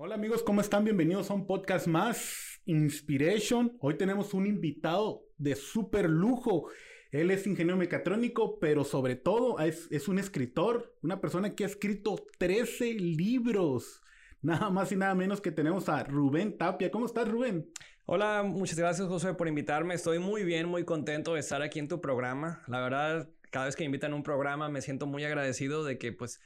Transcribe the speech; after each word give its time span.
Hola 0.00 0.14
amigos, 0.14 0.44
¿cómo 0.44 0.60
están? 0.60 0.84
Bienvenidos 0.84 1.28
a 1.28 1.34
un 1.34 1.44
podcast 1.44 1.88
más, 1.88 2.60
Inspiration. 2.66 3.76
Hoy 3.80 3.94
tenemos 3.94 4.32
un 4.32 4.46
invitado 4.46 5.24
de 5.38 5.56
súper 5.56 6.08
lujo. 6.08 6.68
Él 7.10 7.32
es 7.32 7.48
ingeniero 7.48 7.76
mecatrónico, 7.76 8.60
pero 8.60 8.84
sobre 8.84 9.16
todo 9.16 9.58
es, 9.58 9.88
es, 9.90 10.06
un 10.06 10.20
escritor, 10.20 10.96
una 11.02 11.20
persona 11.20 11.56
que 11.56 11.64
ha 11.64 11.66
escrito 11.66 12.14
13 12.38 12.94
libros. 12.94 14.00
Nada 14.40 14.70
más 14.70 14.92
y 14.92 14.96
nada 14.96 15.16
menos 15.16 15.40
que 15.40 15.50
tenemos 15.50 15.88
a 15.88 16.04
Rubén 16.04 16.56
Tapia. 16.56 16.92
¿Cómo 16.92 17.06
estás, 17.06 17.28
Rubén? 17.28 17.68
Hola, 18.06 18.44
muchas 18.44 18.78
gracias, 18.78 19.08
José, 19.08 19.34
por 19.34 19.48
invitarme. 19.48 19.94
Estoy 19.94 20.20
muy 20.20 20.44
bien, 20.44 20.68
muy 20.68 20.84
contento 20.84 21.34
de 21.34 21.40
estar 21.40 21.60
aquí 21.60 21.80
en 21.80 21.88
tu 21.88 22.00
programa. 22.00 22.62
La 22.68 22.80
verdad, 22.80 23.30
cada 23.50 23.66
vez 23.66 23.74
que 23.74 23.82
invitan 23.82 24.12
a 24.12 24.14
un 24.14 24.22
programa 24.22 24.68
me 24.68 24.80
siento 24.80 25.06
muy 25.08 25.24
agradecido 25.24 25.82
de 25.82 25.98
que, 25.98 26.12
pues, 26.12 26.40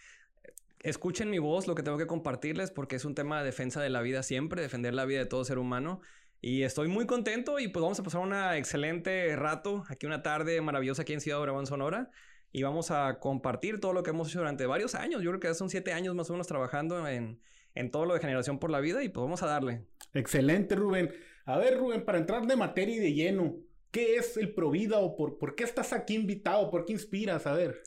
escuchen 0.83 1.31
mi 1.31 1.39
voz, 1.39 1.67
lo 1.67 1.75
que 1.75 1.83
tengo 1.83 1.99
que 1.99 2.07
compartirles, 2.07 2.71
porque 2.71 2.97
es 2.97 3.05
un 3.05 3.15
tema 3.15 3.41
de 3.41 3.47
defensa 3.47 3.81
de 3.81 3.91
la 3.91 4.03
vida 4.03 4.23
siempre, 4.23 4.63
defender 4.63 4.95
la 4.95 5.05
vida 5.05 5.21
de 5.21 5.27
todo 5.27 5.45
ser 5.45 5.59
humano. 5.59 6.01
Y 6.41 6.63
estoy 6.63 6.89
muy 6.89 7.07
contento 7.07 7.59
y 7.59 7.69
pues 7.69 7.83
vamos 7.83 8.01
a 8.01 8.03
pasar 8.03 8.21
una 8.21 8.59
excelente 8.59 9.37
rato, 9.37 9.85
aquí 9.89 10.07
una 10.07 10.23
tarde 10.23 10.61
maravillosa 10.61 11.03
aquí 11.03 11.13
en 11.13 11.21
Ciudad 11.21 11.41
Obregón, 11.41 11.67
Sonora. 11.67 12.11
Y 12.51 12.65
vamos 12.65 12.91
a 12.91 13.19
compartir 13.21 13.81
todo 13.81 13.93
lo 13.93 14.03
que 14.03 14.11
hemos 14.11 14.29
hecho 14.29 14.41
durante 14.41 14.67
varios 14.67 14.95
años. 14.95 15.23
Yo 15.23 15.31
creo 15.31 15.41
que 15.41 15.55
son 15.55 15.71
siete 15.71 15.93
años 15.93 16.15
más 16.15 16.29
o 16.29 16.35
menos 16.35 16.47
trabajando 16.47 17.07
en, 17.09 17.41
en 17.75 17.91
todo 17.91 18.05
lo 18.05 18.15
de 18.15 18.21
generación 18.21 18.59
por 18.59 18.71
la 18.71 18.81
vida 18.81 19.03
y 19.03 19.09
pues 19.09 19.23
vamos 19.23 19.43
a 19.43 19.47
darle. 19.47 19.87
Excelente, 20.13 20.75
Rubén. 20.75 21.15
A 21.45 21.59
ver, 21.59 21.79
Rubén, 21.79 22.05
para 22.05 22.19
entrar 22.19 22.47
de 22.47 22.57
materia 22.57 22.97
y 22.97 22.99
de 22.99 23.15
lleno, 23.15 23.57
¿qué 23.91 24.17
es 24.17 24.37
el 24.37 24.53
Provida 24.53 24.99
o 24.99 25.17
por, 25.17 25.39
por 25.39 25.55
qué 25.55 25.65
estás 25.65 25.93
aquí 25.93 26.15
invitado? 26.15 26.71
¿Por 26.71 26.85
qué 26.85 26.93
inspiras? 26.93 27.47
A 27.47 27.55
ver. 27.55 27.83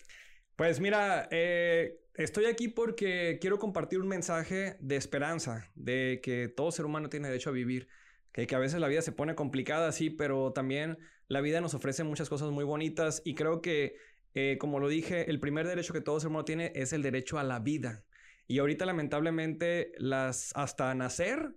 Pues 0.56 0.80
mira, 0.80 1.28
eh, 1.32 2.00
estoy 2.18 2.46
aquí 2.46 2.68
porque 2.68 3.38
quiero 3.42 3.60
compartir 3.60 4.00
un 4.00 4.08
mensaje 4.08 4.78
de 4.80 4.96
esperanza, 4.96 5.72
de 5.76 6.20
que 6.24 6.48
todo 6.48 6.72
ser 6.72 6.86
humano 6.86 7.10
tiene 7.10 7.28
derecho 7.28 7.50
a 7.50 7.54
vivir. 7.54 7.88
Que, 8.32 8.48
a 8.54 8.60
veces 8.60 8.80
la 8.80 8.88
vida 8.88 9.02
se 9.02 9.12
pone 9.12 9.36
complicada, 9.36 9.92
sí, 9.92 10.10
pero 10.10 10.52
también 10.52 10.98
la 11.28 11.42
vida 11.42 11.62
nos 11.62 11.74
ofrece 11.74 12.04
muchas 12.04 12.30
cosas 12.30 12.52
muy 12.52 12.66
bonitas 12.66 13.22
y 13.24 13.34
creo 13.34 13.62
que, 13.62 13.96
eh, 14.34 14.58
como 14.60 14.80
lo 14.80 14.90
dije, 14.90 15.30
el 15.30 15.40
primer 15.40 15.68
derecho 15.68 15.94
que 15.94 16.02
todo 16.02 16.20
ser 16.20 16.30
humano 16.30 16.46
tiene 16.46 16.72
es 16.76 16.92
el 16.92 17.02
derecho 17.02 17.40
a 17.40 17.44
la 17.44 17.60
vida. 17.60 18.04
Y 18.48 18.60
ahorita 18.60 18.86
lamentablemente 18.86 19.94
las 19.98 20.52
hasta 20.56 20.94
nacer 20.94 21.56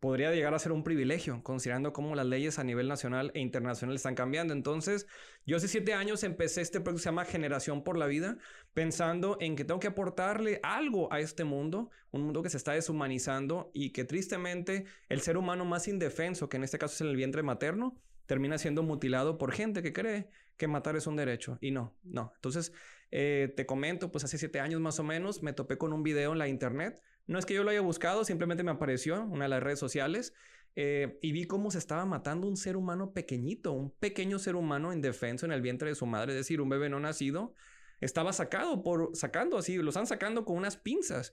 podría 0.00 0.32
llegar 0.32 0.54
a 0.54 0.58
ser 0.58 0.72
un 0.72 0.82
privilegio, 0.82 1.42
considerando 1.42 1.92
cómo 1.92 2.14
las 2.14 2.26
leyes 2.26 2.58
a 2.58 2.64
nivel 2.64 2.88
nacional 2.88 3.30
e 3.34 3.40
internacional 3.40 3.94
están 3.94 4.14
cambiando. 4.14 4.54
Entonces, 4.54 5.06
yo 5.46 5.58
hace 5.58 5.68
siete 5.68 5.92
años 5.92 6.24
empecé 6.24 6.62
este 6.62 6.80
proyecto 6.80 6.98
que 6.98 7.02
se 7.02 7.08
llama 7.10 7.26
Generación 7.26 7.84
por 7.84 7.98
la 7.98 8.06
Vida, 8.06 8.38
pensando 8.72 9.36
en 9.40 9.56
que 9.56 9.64
tengo 9.64 9.78
que 9.78 9.88
aportarle 9.88 10.58
algo 10.62 11.12
a 11.12 11.20
este 11.20 11.44
mundo, 11.44 11.90
un 12.10 12.22
mundo 12.22 12.42
que 12.42 12.48
se 12.48 12.56
está 12.56 12.72
deshumanizando 12.72 13.70
y 13.74 13.90
que 13.90 14.04
tristemente 14.04 14.86
el 15.10 15.20
ser 15.20 15.36
humano 15.36 15.66
más 15.66 15.86
indefenso, 15.86 16.48
que 16.48 16.56
en 16.56 16.64
este 16.64 16.78
caso 16.78 16.94
es 16.94 17.00
el 17.02 17.14
vientre 17.14 17.42
materno, 17.42 17.96
termina 18.24 18.58
siendo 18.58 18.82
mutilado 18.82 19.38
por 19.38 19.52
gente 19.52 19.82
que 19.82 19.92
cree 19.92 20.30
que 20.56 20.68
matar 20.68 20.96
es 20.96 21.06
un 21.06 21.16
derecho. 21.16 21.58
Y 21.60 21.72
no, 21.72 21.96
no. 22.04 22.32
Entonces, 22.36 22.72
eh, 23.10 23.52
te 23.56 23.66
comento, 23.66 24.12
pues 24.12 24.24
hace 24.24 24.38
siete 24.38 24.60
años 24.60 24.80
más 24.80 24.98
o 25.00 25.02
menos 25.02 25.42
me 25.42 25.52
topé 25.52 25.78
con 25.78 25.92
un 25.92 26.02
video 26.02 26.32
en 26.32 26.38
la 26.38 26.48
internet. 26.48 27.00
No 27.30 27.38
es 27.38 27.46
que 27.46 27.54
yo 27.54 27.62
lo 27.62 27.70
haya 27.70 27.80
buscado, 27.80 28.24
simplemente 28.24 28.64
me 28.64 28.72
apareció 28.72 29.14
en 29.14 29.30
una 29.30 29.44
de 29.44 29.50
las 29.50 29.62
redes 29.62 29.78
sociales 29.78 30.34
eh, 30.74 31.16
y 31.22 31.30
vi 31.30 31.44
cómo 31.44 31.70
se 31.70 31.78
estaba 31.78 32.04
matando 32.04 32.48
un 32.48 32.56
ser 32.56 32.76
humano 32.76 33.12
pequeñito, 33.12 33.70
un 33.70 33.92
pequeño 33.92 34.40
ser 34.40 34.56
humano 34.56 34.92
indefenso 34.92 35.46
en 35.46 35.52
el 35.52 35.62
vientre 35.62 35.90
de 35.90 35.94
su 35.94 36.06
madre, 36.06 36.32
es 36.32 36.38
decir, 36.38 36.60
un 36.60 36.68
bebé 36.68 36.88
no 36.88 36.98
nacido. 36.98 37.54
Estaba 38.00 38.32
sacado 38.32 38.82
por, 38.82 39.14
sacando 39.14 39.58
así, 39.58 39.76
lo 39.76 39.90
están 39.90 40.08
sacando 40.08 40.44
con 40.44 40.56
unas 40.56 40.76
pinzas. 40.76 41.32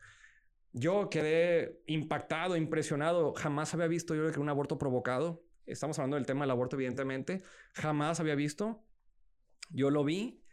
Yo 0.72 1.10
quedé 1.10 1.82
impactado, 1.88 2.56
impresionado. 2.58 3.34
Jamás 3.34 3.74
había 3.74 3.88
visto 3.88 4.14
yo 4.14 4.32
que 4.32 4.40
un 4.40 4.50
aborto 4.50 4.78
provocado 4.78 5.48
estamos 5.66 5.98
hablando 5.98 6.18
del 6.18 6.28
tema 6.28 6.42
del 6.42 6.52
aborto, 6.52 6.76
evidentemente, 6.76 7.42
jamás 7.74 8.20
había 8.20 8.36
visto. 8.36 8.84
Yo 9.72 9.90
lo 9.90 10.04
vi, 10.04 10.44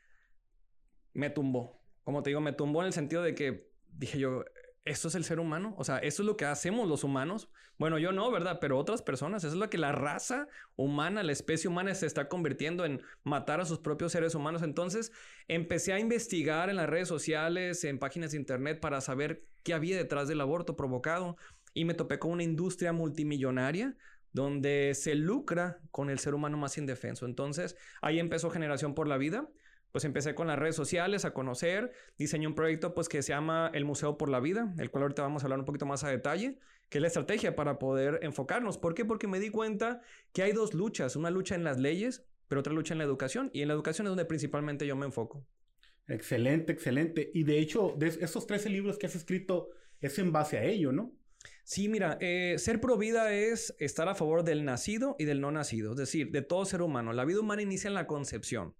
me 1.12 1.28
tumbó. 1.28 1.82
Como 2.02 2.22
te 2.22 2.30
digo, 2.30 2.40
me 2.40 2.54
tumbó 2.54 2.80
en 2.80 2.86
el 2.86 2.92
sentido 2.94 3.22
de 3.22 3.34
que 3.34 3.70
dije 3.88 4.18
yo, 4.18 4.42
¿esto 4.84 5.08
es 5.08 5.14
el 5.14 5.24
ser 5.24 5.40
humano? 5.40 5.74
O 5.78 5.84
sea, 5.84 5.98
¿eso 5.98 6.22
es 6.22 6.26
lo 6.26 6.36
que 6.36 6.44
hacemos 6.44 6.88
los 6.88 7.04
humanos? 7.04 7.48
Bueno, 7.78 7.98
yo 7.98 8.12
no, 8.12 8.30
¿verdad? 8.30 8.58
Pero 8.60 8.78
otras 8.78 9.02
personas, 9.02 9.42
eso 9.42 9.54
es 9.54 9.58
lo 9.58 9.70
que 9.70 9.78
la 9.78 9.92
raza 9.92 10.46
humana, 10.76 11.22
la 11.22 11.32
especie 11.32 11.68
humana 11.68 11.94
se 11.94 12.06
está 12.06 12.28
convirtiendo 12.28 12.84
en 12.84 13.02
matar 13.22 13.60
a 13.60 13.64
sus 13.64 13.78
propios 13.78 14.12
seres 14.12 14.34
humanos. 14.34 14.62
Entonces, 14.62 15.12
empecé 15.48 15.92
a 15.92 15.98
investigar 15.98 16.68
en 16.68 16.76
las 16.76 16.88
redes 16.88 17.08
sociales, 17.08 17.82
en 17.84 17.98
páginas 17.98 18.32
de 18.32 18.38
internet, 18.38 18.80
para 18.80 19.00
saber 19.00 19.44
qué 19.62 19.72
había 19.74 19.96
detrás 19.96 20.28
del 20.28 20.40
aborto 20.40 20.76
provocado. 20.76 21.36
Y 21.72 21.84
me 21.84 21.94
topé 21.94 22.18
con 22.18 22.30
una 22.30 22.42
industria 22.42 22.92
multimillonaria 22.92 23.96
donde 24.32 24.94
se 24.94 25.14
lucra 25.14 25.80
con 25.90 26.10
el 26.10 26.18
ser 26.18 26.34
humano 26.34 26.56
más 26.58 26.76
indefenso. 26.76 27.24
Entonces, 27.24 27.76
ahí 28.02 28.18
empezó 28.18 28.50
Generación 28.50 28.94
por 28.94 29.08
la 29.08 29.16
Vida. 29.16 29.48
Pues 29.94 30.04
empecé 30.04 30.34
con 30.34 30.48
las 30.48 30.58
redes 30.58 30.74
sociales 30.74 31.24
a 31.24 31.32
conocer, 31.32 31.92
diseñé 32.18 32.48
un 32.48 32.56
proyecto 32.56 32.94
pues 32.94 33.08
que 33.08 33.22
se 33.22 33.28
llama 33.28 33.70
El 33.72 33.84
Museo 33.84 34.18
por 34.18 34.28
la 34.28 34.40
Vida, 34.40 34.74
el 34.78 34.90
cual 34.90 35.02
ahorita 35.02 35.22
vamos 35.22 35.44
a 35.44 35.46
hablar 35.46 35.60
un 35.60 35.64
poquito 35.64 35.86
más 35.86 36.02
a 36.02 36.08
detalle, 36.08 36.58
que 36.88 36.98
es 36.98 37.02
la 37.02 37.06
estrategia 37.06 37.54
para 37.54 37.78
poder 37.78 38.18
enfocarnos. 38.22 38.76
¿Por 38.76 38.94
qué? 38.94 39.04
Porque 39.04 39.28
me 39.28 39.38
di 39.38 39.50
cuenta 39.50 40.00
que 40.32 40.42
hay 40.42 40.50
dos 40.50 40.74
luchas, 40.74 41.14
una 41.14 41.30
lucha 41.30 41.54
en 41.54 41.62
las 41.62 41.78
leyes, 41.78 42.26
pero 42.48 42.58
otra 42.58 42.72
lucha 42.72 42.92
en 42.92 42.98
la 42.98 43.04
educación, 43.04 43.50
y 43.54 43.62
en 43.62 43.68
la 43.68 43.74
educación 43.74 44.08
es 44.08 44.10
donde 44.10 44.24
principalmente 44.24 44.84
yo 44.84 44.96
me 44.96 45.06
enfoco. 45.06 45.46
Excelente, 46.08 46.72
excelente. 46.72 47.30
Y 47.32 47.44
de 47.44 47.60
hecho, 47.60 47.94
de 47.96 48.08
esos 48.08 48.48
13 48.48 48.70
libros 48.70 48.98
que 48.98 49.06
has 49.06 49.14
escrito 49.14 49.68
es 50.00 50.18
en 50.18 50.32
base 50.32 50.58
a 50.58 50.64
ello, 50.64 50.90
¿no? 50.90 51.12
Sí, 51.62 51.88
mira, 51.88 52.18
eh, 52.20 52.56
ser 52.58 52.80
pro 52.80 52.98
vida 52.98 53.32
es 53.32 53.76
estar 53.78 54.08
a 54.08 54.16
favor 54.16 54.42
del 54.42 54.64
nacido 54.64 55.14
y 55.20 55.24
del 55.24 55.40
no 55.40 55.52
nacido, 55.52 55.92
es 55.92 55.98
decir, 55.98 56.32
de 56.32 56.42
todo 56.42 56.64
ser 56.64 56.82
humano. 56.82 57.12
La 57.12 57.24
vida 57.24 57.38
humana 57.38 57.62
inicia 57.62 57.86
en 57.86 57.94
la 57.94 58.08
concepción. 58.08 58.74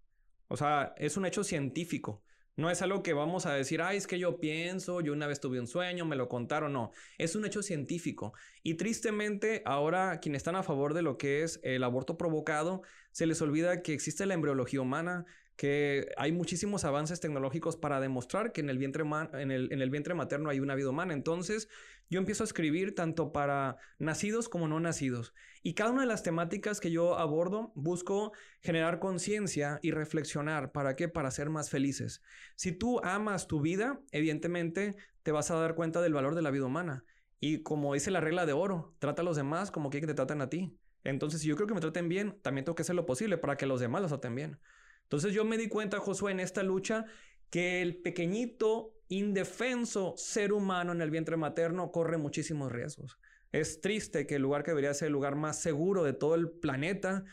O 0.55 0.57
sea, 0.57 0.95
es 0.99 1.17
un 1.17 1.27
hecho 1.27 1.43
científico. 1.43 2.23
No 2.55 2.71
es 2.71 2.81
algo 2.81 3.03
que 3.03 3.13
vamos 3.13 3.45
a 3.45 3.55
decir, 3.55 3.83
ay, 3.83 3.97
es 3.97 4.07
que 4.07 4.21
yo 4.21 4.39
pienso, 4.39 5.01
yo 5.01 5.13
una 5.13 5.27
vez 5.27 5.41
tuve 5.41 5.59
un 5.59 5.67
sueño, 5.67 6.05
me 6.05 6.15
lo 6.15 6.29
contaron. 6.29 6.73
No, 6.73 6.93
es 7.19 7.35
un 7.35 7.45
hecho 7.45 7.61
científico. 7.61 8.35
Y 8.63 8.75
tristemente, 8.75 9.63
ahora 9.67 10.21
quienes 10.21 10.39
están 10.39 10.55
a 10.55 10.63
favor 10.63 10.95
de 10.95 11.03
lo 11.03 11.19
que 11.19 11.43
es 11.43 11.59
el 11.65 11.83
aborto 11.83 12.17
provocado, 12.17 12.83
se 13.11 13.27
les 13.27 13.43
olvida 13.43 13.83
que 13.83 13.95
existe 13.95 14.27
la 14.27 14.35
embriología 14.35 14.81
humana, 14.81 15.27
que 15.57 16.09
hay 16.17 16.33
muchísimos 16.33 16.85
avances 16.85 17.21
tecnológicos 17.21 17.77
para 17.77 18.01
demostrar 18.01 18.53
que 18.53 18.61
en 18.61 18.71
el 18.71 18.79
vientre, 18.79 19.05
en 19.35 19.51
el, 19.51 19.73
en 19.73 19.81
el 19.81 19.91
vientre 19.91 20.15
materno 20.15 20.51
hay 20.51 20.61
una 20.61 20.75
vida 20.75 20.91
humana. 20.91 21.15
Entonces, 21.15 21.69
yo 22.11 22.19
empiezo 22.19 22.43
a 22.43 22.47
escribir 22.47 22.95
tanto 22.95 23.33
para 23.33 23.77
nacidos 23.99 24.49
como 24.49 24.69
no 24.69 24.81
nacidos. 24.81 25.33
Y 25.63 25.75
cada 25.75 25.91
una 25.91 26.03
de 26.03 26.09
las 26.09 26.23
temáticas 26.23 26.81
que 26.81 26.91
yo 26.91 27.19
abordo, 27.19 27.73
busco 27.75 28.33
generar 28.61 28.99
conciencia 28.99 29.79
y 29.83 29.93
reflexionar. 29.93 30.73
¿Para 30.73 30.97
qué? 30.97 31.09
Para 31.09 31.31
ser 31.31 31.51
más 31.51 31.71
felices. 31.71 32.21
Si 32.57 32.73
tú 32.73 33.01
amas 33.05 33.47
tu 33.47 33.61
vida, 33.61 34.01
evidentemente 34.11 34.97
te 35.23 35.33
vas 35.33 35.51
a 35.51 35.57
dar 35.57 35.75
cuenta 35.75 36.03
del 36.03 36.15
valor 36.15 36.35
de 36.35 36.43
la 36.43 36.51
vida 36.51 36.67
humana. 36.67 37.05
Y 37.41 37.63
como 37.63 37.95
dice 37.95 38.11
la 38.11 38.21
regla 38.21 38.47
de 38.47 38.53
oro, 38.53 38.95
trata 38.99 39.23
a 39.23 39.25
los 39.25 39.37
demás 39.37 39.71
como 39.71 39.91
quieren 39.91 40.07
que 40.07 40.13
te 40.13 40.17
traten 40.17 40.41
a 40.41 40.51
ti. 40.51 40.77
Entonces, 41.05 41.43
si 41.43 41.49
yo 41.49 41.57
creo 41.57 41.67
que 41.67 41.75
me 41.75 41.81
traten 41.81 42.09
bien, 42.09 42.39
también 42.43 42.65
tengo 42.65 42.75
que 42.75 42.83
hacer 42.83 42.97
lo 42.97 43.07
posible 43.07 43.39
para 43.39 43.57
que 43.57 43.67
los 43.67 43.81
demás 43.81 44.03
los 44.03 44.11
traten 44.11 44.35
bien. 44.35 44.59
Entonces 45.05 45.33
yo 45.33 45.45
me 45.45 45.57
di 45.59 45.69
cuenta, 45.69 46.01
Josué, 46.01 46.33
en 46.33 46.41
esta 46.41 46.63
lucha, 46.63 47.07
que 47.51 47.83
el 47.83 47.97
pequeñito, 48.03 48.95
indefenso 49.09 50.15
ser 50.17 50.53
humano 50.53 50.93
en 50.93 51.01
el 51.01 51.11
vientre 51.11 51.37
materno 51.37 51.93
corre 51.93 52.19
muchísimos 52.19 52.73
riesgos. 52.73 53.19
Es 53.53 53.81
triste 53.81 54.27
que 54.27 54.37
el 54.37 54.43
lugar 54.43 54.65
que 54.65 54.73
debería 54.73 54.93
ser 54.95 55.07
el 55.07 55.13
lugar 55.13 55.37
más 55.37 55.61
seguro 55.61 56.03
de 56.03 56.13
todo 56.13 56.35
el 56.35 56.51
planeta, 56.51 57.25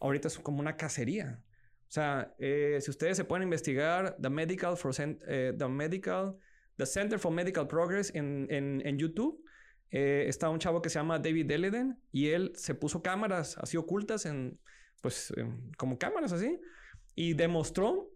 ahorita 0.00 0.28
es 0.28 0.38
como 0.38 0.60
una 0.60 0.76
cacería. 0.76 1.42
O 1.88 1.92
sea, 1.92 2.34
eh, 2.38 2.78
si 2.80 2.90
ustedes 2.90 3.16
se 3.16 3.24
pueden 3.24 3.42
investigar, 3.42 4.16
The 4.20 4.30
Medical, 4.30 4.76
for, 4.76 4.94
eh, 4.98 5.52
the 5.56 5.68
Medical, 5.68 6.36
The 6.76 6.86
Center 6.86 7.18
for 7.18 7.32
Medical 7.32 7.66
Progress 7.68 8.14
en, 8.14 8.46
en, 8.50 8.98
YouTube, 8.98 9.44
eh, 9.90 10.24
está 10.26 10.48
un 10.48 10.58
chavo 10.58 10.82
que 10.82 10.88
se 10.88 10.98
llama 10.98 11.18
David 11.18 11.46
Deleden 11.46 12.00
y 12.10 12.28
él 12.28 12.52
se 12.56 12.74
puso 12.74 13.02
cámaras 13.02 13.56
así 13.58 13.76
ocultas 13.76 14.26
en, 14.26 14.58
pues, 15.00 15.32
como 15.76 15.98
cámaras 15.98 16.32
así 16.32 16.58
y 17.16 17.32
demostró 17.34 18.12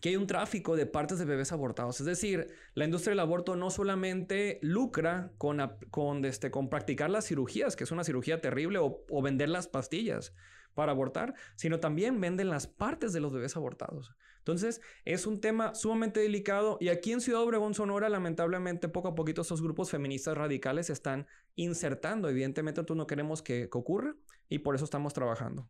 que 0.00 0.10
hay 0.10 0.16
un 0.16 0.26
tráfico 0.26 0.76
de 0.76 0.86
partes 0.86 1.18
de 1.18 1.24
bebés 1.24 1.52
abortados. 1.52 2.00
Es 2.00 2.06
decir, 2.06 2.48
la 2.74 2.84
industria 2.84 3.12
del 3.12 3.20
aborto 3.20 3.56
no 3.56 3.70
solamente 3.70 4.58
lucra 4.62 5.32
con, 5.38 5.58
con, 5.90 6.24
este, 6.24 6.50
con 6.50 6.68
practicar 6.68 7.10
las 7.10 7.26
cirugías, 7.26 7.76
que 7.76 7.84
es 7.84 7.90
una 7.90 8.04
cirugía 8.04 8.40
terrible, 8.40 8.78
o, 8.78 9.22
vender 9.22 9.48
las 9.48 9.68
pastillas 9.68 10.34
para 10.74 10.92
abortar, 10.92 11.34
sino 11.56 11.80
también 11.80 12.20
venden 12.20 12.50
las 12.50 12.66
partes 12.66 13.14
de 13.14 13.20
los 13.20 13.32
bebés 13.32 13.56
abortados. 13.56 14.14
Entonces, 14.38 14.82
es 15.06 15.26
un 15.26 15.40
tema 15.40 15.74
sumamente 15.74 16.20
delicado 16.20 16.76
y 16.78 16.90
aquí 16.90 17.12
en 17.12 17.22
Ciudad 17.22 17.42
Obregón, 17.42 17.72
Sonora, 17.74 18.10
lamentablemente, 18.10 18.88
poco 18.88 19.08
a 19.08 19.14
poquito 19.14 19.40
estos 19.40 19.62
grupos 19.62 19.90
feministas 19.90 20.36
radicales 20.36 20.90
están 20.90 21.26
insertando. 21.56 22.28
Evidentemente, 22.28 22.80
nosotros 22.80 22.98
no 22.98 23.06
queremos 23.06 23.42
que, 23.42 23.70
que 23.70 23.78
ocurra 23.78 24.14
y 24.48 24.58
por 24.58 24.74
eso 24.76 24.84
estamos 24.84 25.14
trabajando. 25.14 25.68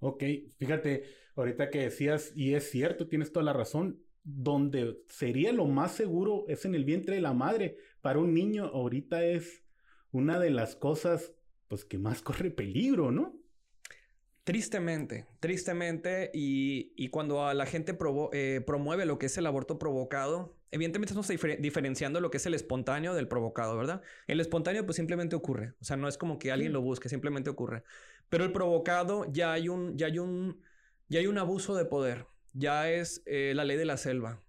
Ok, 0.00 0.24
fíjate, 0.58 1.04
ahorita 1.36 1.70
que 1.70 1.80
decías, 1.80 2.32
y 2.34 2.54
es 2.54 2.70
cierto, 2.70 3.08
tienes 3.08 3.32
toda 3.32 3.44
la 3.44 3.52
razón, 3.52 4.02
donde 4.22 4.98
sería 5.08 5.52
lo 5.52 5.66
más 5.66 5.92
seguro 5.92 6.44
es 6.48 6.64
en 6.64 6.74
el 6.74 6.84
vientre 6.84 7.14
de 7.14 7.20
la 7.20 7.32
madre. 7.32 7.76
Para 8.00 8.18
un 8.18 8.34
niño 8.34 8.66
ahorita 8.66 9.24
es 9.24 9.62
una 10.10 10.38
de 10.38 10.50
las 10.50 10.76
cosas 10.76 11.34
pues 11.68 11.84
que 11.84 11.98
más 11.98 12.22
corre 12.22 12.50
peligro, 12.50 13.12
¿no? 13.12 13.40
Tristemente, 14.42 15.26
tristemente, 15.38 16.30
y, 16.32 17.08
cuando 17.10 17.46
a 17.46 17.54
la 17.54 17.66
gente 17.66 17.96
eh, 18.32 18.60
promueve 18.66 19.04
lo 19.04 19.18
que 19.18 19.26
es 19.26 19.36
el 19.38 19.46
aborto 19.46 19.78
provocado, 19.78 20.56
evidentemente 20.70 21.12
estamos 21.12 21.28
diferenciando 21.60 22.20
lo 22.20 22.30
que 22.30 22.38
es 22.38 22.46
el 22.46 22.54
espontáneo 22.54 23.14
del 23.14 23.28
provocado, 23.28 23.76
¿verdad? 23.76 24.02
El 24.26 24.40
espontáneo 24.40 24.84
pues 24.86 24.96
simplemente 24.96 25.36
ocurre, 25.36 25.74
o 25.80 25.84
sea, 25.84 25.96
no 25.96 26.08
es 26.08 26.16
como 26.16 26.38
que 26.38 26.50
alguien 26.50 26.72
lo 26.72 26.80
busque, 26.80 27.08
simplemente 27.08 27.50
ocurre. 27.50 27.84
Pero 28.30 28.44
el 28.44 28.52
provocado 28.52 29.26
ya 29.30 29.52
hay 29.52 29.68
un, 29.68 29.98
ya 29.98 30.06
hay 30.06 30.18
un, 30.18 30.62
ya 31.08 31.18
hay 31.18 31.26
un 31.26 31.36
abuso 31.36 31.74
de 31.74 31.84
poder, 31.84 32.26
ya 32.52 32.90
es 32.90 33.22
eh, 33.26 33.52
la 33.54 33.64
ley 33.64 33.76
de 33.76 33.84
la 33.84 33.96
selva. 33.96 34.42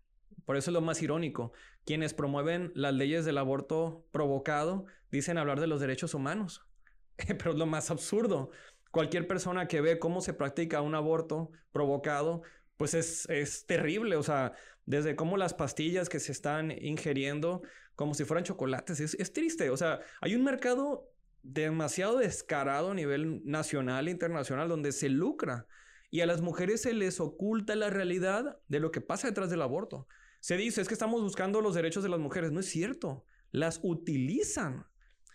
Por 0.45 0.55
eso 0.55 0.69
es 0.69 0.73
lo 0.73 0.81
más 0.81 1.01
irónico. 1.01 1.51
Quienes 1.85 2.13
promueven 2.13 2.71
las 2.75 2.93
leyes 2.93 3.25
del 3.25 3.39
aborto 3.39 4.05
provocado 4.11 4.85
dicen 5.11 5.37
hablar 5.37 5.59
de 5.59 5.67
los 5.67 5.81
derechos 5.81 6.13
humanos. 6.13 6.65
Pero 7.27 7.51
es 7.51 7.57
lo 7.57 7.65
más 7.65 7.89
absurdo. 7.89 8.51
Cualquier 8.91 9.27
persona 9.27 9.67
que 9.67 9.81
ve 9.81 9.97
cómo 9.97 10.21
se 10.21 10.33
practica 10.33 10.81
un 10.81 10.93
aborto 10.93 11.51
provocado, 11.71 12.43
pues 12.77 12.93
es, 12.93 13.27
es 13.29 13.65
terrible. 13.65 14.15
O 14.15 14.23
sea, 14.23 14.53
desde 14.85 15.15
cómo 15.15 15.37
las 15.37 15.53
pastillas 15.53 16.09
que 16.09 16.19
se 16.19 16.31
están 16.31 16.71
ingiriendo 16.71 17.63
como 17.95 18.13
si 18.13 18.25
fueran 18.25 18.43
chocolates, 18.43 18.99
es, 18.99 19.13
es 19.15 19.33
triste. 19.33 19.69
O 19.69 19.77
sea, 19.77 20.01
hay 20.21 20.35
un 20.35 20.43
mercado 20.43 21.10
demasiado 21.43 22.17
descarado 22.17 22.91
a 22.91 22.95
nivel 22.95 23.41
nacional 23.45 24.07
e 24.07 24.11
internacional 24.11 24.69
donde 24.69 24.91
se 24.91 25.09
lucra 25.09 25.67
y 26.09 26.21
a 26.21 26.25
las 26.25 26.41
mujeres 26.41 26.81
se 26.81 26.93
les 26.93 27.19
oculta 27.19 27.75
la 27.75 27.89
realidad 27.89 28.59
de 28.67 28.79
lo 28.79 28.91
que 28.91 29.01
pasa 29.01 29.27
detrás 29.27 29.49
del 29.49 29.61
aborto. 29.61 30.07
Se 30.41 30.57
dice, 30.57 30.81
es 30.81 30.87
que 30.87 30.93
estamos 30.93 31.21
buscando 31.21 31.61
los 31.61 31.75
derechos 31.75 32.03
de 32.03 32.09
las 32.09 32.19
mujeres. 32.19 32.51
No 32.51 32.59
es 32.59 32.65
cierto. 32.65 33.23
Las 33.51 33.79
utilizan 33.83 34.85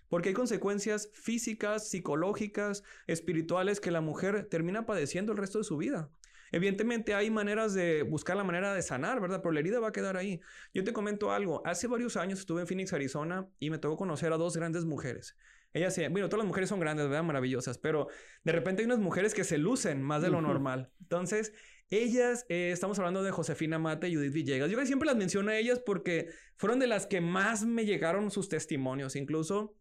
porque 0.09 0.29
hay 0.29 0.35
consecuencias 0.35 1.11
físicas, 1.15 1.89
psicológicas, 1.89 2.85
espirituales 3.07 3.81
que 3.81 3.91
la 3.91 4.01
mujer 4.01 4.49
termina 4.49 4.87
padeciendo 4.87 5.33
el 5.33 5.39
resto 5.39 5.59
de 5.59 5.65
su 5.65 5.77
vida. 5.77 6.11
Evidentemente 6.53 7.15
hay 7.15 7.31
maneras 7.31 7.75
de 7.75 8.03
buscar 8.03 8.37
la 8.37 8.45
manera 8.45 8.73
de 8.73 8.83
sanar, 8.83 9.21
¿verdad? 9.21 9.41
Pero 9.43 9.53
la 9.53 9.61
herida 9.61 9.81
va 9.81 9.89
a 9.89 9.93
quedar 9.93 10.17
ahí. 10.17 10.41
Yo 10.73 10.85
te 10.85 10.93
comento 10.93 11.33
algo. 11.33 11.61
Hace 11.67 11.89
varios 11.89 12.17
años 12.17 12.39
estuve 12.39 12.61
en 12.61 12.67
Phoenix, 12.69 12.93
Arizona, 12.93 13.49
y 13.59 13.71
me 13.71 13.79
tocó 13.79 13.97
conocer 13.97 14.33
a 14.33 14.37
dos 14.37 14.57
grandes 14.57 14.85
mujeres. 14.85 15.37
Ellas, 15.77 15.97
bueno, 16.11 16.29
todas 16.29 16.39
las 16.39 16.49
mujeres 16.49 16.71
son 16.71 16.81
grandes, 16.81 17.07
¿verdad? 17.07 17.23
Maravillosas, 17.23 17.77
pero 17.77 18.09
de 18.45 18.53
repente 18.53 18.83
hay 18.83 18.87
unas 18.87 18.99
mujeres 18.99 19.35
que 19.35 19.45
se 19.45 19.59
lucen 19.59 20.03
más 20.03 20.23
de 20.23 20.31
lo 20.31 20.41
normal. 20.41 20.91
Entonces, 21.01 21.53
ellas, 21.91 22.47
eh, 22.49 22.71
estamos 22.73 22.99
hablando 22.99 23.23
de 23.23 23.31
Josefina 23.31 23.79
Mate 23.79 24.09
y 24.09 24.15
Judith 24.17 24.33
Villegas. 24.33 24.71
Yo 24.71 24.87
siempre 24.87 25.07
las 25.07 25.17
menciono 25.17 25.51
a 25.51 25.57
ellas 25.57 25.79
porque 25.79 26.31
fueron 26.57 26.79
de 26.79 26.87
las 26.87 27.07
que 27.07 27.21
más 27.21 27.65
me 27.65 27.85
llegaron 27.85 28.31
sus 28.31 28.49
testimonios. 28.49 29.17
Incluso 29.17 29.77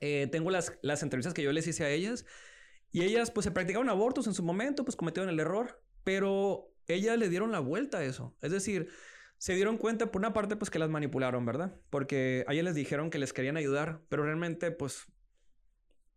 eh, 0.00 0.28
tengo 0.32 0.50
las, 0.50 0.78
las 0.82 1.02
entrevistas 1.02 1.34
que 1.34 1.42
yo 1.42 1.52
les 1.52 1.66
hice 1.66 1.84
a 1.84 1.90
ellas 1.90 2.24
y 2.90 3.02
ellas 3.02 3.30
pues 3.30 3.44
se 3.44 3.50
practicaron 3.50 3.88
abortos 3.88 4.26
en 4.26 4.34
su 4.34 4.42
momento, 4.42 4.84
pues 4.84 4.96
cometieron 4.96 5.28
el 5.30 5.38
error, 5.38 5.82
pero 6.04 6.72
ellas 6.86 7.18
le 7.18 7.28
dieron 7.28 7.52
la 7.52 7.60
vuelta 7.60 7.98
a 7.98 8.04
eso. 8.04 8.34
Es 8.40 8.50
decir, 8.50 8.88
se 9.36 9.54
dieron 9.54 9.78
cuenta 9.78 10.10
por 10.10 10.20
una 10.20 10.32
parte 10.32 10.56
pues 10.56 10.70
que 10.70 10.78
las 10.78 10.90
manipularon, 10.90 11.44
¿verdad? 11.44 11.76
Porque 11.90 12.44
a 12.48 12.52
ellas 12.52 12.64
les 12.64 12.74
dijeron 12.74 13.10
que 13.10 13.18
les 13.18 13.32
querían 13.32 13.56
ayudar, 13.56 14.00
pero 14.08 14.24
realmente 14.24 14.70
pues 14.70 15.06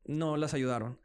no 0.06 0.38
las 0.38 0.53
ayudaron. 0.53 1.00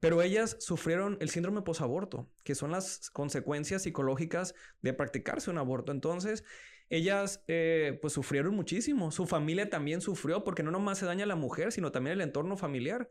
Pero 0.00 0.20
ellas 0.20 0.56
sufrieron 0.58 1.16
el 1.20 1.30
síndrome 1.30 1.62
posaborto, 1.62 2.28
que 2.42 2.56
son 2.56 2.72
las 2.72 3.08
consecuencias 3.10 3.82
psicológicas 3.82 4.54
de 4.80 4.92
practicarse 4.92 5.50
un 5.50 5.58
aborto. 5.58 5.92
Entonces, 5.92 6.42
ellas 6.90 7.42
eh, 7.46 7.98
pues 8.02 8.12
sufrieron 8.12 8.54
muchísimo. 8.54 9.12
Su 9.12 9.26
familia 9.26 9.70
también 9.70 10.00
sufrió 10.00 10.42
porque 10.42 10.62
no 10.62 10.72
nomás 10.72 10.98
se 10.98 11.06
daña 11.06 11.24
la 11.24 11.36
mujer, 11.36 11.70
sino 11.72 11.92
también 11.92 12.14
el 12.14 12.20
entorno 12.20 12.56
familiar. 12.56 13.08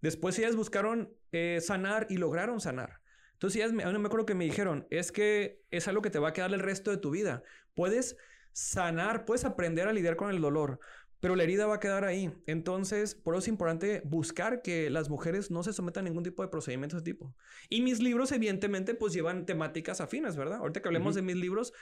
Después 0.00 0.38
ellas 0.38 0.56
buscaron 0.56 1.14
eh, 1.30 1.60
sanar 1.62 2.08
y 2.10 2.16
lograron 2.16 2.60
sanar. 2.60 3.00
Entonces 3.34 3.60
ellas, 3.60 3.72
me, 3.72 3.86
me 3.86 4.06
acuerdo 4.06 4.26
que 4.26 4.34
me 4.34 4.44
dijeron, 4.44 4.86
es 4.90 5.12
que 5.12 5.62
es 5.70 5.88
algo 5.88 6.02
que 6.02 6.10
te 6.10 6.18
va 6.18 6.28
a 6.28 6.32
quedar 6.32 6.52
el 6.52 6.60
resto 6.60 6.90
de 6.90 6.96
tu 6.96 7.10
vida. 7.10 7.42
Puedes 7.74 8.16
sanar, 8.52 9.24
puedes 9.24 9.44
aprender 9.44 9.88
a 9.88 9.92
lidiar 9.92 10.16
con 10.16 10.30
el 10.30 10.40
dolor, 10.40 10.78
pero 11.22 11.36
la 11.36 11.44
herida 11.44 11.66
va 11.66 11.76
a 11.76 11.80
quedar 11.80 12.04
ahí. 12.04 12.32
Entonces, 12.48 13.14
por 13.14 13.34
eso 13.34 13.42
es 13.42 13.48
importante 13.48 14.02
buscar 14.04 14.60
que 14.60 14.90
las 14.90 15.08
mujeres 15.08 15.52
no 15.52 15.62
se 15.62 15.72
sometan 15.72 16.04
a 16.04 16.08
ningún 16.08 16.24
tipo 16.24 16.42
de 16.42 16.48
procedimiento 16.48 16.96
de 16.96 16.98
ese 16.98 17.12
tipo. 17.12 17.32
Y 17.68 17.80
mis 17.80 18.00
libros, 18.00 18.32
evidentemente, 18.32 18.94
pues 18.94 19.12
llevan 19.12 19.46
temáticas 19.46 20.00
afines, 20.00 20.34
¿verdad? 20.34 20.58
Ahorita 20.58 20.82
que 20.82 20.88
hablemos 20.88 21.14
de 21.14 21.22
mis 21.22 21.36
libros, 21.36 21.74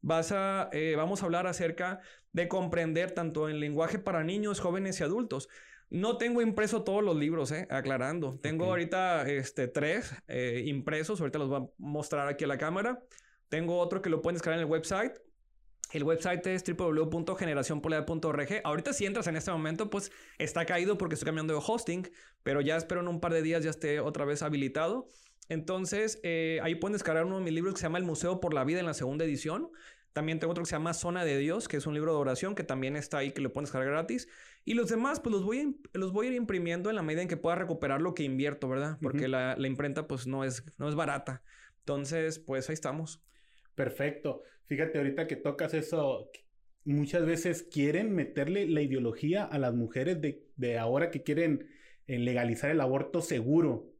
vas 0.00 0.32
a, 0.32 0.70
eh, 0.72 0.94
vamos 0.96 1.20
a 1.20 1.26
hablar 1.26 1.46
acerca 1.46 2.00
de 2.32 2.48
comprender 2.48 3.10
tanto 3.10 3.50
en 3.50 3.60
lenguaje 3.60 3.98
para 3.98 4.24
niños, 4.24 4.60
jóvenes 4.60 4.98
y 4.98 5.04
adultos. 5.04 5.50
No 5.90 6.16
tengo 6.16 6.40
impreso 6.40 6.82
todos 6.82 7.04
los 7.04 7.16
libros, 7.16 7.52
eh, 7.52 7.68
aclarando. 7.68 8.38
Tengo 8.40 8.64
ahorita 8.64 9.28
este, 9.28 9.68
tres 9.68 10.14
eh, 10.26 10.62
impresos, 10.64 11.20
ahorita 11.20 11.38
los 11.38 11.50
voy 11.50 11.60
a 11.60 11.68
mostrar 11.76 12.28
aquí 12.28 12.44
a 12.44 12.48
la 12.48 12.56
cámara. 12.56 13.02
Tengo 13.50 13.78
otro 13.78 14.00
que 14.00 14.08
lo 14.08 14.22
pueden 14.22 14.36
descargar 14.36 14.58
en 14.58 14.64
el 14.64 14.72
website. 14.72 15.25
El 15.92 16.02
website 16.02 16.46
es 16.46 16.64
www.generacionpolea.org. 16.64 18.60
Ahorita 18.64 18.92
si 18.92 19.06
entras 19.06 19.26
en 19.28 19.36
este 19.36 19.50
momento, 19.50 19.88
pues 19.88 20.10
está 20.38 20.66
caído 20.66 20.98
porque 20.98 21.14
estoy 21.14 21.26
cambiando 21.26 21.54
de 21.54 21.62
hosting, 21.64 22.10
pero 22.42 22.60
ya 22.60 22.76
espero 22.76 23.00
en 23.00 23.08
un 23.08 23.20
par 23.20 23.32
de 23.32 23.42
días 23.42 23.62
ya 23.62 23.70
esté 23.70 24.00
otra 24.00 24.24
vez 24.24 24.42
habilitado. 24.42 25.08
Entonces, 25.48 26.18
eh, 26.22 26.58
ahí 26.62 26.74
pueden 26.74 26.94
descargar 26.94 27.24
uno 27.24 27.38
de 27.38 27.44
mis 27.44 27.52
libros 27.52 27.74
que 27.74 27.80
se 27.80 27.86
llama 27.86 27.98
El 27.98 28.04
Museo 28.04 28.40
por 28.40 28.52
la 28.52 28.64
Vida 28.64 28.80
en 28.80 28.86
la 28.86 28.94
segunda 28.94 29.24
edición. 29.24 29.70
También 30.12 30.40
tengo 30.40 30.50
otro 30.52 30.64
que 30.64 30.70
se 30.70 30.76
llama 30.76 30.94
Zona 30.94 31.24
de 31.24 31.36
Dios, 31.38 31.68
que 31.68 31.76
es 31.76 31.86
un 31.86 31.94
libro 31.94 32.12
de 32.12 32.18
oración 32.18 32.54
que 32.54 32.64
también 32.64 32.96
está 32.96 33.18
ahí, 33.18 33.32
que 33.32 33.42
lo 33.42 33.52
pueden 33.52 33.66
descargar 33.66 33.90
gratis. 33.90 34.28
Y 34.64 34.74
los 34.74 34.88
demás, 34.88 35.20
pues 35.20 35.32
los 35.32 35.44
voy, 35.44 35.60
a, 35.60 35.98
los 35.98 36.12
voy 36.12 36.26
a 36.26 36.30
ir 36.30 36.36
imprimiendo 36.36 36.88
en 36.88 36.96
la 36.96 37.02
medida 37.02 37.22
en 37.22 37.28
que 37.28 37.36
pueda 37.36 37.54
recuperar 37.54 38.00
lo 38.00 38.14
que 38.14 38.22
invierto, 38.22 38.66
¿verdad? 38.68 38.98
Porque 39.02 39.28
la, 39.28 39.54
imprenta, 39.58 40.08
pues 40.08 40.26
no 40.26 40.42
es, 40.42 40.64
no 40.78 40.88
es 40.88 40.94
barata. 40.94 41.42
Entonces, 41.80 42.38
pues 42.38 42.68
ahí 42.70 42.74
estamos. 42.74 43.22
Perfecto. 43.76 44.42
Fíjate, 44.66 44.98
ahorita 44.98 45.28
que 45.28 45.36
tocas 45.36 45.72
eso, 45.74 46.28
muchas 46.84 47.24
veces 47.24 47.62
quieren 47.62 48.12
meterle 48.12 48.66
la 48.66 48.82
ideología 48.82 49.44
a 49.44 49.58
las 49.58 49.74
mujeres 49.74 50.20
de, 50.20 50.42
de 50.56 50.78
ahora 50.78 51.12
que 51.12 51.22
quieren 51.22 51.68
eh, 52.08 52.18
legalizar 52.18 52.70
el 52.70 52.80
aborto 52.80 53.22
seguro 53.22 53.92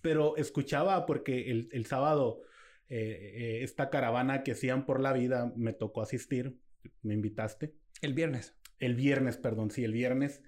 pero 0.00 0.36
escuchaba 0.36 1.06
porque 1.06 1.50
el, 1.50 1.68
el 1.72 1.84
sábado 1.86 2.42
eh, 2.88 3.34
eh, 3.34 3.62
esta 3.62 3.90
caravana 3.90 4.42
que 4.42 4.52
hacían 4.52 4.86
por 4.86 5.00
la 5.00 5.12
vida 5.12 5.52
me 5.56 5.72
tocó 5.72 6.02
asistir, 6.02 6.56
me 7.02 7.14
invitaste. 7.14 7.74
El 8.00 8.14
viernes. 8.14 8.56
El 8.78 8.94
viernes, 8.94 9.36
perdón, 9.36 9.72
sí, 9.72 9.84
el 9.84 9.92
viernes. 9.92 10.42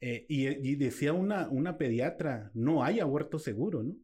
Y, 0.00 0.48
y, 0.48 0.74
decía 0.76 1.12
una, 1.12 1.48
una 1.48 1.78
pediatra, 1.78 2.50
no 2.54 2.82
hay 2.82 2.98
aborto 2.98 3.38
seguro, 3.38 3.84
¿no? 3.84 3.94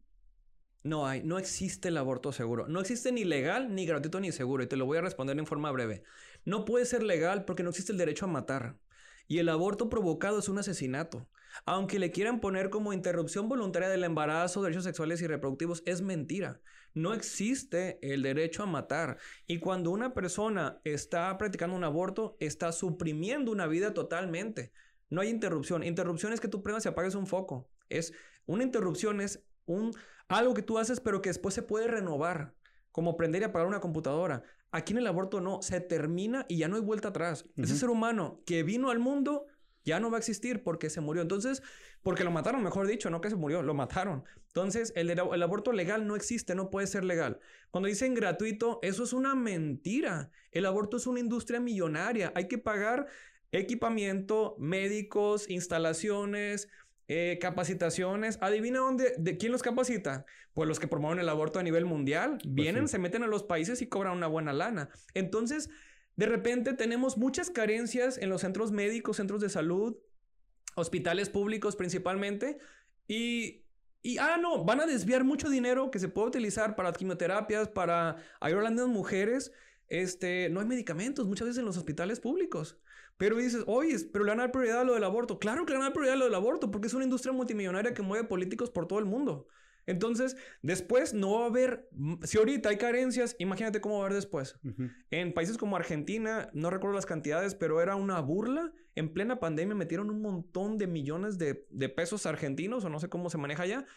No 0.81 1.07
hay, 1.07 1.21
no 1.23 1.37
existe 1.37 1.89
el 1.89 1.97
aborto 1.97 2.31
seguro. 2.31 2.67
No 2.67 2.79
existe 2.79 3.11
ni 3.11 3.25
legal, 3.25 3.75
ni 3.75 3.85
gratuito, 3.85 4.19
ni 4.19 4.31
seguro. 4.31 4.63
Y 4.63 4.67
te 4.67 4.77
lo 4.77 4.85
voy 4.85 4.97
a 4.97 5.01
responder 5.01 5.37
en 5.37 5.45
forma 5.45 5.71
breve. 5.71 6.03
No 6.45 6.65
puede 6.65 6.85
ser 6.85 7.03
legal 7.03 7.43
porque 7.45 7.63
no 7.63 7.69
existe 7.69 7.91
el 7.91 7.97
derecho 7.97 8.25
a 8.25 8.29
matar. 8.29 8.77
Y 9.27 9.39
el 9.39 9.49
aborto 9.49 9.89
provocado 9.89 10.39
es 10.39 10.49
un 10.49 10.57
asesinato. 10.57 11.29
Aunque 11.65 11.99
le 11.99 12.11
quieran 12.11 12.39
poner 12.39 12.69
como 12.69 12.93
interrupción 12.93 13.49
voluntaria 13.49 13.89
del 13.89 14.03
embarazo, 14.03 14.61
derechos 14.61 14.85
sexuales 14.85 15.21
y 15.21 15.27
reproductivos, 15.27 15.83
es 15.85 16.01
mentira. 16.01 16.61
No 16.93 17.13
existe 17.13 17.99
el 18.01 18.23
derecho 18.23 18.63
a 18.63 18.67
matar. 18.67 19.17
Y 19.47 19.59
cuando 19.59 19.91
una 19.91 20.13
persona 20.13 20.79
está 20.83 21.37
practicando 21.37 21.75
un 21.75 21.83
aborto, 21.83 22.37
está 22.39 22.71
suprimiendo 22.71 23.51
una 23.51 23.67
vida 23.67 23.93
totalmente. 23.93 24.71
No 25.09 25.21
hay 25.21 25.29
interrupción. 25.29 25.83
Interrupción 25.83 26.33
es 26.33 26.39
que 26.39 26.47
tú 26.47 26.63
prendas 26.63 26.85
y 26.85 26.89
apagues 26.89 27.15
un 27.15 27.27
foco. 27.27 27.69
Es 27.89 28.13
una 28.45 28.63
interrupción 28.63 29.21
es 29.21 29.43
un 29.65 29.91
algo 30.29 30.53
que 30.53 30.61
tú 30.61 30.77
haces 30.77 30.99
pero 31.01 31.21
que 31.21 31.29
después 31.29 31.53
se 31.53 31.63
puede 31.63 31.87
renovar, 31.87 32.55
como 32.91 33.17
prender 33.17 33.41
y 33.41 33.45
apagar 33.45 33.67
una 33.67 33.81
computadora. 33.81 34.43
Aquí 34.71 34.93
en 34.93 34.99
el 34.99 35.07
aborto 35.07 35.41
no, 35.41 35.61
se 35.61 35.81
termina 35.81 36.45
y 36.47 36.57
ya 36.57 36.67
no 36.67 36.75
hay 36.75 36.81
vuelta 36.81 37.09
atrás. 37.09 37.45
Ese 37.57 37.75
ser 37.75 37.89
humano 37.89 38.41
que 38.45 38.63
vino 38.63 38.91
al 38.91 38.99
mundo 38.99 39.45
ya 39.83 39.99
no 39.99 40.11
va 40.11 40.17
a 40.17 40.19
existir 40.19 40.63
porque 40.63 40.89
se 40.89 41.01
murió. 41.01 41.21
Entonces, 41.21 41.63
porque 42.03 42.23
lo 42.23 42.31
mataron, 42.31 42.63
mejor 42.63 42.87
dicho, 42.87 43.09
no 43.09 43.21
que 43.21 43.29
se 43.29 43.35
murió, 43.35 43.63
lo 43.63 43.73
mataron. 43.73 44.23
Entonces, 44.47 44.93
el, 44.95 45.09
el, 45.09 45.43
aborto 45.43 45.71
legal 45.71 46.05
no 46.05 46.15
existe, 46.15 46.53
no 46.55 46.69
puede 46.69 46.87
ser 46.87 47.03
legal. 47.03 47.39
Cuando 47.71 47.87
dicen 47.87 48.13
gratuito, 48.13 48.79
eso 48.83 49.03
es 49.03 49.13
una 49.13 49.35
mentira. 49.35 50.31
El 50.51 50.65
aborto 50.65 50.97
es 50.97 51.07
una 51.07 51.19
industria 51.19 51.59
millonaria. 51.59 52.31
Hay 52.35 52.47
que 52.47 52.57
pagar 52.57 53.07
equipamiento, 53.51 54.55
médicos, 54.59 55.49
instalaciones, 55.49 56.67
eh, 57.11 57.39
capacitaciones. 57.41 58.37
Adivina 58.39 58.79
dónde, 58.79 59.15
de 59.17 59.37
quién 59.37 59.51
los 59.51 59.63
capacita. 59.63 60.27
Pues 60.53 60.69
los 60.69 60.79
que 60.79 60.87
promueven 60.87 61.17
el 61.17 61.27
aborto 61.27 61.57
a 61.57 61.63
nivel 61.63 61.85
mundial. 61.85 62.37
Pues 62.41 62.53
Vienen, 62.53 62.87
se 62.87 62.99
meten 62.99 63.23
a 63.23 63.27
los 63.27 63.43
países 63.43 63.81
y 63.81 63.87
cobran 63.87 64.15
una 64.15 64.27
buena 64.27 64.53
lana. 64.53 64.89
Entonces, 65.15 65.71
de 66.15 66.27
repente 66.27 66.73
tenemos 66.73 67.17
muchas 67.17 67.49
carencias 67.49 68.19
en 68.19 68.29
los 68.29 68.41
centros 68.41 68.71
médicos, 68.71 69.17
centros 69.17 69.41
de 69.41 69.49
salud, 69.49 69.97
hospitales 70.75 71.29
públicos 71.29 71.75
principalmente. 71.75 72.59
Y, 73.07 73.65
y, 74.03 74.19
ah, 74.19 74.37
no, 74.39 74.63
van 74.63 74.79
a 74.79 74.85
desviar 74.85 75.23
mucho 75.23 75.49
dinero 75.49 75.89
que 75.89 75.97
se 75.97 76.09
puede 76.09 76.27
utilizar 76.27 76.75
para 76.75 76.93
quimioterapias, 76.93 77.69
para 77.69 78.17
ayudar 78.39 78.67
a 78.67 78.69
las 78.69 78.87
mujeres 78.87 79.51
este, 79.89 80.49
no 80.49 80.59
hay 80.59 80.65
medicamentos 80.65 81.27
muchas 81.27 81.47
veces 81.47 81.59
en 81.59 81.65
los 81.65 81.77
hospitales 81.77 82.19
públicos. 82.19 82.77
Pero 83.17 83.35
dices, 83.35 83.63
oye, 83.67 83.97
pero 84.13 84.23
le 84.23 84.31
van 84.31 84.39
a 84.39 84.43
dar 84.43 84.51
prioridad 84.51 84.81
a 84.81 84.83
lo 84.85 84.93
del 84.93 85.03
aborto. 85.03 85.39
Claro 85.39 85.65
que 85.65 85.73
le 85.73 85.77
van 85.77 85.83
a 85.83 85.89
dar 85.89 85.93
prioridad 85.93 86.15
a 86.15 86.19
lo 86.19 86.25
del 86.25 86.35
aborto 86.35 86.71
porque 86.71 86.87
es 86.87 86.93
una 86.93 87.03
industria 87.03 87.33
multimillonaria 87.33 87.93
que 87.93 88.01
mueve 88.01 88.27
políticos 88.27 88.69
por 88.69 88.87
todo 88.87 88.99
el 88.99 89.05
mundo. 89.05 89.47
Entonces, 89.85 90.37
después 90.61 91.15
no 91.15 91.33
va 91.33 91.45
a 91.45 91.47
haber, 91.47 91.89
si 92.23 92.37
ahorita 92.37 92.69
hay 92.69 92.77
carencias, 92.77 93.35
imagínate 93.39 93.81
cómo 93.81 93.95
va 93.95 94.01
a 94.01 94.05
haber 94.05 94.15
después. 94.15 94.59
En 95.09 95.33
países 95.33 95.57
como 95.57 95.75
Argentina, 95.75 96.49
no 96.53 96.69
recuerdo 96.69 96.95
las 96.95 97.07
cantidades, 97.07 97.55
pero 97.55 97.81
era 97.81 97.95
una 97.95 98.19
burla. 98.19 98.71
En 98.95 99.11
plena 99.11 99.39
pandemia 99.39 99.73
metieron 99.73 100.11
un 100.11 100.21
montón 100.21 100.77
de 100.77 100.85
millones 100.85 101.39
de, 101.39 101.65
de 101.71 101.89
pesos 101.89 102.27
argentinos, 102.27 102.85
o 102.85 102.89
no 102.89 102.99
sé 102.99 103.09
cómo 103.09 103.31
se 103.31 103.39
maneja 103.39 103.63
allá, 103.63 103.87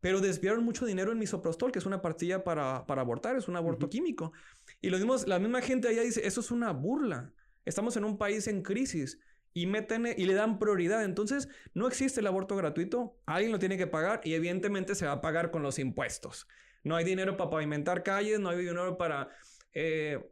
pero 0.00 0.20
desviaron 0.20 0.64
mucho 0.64 0.86
dinero 0.86 1.12
en 1.12 1.18
misoprostol, 1.18 1.72
que 1.72 1.78
es 1.78 1.86
una 1.86 2.02
pastilla 2.02 2.42
para, 2.44 2.86
para 2.86 3.02
abortar, 3.02 3.36
es 3.36 3.48
un 3.48 3.56
aborto 3.56 3.88
químico. 3.90 4.32
Y 4.80 4.90
lo 4.90 4.96
mismo, 4.96 5.16
la 5.26 5.38
misma 5.38 5.60
gente 5.60 5.88
allá 5.88 6.02
dice, 6.02 6.26
eso 6.26 6.40
es 6.40 6.50
una 6.50 6.72
burla. 6.72 7.32
Estamos 7.64 7.96
en 7.96 8.04
un 8.04 8.16
país 8.16 8.46
en 8.48 8.62
crisis 8.62 9.18
y 9.52 9.66
meten 9.66 10.06
y 10.16 10.24
le 10.24 10.34
dan 10.34 10.58
prioridad. 10.58 11.04
Entonces, 11.04 11.48
no 11.74 11.86
existe 11.86 12.20
el 12.20 12.26
aborto 12.26 12.56
gratuito, 12.56 13.18
alguien 13.26 13.52
lo 13.52 13.58
tiene 13.58 13.76
que 13.76 13.86
pagar 13.86 14.20
y 14.24 14.34
evidentemente 14.34 14.94
se 14.94 15.06
va 15.06 15.12
a 15.12 15.20
pagar 15.20 15.50
con 15.50 15.62
los 15.62 15.78
impuestos. 15.78 16.46
No 16.82 16.96
hay 16.96 17.04
dinero 17.04 17.36
para 17.36 17.50
pavimentar 17.50 18.02
calles, 18.02 18.40
no 18.40 18.48
hay 18.48 18.58
dinero 18.58 18.96
para 18.96 19.28
eh, 19.74 20.26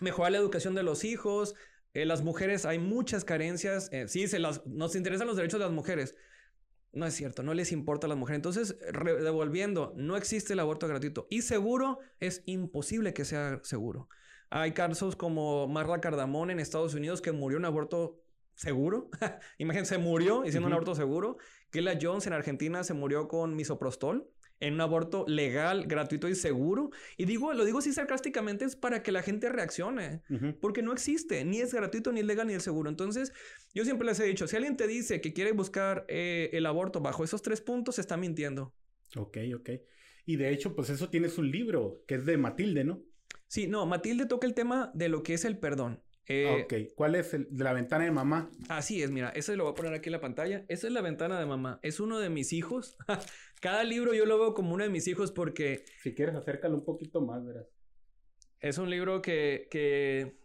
mejorar 0.00 0.32
la 0.32 0.38
educación 0.38 0.74
de 0.74 0.82
los 0.82 1.04
hijos. 1.04 1.54
Eh, 1.94 2.04
las 2.04 2.22
mujeres, 2.22 2.64
hay 2.64 2.78
muchas 2.78 3.24
carencias. 3.24 3.88
Eh, 3.92 4.06
sí, 4.06 4.28
se 4.28 4.38
las, 4.38 4.64
nos 4.66 4.94
interesan 4.94 5.26
los 5.26 5.36
derechos 5.36 5.58
de 5.58 5.66
las 5.66 5.74
mujeres. 5.74 6.14
No 6.92 7.06
es 7.06 7.14
cierto, 7.14 7.42
no 7.42 7.54
les 7.54 7.70
importa 7.70 8.06
a 8.06 8.08
las 8.08 8.18
mujeres. 8.18 8.38
Entonces, 8.38 8.76
devolviendo, 8.92 9.92
no 9.96 10.16
existe 10.16 10.54
el 10.54 10.60
aborto 10.60 10.88
gratuito. 10.88 11.26
Y 11.30 11.42
seguro, 11.42 12.00
es 12.18 12.42
imposible 12.46 13.14
que 13.14 13.24
sea 13.24 13.60
seguro. 13.62 14.08
Hay 14.50 14.72
casos 14.72 15.14
como 15.14 15.68
Marla 15.68 16.00
Cardamón 16.00 16.50
en 16.50 16.58
Estados 16.58 16.94
Unidos 16.94 17.22
que 17.22 17.30
murió 17.30 17.58
en 17.58 17.64
aborto 17.64 18.20
seguro. 18.54 19.08
Imagínense, 19.58 19.98
murió 19.98 20.42
haciendo 20.42 20.66
un 20.66 20.72
aborto 20.72 20.96
seguro. 20.96 21.36
Kayla 21.70 21.98
Jones 22.00 22.26
en 22.26 22.32
Argentina 22.32 22.82
se 22.82 22.94
murió 22.94 23.28
con 23.28 23.54
misoprostol 23.54 24.28
en 24.60 24.74
un 24.74 24.80
aborto 24.82 25.24
legal, 25.26 25.86
gratuito 25.86 26.28
y 26.28 26.34
seguro. 26.34 26.90
Y 27.16 27.24
digo, 27.24 27.52
lo 27.52 27.64
digo 27.64 27.78
así 27.78 27.92
sarcásticamente, 27.92 28.64
es 28.64 28.76
para 28.76 29.02
que 29.02 29.10
la 29.10 29.22
gente 29.22 29.48
reaccione, 29.48 30.22
porque 30.60 30.82
no 30.82 30.92
existe, 30.92 31.44
ni 31.44 31.60
es 31.60 31.74
gratuito, 31.74 32.12
ni 32.12 32.20
es 32.20 32.26
legal, 32.26 32.46
ni 32.46 32.54
es 32.54 32.62
seguro. 32.62 32.90
Entonces, 32.90 33.32
yo 33.74 33.84
siempre 33.84 34.06
les 34.06 34.20
he 34.20 34.24
dicho, 34.24 34.46
si 34.46 34.56
alguien 34.56 34.76
te 34.76 34.86
dice 34.86 35.20
que 35.20 35.32
quiere 35.32 35.52
buscar 35.52 36.04
eh, 36.08 36.50
el 36.52 36.66
aborto 36.66 37.00
bajo 37.00 37.24
esos 37.24 37.42
tres 37.42 37.60
puntos, 37.60 37.98
está 37.98 38.16
mintiendo. 38.16 38.74
Ok, 39.16 39.38
ok. 39.56 39.70
Y 40.26 40.36
de 40.36 40.50
hecho, 40.50 40.76
pues 40.76 40.90
eso 40.90 41.08
tienes 41.08 41.38
un 41.38 41.50
libro 41.50 42.04
que 42.06 42.14
es 42.16 42.26
de 42.26 42.36
Matilde, 42.36 42.84
¿no? 42.84 43.02
Sí, 43.48 43.66
no, 43.66 43.86
Matilde 43.86 44.26
toca 44.26 44.46
el 44.46 44.54
tema 44.54 44.92
de 44.94 45.08
lo 45.08 45.22
que 45.22 45.34
es 45.34 45.44
el 45.44 45.58
perdón. 45.58 46.02
Eh, 46.32 46.62
ok, 46.64 46.94
¿cuál 46.94 47.16
es 47.16 47.34
el 47.34 47.48
de 47.50 47.64
la 47.64 47.72
ventana 47.72 48.04
de 48.04 48.12
mamá? 48.12 48.52
Así 48.68 49.02
es, 49.02 49.10
mira, 49.10 49.30
ese 49.30 49.56
lo 49.56 49.64
voy 49.64 49.72
a 49.72 49.74
poner 49.74 49.94
aquí 49.94 50.10
en 50.10 50.12
la 50.12 50.20
pantalla. 50.20 50.64
Esa 50.68 50.86
es 50.86 50.92
la 50.92 51.00
ventana 51.00 51.40
de 51.40 51.46
mamá. 51.46 51.80
Es 51.82 51.98
uno 51.98 52.20
de 52.20 52.30
mis 52.30 52.52
hijos. 52.52 52.96
Cada 53.60 53.84
libro 53.84 54.14
yo 54.14 54.26
lo 54.26 54.38
veo 54.38 54.54
como 54.54 54.74
uno 54.74 54.84
de 54.84 54.90
mis 54.90 55.06
hijos 55.06 55.32
porque... 55.32 55.84
Si 56.02 56.14
quieres, 56.14 56.34
acércalo 56.34 56.74
un 56.74 56.84
poquito 56.84 57.20
más, 57.20 57.44
verás. 57.44 57.66
Es 58.58 58.78
un 58.78 58.90
libro 58.90 59.22
que, 59.22 59.68
que 59.70 60.38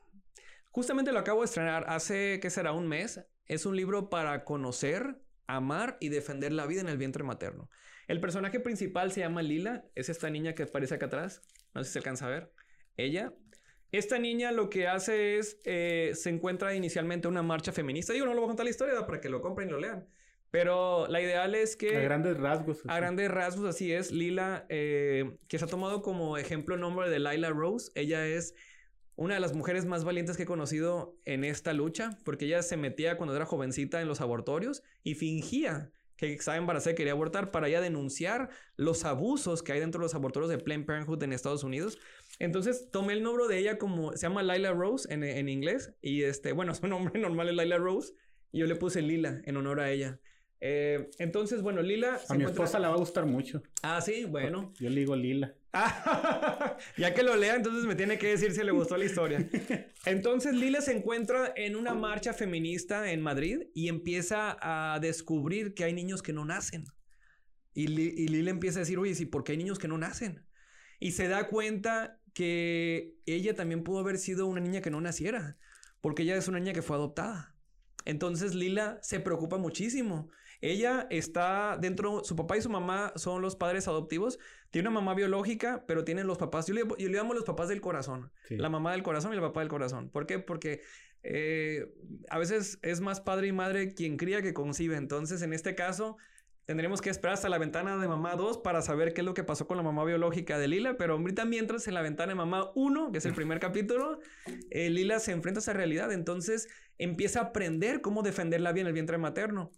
justamente 0.69 1.11
lo 1.11 1.19
acabo 1.19 1.41
de 1.41 1.45
estrenar 1.45 1.85
hace, 1.87 2.39
¿qué 2.41 2.49
será? 2.49 2.73
Un 2.73 2.87
mes. 2.87 3.25
Es 3.45 3.65
un 3.65 3.75
libro 3.75 4.09
para 4.09 4.43
conocer, 4.43 5.21
amar 5.47 5.97
y 5.99 6.09
defender 6.09 6.51
la 6.51 6.65
vida 6.65 6.81
en 6.81 6.89
el 6.89 6.97
vientre 6.97 7.23
materno. 7.23 7.69
El 8.07 8.19
personaje 8.19 8.59
principal 8.59 9.11
se 9.11 9.21
llama 9.21 9.41
Lila. 9.41 9.85
Es 9.95 10.09
esta 10.09 10.29
niña 10.29 10.53
que 10.53 10.63
aparece 10.63 10.95
acá 10.95 11.07
atrás. 11.07 11.41
No 11.73 11.83
sé 11.83 11.87
si 11.87 11.93
se 11.93 11.99
alcanza 11.99 12.27
a 12.27 12.29
ver. 12.29 12.53
Ella 12.97 13.33
esta 13.97 14.19
niña 14.19 14.51
lo 14.51 14.69
que 14.69 14.87
hace 14.87 15.37
es, 15.37 15.59
eh, 15.63 16.11
se 16.15 16.29
encuentra 16.29 16.75
inicialmente 16.75 17.27
una 17.27 17.43
marcha 17.43 17.71
feminista. 17.71 18.13
Digo, 18.13 18.25
no 18.25 18.33
lo 18.33 18.41
voy 18.41 18.47
a 18.47 18.49
contar 18.49 18.65
la 18.65 18.69
historia 18.69 19.05
para 19.05 19.21
que 19.21 19.29
lo 19.29 19.41
compren 19.41 19.69
y 19.69 19.71
lo 19.71 19.79
lean. 19.79 20.07
Pero 20.55 21.05
la 21.09 21.19
ideal 21.21 21.53
es 21.53 21.75
que... 21.75 21.97
A 21.97 21.99
grandes 21.99 22.37
rasgos. 22.37 22.81
A 22.87 22.95
grandes 22.95 23.29
rasgos, 23.29 23.65
así 23.65 23.91
es. 23.91 24.13
Lila, 24.13 24.65
eh, 24.69 25.35
que 25.49 25.59
se 25.59 25.65
ha 25.65 25.67
tomado 25.67 26.01
como 26.01 26.37
ejemplo 26.37 26.75
el 26.75 26.81
nombre 26.81 27.09
de 27.09 27.19
Lila 27.19 27.49
Rose. 27.49 27.91
Ella 27.93 28.25
es 28.25 28.55
una 29.17 29.33
de 29.33 29.41
las 29.41 29.53
mujeres 29.53 29.85
más 29.85 30.05
valientes 30.05 30.37
que 30.37 30.43
he 30.43 30.45
conocido 30.45 31.19
en 31.25 31.43
esta 31.43 31.73
lucha, 31.73 32.17
porque 32.23 32.45
ella 32.45 32.63
se 32.63 32.77
metía 32.77 33.17
cuando 33.17 33.35
era 33.35 33.45
jovencita 33.45 33.99
en 33.99 34.07
los 34.07 34.21
abortorios 34.21 34.81
y 35.03 35.15
fingía 35.15 35.91
que 36.15 36.31
estaba 36.31 36.55
embarazada 36.55 36.93
y 36.93 36.95
quería 36.95 37.11
abortar 37.11 37.51
para 37.51 37.67
ya 37.67 37.81
denunciar 37.81 38.49
los 38.77 39.03
abusos 39.03 39.61
que 39.61 39.73
hay 39.73 39.81
dentro 39.81 39.99
de 39.99 40.05
los 40.05 40.15
abortorios 40.15 40.49
de 40.49 40.57
Planned 40.57 40.85
Parenthood 40.85 41.21
en 41.21 41.33
Estados 41.33 41.65
Unidos. 41.65 41.99
Entonces 42.39 42.89
tomé 42.91 43.11
el 43.11 43.23
nombre 43.23 43.49
de 43.49 43.57
ella 43.57 43.77
como, 43.77 44.13
se 44.13 44.25
llama 44.25 44.41
Lila 44.41 44.71
Rose 44.71 45.13
en, 45.13 45.21
en 45.25 45.49
inglés, 45.49 45.93
y 46.01 46.23
este, 46.23 46.53
bueno, 46.53 46.73
su 46.75 46.87
nombre 46.87 47.19
normal 47.19 47.49
es 47.49 47.55
Lila 47.57 47.77
Rose, 47.77 48.13
y 48.53 48.59
yo 48.59 48.67
le 48.67 48.77
puse 48.77 49.01
Lila 49.01 49.41
en 49.43 49.57
honor 49.57 49.81
a 49.81 49.91
ella. 49.91 50.17
Eh, 50.61 51.09
entonces, 51.19 51.61
bueno, 51.61 51.81
Lila. 51.81 52.19
A 52.27 52.33
mi 52.33 52.43
esposa 52.43 52.79
le 52.79 52.87
va 52.87 52.93
a 52.93 52.97
gustar 52.97 53.25
mucho. 53.25 53.61
Ah, 53.81 54.01
sí, 54.01 54.25
bueno. 54.25 54.73
Yo 54.79 54.89
le 54.89 55.01
digo 55.01 55.15
Lila. 55.15 55.53
ya 56.97 57.13
que 57.13 57.23
lo 57.23 57.35
lea, 57.35 57.55
entonces 57.55 57.85
me 57.85 57.95
tiene 57.95 58.17
que 58.17 58.27
decir 58.27 58.53
si 58.53 58.63
le 58.63 58.71
gustó 58.71 58.95
la 58.95 59.05
historia. 59.05 59.45
Entonces, 60.05 60.53
Lila 60.53 60.79
se 60.79 60.95
encuentra 60.95 61.51
en 61.55 61.75
una 61.75 61.93
marcha 61.93 62.33
feminista 62.33 63.11
en 63.11 63.21
Madrid 63.21 63.63
y 63.73 63.89
empieza 63.89 64.57
a 64.61 64.99
descubrir 65.01 65.73
que 65.73 65.83
hay 65.83 65.91
niños 65.91 66.21
que 66.21 66.31
no 66.31 66.45
nacen. 66.45 66.85
Y, 67.73 67.91
y 67.91 68.27
Lila 68.29 68.51
empieza 68.51 68.79
a 68.79 68.83
decir, 68.83 68.97
oye, 68.97 69.15
¿sí 69.15 69.25
por 69.25 69.43
qué 69.43 69.51
hay 69.51 69.57
niños 69.57 69.77
que 69.77 69.89
no 69.89 69.97
nacen? 69.97 70.45
Y 71.01 71.11
se 71.11 71.27
da 71.27 71.49
cuenta 71.49 72.21
que 72.33 73.15
ella 73.25 73.53
también 73.53 73.83
pudo 73.83 73.99
haber 73.99 74.17
sido 74.17 74.47
una 74.47 74.61
niña 74.61 74.81
que 74.81 74.91
no 74.91 75.01
naciera, 75.01 75.57
porque 75.99 76.23
ella 76.23 76.37
es 76.37 76.47
una 76.47 76.59
niña 76.59 76.73
que 76.73 76.81
fue 76.81 76.95
adoptada. 76.95 77.55
Entonces 78.05 78.53
Lila 78.53 78.99
se 79.01 79.19
preocupa 79.19 79.57
muchísimo. 79.57 80.29
Ella 80.65 81.07
está 81.09 81.77
dentro, 81.79 82.23
su 82.23 82.35
papá 82.35 82.57
y 82.57 82.61
su 82.61 82.69
mamá 82.69 83.13
son 83.15 83.41
los 83.41 83.55
padres 83.55 83.87
adoptivos. 83.87 84.39
Tiene 84.71 84.89
una 84.89 84.99
mamá 84.99 85.13
biológica, 85.13 85.85
pero 85.87 86.03
tienen 86.03 86.27
los 86.27 86.37
papás. 86.37 86.67
Yo 86.67 86.73
le, 86.73 86.81
yo 86.81 87.09
le 87.09 87.17
llamo 87.17 87.33
los 87.33 87.43
papás 87.43 87.69
del 87.69 87.81
corazón. 87.81 88.31
La 88.49 88.69
mamá 88.69 88.91
del 88.93 89.03
corazón 89.03 89.33
y 89.33 89.35
el 89.35 89.41
papá 89.41 89.61
del 89.61 89.69
corazón. 89.69 90.09
¿Por 90.09 90.25
qué? 90.25 90.39
Porque 90.39 90.81
eh, 91.23 91.93
a 92.29 92.39
veces 92.39 92.79
es 92.81 93.01
más 93.01 93.21
padre 93.21 93.47
y 93.47 93.51
madre 93.51 93.93
quien 93.93 94.17
cría 94.17 94.41
que 94.41 94.53
concibe. 94.53 94.95
Entonces, 94.95 95.41
en 95.41 95.53
este 95.53 95.75
caso, 95.75 96.17
Tendremos 96.65 96.99
que 96.99 97.11
esperar 97.11 97.35
hasta 97.35 97.47
la 97.47 97.59
ventana 97.59 97.95
de 97.97 98.07
mamá 98.07 98.35
2 98.35 98.57
para 98.57 98.81
saber 98.81 99.13
qué 99.13 99.21
es 99.21 99.25
lo 99.25 99.35
que 99.35 99.43
pasó 99.43 99.67
con 99.67 99.77
la 99.77 99.83
mamá 99.83 100.03
biológica 100.03 100.57
de 100.57 100.67
Lila, 100.67 100.97
pero 100.97 101.13
ahorita 101.13 101.45
mientras 101.45 101.87
en 101.87 101.93
la 101.93 102.01
ventana 102.01 102.31
de 102.31 102.35
mamá 102.35 102.71
1, 102.73 103.11
que 103.11 103.19
es 103.19 103.25
el 103.25 103.33
primer 103.35 103.59
capítulo, 103.59 104.19
eh, 104.71 104.89
Lila 104.89 105.19
se 105.19 105.31
enfrenta 105.31 105.59
a 105.59 105.61
esa 105.61 105.73
realidad, 105.73 106.11
entonces 106.11 106.67
empieza 106.97 107.39
a 107.39 107.43
aprender 107.43 108.01
cómo 108.01 108.23
defenderla 108.23 108.71
bien 108.71 108.87
el 108.87 108.93
vientre 108.93 109.19
materno. 109.19 109.71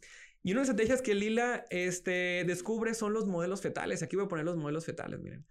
Y 0.47 0.53
una 0.53 0.61
de 0.61 0.67
las 0.67 0.69
estrategias 0.69 1.01
que 1.01 1.13
Lila 1.13 1.65
este, 1.69 2.45
descubre 2.47 2.93
son 2.93 3.11
los 3.11 3.27
modelos 3.27 3.59
fetales. 3.59 4.01
Aquí 4.01 4.15
voy 4.15 4.27
a 4.27 4.29
poner 4.29 4.45
los 4.45 4.55
modelos 4.55 4.85
fetales, 4.85 5.19
miren. 5.19 5.45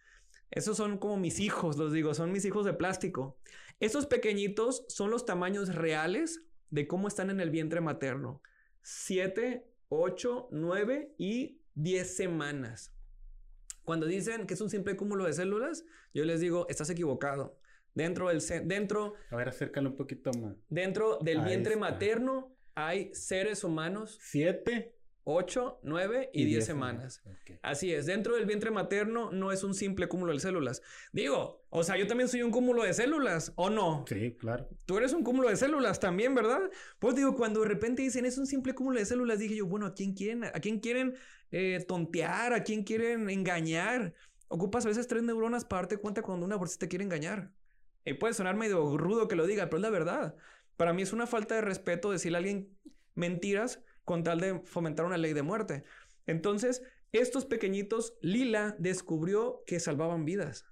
Esos 0.50 0.78
son 0.78 0.96
como 0.96 1.18
mis 1.18 1.38
hijos, 1.38 1.76
los 1.76 1.92
digo, 1.92 2.14
son 2.14 2.32
mis 2.32 2.46
hijos 2.46 2.64
de 2.64 2.72
plástico. 2.72 3.38
Estos 3.78 4.06
pequeñitos 4.06 4.86
son 4.88 5.10
los 5.10 5.26
tamaños 5.26 5.74
reales 5.74 6.40
de 6.70 6.86
cómo 6.86 7.08
están 7.08 7.28
en 7.28 7.40
el 7.40 7.50
vientre 7.50 7.82
materno. 7.82 8.40
7, 8.84 9.70
8, 9.90 10.48
9 10.50 11.14
y 11.18 11.60
10 11.74 12.16
semanas. 12.16 12.94
Cuando 13.84 14.06
dicen 14.06 14.46
que 14.46 14.54
es 14.54 14.62
un 14.62 14.70
simple 14.70 14.96
cúmulo 14.96 15.24
de 15.24 15.34
células, 15.34 15.84
yo 16.14 16.24
les 16.24 16.40
digo, 16.40 16.66
estás 16.70 16.88
equivocado. 16.88 17.58
Dentro 17.92 18.30
del... 18.30 18.40
Dentro, 18.64 19.12
A 19.30 19.36
ver, 19.36 19.50
acércalo 19.50 19.90
un 19.90 19.96
poquito 19.96 20.30
más. 20.32 20.56
Dentro 20.70 21.18
del 21.18 21.42
vientre 21.42 21.76
materno 21.76 22.55
hay 22.76 23.12
seres 23.14 23.64
humanos. 23.64 24.18
Siete. 24.20 24.92
8, 25.28 25.80
9 25.82 26.30
y, 26.32 26.44
10 26.44 26.64
semanas. 26.64 27.20
Así 27.60 27.92
es, 27.92 28.06
dentro 28.06 28.36
del 28.36 28.46
vientre 28.46 28.70
materno 28.70 29.32
no 29.32 29.50
es 29.50 29.64
un 29.64 29.74
simple 29.74 30.06
cúmulo 30.06 30.32
de 30.32 30.38
células. 30.38 30.82
Digo, 31.12 31.66
o 31.68 31.82
sea, 31.82 31.96
yo 31.96 32.06
también 32.06 32.28
soy 32.28 32.42
un 32.42 32.52
cúmulo 32.52 32.84
de 32.84 32.94
células, 32.94 33.52
¿o 33.56 33.68
no? 33.68 34.04
Sí, 34.06 34.36
claro. 34.38 34.68
Tú 34.84 34.98
eres 34.98 35.12
un 35.12 35.24
cúmulo 35.24 35.48
de 35.48 35.56
células 35.56 35.98
también, 35.98 36.36
¿verdad? 36.36 36.70
Pues 37.00 37.16
digo, 37.16 37.34
cuando 37.34 37.62
de 37.62 37.66
repente 37.66 38.02
dicen 38.02 38.24
es 38.24 38.38
un 38.38 38.46
simple 38.46 38.72
cúmulo 38.76 39.00
de 39.00 39.04
células, 39.04 39.40
dije 39.40 39.56
yo, 39.56 39.66
bueno, 39.66 39.86
¿a 39.86 39.94
quién 39.94 40.14
quieren, 40.14 40.44
a 40.44 40.52
quién 40.52 40.78
quieren 40.78 41.16
eh, 41.50 41.84
tontear? 41.88 42.52
¿A 42.52 42.62
quién 42.62 42.84
quieren 42.84 43.28
engañar? 43.28 44.14
Ocupas 44.46 44.84
a 44.84 44.90
veces 44.90 45.08
tres 45.08 45.24
neuronas 45.24 45.64
para 45.64 45.82
darte 45.82 45.96
cuenta 45.96 46.22
cuando 46.22 46.46
una 46.46 46.54
bolsita 46.54 46.86
te 46.86 46.88
quiere 46.88 47.04
engañar. 47.04 47.50
Y 48.04 48.14
puede 48.14 48.32
sonar 48.32 48.54
medio 48.54 48.96
rudo 48.96 49.26
que 49.26 49.34
lo 49.34 49.44
diga, 49.44 49.64
pero 49.64 49.78
es 49.78 49.82
la 49.82 49.90
verdad. 49.90 50.36
Para 50.76 50.92
mí 50.92 51.02
es 51.02 51.12
una 51.12 51.26
falta 51.26 51.54
de 51.54 51.60
respeto 51.62 52.10
decirle 52.10 52.38
a 52.38 52.40
alguien 52.40 52.76
mentiras 53.14 53.82
con 54.04 54.22
tal 54.22 54.40
de 54.40 54.60
fomentar 54.60 55.06
una 55.06 55.16
ley 55.16 55.32
de 55.32 55.42
muerte. 55.42 55.84
Entonces, 56.26 56.82
estos 57.12 57.44
pequeñitos, 57.44 58.14
Lila 58.20 58.76
descubrió 58.78 59.62
que 59.66 59.80
salvaban 59.80 60.24
vidas. 60.24 60.66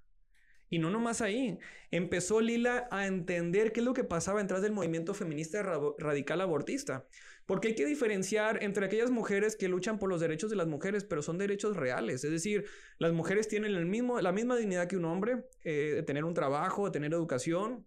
Y 0.69 0.79
no 0.79 0.89
nomás 0.89 1.21
ahí, 1.21 1.59
empezó 1.91 2.41
Lila 2.41 2.87
a 2.91 3.05
entender 3.05 3.71
qué 3.71 3.79
es 3.81 3.85
lo 3.85 3.93
que 3.93 4.03
pasaba 4.03 4.41
detrás 4.41 4.61
del 4.61 4.71
movimiento 4.71 5.13
feminista 5.13 5.63
radical 5.97 6.41
abortista. 6.41 7.07
Porque 7.45 7.69
hay 7.69 7.75
que 7.75 7.85
diferenciar 7.85 8.63
entre 8.63 8.87
aquellas 8.87 9.11
mujeres 9.11 9.55
que 9.55 9.67
luchan 9.67 9.99
por 9.99 10.09
los 10.09 10.19
derechos 10.19 10.49
de 10.49 10.55
las 10.55 10.67
mujeres, 10.67 11.03
pero 11.03 11.21
son 11.21 11.37
derechos 11.37 11.77
reales. 11.77 12.23
Es 12.23 12.31
decir, 12.31 12.65
las 12.97 13.13
mujeres 13.13 13.47
tienen 13.47 13.75
el 13.75 13.85
mismo, 13.85 14.19
la 14.19 14.31
misma 14.31 14.55
dignidad 14.55 14.87
que 14.87 14.97
un 14.97 15.05
hombre, 15.05 15.45
eh, 15.63 15.93
de 15.95 16.03
tener 16.03 16.25
un 16.25 16.33
trabajo, 16.33 16.85
de 16.85 16.91
tener 16.91 17.13
educación, 17.13 17.85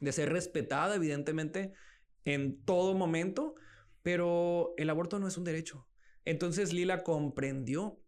de 0.00 0.12
ser 0.12 0.32
respetada, 0.32 0.94
evidentemente, 0.94 1.72
en 2.24 2.62
todo 2.64 2.94
momento, 2.94 3.54
pero 4.02 4.74
el 4.76 4.90
aborto 4.90 5.18
no 5.18 5.28
es 5.28 5.36
un 5.36 5.44
derecho. 5.44 5.86
Entonces 6.24 6.72
Lila 6.72 7.02
comprendió 7.02 8.00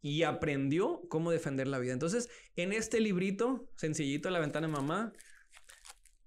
y 0.00 0.22
aprendió 0.22 1.02
cómo 1.08 1.30
defender 1.30 1.66
la 1.66 1.78
vida. 1.78 1.92
Entonces, 1.92 2.28
en 2.54 2.72
este 2.72 3.00
librito, 3.00 3.68
sencillito, 3.76 4.30
La 4.30 4.38
ventana 4.38 4.68
mamá, 4.68 5.12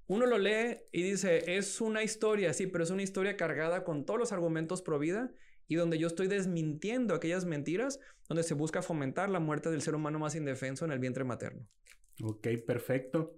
uno 0.08 0.26
lo 0.26 0.38
lee 0.38 0.80
y 0.92 1.04
dice, 1.04 1.56
es 1.56 1.80
una 1.80 2.04
historia, 2.04 2.52
sí, 2.54 2.68
pero 2.68 2.84
es 2.84 2.90
una 2.90 3.04
historia 3.04 3.38
cargada 3.38 3.84
con 3.84 4.06
todos 4.06 4.20
los 4.20 4.32
argumentos 4.32 4.82
pro 4.82 5.00
vida 5.00 5.32
y 5.68 5.76
donde 5.76 6.00
yo 6.00 6.08
estoy 6.08 6.28
desmintiendo 6.28 7.14
aquellas 7.14 7.46
mentiras 7.46 8.00
donde 8.28 8.44
se 8.44 8.56
busca 8.56 8.82
fomentar 8.82 9.30
la 9.30 9.40
muerte 9.40 9.70
del 9.70 9.82
ser 9.82 9.96
humano 9.96 10.20
más 10.20 10.36
indefenso 10.36 10.84
en 10.84 10.92
el 10.92 11.00
vientre 11.00 11.24
materno. 11.24 11.66
Ok, 12.24 12.48
perfecto. 12.66 13.38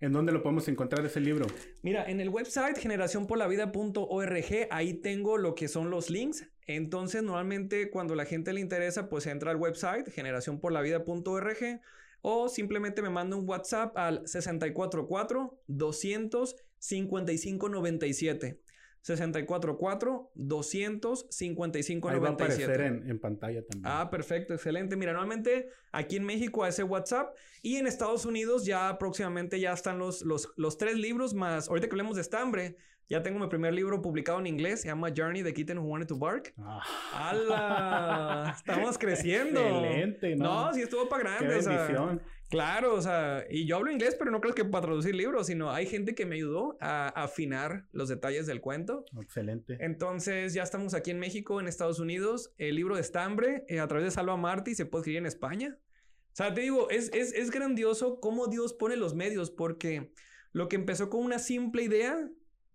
¿En 0.00 0.12
dónde 0.12 0.30
lo 0.32 0.42
podemos 0.42 0.68
encontrar 0.68 1.04
ese 1.04 1.20
libro? 1.20 1.46
Mira, 1.82 2.08
en 2.08 2.20
el 2.20 2.28
website 2.28 2.78
generacionporlavida.org, 2.78 4.68
ahí 4.70 4.94
tengo 4.94 5.38
lo 5.38 5.56
que 5.56 5.66
son 5.66 5.90
los 5.90 6.08
links. 6.08 6.48
Entonces, 6.66 7.22
normalmente 7.22 7.90
cuando 7.90 8.14
la 8.14 8.24
gente 8.24 8.52
le 8.52 8.60
interesa, 8.60 9.08
pues 9.08 9.26
entra 9.26 9.50
al 9.50 9.56
website 9.56 10.08
generacionporlavida.org 10.10 11.80
o 12.22 12.48
simplemente 12.48 13.02
me 13.02 13.10
manda 13.10 13.36
un 13.36 13.48
WhatsApp 13.48 13.96
al 13.96 14.26
644 14.26 15.62
200 15.66 16.56
5597. 16.78 18.60
644 19.02 20.32
200 20.34 21.26
5597. 21.30 22.08
Ahí 22.08 22.20
va 22.20 22.28
a 22.28 22.32
aparecer 22.32 22.80
en, 22.80 23.10
en, 23.10 23.18
pantalla 23.18 23.64
también. 23.64 23.92
Ah, 23.92 24.10
perfecto, 24.10 24.54
excelente. 24.54 24.96
Mira, 24.96 25.12
normalmente 25.12 25.68
aquí 25.92 26.16
en 26.16 26.24
México 26.24 26.64
a 26.64 26.68
ese 26.68 26.82
WhatsApp 26.82 27.34
y 27.62 27.76
en 27.76 27.86
Estados 27.86 28.26
Unidos 28.26 28.64
ya 28.64 28.98
próximamente 28.98 29.60
ya 29.60 29.72
están 29.72 29.98
los, 29.98 30.22
los, 30.22 30.52
los 30.56 30.78
tres 30.78 30.96
libros 30.96 31.34
más. 31.34 31.68
Ahorita 31.68 31.88
que 31.88 31.92
hablemos 31.92 32.16
de 32.16 32.22
estambre, 32.22 32.76
ya 33.08 33.22
tengo 33.22 33.38
mi 33.38 33.46
primer 33.46 33.72
libro 33.72 34.02
publicado 34.02 34.38
en 34.38 34.46
inglés, 34.46 34.82
se 34.82 34.88
llama 34.88 35.08
Journey, 35.16 35.42
the 35.42 35.54
Kitten 35.54 35.78
Who 35.78 35.86
Wanted 35.86 36.08
to 36.08 36.18
Bark. 36.18 36.52
Ah. 36.58 36.82
¡Hala! 37.14 38.54
Estamos 38.56 38.98
creciendo. 38.98 39.60
Excelente, 39.60 40.36
¿no? 40.36 40.66
No, 40.66 40.74
sí 40.74 40.82
estuvo 40.82 41.08
para 41.08 41.22
grande. 41.22 41.58
Qué 41.58 41.68
bendición. 41.68 42.22
Claro, 42.48 42.94
o 42.94 43.02
sea, 43.02 43.44
y 43.48 43.66
yo 43.66 43.76
hablo 43.76 43.90
inglés, 43.90 44.16
pero 44.18 44.30
no 44.30 44.40
creo 44.40 44.54
que 44.54 44.64
para 44.64 44.86
traducir 44.86 45.14
libros, 45.14 45.46
sino 45.46 45.70
hay 45.70 45.86
gente 45.86 46.14
que 46.14 46.26
me 46.26 46.36
ayudó 46.36 46.76
a, 46.80 47.08
afinar 47.08 47.86
los 47.92 48.08
detalles 48.08 48.46
del 48.46 48.60
cuento. 48.60 49.04
Excelente. 49.20 49.78
Entonces, 49.80 50.54
ya 50.54 50.62
estamos 50.62 50.94
aquí 50.94 51.10
en 51.10 51.18
México, 51.18 51.60
en 51.60 51.68
Estados 51.68 52.00
Unidos. 52.00 52.52
El 52.58 52.76
libro 52.76 52.94
de 52.94 53.00
Estambre, 53.00 53.64
eh, 53.68 53.80
a 53.80 53.88
través 53.88 54.04
de 54.04 54.10
Salva 54.10 54.36
Martí, 54.36 54.74
se 54.74 54.86
puede 54.86 55.02
escribir 55.02 55.18
en 55.18 55.26
España. 55.26 55.78
O 55.78 56.36
sea, 56.38 56.54
te 56.54 56.60
digo, 56.60 56.90
es, 56.90 57.10
es, 57.12 57.32
es 57.32 57.50
grandioso 57.50 58.20
cómo 58.20 58.46
Dios 58.46 58.72
pone 58.72 58.96
los 58.96 59.14
medios, 59.14 59.50
porque 59.50 60.12
lo 60.52 60.68
que 60.68 60.76
empezó 60.76 61.10
con 61.10 61.24
una 61.24 61.38
simple 61.38 61.82
idea 61.82 62.28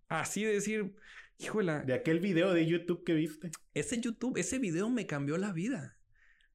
Así 0.08 0.44
decir, 0.44 0.94
híjola. 1.38 1.80
De 1.80 1.94
aquel 1.94 2.20
video 2.20 2.52
de 2.52 2.66
YouTube 2.66 3.04
que 3.04 3.14
viste. 3.14 3.50
Ese 3.72 4.00
YouTube, 4.00 4.36
ese 4.38 4.58
video 4.58 4.90
me 4.90 5.06
cambió 5.06 5.36
la 5.38 5.52
vida. 5.52 5.93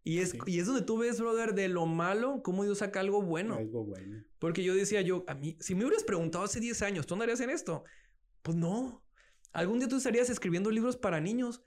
Y 0.10 0.22
es, 0.22 0.36
y 0.48 0.60
es 0.60 0.66
donde 0.66 0.82
tú 0.82 0.98
ves, 0.98 1.22
brother, 1.22 1.54
de 1.54 1.68
lo 1.68 1.86
malo, 1.86 2.42
cómo 2.42 2.64
Dios 2.64 2.80
saca 2.80 3.00
algo 3.00 3.22
bueno. 3.22 3.54
Algo 3.54 3.86
bueno. 3.86 4.24
Porque 4.40 4.64
yo 4.64 4.74
decía, 4.74 5.02
yo, 5.02 5.24
a 5.28 5.36
mí, 5.36 5.56
si 5.60 5.76
me 5.76 5.86
hubieras 5.86 6.04
preguntado 6.04 6.44
hace 6.44 6.60
10 6.60 6.82
años, 6.82 7.06
¿tú 7.06 7.14
andarías 7.14 7.40
en 7.42 7.52
esto? 7.52 7.84
Pues 8.42 8.58
no. 8.58 9.06
¿Algún 9.54 9.78
día 9.78 9.88
tú 9.88 9.98
estarías 9.98 10.32
escribiendo 10.32 10.72
libros 10.72 10.98
para 10.98 11.22
niños? 11.22 11.62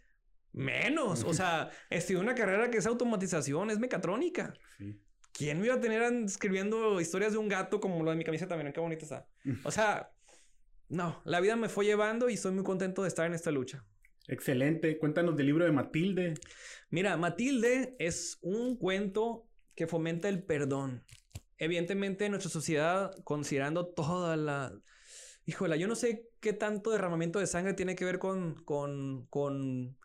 Menos. 0.50 1.22
o 1.22 1.32
sea, 1.32 1.70
estudié 1.90 2.18
una 2.18 2.34
carrera 2.34 2.68
que 2.68 2.78
es 2.78 2.86
automatización, 2.86 3.70
es 3.70 3.78
mecatrónica. 3.78 4.54
Sí. 4.76 5.00
¿Quién 5.32 5.60
me 5.60 5.66
iba 5.66 5.76
a 5.76 5.80
tener 5.80 6.02
escribiendo 6.24 7.00
historias 7.00 7.30
de 7.30 7.38
un 7.38 7.46
gato 7.46 7.78
como 7.78 8.02
lo 8.02 8.10
de 8.10 8.16
mi 8.16 8.24
camisa 8.24 8.48
también? 8.48 8.72
Qué 8.72 8.80
bonita 8.80 9.04
está. 9.04 9.28
O 9.62 9.70
sea, 9.70 10.10
no, 10.88 11.22
la 11.24 11.38
vida 11.38 11.54
me 11.54 11.68
fue 11.68 11.84
llevando 11.84 12.28
y 12.28 12.34
estoy 12.34 12.50
muy 12.50 12.64
contento 12.64 13.02
de 13.02 13.08
estar 13.08 13.24
en 13.24 13.34
esta 13.34 13.52
lucha. 13.52 13.84
Excelente. 14.28 14.98
Cuéntanos 14.98 15.36
del 15.36 15.46
libro 15.46 15.64
de 15.64 15.72
Matilde. 15.72 16.34
Mira, 16.90 17.16
Matilde 17.16 17.96
es 17.98 18.38
un 18.42 18.76
cuento 18.76 19.48
que 19.74 19.86
fomenta 19.86 20.28
el 20.28 20.42
perdón. 20.42 21.02
Evidentemente, 21.58 22.24
en 22.24 22.32
nuestra 22.32 22.50
sociedad, 22.50 23.12
considerando 23.24 23.86
toda 23.86 24.36
la. 24.36 24.72
Híjole, 25.44 25.78
yo 25.78 25.88
no 25.88 25.96
sé 25.96 26.28
qué 26.40 26.52
tanto 26.52 26.90
derramamiento 26.90 27.38
de 27.38 27.46
sangre 27.46 27.74
tiene 27.74 27.96
que 27.96 28.04
ver 28.04 28.18
con. 28.18 28.54
con. 28.64 29.26
con. 29.26 29.96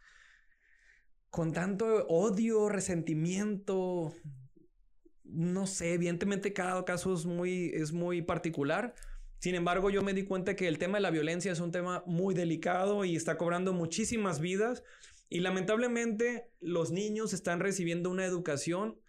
con 1.29 1.53
tanto 1.53 2.07
odio, 2.07 2.69
resentimiento. 2.69 4.13
No 5.23 5.67
sé, 5.67 5.93
evidentemente 5.93 6.53
cada 6.53 6.85
caso 6.85 7.13
es 7.13 7.25
muy, 7.25 7.71
es 7.73 7.91
muy 7.91 8.21
particular. 8.21 8.95
Sin 9.39 9.55
embargo, 9.55 9.89
yo 9.89 10.01
me 10.01 10.13
di 10.13 10.23
cuenta 10.23 10.55
que 10.55 10.67
el 10.67 10.77
tema 10.77 10.97
de 10.97 11.01
la 11.01 11.11
violencia 11.11 11.51
es 11.51 11.59
un 11.59 11.71
tema 11.71 12.03
muy 12.05 12.33
delicado 12.33 13.05
y 13.05 13.15
está 13.15 13.37
cobrando 13.37 13.73
muchísimas 13.73 14.39
vidas. 14.39 14.83
Y 15.29 15.41
lamentablemente 15.41 16.49
los 16.59 16.91
niños 16.91 17.33
están 17.33 17.59
recibiendo 17.59 18.09
una 18.09 18.25
educación 18.25 18.99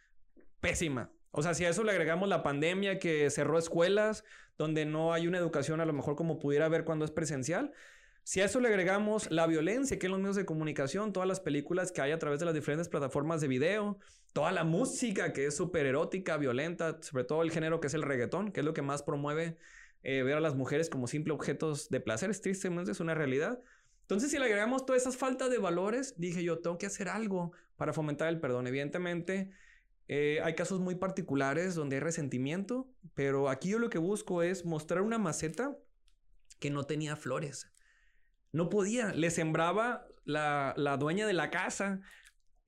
pésima. 0.60 1.12
O 1.30 1.42
sea, 1.42 1.54
si 1.54 1.64
a 1.64 1.68
eso 1.68 1.84
le 1.84 1.92
agregamos 1.92 2.28
la 2.28 2.42
pandemia 2.42 2.98
que 2.98 3.30
cerró 3.30 3.58
escuelas, 3.58 4.24
donde 4.58 4.84
no 4.84 5.12
hay 5.12 5.26
una 5.26 5.38
educación 5.38 5.80
a 5.80 5.86
lo 5.86 5.92
mejor 5.92 6.16
como 6.16 6.38
pudiera 6.38 6.66
haber 6.66 6.84
cuando 6.84 7.04
es 7.04 7.10
presencial. 7.10 7.72
Si 8.24 8.42
a 8.42 8.44
eso 8.44 8.60
le 8.60 8.68
agregamos 8.68 9.30
la 9.30 9.46
violencia 9.46 9.98
que 9.98 10.06
en 10.06 10.12
los 10.12 10.20
medios 10.20 10.36
de 10.36 10.44
comunicación, 10.44 11.12
todas 11.14 11.28
las 11.28 11.40
películas 11.40 11.92
que 11.92 12.02
hay 12.02 12.12
a 12.12 12.18
través 12.18 12.40
de 12.40 12.44
las 12.44 12.54
diferentes 12.54 12.88
plataformas 12.88 13.40
de 13.40 13.48
video, 13.48 13.98
toda 14.34 14.52
la 14.52 14.64
música 14.64 15.32
que 15.32 15.46
es 15.46 15.56
súper 15.56 15.86
erótica, 15.86 16.36
violenta, 16.36 16.98
sobre 17.00 17.24
todo 17.24 17.42
el 17.42 17.50
género 17.50 17.80
que 17.80 17.86
es 17.86 17.94
el 17.94 18.02
reggaetón, 18.02 18.52
que 18.52 18.60
es 18.60 18.66
lo 18.66 18.74
que 18.74 18.82
más 18.82 19.02
promueve 19.02 19.56
eh, 20.02 20.22
ver 20.22 20.36
a 20.36 20.40
las 20.40 20.54
mujeres 20.54 20.90
como 20.90 21.06
simples 21.06 21.34
objetos 21.34 21.88
de 21.88 22.00
placer, 22.00 22.30
es 22.30 22.40
tristemente 22.40 22.92
es 22.92 23.00
una 23.00 23.14
realidad. 23.14 23.60
Entonces, 24.02 24.30
si 24.30 24.38
le 24.38 24.44
agregamos 24.44 24.86
todas 24.86 25.02
esas 25.02 25.16
faltas 25.16 25.50
de 25.50 25.58
valores, 25.58 26.14
dije 26.18 26.42
yo, 26.42 26.60
tengo 26.60 26.78
que 26.78 26.86
hacer 26.86 27.08
algo 27.08 27.52
para 27.76 27.92
fomentar 27.92 28.28
el 28.28 28.40
perdón. 28.40 28.66
Evidentemente, 28.66 29.50
eh, 30.08 30.40
hay 30.42 30.54
casos 30.54 30.80
muy 30.80 30.94
particulares 30.94 31.74
donde 31.74 31.96
hay 31.96 32.00
resentimiento, 32.00 32.88
pero 33.14 33.50
aquí 33.50 33.70
yo 33.70 33.78
lo 33.78 33.90
que 33.90 33.98
busco 33.98 34.42
es 34.42 34.64
mostrar 34.64 35.02
una 35.02 35.18
maceta 35.18 35.76
que 36.58 36.70
no 36.70 36.84
tenía 36.84 37.16
flores. 37.16 37.70
No 38.52 38.70
podía, 38.70 39.12
le 39.12 39.30
sembraba 39.30 40.06
la, 40.24 40.72
la 40.76 40.96
dueña 40.96 41.26
de 41.26 41.34
la 41.34 41.50
casa 41.50 42.00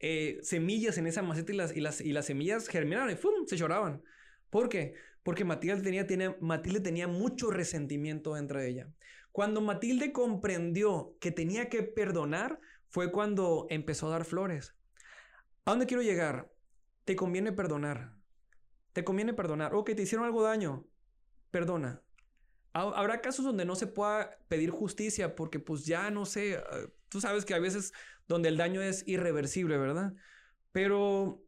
eh, 0.03 0.39
semillas 0.43 0.97
en 0.97 1.07
esa 1.07 1.23
maceta 1.23 1.53
y 1.53 1.57
las, 1.57 1.77
y 1.77 1.81
las, 1.81 2.01
y 2.01 2.13
las 2.13 2.25
semillas 2.25 2.69
germinaron 2.69 3.11
y 3.11 3.17
¡fum! 3.17 3.47
se 3.47 3.59
lloraban. 3.59 4.03
¿Por 4.49 4.71
qué? 4.71 4.95
Porque 5.23 5.45
Matilde 5.45 6.05
tenía, 6.05 7.07
mucho 7.09 7.51
resentimiento 7.51 8.35
dentro 8.35 8.59
de 8.59 8.69
ella. 8.69 8.89
Cuando 9.33 9.61
Matilde 9.61 10.13
comprendió 10.13 11.17
que 11.21 11.31
tenía 11.31 11.69
que 11.69 11.83
perdonar, 11.83 12.59
fue 12.89 13.13
cuando 13.13 13.67
empezó 13.71 14.09
a 14.09 14.11
dar 14.11 14.25
flores. 14.25 14.75
¿A 15.65 15.71
dónde 15.73 15.87
quiero 15.87 16.03
llegar? 16.03 16.51
Te 17.05 17.17
conviene 17.17 17.53
perdonar. 17.53 18.15
Te 18.93 19.05
conviene 19.05 19.35
perdonar. 19.35 19.75
Ok, 19.75 19.95
te 19.95 20.03
hicieron 20.03 20.27
algo 20.27 20.43
daño. 20.43 20.87
Perdona. 21.51 22.03
Habrá 22.73 23.21
casos 23.21 23.45
donde 23.45 23.65
no 23.65 23.75
se 23.75 23.89
pueda 23.89 24.39
pedir 24.49 24.71
justicia 24.71 25.35
porque 25.35 25.59
pues 25.59 25.85
ya 25.85 26.11
no 26.11 26.25
sé, 26.25 26.57
ah, 26.57 26.87
tú 27.09 27.21
sabes 27.21 27.45
que 27.45 27.53
hay 27.53 27.61
veces 27.61 27.93
donde 28.29 28.49
el 28.49 28.57
daño 28.57 28.81
es 28.81 29.07
irreversible, 29.09 29.77
¿verdad? 29.77 30.15
Pero 30.71 31.43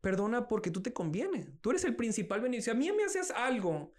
Perdona 0.00 0.48
porque 0.48 0.70
tú 0.70 0.82
te 0.82 0.92
conviene. 0.92 1.48
Tú 1.60 1.70
eres 1.70 1.84
el 1.84 1.96
principal 1.96 2.40
beneficio. 2.40 2.72
A 2.72 2.76
mí 2.76 2.90
me 2.92 3.04
haces 3.04 3.30
algo. 3.30 3.92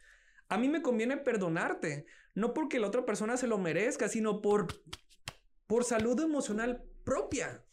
A 0.49 0.57
mí 0.57 0.67
me 0.67 0.81
conviene 0.81 1.17
perdonarte. 1.17 2.05
No 2.33 2.53
porque 2.53 2.79
la 2.79 2.87
otra 2.87 3.05
persona 3.05 3.37
se 3.37 3.47
lo 3.47 3.57
merezca, 3.57 4.07
sino 4.07 4.41
por, 4.41 4.67
por 5.67 5.83
salud 5.83 6.19
emocional 6.19 6.83
propia. 7.03 7.63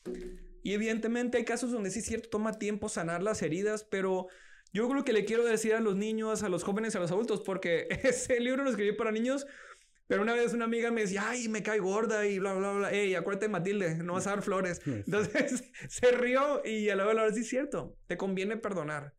Y 0.62 0.72
evidentemente 0.72 1.38
hay 1.38 1.44
casos 1.44 1.70
donde 1.70 1.90
sí 1.90 2.00
es 2.00 2.06
cierto, 2.06 2.28
toma 2.28 2.58
tiempo 2.58 2.88
sanar 2.88 3.22
las 3.22 3.42
heridas, 3.42 3.84
pero 3.84 4.26
yo 4.72 4.88
creo 4.88 5.04
que 5.04 5.12
le 5.12 5.24
quiero 5.24 5.44
decir 5.44 5.74
a 5.74 5.80
los 5.80 5.96
niños, 5.96 6.42
a 6.42 6.48
los 6.48 6.64
jóvenes, 6.64 6.94
a 6.96 7.00
los 7.00 7.10
adultos, 7.10 7.40
porque 7.40 7.88
ese 8.02 8.40
libro 8.40 8.64
lo 8.64 8.70
escribí 8.70 8.92
para 8.92 9.12
niños 9.12 9.46
pero 10.08 10.22
una 10.22 10.32
vez 10.32 10.54
una 10.54 10.64
amiga 10.64 10.90
me 10.90 11.02
decía, 11.02 11.28
ay, 11.28 11.48
me 11.48 11.62
cae 11.62 11.78
gorda 11.78 12.26
y 12.26 12.38
bla, 12.38 12.54
bla, 12.54 12.72
bla. 12.72 12.90
Ey, 12.90 13.14
acuérdate, 13.14 13.48
Matilde, 13.48 13.94
no 13.96 14.14
vas 14.14 14.26
a 14.26 14.30
dar 14.30 14.42
flores. 14.42 14.80
Entonces 14.86 15.70
se 15.88 16.10
rió 16.12 16.62
y 16.64 16.88
a 16.88 16.96
la 16.96 17.06
hora 17.06 17.30
sí 17.32 17.40
es 17.40 17.48
cierto, 17.48 17.94
te 18.06 18.16
conviene 18.16 18.56
perdonar. 18.56 19.14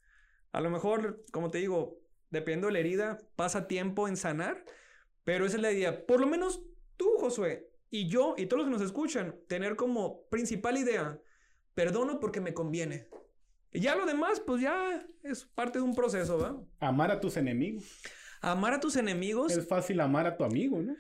A 0.52 0.62
lo 0.62 0.72
mejor, 0.72 1.24
como 1.32 1.52
te 1.52 1.60
digo, 1.60 2.02
dependiendo 2.32 2.68
de 2.68 2.74
la 2.74 2.80
herida, 2.80 3.20
pasa 3.36 3.68
tiempo 3.68 4.08
en 4.08 4.18
sanar, 4.18 4.66
pero 5.24 5.46
esa 5.46 5.58
es 5.58 5.62
la 5.62 5.72
idea. 5.72 6.08
Por 6.08 6.20
lo 6.20 6.26
menos 6.26 6.64
tú, 6.98 7.08
Josué, 7.20 7.70
y 7.92 8.08
yo, 8.08 8.34
y 8.36 8.48
todos 8.48 8.62
los 8.64 8.68
que 8.68 8.78
nos 8.80 8.82
escuchan, 8.82 9.36
tener 9.48 9.76
como 9.76 10.28
principal 10.30 10.76
idea, 10.76 11.20
perdono 11.76 12.20
porque 12.20 12.42
me 12.42 12.56
conviene. 12.56 13.08
Y 13.72 13.82
ya 13.82 13.96
lo 13.96 14.08
demás, 14.08 14.40
pues 14.40 14.64
ya 14.64 15.06
es 15.22 15.46
parte 15.46 15.78
de 15.78 15.86
un 15.86 15.94
proceso, 15.94 16.40
¿va? 16.40 16.60
Amar 16.80 17.12
a 17.12 17.20
tus 17.20 17.38
enemigos. 17.38 18.02
Amar 18.42 18.74
a 18.74 18.80
tus 18.80 18.96
enemigos. 18.96 19.52
Es 19.52 19.68
fácil 19.68 20.00
amar 20.00 20.26
a 20.28 20.38
tu 20.38 20.44
amigo, 20.44 20.82
¿no? 20.82 20.96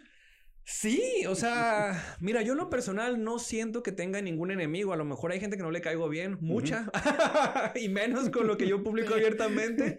Sí, 0.71 1.25
o 1.27 1.33
sea, 1.33 2.17
mira, 2.19 2.43
yo 2.43 2.53
en 2.53 2.59
lo 2.59 2.69
personal 2.69 3.23
no 3.23 3.39
siento 3.39 3.81
que 3.81 3.91
tenga 3.91 4.21
ningún 4.21 4.51
enemigo. 4.51 4.93
A 4.93 4.97
lo 4.97 5.05
mejor 5.05 5.31
hay 5.31 5.39
gente 5.39 5.57
que 5.57 5.63
no 5.63 5.71
le 5.71 5.81
caigo 5.81 6.07
bien, 6.09 6.37
mucha, 6.41 6.91
y 7.75 7.89
menos 7.89 8.29
con 8.29 8.45
lo 8.45 8.55
que 8.55 8.67
yo 8.67 8.83
publico 8.83 9.15
abiertamente. 9.15 9.97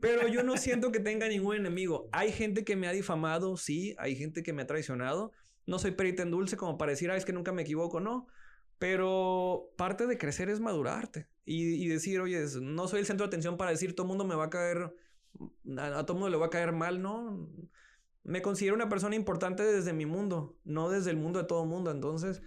Pero 0.00 0.28
yo 0.28 0.42
no 0.42 0.58
siento 0.58 0.92
que 0.92 1.00
tenga 1.00 1.26
ningún 1.28 1.56
enemigo. 1.56 2.08
Hay 2.12 2.32
gente 2.32 2.64
que 2.64 2.76
me 2.76 2.86
ha 2.86 2.92
difamado, 2.92 3.56
sí, 3.56 3.94
hay 3.98 4.14
gente 4.14 4.42
que 4.42 4.52
me 4.52 4.62
ha 4.62 4.66
traicionado. 4.66 5.32
No 5.66 5.78
soy 5.78 5.92
perita 5.92 6.22
en 6.22 6.30
dulce 6.30 6.58
como 6.58 6.76
para 6.76 6.90
decir, 6.90 7.10
ah, 7.10 7.16
es 7.16 7.24
que 7.24 7.32
nunca 7.32 7.52
me 7.52 7.62
equivoco, 7.62 7.98
no. 7.98 8.26
Pero 8.78 9.70
parte 9.76 10.06
de 10.06 10.18
crecer 10.18 10.50
es 10.50 10.60
madurarte 10.60 11.28
y, 11.46 11.88
decir, 11.88 12.20
oye, 12.20 12.44
no 12.60 12.88
soy 12.88 13.00
el 13.00 13.06
centro 13.06 13.26
de 13.26 13.28
atención 13.28 13.56
para 13.56 13.70
decir, 13.70 13.94
todo 13.94 14.04
el 14.04 14.08
mundo 14.08 14.24
me 14.24 14.34
va 14.34 14.44
a 14.44 14.50
caer, 14.50 14.94
a, 15.78 15.98
a 15.98 16.06
todo 16.06 16.16
mundo 16.16 16.30
le 16.30 16.36
va 16.36 16.46
a 16.46 16.50
caer 16.50 16.72
mal, 16.72 17.02
¿no? 17.02 17.48
me 18.24 18.40
considero 18.42 18.74
una 18.74 18.88
persona 18.88 19.14
importante 19.14 19.62
desde 19.62 19.92
mi 19.92 20.06
mundo, 20.06 20.58
no 20.64 20.88
desde 20.88 21.10
el 21.10 21.16
mundo 21.16 21.38
de 21.38 21.46
todo 21.46 21.64
mundo. 21.66 21.90
Entonces, 21.90 22.42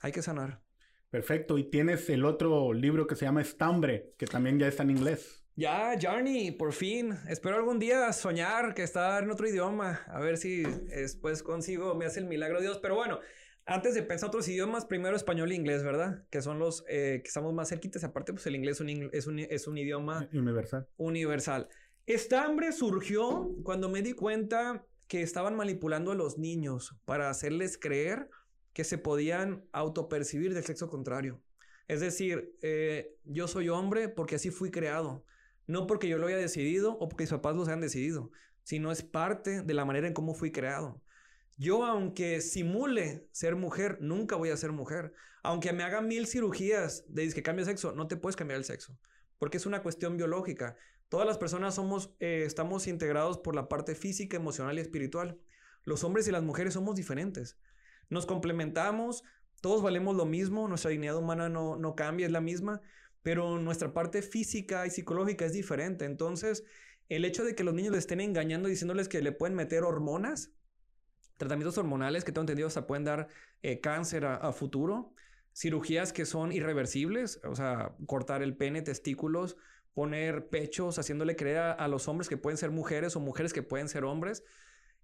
hay 0.00 0.12
que 0.12 0.22
sanar. 0.22 0.62
Perfecto. 1.10 1.58
Y 1.58 1.64
tienes 1.64 2.08
el 2.08 2.24
otro 2.24 2.72
libro 2.72 3.06
que 3.06 3.16
se 3.16 3.26
llama 3.26 3.42
Estambre, 3.42 4.14
que 4.16 4.26
también 4.26 4.58
ya 4.58 4.66
está 4.66 4.82
en 4.82 4.90
inglés. 4.90 5.44
Ya, 5.56 5.94
Journey, 6.00 6.52
por 6.52 6.72
fin. 6.72 7.14
Espero 7.28 7.56
algún 7.56 7.78
día 7.78 8.10
soñar 8.12 8.74
que 8.74 8.82
está 8.82 9.18
en 9.18 9.30
otro 9.30 9.46
idioma. 9.46 10.00
A 10.06 10.20
ver 10.20 10.38
si 10.38 10.62
después 10.62 11.42
consigo, 11.42 11.94
me 11.94 12.06
hace 12.06 12.20
el 12.20 12.26
milagro 12.26 12.62
Dios. 12.62 12.78
Pero 12.78 12.94
bueno, 12.94 13.20
antes 13.66 13.94
de 13.94 14.02
pensar 14.02 14.28
otros 14.28 14.48
idiomas, 14.48 14.86
primero 14.86 15.16
español 15.16 15.52
e 15.52 15.54
inglés, 15.54 15.84
¿verdad? 15.84 16.24
Que 16.30 16.40
son 16.40 16.58
los 16.58 16.82
eh, 16.88 17.20
que 17.22 17.28
estamos 17.28 17.52
más 17.52 17.68
cerquitas. 17.68 18.04
Aparte, 18.04 18.32
pues 18.32 18.46
el 18.46 18.54
inglés 18.54 18.80
es 19.12 19.26
un, 19.26 19.38
es 19.38 19.66
un 19.66 19.76
idioma 19.76 20.30
universal. 20.32 20.88
Universal. 20.96 21.68
Estambre 22.12 22.72
surgió 22.72 23.54
cuando 23.62 23.88
me 23.88 24.02
di 24.02 24.14
cuenta 24.14 24.84
que 25.06 25.22
estaban 25.22 25.56
manipulando 25.56 26.12
a 26.12 26.14
los 26.14 26.38
niños 26.38 26.96
para 27.04 27.30
hacerles 27.30 27.78
creer 27.78 28.28
que 28.72 28.84
se 28.84 28.98
podían 28.98 29.64
autopercibir 29.72 30.54
del 30.54 30.64
sexo 30.64 30.88
contrario. 30.88 31.42
Es 31.88 32.00
decir, 32.00 32.56
eh, 32.62 33.16
yo 33.24 33.48
soy 33.48 33.68
hombre 33.68 34.08
porque 34.08 34.36
así 34.36 34.50
fui 34.50 34.70
creado, 34.70 35.24
no 35.66 35.86
porque 35.86 36.08
yo 36.08 36.18
lo 36.18 36.26
haya 36.26 36.36
decidido 36.36 36.92
o 36.98 37.08
porque 37.08 37.24
mis 37.24 37.30
papás 37.30 37.56
lo 37.56 37.62
hayan 37.62 37.80
decidido, 37.80 38.30
sino 38.62 38.92
es 38.92 39.02
parte 39.02 39.62
de 39.62 39.74
la 39.74 39.84
manera 39.84 40.06
en 40.06 40.14
cómo 40.14 40.34
fui 40.34 40.52
creado. 40.52 41.02
Yo, 41.56 41.84
aunque 41.84 42.40
simule 42.40 43.28
ser 43.32 43.54
mujer, 43.54 43.98
nunca 44.00 44.36
voy 44.36 44.50
a 44.50 44.56
ser 44.56 44.72
mujer. 44.72 45.12
Aunque 45.42 45.72
me 45.72 45.82
haga 45.82 46.00
mil 46.00 46.26
cirugías 46.26 47.04
de 47.08 47.28
que 47.32 47.42
cambie 47.42 47.64
sexo, 47.64 47.92
no 47.92 48.08
te 48.08 48.16
puedes 48.16 48.36
cambiar 48.36 48.58
el 48.58 48.64
sexo, 48.64 48.98
porque 49.38 49.58
es 49.58 49.66
una 49.66 49.82
cuestión 49.82 50.16
biológica. 50.16 50.76
Todas 51.10 51.26
las 51.26 51.38
personas 51.38 51.74
somos, 51.74 52.14
eh, 52.20 52.44
estamos 52.46 52.86
integrados 52.86 53.36
por 53.36 53.56
la 53.56 53.68
parte 53.68 53.96
física, 53.96 54.36
emocional 54.36 54.78
y 54.78 54.80
espiritual. 54.80 55.38
Los 55.84 56.04
hombres 56.04 56.26
y 56.28 56.30
las 56.30 56.44
mujeres 56.44 56.74
somos 56.74 56.94
diferentes. 56.94 57.58
Nos 58.08 58.26
complementamos, 58.26 59.24
todos 59.60 59.82
valemos 59.82 60.16
lo 60.16 60.24
mismo, 60.24 60.68
nuestra 60.68 60.92
dignidad 60.92 61.16
humana 61.16 61.48
no, 61.48 61.76
no 61.76 61.96
cambia, 61.96 62.26
es 62.26 62.32
la 62.32 62.40
misma, 62.40 62.80
pero 63.22 63.58
nuestra 63.58 63.92
parte 63.92 64.22
física 64.22 64.86
y 64.86 64.90
psicológica 64.90 65.44
es 65.44 65.52
diferente. 65.52 66.04
Entonces, 66.04 66.64
el 67.08 67.24
hecho 67.24 67.42
de 67.44 67.56
que 67.56 67.64
los 67.64 67.74
niños 67.74 67.90
les 67.90 68.00
estén 68.00 68.20
engañando 68.20 68.68
diciéndoles 68.68 69.08
que 69.08 69.20
le 69.20 69.32
pueden 69.32 69.56
meter 69.56 69.82
hormonas, 69.82 70.52
tratamientos 71.38 71.76
hormonales 71.76 72.22
que 72.22 72.30
tengo 72.30 72.42
entendido 72.42 72.68
hasta 72.68 72.86
pueden 72.86 73.02
dar 73.02 73.26
eh, 73.62 73.80
cáncer 73.80 74.26
a, 74.26 74.52
futuro, 74.52 75.12
cirugías 75.52 76.12
que 76.12 76.24
son 76.24 76.52
irreversibles, 76.52 77.40
o 77.42 77.56
sea, 77.56 77.96
cortar 78.06 78.44
el 78.44 78.56
pene, 78.56 78.82
testículos, 78.82 79.56
poner 79.94 80.48
pechos, 80.48 80.98
haciéndole 80.98 81.36
creer 81.36 81.58
a, 81.58 81.88
los 81.88 82.08
hombres 82.08 82.28
que 82.28 82.36
pueden 82.36 82.56
ser 82.56 82.70
mujeres 82.70 83.16
o 83.16 83.20
mujeres 83.20 83.52
que 83.52 83.62
pueden 83.62 83.88
ser 83.88 84.04
hombres. 84.04 84.44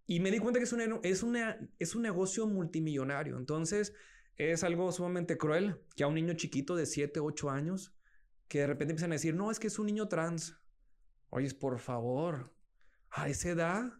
Y 0.07 0.21
me 0.21 0.31
di 0.31 0.39
cuenta 0.39 0.61
que 0.61 0.65
es, 0.65 0.75
es, 1.03 1.23
una, 1.23 1.59
es 1.79 1.95
un 1.95 2.03
negocio 2.03 2.47
multimillonario. 2.47 3.37
Entonces, 3.37 3.93
es 4.37 4.63
algo 4.65 4.91
sumamente 4.93 5.37
cruel 5.37 5.81
que 5.97 6.05
a 6.05 6.07
un 6.07 6.15
niño 6.15 6.35
chiquito 6.35 6.77
de 6.77 6.87
7, 6.87 7.21
8 7.21 7.51
años, 7.51 7.95
que 8.49 8.61
de 8.61 8.67
repente 8.69 8.93
empiezan 8.93 9.13
a 9.13 9.17
decir, 9.17 9.35
no, 9.35 9.51
es 9.51 9.59
que 9.59 9.67
es 9.67 9.79
un 9.79 9.87
niño 9.87 10.09
trans. 10.09 10.57
Oye, 11.31 11.53
por 11.55 11.79
favor, 11.79 12.55
a 13.11 13.29
esa 13.29 13.51
edad, 13.51 13.93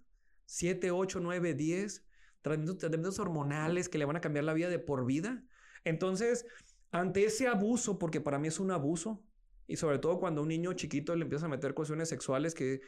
7, 0.45 0.91
8, 0.93 1.21
9, 1.21 1.55
10, 1.55 2.05
tratamientos 2.43 3.19
hormonales 3.19 3.89
que 3.89 3.99
le 3.99 4.05
van 4.05 4.17
a 4.17 4.21
cambiar 4.21 4.45
la 4.45 4.53
vida 4.53 4.69
de 4.69 4.79
por 4.79 5.05
vida. 5.05 5.45
Entonces, 5.85 6.47
ante 6.93 7.25
ese 7.25 7.49
abuso, 7.49 7.99
porque 7.99 8.21
para 8.21 8.39
mí 8.39 8.49
es 8.49 8.61
un 8.61 8.71
abuso, 8.71 9.25
y 9.67 9.77
sobre 9.77 9.99
todo 9.99 10.19
cuando 10.19 10.43
un 10.43 10.49
niño 10.49 10.73
chiquito 10.75 11.15
le 11.17 11.25
empieza 11.25 11.47
a 11.47 11.49
meter 11.49 11.75
cuestiones 11.75 12.09
sexuales 12.09 12.55
que... 12.55 12.81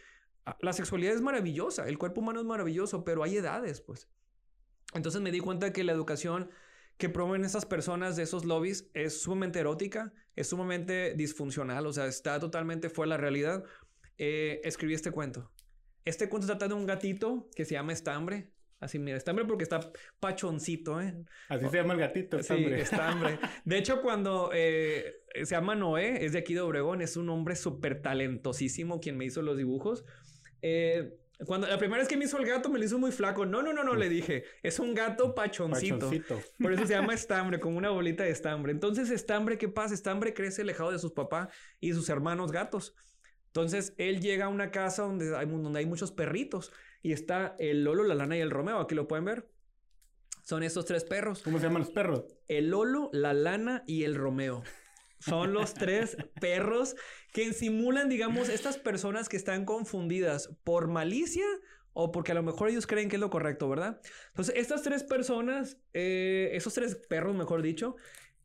Ah, 0.46 0.56
la 0.60 0.72
sexualidad 0.72 1.14
es 1.14 1.20
maravillosa, 1.20 1.88
el 1.88 1.98
cuerpo 1.98 2.20
humano 2.20 2.40
es 2.40 2.46
maravilloso, 2.46 3.04
pero 3.04 3.22
hay 3.22 3.36
edades, 3.36 3.80
pues. 3.80 4.08
Entonces 4.94 5.20
me 5.20 5.30
di 5.30 5.40
cuenta 5.40 5.72
que 5.72 5.84
la 5.84 5.92
educación 5.92 6.50
que 6.96 7.08
promueven 7.08 7.44
esas 7.44 7.64
personas 7.64 8.16
de 8.16 8.24
esos 8.24 8.44
lobbies 8.44 8.90
es 8.92 9.22
sumamente 9.22 9.60
erótica, 9.60 10.12
es 10.34 10.48
sumamente 10.48 11.14
disfuncional, 11.14 11.86
o 11.86 11.92
sea, 11.92 12.06
está 12.06 12.40
totalmente 12.40 12.90
fuera 12.90 13.12
de 13.12 13.16
la 13.16 13.22
realidad. 13.22 13.64
Eh, 14.18 14.60
escribí 14.64 14.94
este 14.94 15.12
cuento. 15.12 15.52
Este 16.04 16.28
cuento 16.28 16.46
trata 16.46 16.68
de 16.68 16.74
un 16.74 16.86
gatito 16.86 17.48
que 17.54 17.64
se 17.64 17.74
llama 17.74 17.92
Estambre. 17.92 18.50
Así, 18.80 18.98
mira, 18.98 19.16
estambre 19.16 19.44
porque 19.44 19.64
está 19.64 19.80
pachoncito, 20.20 21.00
¿eh? 21.00 21.14
Así 21.48 21.66
se 21.68 21.76
llama 21.76 21.94
el 21.94 22.00
gatito, 22.00 22.38
estambre. 22.38 22.76
Sí, 22.76 22.82
estambre. 22.82 23.38
De 23.64 23.76
hecho, 23.76 24.00
cuando 24.02 24.50
eh, 24.54 25.22
se 25.34 25.54
llama 25.54 25.74
Noé, 25.74 26.24
es 26.24 26.32
de 26.32 26.38
aquí 26.38 26.54
de 26.54 26.60
Obregón, 26.60 27.02
es 27.02 27.16
un 27.16 27.28
hombre 27.28 27.56
súper 27.56 28.00
talentosísimo 28.00 29.00
quien 29.00 29.16
me 29.16 29.24
hizo 29.24 29.42
los 29.42 29.56
dibujos. 29.56 30.04
Eh, 30.62 31.18
cuando 31.46 31.68
la 31.68 31.78
primera 31.78 32.00
vez 32.00 32.08
que 32.08 32.16
me 32.16 32.24
hizo 32.24 32.36
el 32.38 32.46
gato 32.46 32.68
me 32.68 32.78
lo 32.78 32.84
hizo 32.84 32.98
muy 32.98 33.12
flaco. 33.12 33.46
No, 33.46 33.62
no, 33.62 33.72
no, 33.72 33.84
no, 33.84 33.94
le 33.94 34.08
dije. 34.08 34.44
Es 34.62 34.80
un 34.80 34.92
gato 34.94 35.34
pachoncito. 35.34 36.10
pachoncito. 36.10 36.40
Por 36.60 36.72
eso 36.72 36.86
se 36.86 36.94
llama 36.94 37.14
estambre, 37.14 37.60
como 37.60 37.78
una 37.78 37.90
bolita 37.90 38.24
de 38.24 38.30
estambre. 38.30 38.72
Entonces, 38.72 39.10
estambre, 39.10 39.56
¿qué 39.56 39.68
pasa? 39.68 39.94
Estambre 39.94 40.34
crece 40.34 40.62
alejado 40.62 40.90
de 40.90 40.98
sus 40.98 41.12
papás 41.12 41.48
y 41.80 41.92
sus 41.92 42.08
hermanos 42.08 42.50
gatos. 42.50 42.94
Entonces, 43.46 43.94
él 43.98 44.20
llega 44.20 44.46
a 44.46 44.48
una 44.48 44.70
casa 44.72 45.02
donde 45.02 45.36
hay, 45.36 45.46
donde 45.46 45.78
hay 45.78 45.86
muchos 45.86 46.10
perritos. 46.10 46.72
Y 47.08 47.12
está 47.12 47.56
el 47.58 47.84
Lolo, 47.84 48.04
la 48.04 48.14
Lana 48.14 48.36
y 48.36 48.40
el 48.40 48.50
Romeo. 48.50 48.80
Aquí 48.80 48.94
lo 48.94 49.08
pueden 49.08 49.24
ver. 49.24 49.48
Son 50.42 50.62
estos 50.62 50.84
tres 50.84 51.04
perros. 51.04 51.40
¿Cómo 51.42 51.58
se 51.58 51.64
llaman 51.64 51.80
los 51.80 51.90
perros? 51.90 52.26
El 52.48 52.68
Lolo, 52.68 53.08
la 53.14 53.32
Lana 53.32 53.82
y 53.86 54.04
el 54.04 54.14
Romeo. 54.14 54.62
Son 55.18 55.54
los 55.54 55.72
tres 55.72 56.18
perros 56.38 56.96
que 57.32 57.54
simulan, 57.54 58.10
digamos, 58.10 58.50
estas 58.50 58.76
personas 58.76 59.30
que 59.30 59.38
están 59.38 59.64
confundidas 59.64 60.50
por 60.64 60.88
malicia 60.88 61.46
o 61.94 62.12
porque 62.12 62.32
a 62.32 62.34
lo 62.34 62.42
mejor 62.42 62.68
ellos 62.68 62.86
creen 62.86 63.08
que 63.08 63.16
es 63.16 63.20
lo 63.20 63.30
correcto, 63.30 63.70
¿verdad? 63.70 64.02
Entonces, 64.32 64.54
estas 64.54 64.82
tres 64.82 65.02
personas, 65.02 65.78
eh, 65.94 66.50
esos 66.52 66.74
tres 66.74 66.94
perros, 66.94 67.34
mejor 67.34 67.62
dicho, 67.62 67.96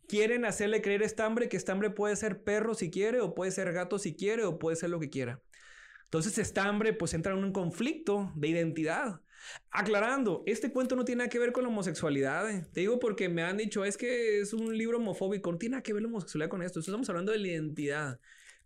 quieren 0.08 0.46
hacerle 0.46 0.82
creer 0.82 1.04
a 1.04 1.06
Estambre 1.06 1.50
que 1.50 1.58
Estambre 1.58 1.90
puede 1.90 2.16
ser 2.16 2.46
perro 2.46 2.76
si 2.76 2.90
quiere, 2.90 3.20
o 3.20 3.36
puede 3.36 3.52
ser 3.52 3.74
gato 3.74 4.00
si 4.00 4.16
quiere, 4.16 4.46
o 4.46 4.58
puede 4.58 4.78
ser 4.78 4.90
lo 4.90 5.02
que 5.02 5.10
quiera. 5.10 5.42
Entonces, 6.14 6.38
Estambre 6.38 6.94
pues 6.94 7.16
entra 7.16 7.34
en 7.34 7.44
un 7.44 7.52
conflicto 7.52 8.32
de 8.36 8.48
identidad. 8.48 9.22
Aclarando, 9.72 10.44
este 10.46 10.72
cuento 10.72 10.96
no 10.96 11.06
tiene 11.06 11.24
nada 11.24 11.30
que 11.32 11.40
ver 11.40 11.52
con 11.52 11.64
la 11.64 11.70
homosexualidad. 11.70 12.52
Eh. 12.52 12.68
Te 12.72 12.82
digo 12.82 13.00
porque 13.00 13.30
me 13.30 13.42
han 13.42 13.58
dicho, 13.58 13.84
es 13.84 13.98
que 13.98 14.40
es 14.40 14.54
un 14.54 14.78
libro 14.78 15.00
homofóbico. 15.00 15.52
No 15.52 15.58
tiene 15.58 15.72
nada 15.72 15.82
que 15.82 15.92
ver 15.92 16.04
la 16.04 16.10
homosexualidad 16.10 16.52
con 16.52 16.62
esto. 16.62 16.82
Estamos 16.82 17.10
hablando 17.10 17.32
de 17.32 17.40
la 17.40 17.48
identidad. 17.48 18.20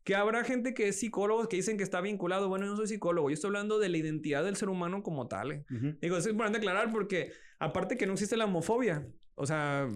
Que 0.03 0.15
habrá 0.15 0.43
gente 0.43 0.73
que 0.73 0.89
es 0.89 0.99
psicólogo 0.99 1.47
que 1.47 1.55
dicen 1.55 1.77
que 1.77 1.83
está 1.85 2.01
vinculado. 2.01 2.49
Bueno, 2.49 2.65
yo 2.65 2.71
no 2.71 2.75
soy 2.75 2.87
psicólogo. 2.87 3.29
Yo 3.29 3.35
estoy 3.35 3.47
hablando 3.47 3.79
de 3.79 3.87
la 3.87 3.97
identidad 3.97 4.43
del 4.43 4.57
ser 4.57 4.67
humano 4.67 5.01
como 5.01 5.29
tal. 5.29 5.53
Eh. 5.53 5.65
Digo, 6.01 6.17
es 6.17 6.27
importante 6.27 6.57
aclarar 6.57 6.91
porque 6.91 7.31
aparte 7.59 7.95
que 7.95 8.07
no 8.07 8.11
existe 8.11 8.35
la 8.35 8.43
homofobia. 8.43 9.07
O 9.35 9.45
sea, 9.45 9.89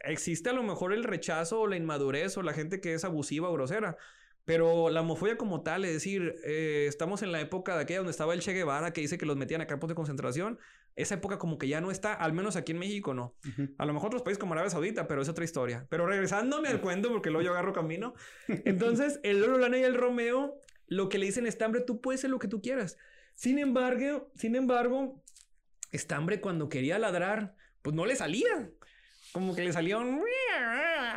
existe 0.00 0.50
a 0.50 0.52
lo 0.52 0.62
mejor 0.62 0.92
el 0.92 1.04
rechazo 1.04 1.62
o 1.62 1.66
la 1.66 1.78
inmadurez 1.78 2.36
o 2.36 2.42
la 2.42 2.52
gente 2.52 2.82
que 2.82 2.92
es 2.92 3.04
abusiva 3.04 3.48
o 3.48 3.54
grosera. 3.54 3.96
Pero 4.44 4.90
la 4.90 5.00
homofobia 5.00 5.38
como 5.38 5.62
tal, 5.62 5.84
es 5.84 5.92
decir, 5.92 6.34
eh, 6.44 6.84
estamos 6.86 7.22
en 7.22 7.32
la 7.32 7.40
época 7.40 7.74
de 7.76 7.82
aquella 7.82 8.00
donde 8.00 8.10
estaba 8.10 8.34
el 8.34 8.40
Che 8.40 8.52
Guevara 8.52 8.92
que 8.92 9.00
dice 9.00 9.16
que 9.16 9.24
los 9.24 9.36
metían 9.36 9.62
a 9.62 9.66
campos 9.66 9.88
de 9.88 9.94
concentración. 9.94 10.58
Esa 10.96 11.14
época 11.14 11.38
como 11.38 11.56
que 11.56 11.66
ya 11.66 11.80
no 11.80 11.90
está, 11.90 12.12
al 12.12 12.34
menos 12.34 12.56
aquí 12.56 12.72
en 12.72 12.78
México 12.78 13.14
no. 13.14 13.34
A 13.78 13.86
lo 13.86 13.94
mejor 13.94 14.08
otros 14.08 14.22
países 14.22 14.38
como 14.38 14.52
Arabia 14.52 14.70
Saudita, 14.70 15.08
pero 15.08 15.22
es 15.22 15.28
otra 15.28 15.44
historia. 15.44 15.86
Pero 15.88 16.06
regresándome 16.06 16.68
al 16.68 16.82
cuento, 16.82 17.10
porque 17.10 17.30
luego 17.30 17.44
yo 17.44 17.52
agarro 17.52 17.72
camino. 17.72 18.14
Entonces, 18.48 19.18
el 19.22 19.40
Lolo 19.40 19.58
Lana 19.58 19.78
y 19.78 19.82
el 19.82 19.94
Romeo, 19.94 20.54
lo 20.86 21.08
que 21.08 21.18
le 21.18 21.26
dicen 21.26 21.46
Estambre, 21.46 21.80
tú 21.80 22.02
puedes 22.02 22.20
ser 22.20 22.30
lo 22.30 22.38
que 22.38 22.48
tú 22.48 22.60
quieras. 22.60 22.98
Sin 23.34 23.58
embargo, 23.58 24.30
sin 24.36 24.56
embargo, 24.56 25.24
Estambre 25.90 26.40
cuando 26.40 26.68
quería 26.68 26.98
ladrar, 26.98 27.56
pues 27.80 27.96
no 27.96 28.04
le 28.04 28.14
salía 28.14 28.70
como 29.34 29.52
que 29.52 29.64
le 29.64 29.72
salía 29.72 29.98
un... 29.98 30.22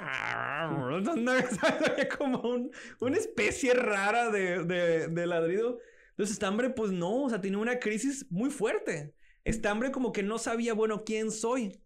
como 2.17 2.41
un, 2.41 2.72
una 3.00 3.17
especie 3.17 3.74
rara 3.74 4.30
de, 4.30 4.63
de, 4.63 5.08
de, 5.08 5.28
ladrido. 5.28 5.80
Entonces, 6.12 6.34
Estambre, 6.34 6.70
pues 6.70 6.91
no, 6.91 7.24
o 7.24 7.30
sea, 7.30 7.41
tiene 7.41 7.58
una 7.58 7.80
crisis 7.80 8.26
muy 8.30 8.50
fuerte. 8.50 9.13
Estambre 9.43 9.91
como 9.91 10.12
que 10.12 10.24
no 10.24 10.38
sabía, 10.38 10.74
bueno, 10.74 11.04
quién 11.04 11.32
soy. 11.32 11.82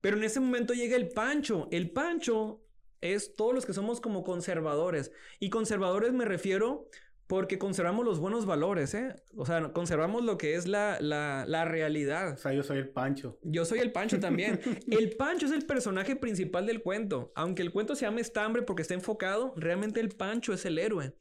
Pero 0.00 0.16
en 0.16 0.24
ese 0.24 0.40
momento 0.40 0.74
llega 0.74 0.96
el 0.96 1.08
Pancho. 1.08 1.68
El 1.70 1.90
Pancho 1.90 2.62
es 3.00 3.34
todos 3.34 3.54
los 3.54 3.66
que 3.66 3.72
somos 3.72 4.00
como 4.00 4.24
conservadores. 4.24 5.12
Y 5.38 5.50
conservadores 5.50 6.12
me 6.12 6.24
refiero 6.24 6.88
porque 7.28 7.58
conservamos 7.58 8.06
los 8.06 8.18
buenos 8.18 8.46
valores, 8.46 8.94
¿eh? 8.94 9.14
O 9.36 9.44
sea, 9.44 9.72
conservamos 9.74 10.24
lo 10.24 10.38
que 10.38 10.54
es 10.54 10.66
la, 10.66 10.96
la, 10.98 11.44
la 11.46 11.66
realidad. 11.66 12.32
O 12.32 12.36
sea, 12.38 12.54
yo 12.54 12.62
soy 12.62 12.78
el 12.78 12.88
Pancho. 12.88 13.38
Yo 13.42 13.66
soy 13.66 13.80
el 13.80 13.92
Pancho 13.92 14.18
también. 14.18 14.58
el 14.90 15.14
Pancho 15.14 15.44
es 15.44 15.52
el 15.52 15.66
personaje 15.66 16.16
principal 16.16 16.66
del 16.66 16.82
cuento. 16.82 17.30
Aunque 17.36 17.60
el 17.60 17.70
cuento 17.70 17.94
se 17.94 18.06
llame 18.06 18.22
Estambre 18.22 18.62
porque 18.62 18.80
está 18.80 18.94
enfocado, 18.94 19.52
realmente 19.56 20.00
el 20.00 20.08
Pancho 20.08 20.54
es 20.54 20.64
el 20.64 20.78
héroe. 20.78 21.12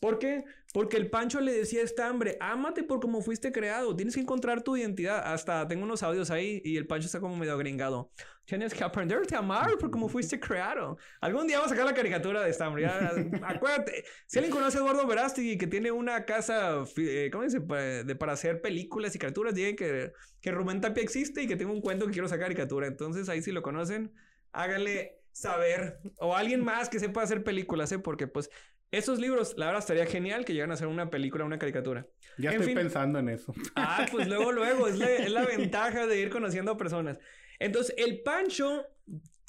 ¿Por 0.00 0.18
qué? 0.18 0.44
Porque 0.74 0.96
el 0.96 1.08
Pancho 1.08 1.40
le 1.40 1.52
decía 1.52 1.82
a 1.82 1.84
Estambre, 1.84 2.36
ámate 2.40 2.82
por 2.82 2.98
cómo 2.98 3.22
fuiste 3.22 3.52
creado, 3.52 3.94
tienes 3.94 4.16
que 4.16 4.20
encontrar 4.20 4.64
tu 4.64 4.76
identidad. 4.76 5.22
Hasta 5.24 5.68
tengo 5.68 5.84
unos 5.84 6.02
audios 6.02 6.32
ahí 6.32 6.60
y 6.64 6.76
el 6.76 6.88
Pancho 6.88 7.06
está 7.06 7.20
como 7.20 7.36
medio 7.36 7.56
gringado. 7.56 8.10
Tienes 8.44 8.74
que 8.74 8.82
aprenderte 8.82 9.36
a 9.36 9.38
amar 9.38 9.78
por 9.78 9.92
cómo 9.92 10.08
fuiste 10.08 10.40
creado. 10.40 10.98
Algún 11.20 11.46
día 11.46 11.58
vamos 11.58 11.70
a 11.70 11.76
sacar 11.76 11.86
la 11.86 11.94
caricatura 11.94 12.42
de 12.42 12.50
Estambre. 12.50 12.86
acuérdate, 13.46 14.04
si 14.26 14.38
alguien 14.38 14.52
conoce 14.52 14.78
a 14.78 14.80
Eduardo 14.80 15.06
Verástegui 15.06 15.56
que 15.58 15.68
tiene 15.68 15.92
una 15.92 16.24
casa, 16.24 16.82
eh, 16.96 17.28
¿cómo 17.30 17.44
dice? 17.44 17.60
De, 17.60 18.16
para 18.16 18.32
hacer 18.32 18.60
películas 18.60 19.14
y 19.14 19.20
caricaturas, 19.20 19.54
digan 19.54 19.76
que, 19.76 20.10
que 20.40 20.50
Rubén 20.50 20.80
Tapia 20.80 21.04
existe 21.04 21.44
y 21.44 21.46
que 21.46 21.54
tengo 21.54 21.72
un 21.72 21.82
cuento 21.82 22.06
que 22.06 22.12
quiero 22.12 22.26
sacar 22.26 22.46
caricatura. 22.46 22.88
Entonces 22.88 23.28
ahí 23.28 23.42
si 23.42 23.52
lo 23.52 23.62
conocen, 23.62 24.12
háganle 24.50 25.20
saber 25.30 25.98
o 26.18 26.34
alguien 26.34 26.64
más 26.64 26.88
que 26.88 26.98
sepa 26.98 27.22
hacer 27.22 27.44
películas, 27.44 27.92
¿eh? 27.92 28.00
Porque 28.00 28.26
pues 28.26 28.50
esos 28.90 29.18
libros, 29.18 29.54
la 29.56 29.66
verdad, 29.66 29.80
estaría 29.80 30.06
genial 30.06 30.44
que 30.44 30.52
llegan 30.52 30.70
a 30.70 30.76
ser 30.76 30.86
una 30.86 31.10
película, 31.10 31.44
una 31.44 31.58
caricatura. 31.58 32.06
Ya 32.38 32.50
estoy 32.50 32.74
pensando 32.74 33.18
en 33.18 33.28
eso. 33.28 33.52
Ah, 33.76 34.06
pues 34.10 34.28
luego, 34.28 34.52
luego. 34.52 34.88
Es 34.88 34.98
la, 34.98 35.10
es 35.10 35.30
la 35.30 35.44
ventaja 35.56 36.06
de 36.06 36.20
ir 36.20 36.30
conociendo 36.30 36.72
a 36.72 36.76
personas. 36.76 37.18
Entonces, 37.58 37.94
el 37.98 38.20
Pancho 38.22 38.86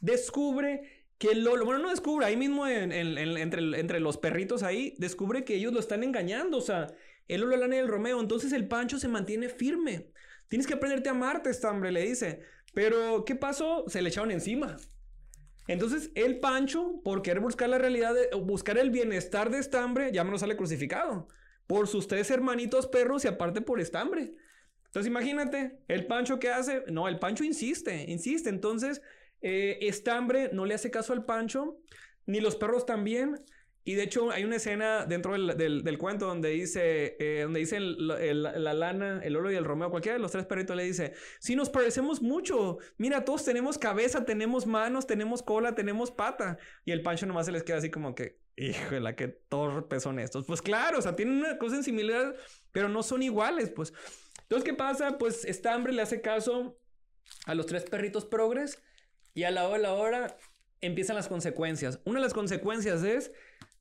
descubre 0.02 1.06
que 1.18 1.36
lo, 1.36 1.64
bueno, 1.64 1.82
no 1.82 1.90
descubre, 1.90 2.26
ahí 2.26 2.36
mismo 2.36 2.68
entre, 2.68 3.80
entre, 3.80 4.00
los 4.00 4.18
perritos 4.18 4.64
ahí, 4.64 4.96
descubre 4.98 5.44
que 5.44 5.56
ellos 5.56 5.74
lo 5.74 5.80
están 5.80 6.04
engañando. 6.04 6.58
O 6.58 6.62
sea, 6.62 6.88
el 7.28 7.42
Lolo, 7.42 7.58
Lana 7.58 7.76
y 7.78 7.80
el 7.80 7.88
Romeo. 7.88 8.20
Entonces, 8.20 8.52
el 8.54 8.68
Pancho 8.68 9.00
se 9.00 9.08
mantiene 9.08 9.50
firme. 9.50 10.12
Tienes 10.48 10.68
que 10.68 10.74
aprenderte 10.74 11.10
a 11.10 11.14
amarte, 11.14 11.50
esta 11.50 11.72
hombre, 11.72 11.92
le 11.92 12.02
dice. 12.02 12.42
Pero, 12.74 13.24
¿qué 13.26 13.36
pasó? 13.36 13.86
Se 13.88 14.02
le 14.02 14.10
echaron 14.10 14.32
encima. 14.32 14.78
Entonces, 15.68 16.12
el 16.16 16.40
Pancho, 16.40 17.02
por 17.04 17.22
querer 17.22 17.42
buscar 17.42 17.70
la 17.70 17.78
realidad, 17.78 18.14
buscar 18.44 18.78
el 18.78 18.92
bienestar 18.92 19.50
de 19.50 19.60
Estambre, 19.60 20.12
ya 20.12 20.24
me 20.24 20.32
lo 20.32 20.38
sale 20.38 20.56
crucificado. 20.56 21.28
Por 21.68 21.88
sus 21.88 22.08
tres 22.08 22.30
hermanitos 22.30 22.86
perros 22.88 23.26
y 23.26 23.28
aparte 23.28 23.62
por 23.62 23.80
Estambre. 23.80 24.36
Entonces, 24.86 25.10
imagínate, 25.10 25.80
el 25.88 26.06
Pancho 26.06 26.40
que 26.40 26.50
hace, 26.50 26.84
no, 26.92 27.08
el 27.08 27.20
Pancho 27.20 27.44
insiste, 27.44 28.06
insiste. 28.08 28.50
Entonces, 28.50 29.02
eh, 29.42 29.80
Estambre 29.82 30.50
no 30.54 30.66
le 30.66 30.76
hace 30.76 30.92
caso 30.92 31.14
al 31.14 31.26
Pancho, 31.26 31.80
ni 32.26 32.40
los 32.40 32.56
perros 32.56 32.86
también. 32.86 33.44
Y 33.88 33.94
de 33.94 34.02
hecho, 34.02 34.32
hay 34.32 34.44
una 34.44 34.56
escena 34.56 35.06
dentro 35.06 35.34
del, 35.34 35.84
del, 35.84 35.98
cuento 36.00 36.26
donde 36.26 36.50
dice, 36.50 37.16
eh, 37.20 37.44
donde 37.44 37.60
dice 37.60 37.80
la 37.80 38.74
lana, 38.74 39.22
el 39.24 39.36
oro 39.36 39.52
y 39.52 39.56
el 39.56 39.64
Romeo, 39.64 39.92
cualquiera 39.92 40.16
de 40.16 40.22
los 40.22 40.32
tres 40.32 40.48
perritos 40.48 40.76
le 40.76 40.84
dice, 40.84 41.14
sí, 41.40 41.56
nos 41.56 41.70
parecemos 41.70 42.20
mucho. 42.24 42.80
Mira, 42.98 43.24
todos 43.24 43.46
tenemos 43.46 43.78
cabeza, 43.78 44.26
tenemos 44.26 44.66
manos, 44.66 45.06
tenemos 45.06 45.44
cola, 45.44 45.76
tenemos 45.76 46.10
pata. 46.10 46.58
Y 46.84 46.94
el 46.94 47.04
Pancho 47.04 47.28
nomás 47.28 47.46
se 47.46 47.52
les 47.52 47.62
queda 47.62 47.78
así 47.78 47.92
como 47.92 48.16
que, 48.16 48.40
híjole, 48.56 49.16
qué 49.16 49.28
torpes 49.28 50.02
son 50.02 50.18
estos. 50.18 50.48
Pues 50.48 50.64
claro, 50.64 50.98
o 50.98 51.02
sea, 51.04 51.16
tienen 51.16 51.38
una 51.38 51.60
cosa 51.60 51.76
en 51.76 51.84
similar, 51.84 52.36
pero 52.72 52.90
no 52.90 53.04
son 53.04 53.22
iguales, 53.22 53.70
pues. 53.70 53.94
Entonces, 54.42 54.64
¿qué 54.64 54.74
pasa? 54.74 55.20
Pues 55.20 55.46
esta 55.46 55.76
hambre 55.76 55.94
le 55.94 56.02
hace 56.02 56.22
caso 56.22 56.80
a 57.46 57.54
los 57.54 57.68
tres 57.68 57.84
perritos 57.84 58.26
progres 58.26 58.82
y 59.36 59.44
a 59.44 59.52
la 59.52 59.68
hora, 59.68 59.76
a 59.76 59.80
la 59.80 59.94
hora 59.94 60.38
empiezan 60.82 61.16
las 61.16 61.28
consecuencias. 61.28 62.00
Una 62.06 62.20
de 62.20 62.24
las 62.24 62.34
consecuencias 62.34 63.04
es 63.04 63.32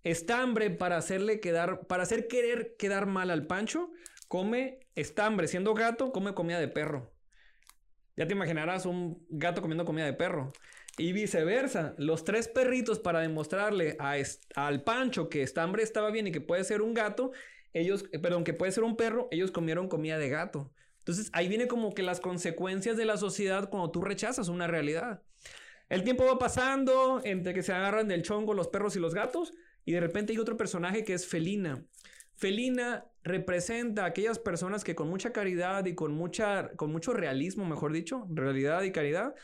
Estambre 0.05 0.71
para 0.71 0.99
hacerle 0.99 1.41
quedar, 1.41 1.87
para 1.87 2.03
hacer 2.03 2.29
querer 2.29 2.77
quedar 2.79 3.07
mal 3.07 3.31
al 3.31 3.47
Pancho, 3.47 3.91
come 4.29 4.81
estambre. 4.95 5.49
Siendo 5.49 5.75
gato, 5.75 6.13
come 6.13 6.35
comida 6.35 6.61
de 6.61 6.69
perro. 6.69 7.11
Ya 8.17 8.27
te 8.27 8.35
imaginarás 8.35 8.87
un 8.87 9.27
gato 9.31 9.63
comiendo 9.63 9.85
comida 9.85 10.05
de 10.05 10.13
perro. 10.13 10.53
Y 10.97 11.13
viceversa, 11.13 11.95
los 11.99 12.23
tres 12.23 12.47
perritos 12.47 13.01
para 13.01 13.21
demostrarle 13.21 13.97
a 13.99 14.15
al 14.55 14.85
Pancho 14.85 15.29
que 15.29 15.43
estambre 15.43 15.83
estaba 15.83 16.11
bien 16.11 16.29
y 16.29 16.33
que 16.33 16.41
puede 16.41 16.63
ser 16.63 16.83
un 16.83 16.95
gato, 16.95 17.33
ellos, 17.73 18.05
eh, 18.13 18.21
perdón, 18.21 18.45
que 18.45 18.55
puede 18.55 18.71
ser 18.71 18.85
un 18.85 18.97
perro, 18.97 19.27
ellos 19.33 19.51
comieron 19.51 19.89
comida 19.89 20.19
de 20.19 20.29
gato. 20.29 20.71
Entonces 20.99 21.31
ahí 21.33 21.49
viene 21.49 21.67
como 21.67 21.95
que 21.95 22.03
las 22.03 22.21
consecuencias 22.21 22.97
de 22.97 23.07
la 23.07 23.17
sociedad 23.17 23.69
cuando 23.71 23.91
tú 23.91 24.03
rechazas 24.03 24.49
una 24.49 24.67
realidad. 24.67 25.23
El 25.89 26.05
tiempo 26.05 26.25
va 26.25 26.39
pasando 26.39 27.21
entre 27.25 27.55
que 27.55 27.63
se 27.63 27.73
agarran 27.73 28.07
del 28.07 28.23
chongo 28.23 28.55
los 28.55 28.69
perros 28.69 28.97
y 28.97 29.01
los 29.01 29.15
gatos 29.15 29.53
y 29.85 29.93
de 29.93 30.01
repente 30.01 30.33
hay 30.33 30.39
otro 30.39 30.57
personaje 30.57 31.05
que 31.05 31.15
es 31.15 31.27
Felina. 31.27 31.85
Felina 32.37 33.07
representa 33.23 34.05
a 34.05 34.07
aquellas 34.07 34.39
personas 34.39 34.85
que 34.85 34.95
con 34.95 35.09
mucha 35.09 35.33
caridad 35.33 35.85
y 35.87 35.95
con, 35.95 36.13
mucha, 36.13 36.71
con 36.77 36.91
mucho 36.91 37.13
realismo, 37.13 37.65
mejor 37.65 37.93
dicho, 37.93 38.27
realidad 38.31 38.83
y 38.83 38.93
caridad, 38.93 39.35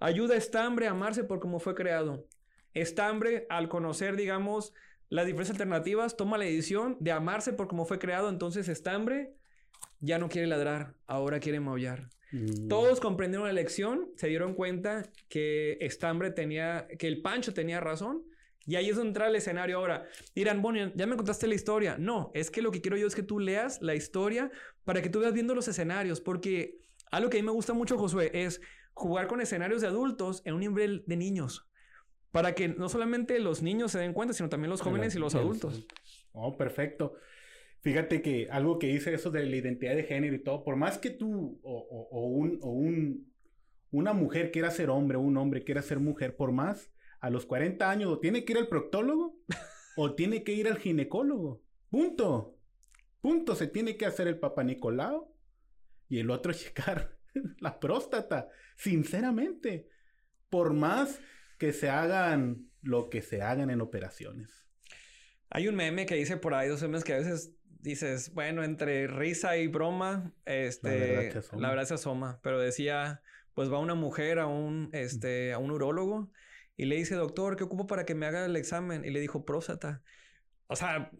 ayuda 0.00 0.34
a 0.34 0.38
Estambre 0.38 0.86
a 0.86 0.92
amarse 0.92 1.24
por 1.24 1.40
cómo 1.40 1.60
fue 1.60 1.74
creado. 1.74 2.26
Estambre, 2.74 3.46
al 3.50 3.68
conocer, 3.68 4.16
digamos, 4.16 4.72
las 5.08 5.26
diferentes 5.26 5.50
alternativas, 5.50 6.16
toma 6.16 6.38
la 6.38 6.44
decisión 6.44 6.96
de 7.00 7.12
amarse 7.12 7.52
por 7.52 7.68
cómo 7.68 7.86
fue 7.86 7.98
creado. 7.98 8.28
Entonces, 8.28 8.68
Estambre 8.68 9.34
ya 10.00 10.18
no 10.18 10.28
quiere 10.28 10.46
ladrar, 10.46 10.94
ahora 11.06 11.40
quiere 11.40 11.60
maullar. 11.60 12.08
Mm. 12.32 12.68
Todos 12.68 13.00
comprendieron 13.00 13.46
la 13.46 13.54
lección, 13.54 14.10
se 14.16 14.28
dieron 14.28 14.54
cuenta 14.54 15.02
que 15.28 15.78
Estambre 15.80 16.30
tenía, 16.30 16.86
que 16.98 17.08
el 17.08 17.22
Pancho 17.22 17.54
tenía 17.54 17.80
razón 17.80 18.22
y 18.68 18.76
ahí 18.76 18.90
es 18.90 18.96
donde 18.96 19.08
entra 19.08 19.28
el 19.28 19.34
escenario 19.34 19.78
ahora. 19.78 20.06
Dirán, 20.34 20.60
bueno, 20.60 20.92
ya 20.94 21.06
me 21.06 21.16
contaste 21.16 21.46
la 21.46 21.54
historia. 21.54 21.96
No, 21.98 22.30
es 22.34 22.50
que 22.50 22.60
lo 22.60 22.70
que 22.70 22.82
quiero 22.82 22.98
yo 22.98 23.06
es 23.06 23.14
que 23.14 23.22
tú 23.22 23.40
leas 23.40 23.80
la 23.80 23.94
historia 23.94 24.50
para 24.84 25.00
que 25.00 25.08
tú 25.08 25.20
veas 25.20 25.32
viendo 25.32 25.54
los 25.54 25.68
escenarios, 25.68 26.20
porque 26.20 26.82
algo 27.10 27.30
que 27.30 27.38
a 27.38 27.40
mí 27.40 27.46
me 27.46 27.52
gusta 27.52 27.72
mucho, 27.72 27.96
Josué, 27.96 28.30
es 28.34 28.60
jugar 28.92 29.26
con 29.26 29.40
escenarios 29.40 29.80
de 29.80 29.86
adultos 29.86 30.42
en 30.44 30.52
un 30.52 30.60
nivel 30.60 31.02
de 31.06 31.16
niños. 31.16 31.66
Para 32.30 32.54
que 32.54 32.68
no 32.68 32.90
solamente 32.90 33.38
los 33.38 33.62
niños 33.62 33.92
se 33.92 34.00
den 34.00 34.12
cuenta, 34.12 34.34
sino 34.34 34.50
también 34.50 34.68
los 34.68 34.82
jóvenes 34.82 35.14
y 35.14 35.18
los 35.18 35.34
adultos. 35.34 35.86
Oh, 36.32 36.58
perfecto. 36.58 37.14
Fíjate 37.80 38.20
que 38.20 38.48
algo 38.50 38.78
que 38.78 38.88
dice 38.88 39.14
eso 39.14 39.30
de 39.30 39.46
la 39.46 39.56
identidad 39.56 39.96
de 39.96 40.02
género 40.02 40.34
y 40.34 40.42
todo, 40.42 40.62
por 40.62 40.76
más 40.76 40.98
que 40.98 41.08
tú 41.08 41.58
o, 41.62 42.26
un, 42.26 42.58
o 42.60 42.68
un, 42.68 43.32
una 43.92 44.12
mujer 44.12 44.50
quiera 44.50 44.70
ser 44.70 44.90
hombre 44.90 45.16
o 45.16 45.22
un 45.22 45.38
hombre 45.38 45.64
quiera 45.64 45.80
ser 45.80 46.00
mujer, 46.00 46.36
por 46.36 46.52
más 46.52 46.92
a 47.20 47.30
los 47.30 47.46
40 47.46 47.90
años 47.90 48.12
o 48.12 48.18
tiene 48.18 48.44
que 48.44 48.52
ir 48.52 48.58
al 48.58 48.68
proctólogo 48.68 49.36
o 49.96 50.14
tiene 50.14 50.44
que 50.44 50.52
ir 50.52 50.68
al 50.68 50.78
ginecólogo. 50.78 51.62
Punto. 51.90 52.56
Punto. 53.20 53.54
Se 53.54 53.66
tiene 53.66 53.96
que 53.96 54.06
hacer 54.06 54.28
el 54.28 54.38
papá 54.38 54.62
Nicolau 54.62 55.34
y 56.08 56.18
el 56.20 56.30
otro 56.30 56.52
checar 56.54 57.18
la 57.58 57.80
próstata. 57.80 58.48
Sinceramente. 58.76 59.88
Por 60.50 60.72
más 60.72 61.20
que 61.58 61.72
se 61.72 61.90
hagan 61.90 62.70
lo 62.80 63.10
que 63.10 63.20
se 63.22 63.42
hagan 63.42 63.70
en 63.70 63.80
operaciones. 63.80 64.66
Hay 65.50 65.68
un 65.68 65.74
meme 65.74 66.06
que 66.06 66.14
dice 66.14 66.36
por 66.36 66.54
ahí 66.54 66.68
dos 66.68 66.80
memes 66.82 67.04
que 67.04 67.14
a 67.14 67.18
veces 67.18 67.52
dices, 67.80 68.32
bueno, 68.32 68.64
entre 68.64 69.06
risa 69.06 69.56
y 69.56 69.66
broma, 69.66 70.32
este, 70.44 71.32
la 71.56 71.70
verdad 71.70 71.84
se 71.84 71.94
asoma. 71.94 72.40
Pero 72.42 72.60
decía, 72.60 73.22
pues 73.54 73.70
va 73.70 73.78
una 73.78 73.94
mujer 73.94 74.38
a 74.38 74.46
un, 74.46 74.90
este, 74.92 75.52
a 75.52 75.58
un 75.58 75.70
urólogo 75.70 76.30
y 76.78 76.86
le 76.86 76.96
dice, 76.96 77.16
doctor, 77.16 77.56
¿qué 77.56 77.64
ocupo 77.64 77.86
para 77.88 78.06
que 78.06 78.14
me 78.14 78.24
haga 78.24 78.46
el 78.46 78.56
examen? 78.56 79.04
Y 79.04 79.10
le 79.10 79.20
dijo, 79.20 79.44
próstata. 79.44 80.00
O 80.68 80.76
sea, 80.76 81.10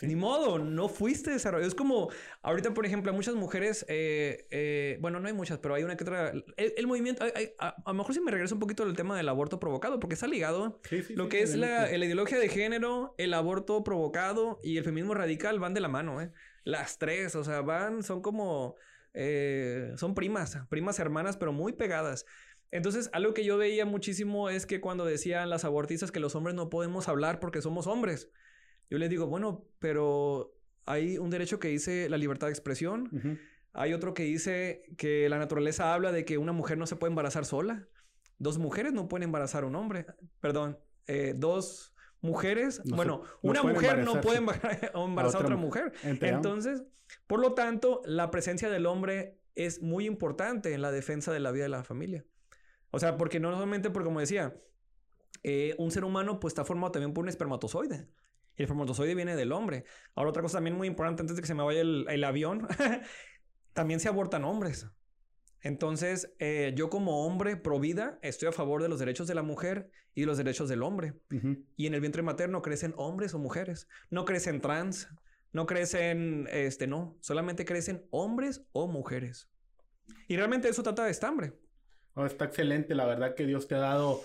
ni 0.00 0.16
modo, 0.16 0.58
no 0.58 0.88
fuiste 0.88 1.30
desarrollado. 1.30 1.68
Es 1.68 1.74
como, 1.74 2.08
ahorita, 2.40 2.72
por 2.72 2.86
ejemplo, 2.86 3.10
hay 3.12 3.16
muchas 3.16 3.34
mujeres, 3.34 3.84
eh, 3.88 4.46
eh, 4.50 4.96
bueno, 5.02 5.20
no 5.20 5.28
hay 5.28 5.34
muchas, 5.34 5.58
pero 5.58 5.74
hay 5.74 5.84
una 5.84 5.98
que 5.98 6.04
otra. 6.04 6.32
El, 6.56 6.86
movimiento, 6.86 7.24
a, 7.58 7.76
lo 7.86 7.94
mejor 7.94 8.14
si 8.14 8.20
me 8.20 8.30
regreso 8.30 8.54
un 8.54 8.60
poquito 8.60 8.84
al 8.84 8.96
tema 8.96 9.18
del 9.18 9.28
aborto 9.28 9.60
provocado, 9.60 10.00
porque 10.00 10.14
está 10.14 10.26
ligado. 10.26 10.80
lo 11.10 11.28
que 11.28 11.42
es 11.42 11.54
la, 11.54 11.94
ideología 11.94 12.38
de 12.38 12.48
género, 12.48 13.14
el 13.18 13.34
aborto 13.34 13.84
provocado 13.84 14.60
y 14.62 14.78
el 14.78 14.84
feminismo 14.84 15.12
radical 15.12 15.58
van 15.58 15.74
de 15.74 15.80
la 15.80 15.88
mano, 15.88 16.22
¿eh? 16.22 16.32
Las 16.64 16.96
tres, 16.96 17.36
o 17.36 17.44
sea, 17.44 17.60
van, 17.60 18.02
son 18.02 18.22
como. 18.22 18.76
Son 19.96 20.14
primas, 20.14 20.58
primas 20.70 20.98
hermanas, 20.98 21.36
pero 21.36 21.52
muy 21.52 21.74
pegadas. 21.74 22.24
Entonces, 22.70 23.08
algo 23.12 23.32
que 23.32 23.44
yo 23.44 23.56
veía 23.56 23.84
muchísimo 23.84 24.50
es 24.50 24.66
que 24.66 24.80
cuando 24.80 25.04
decían 25.04 25.50
las 25.50 25.64
abortistas 25.64 26.10
que 26.10 26.20
los 26.20 26.34
hombres 26.34 26.54
no 26.54 26.68
podemos 26.68 27.08
hablar 27.08 27.40
porque 27.40 27.62
somos 27.62 27.86
hombres, 27.86 28.30
yo 28.90 28.98
les 28.98 29.10
digo, 29.10 29.26
bueno, 29.26 29.64
pero 29.78 30.54
hay 30.84 31.18
un 31.18 31.30
derecho 31.30 31.58
que 31.58 31.68
dice 31.68 32.08
la 32.08 32.16
libertad 32.16 32.48
de 32.48 32.52
expresión, 32.52 33.40
hay 33.72 33.92
otro 33.92 34.14
que 34.14 34.24
dice 34.24 34.82
que 34.96 35.28
la 35.28 35.38
naturaleza 35.38 35.92
habla 35.92 36.12
de 36.12 36.24
que 36.24 36.38
una 36.38 36.52
mujer 36.52 36.78
no 36.78 36.86
se 36.86 36.96
puede 36.96 37.10
embarazar 37.10 37.44
sola, 37.44 37.88
dos 38.38 38.58
mujeres 38.58 38.92
no 38.92 39.08
pueden 39.08 39.24
embarazar 39.24 39.64
a 39.64 39.66
un 39.66 39.76
hombre, 39.76 40.06
perdón, 40.40 40.78
eh, 41.06 41.34
dos 41.36 41.94
mujeres, 42.20 42.82
bueno, 42.84 43.22
una 43.42 43.62
mujer 43.62 44.04
no 44.04 44.20
puede 44.20 44.38
embarazar 44.38 45.42
a 45.42 45.44
otra, 45.44 45.56
mujer. 45.56 45.92
Entonces, 46.02 46.82
por 47.26 47.40
lo 47.40 47.54
tanto, 47.54 48.02
la 48.04 48.30
presencia 48.30 48.68
del 48.70 48.86
hombre 48.86 49.38
es 49.54 49.82
muy 49.82 50.06
importante 50.06 50.74
en 50.74 50.82
la 50.82 50.90
defensa 50.90 51.32
de 51.32 51.40
la 51.40 51.50
vida 51.50 51.64
de 51.64 51.70
la 51.70 51.84
familia. 51.84 52.24
O 52.90 52.98
sea, 52.98 53.16
porque 53.16 53.40
no 53.40 53.52
solamente, 53.52 53.90
porque 53.90 54.06
como 54.06 54.20
decía, 54.20 54.56
eh, 55.42 55.74
un 55.78 55.90
ser 55.90 56.04
humano 56.04 56.40
pues 56.40 56.52
está 56.52 56.64
formado 56.64 56.92
también 56.92 57.12
por 57.12 57.24
un 57.24 57.28
espermatozoide. 57.28 58.08
Y 58.56 58.62
el 58.62 58.64
espermatozoide 58.64 59.14
viene 59.14 59.36
del 59.36 59.52
hombre. 59.52 59.84
Ahora, 60.14 60.30
otra 60.30 60.42
cosa 60.42 60.58
también 60.58 60.76
muy 60.76 60.88
importante 60.88 61.22
antes 61.22 61.36
de 61.36 61.42
que 61.42 61.48
se 61.48 61.54
me 61.54 61.62
vaya 61.62 61.80
el, 61.80 62.06
el 62.08 62.24
avión, 62.24 62.66
también 63.74 64.00
se 64.00 64.08
abortan 64.08 64.44
hombres. 64.44 64.88
Entonces, 65.66 66.32
eh, 66.38 66.72
yo 66.76 66.90
como 66.90 67.26
hombre 67.26 67.56
pro 67.56 67.80
vida 67.80 68.20
estoy 68.22 68.48
a 68.48 68.52
favor 68.52 68.82
de 68.82 68.88
los 68.88 69.00
derechos 69.00 69.26
de 69.26 69.34
la 69.34 69.42
mujer 69.42 69.90
y 70.14 70.20
de 70.20 70.26
los 70.28 70.38
derechos 70.38 70.68
del 70.68 70.82
hombre. 70.82 71.14
Y 71.76 71.86
en 71.86 71.94
el 71.94 72.00
vientre 72.00 72.22
materno 72.22 72.62
crecen 72.62 72.94
hombres 72.96 73.34
o 73.34 73.40
mujeres. 73.40 73.88
No 74.08 74.24
crecen 74.24 74.60
trans, 74.60 75.08
no 75.52 75.66
crecen, 75.66 76.46
este, 76.52 76.86
no, 76.86 77.16
solamente 77.20 77.64
crecen 77.64 78.06
hombres 78.10 78.64
o 78.70 78.86
mujeres. 78.86 79.50
Y 80.28 80.36
realmente 80.36 80.68
eso 80.68 80.84
trata 80.84 81.04
de 81.04 81.10
estambre. 81.10 81.54
Oh, 82.16 82.24
está 82.24 82.46
excelente, 82.46 82.94
la 82.94 83.04
verdad 83.04 83.34
que 83.34 83.44
Dios 83.44 83.68
te 83.68 83.74
ha 83.74 83.78
dado 83.78 84.22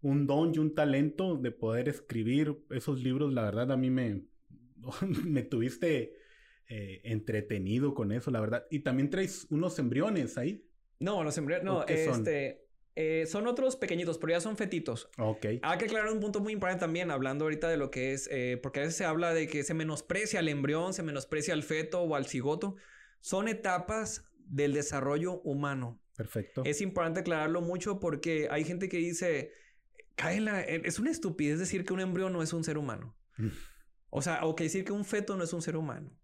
un 0.00 0.26
don 0.26 0.54
y 0.54 0.58
un 0.58 0.74
talento 0.74 1.36
de 1.36 1.50
poder 1.50 1.90
escribir 1.90 2.56
esos 2.70 3.02
libros. 3.02 3.34
La 3.34 3.42
verdad 3.42 3.70
a 3.70 3.76
mí 3.76 3.90
me, 3.90 4.22
me 5.24 5.42
tuviste 5.42 6.16
eh, 6.70 7.02
entretenido 7.04 7.92
con 7.92 8.12
eso, 8.12 8.30
la 8.30 8.40
verdad. 8.40 8.66
Y 8.70 8.78
también 8.80 9.10
traes 9.10 9.46
unos 9.50 9.78
embriones 9.78 10.38
ahí. 10.38 10.66
No, 10.98 11.22
los 11.22 11.36
embriones, 11.36 11.64
no, 11.64 11.84
este... 11.86 12.62
Eh, 12.96 13.26
son 13.26 13.48
otros 13.48 13.74
pequeñitos, 13.74 14.18
pero 14.18 14.34
ya 14.34 14.40
son 14.40 14.56
fetitos. 14.56 15.10
Ok. 15.18 15.46
Hay 15.62 15.78
que 15.78 15.86
aclarar 15.86 16.12
un 16.12 16.20
punto 16.20 16.40
muy 16.40 16.52
importante 16.52 16.82
también, 16.82 17.10
hablando 17.10 17.44
ahorita 17.44 17.68
de 17.68 17.76
lo 17.76 17.90
que 17.90 18.12
es, 18.12 18.28
eh, 18.30 18.58
porque 18.62 18.78
a 18.78 18.82
veces 18.84 18.96
se 18.96 19.04
habla 19.04 19.34
de 19.34 19.48
que 19.48 19.64
se 19.64 19.74
menosprecia 19.74 20.38
al 20.38 20.48
embrión, 20.48 20.94
se 20.94 21.02
menosprecia 21.02 21.54
al 21.54 21.64
feto 21.64 22.02
o 22.02 22.14
al 22.14 22.26
cigoto. 22.26 22.76
Son 23.20 23.48
etapas 23.48 24.24
del 24.46 24.74
desarrollo 24.74 25.40
humano. 25.42 26.00
Perfecto. 26.16 26.62
Es 26.64 26.80
importante 26.80 27.20
aclararlo 27.20 27.60
mucho 27.60 27.98
porque 28.00 28.48
hay 28.50 28.64
gente 28.64 28.88
que 28.88 28.98
dice, 28.98 29.52
cae 30.14 30.40
la, 30.40 30.60
es 30.60 30.98
una 30.98 31.10
estupidez 31.10 31.58
decir 31.58 31.84
que 31.84 31.92
un 31.92 32.00
embrión 32.00 32.32
no 32.32 32.42
es 32.42 32.52
un 32.52 32.64
ser 32.64 32.78
humano. 32.78 33.16
Mm. 33.36 33.48
o 34.10 34.22
sea, 34.22 34.44
o 34.44 34.54
que 34.54 34.62
decir 34.62 34.84
que 34.84 34.92
un 34.92 35.04
feto 35.04 35.36
no 35.36 35.42
es 35.42 35.52
un 35.52 35.60
ser 35.60 35.76
humano 35.76 36.16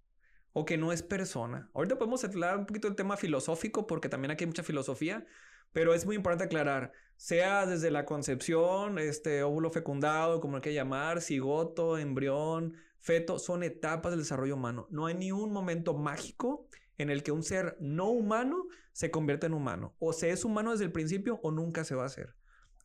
o 0.53 0.65
que 0.65 0.77
no 0.77 0.93
es 0.93 1.03
persona. 1.03 1.71
Ahorita 1.75 1.99
podemos 1.99 2.25
hablar 2.25 2.59
un 2.59 2.67
poquito 2.67 2.89
del 2.89 2.97
tema 2.97 3.17
filosófico 3.17 3.87
porque 3.87 4.09
también 4.09 4.31
aquí 4.31 4.45
hay 4.45 4.49
mucha 4.49 4.63
filosofía, 4.63 5.27
pero 5.73 5.95
es 5.95 6.07
muy 6.07 6.17
importante 6.17 6.45
aclarar, 6.45 6.93
sea 7.17 7.67
desde 7.67 7.91
la 7.91 8.05
concepción, 8.05 8.99
este 8.99 9.43
óvulo 9.43 9.71
fecundado, 9.71 10.41
como 10.41 10.57
hay 10.57 10.63
que 10.63 10.75
llamar, 10.75 11.21
cigoto, 11.21 11.99
embrión, 11.99 12.77
feto, 12.99 13.39
son 13.39 13.63
etapas 13.63 14.13
del 14.13 14.21
desarrollo 14.21 14.57
humano. 14.57 14.87
No 14.91 15.07
hay 15.07 15.15
ni 15.15 15.33
un 15.33 15.53
momento 15.53 15.95
mágico 15.95 16.69
en 16.99 17.11
el 17.11 17.23
que 17.23 17.33
un 17.33 17.43
ser 17.43 17.77
no 17.81 18.09
humano 18.11 18.67
se 18.93 19.11
convierte 19.11 19.47
en 19.47 19.55
humano. 19.55 19.95
O 19.99 20.13
se 20.13 20.31
es 20.31 20.45
humano 20.45 20.73
desde 20.73 20.85
el 20.85 20.93
principio 20.93 21.41
o 21.43 21.51
nunca 21.51 21.85
se 21.85 21.95
va 21.95 22.05
a 22.05 22.07
hacer. 22.07 22.35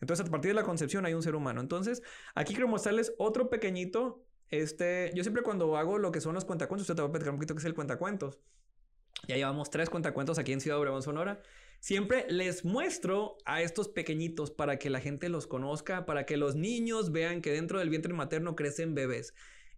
Entonces, 0.01 0.25
a 0.25 0.29
partir 0.29 0.49
de 0.49 0.55
la 0.55 0.63
concepción 0.63 1.05
hay 1.05 1.13
un 1.13 1.23
ser 1.23 1.35
humano. 1.35 1.61
Entonces, 1.61 2.01
aquí 2.35 2.53
quiero 2.53 2.67
mostrarles 2.67 3.13
otro 3.17 3.49
pequeñito 3.49 4.25
este, 4.49 5.11
yo 5.15 5.23
siempre 5.23 5.43
cuando 5.43 5.75
hago 5.77 5.97
lo 5.97 6.11
que 6.11 6.21
son 6.21 6.35
los 6.35 6.45
cuentacuentos, 6.45 6.83
usted 6.83 6.95
te 6.95 7.01
va 7.01 7.07
a 7.07 7.11
platicar 7.11 7.33
un 7.33 7.39
poquito 7.39 7.55
qué 7.55 7.59
es 7.59 7.65
el 7.65 7.73
cuentacuentos. 7.73 8.39
Ya 9.27 9.35
llevamos 9.35 9.69
tres 9.69 9.89
cuentacuentos 9.89 10.37
aquí 10.37 10.53
en 10.53 10.61
Ciudad 10.61 10.79
Obregón, 10.79 11.01
Sonora. 11.01 11.41
Siempre 11.79 12.25
les 12.29 12.63
muestro 12.63 13.37
a 13.45 13.61
estos 13.61 13.89
pequeñitos 13.89 14.51
para 14.51 14.77
que 14.77 14.89
la 14.89 14.99
gente 14.99 15.29
los 15.29 15.47
conozca, 15.47 16.05
para 16.05 16.25
que 16.25 16.37
los 16.37 16.55
niños 16.55 17.11
vean 17.11 17.41
que 17.41 17.51
dentro 17.51 17.79
del 17.79 17.89
vientre 17.89 18.13
materno 18.13 18.55
crecen 18.55 18.93
bebés. 18.93 19.33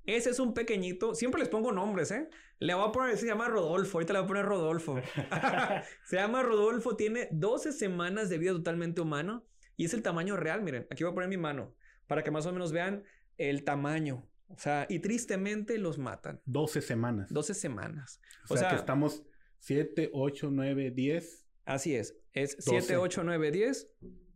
Ese 0.08 0.30
es 0.30 0.39
un 0.39 0.54
pequeñito. 0.54 1.13
Siempre 1.13 1.41
les 1.41 1.50
pongo 1.50 1.74
nombres, 1.74 2.12
¿eh? 2.12 2.30
Le 2.60 2.74
voy 2.74 2.88
a 2.88 2.91
poner, 2.93 3.17
se 3.17 3.28
llama 3.28 3.50
Rodolfo. 3.50 3.98
Ahorita 3.98 4.13
le 4.13 4.20
voy 4.20 4.26
a 4.26 4.28
poner 4.28 4.46
Rodolfo. 4.46 4.96
se 6.06 6.15
llama 6.15 6.41
Rodolfo. 6.43 6.96
Tiene 6.96 7.28
12 7.32 7.74
semanas 7.74 8.30
de 8.30 8.38
vida 8.38 8.54
totalmente 8.54 9.02
humano. 9.02 9.46
Y 9.76 9.84
es 9.84 9.93
el 9.93 10.02
tamaño 10.02 10.38
real. 10.38 10.62
Miren, 10.62 10.88
aquí 10.89 11.04
voy 11.04 11.12
a 11.12 11.13
poner 11.13 11.30
mi 11.30 11.36
mano. 11.36 11.76
Para 12.08 12.24
que 12.24 12.32
más 12.32 12.46
o 12.46 12.54
menos 12.54 12.72
vean 12.72 13.04
el 13.38 13.65
tamaño. 13.65 14.26
O 14.48 14.58
sea, 14.58 14.88
y 14.89 15.00
tristemente 15.00 15.78
los 15.78 15.98
matan. 15.98 16.41
12 16.46 16.82
semanas. 16.82 17.28
12 17.30 17.54
semanas. 17.54 18.22
O, 18.50 18.56
sea, 18.56 18.70
que 18.70 18.76
estamos 18.78 19.24
7, 19.60 20.12
8, 20.13 20.50
9, 20.50 20.91
10. 20.91 21.48
Así 21.65 21.96
es. 21.96 22.17
Es 22.32 22.56
7, 22.60 22.96
8, 22.96 23.24
9, 23.26 23.52
10 23.52 23.91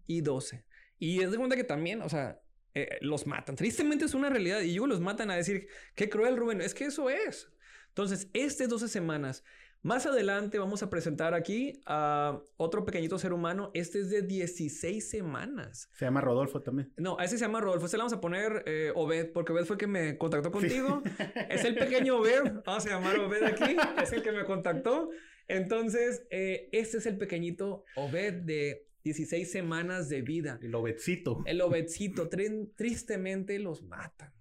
y 0.07 0.19
12. 0.19 0.65
Y 0.99 1.21
es 1.21 1.31
de 1.31 1.37
cuenta 1.37 1.55
que 1.55 1.63
también, 1.63 2.01
o 2.01 2.09
sea, 2.09 2.40
eh, 2.73 2.97
los 3.01 3.27
matan. 3.27 3.55
Tristemente 3.55 4.05
es 4.05 4.13
una 4.13 4.29
realidad. 4.29 4.61
Y 4.61 4.73
luego 4.73 4.87
los 4.87 5.01
matan 5.01 5.31
a 5.31 5.35
decir, 5.35 5.67
qué 5.95 6.09
cruel, 6.09 6.37
Rubén. 6.37 6.61
Es 6.61 6.73
que 6.73 6.85
eso 6.85 7.09
es. 7.09 7.49
Entonces, 7.89 8.29
este 8.33 8.67
12 8.67 8.87
semanas 8.87 9.43
más 9.83 10.05
adelante 10.05 10.59
vamos 10.59 10.83
a 10.83 10.91
presentar 10.91 11.33
aquí 11.33 11.81
a 11.87 12.39
otro 12.57 12.85
pequeñito 12.85 13.17
ser 13.17 13.33
humano. 13.33 13.71
Este 13.73 13.99
es 13.99 14.11
de 14.11 14.21
16 14.21 15.09
semanas. 15.09 15.89
Se 15.93 16.05
llama 16.05 16.21
Rodolfo 16.21 16.61
también. 16.61 16.93
No, 16.97 17.17
a 17.19 17.25
ese 17.25 17.37
se 17.39 17.45
llama 17.45 17.61
Rodolfo. 17.61 17.85
Este 17.85 17.97
le 17.97 18.01
vamos 18.01 18.13
a 18.13 18.21
poner 18.21 18.63
eh, 18.67 18.91
Obed, 18.93 19.31
porque 19.31 19.53
Obed 19.53 19.65
fue 19.65 19.75
el 19.75 19.79
que 19.79 19.87
me 19.87 20.17
contactó 20.19 20.51
contigo. 20.51 21.01
Es 21.49 21.65
el 21.65 21.75
pequeño 21.75 22.17
Obed. 22.17 22.61
Vamos 22.63 22.85
a 22.85 22.89
llamar 22.89 23.17
Obed 23.19 23.43
aquí. 23.43 23.75
Es 24.01 24.13
el 24.13 24.21
que 24.21 24.31
me 24.31 24.45
contactó. 24.45 25.09
Entonces, 25.47 26.27
eh, 26.29 26.69
este 26.71 26.97
es 26.97 27.07
el 27.07 27.17
pequeñito 27.17 27.83
Obed 27.95 28.33
de 28.43 28.87
16 29.03 29.51
semanas 29.51 30.09
de 30.09 30.21
vida. 30.21 30.59
El 30.61 30.75
Obedcito. 30.75 31.43
El 31.45 31.61
Obedcito. 31.61 32.29
tristemente 32.75 33.57
los 33.59 33.83
matan. 33.83 34.33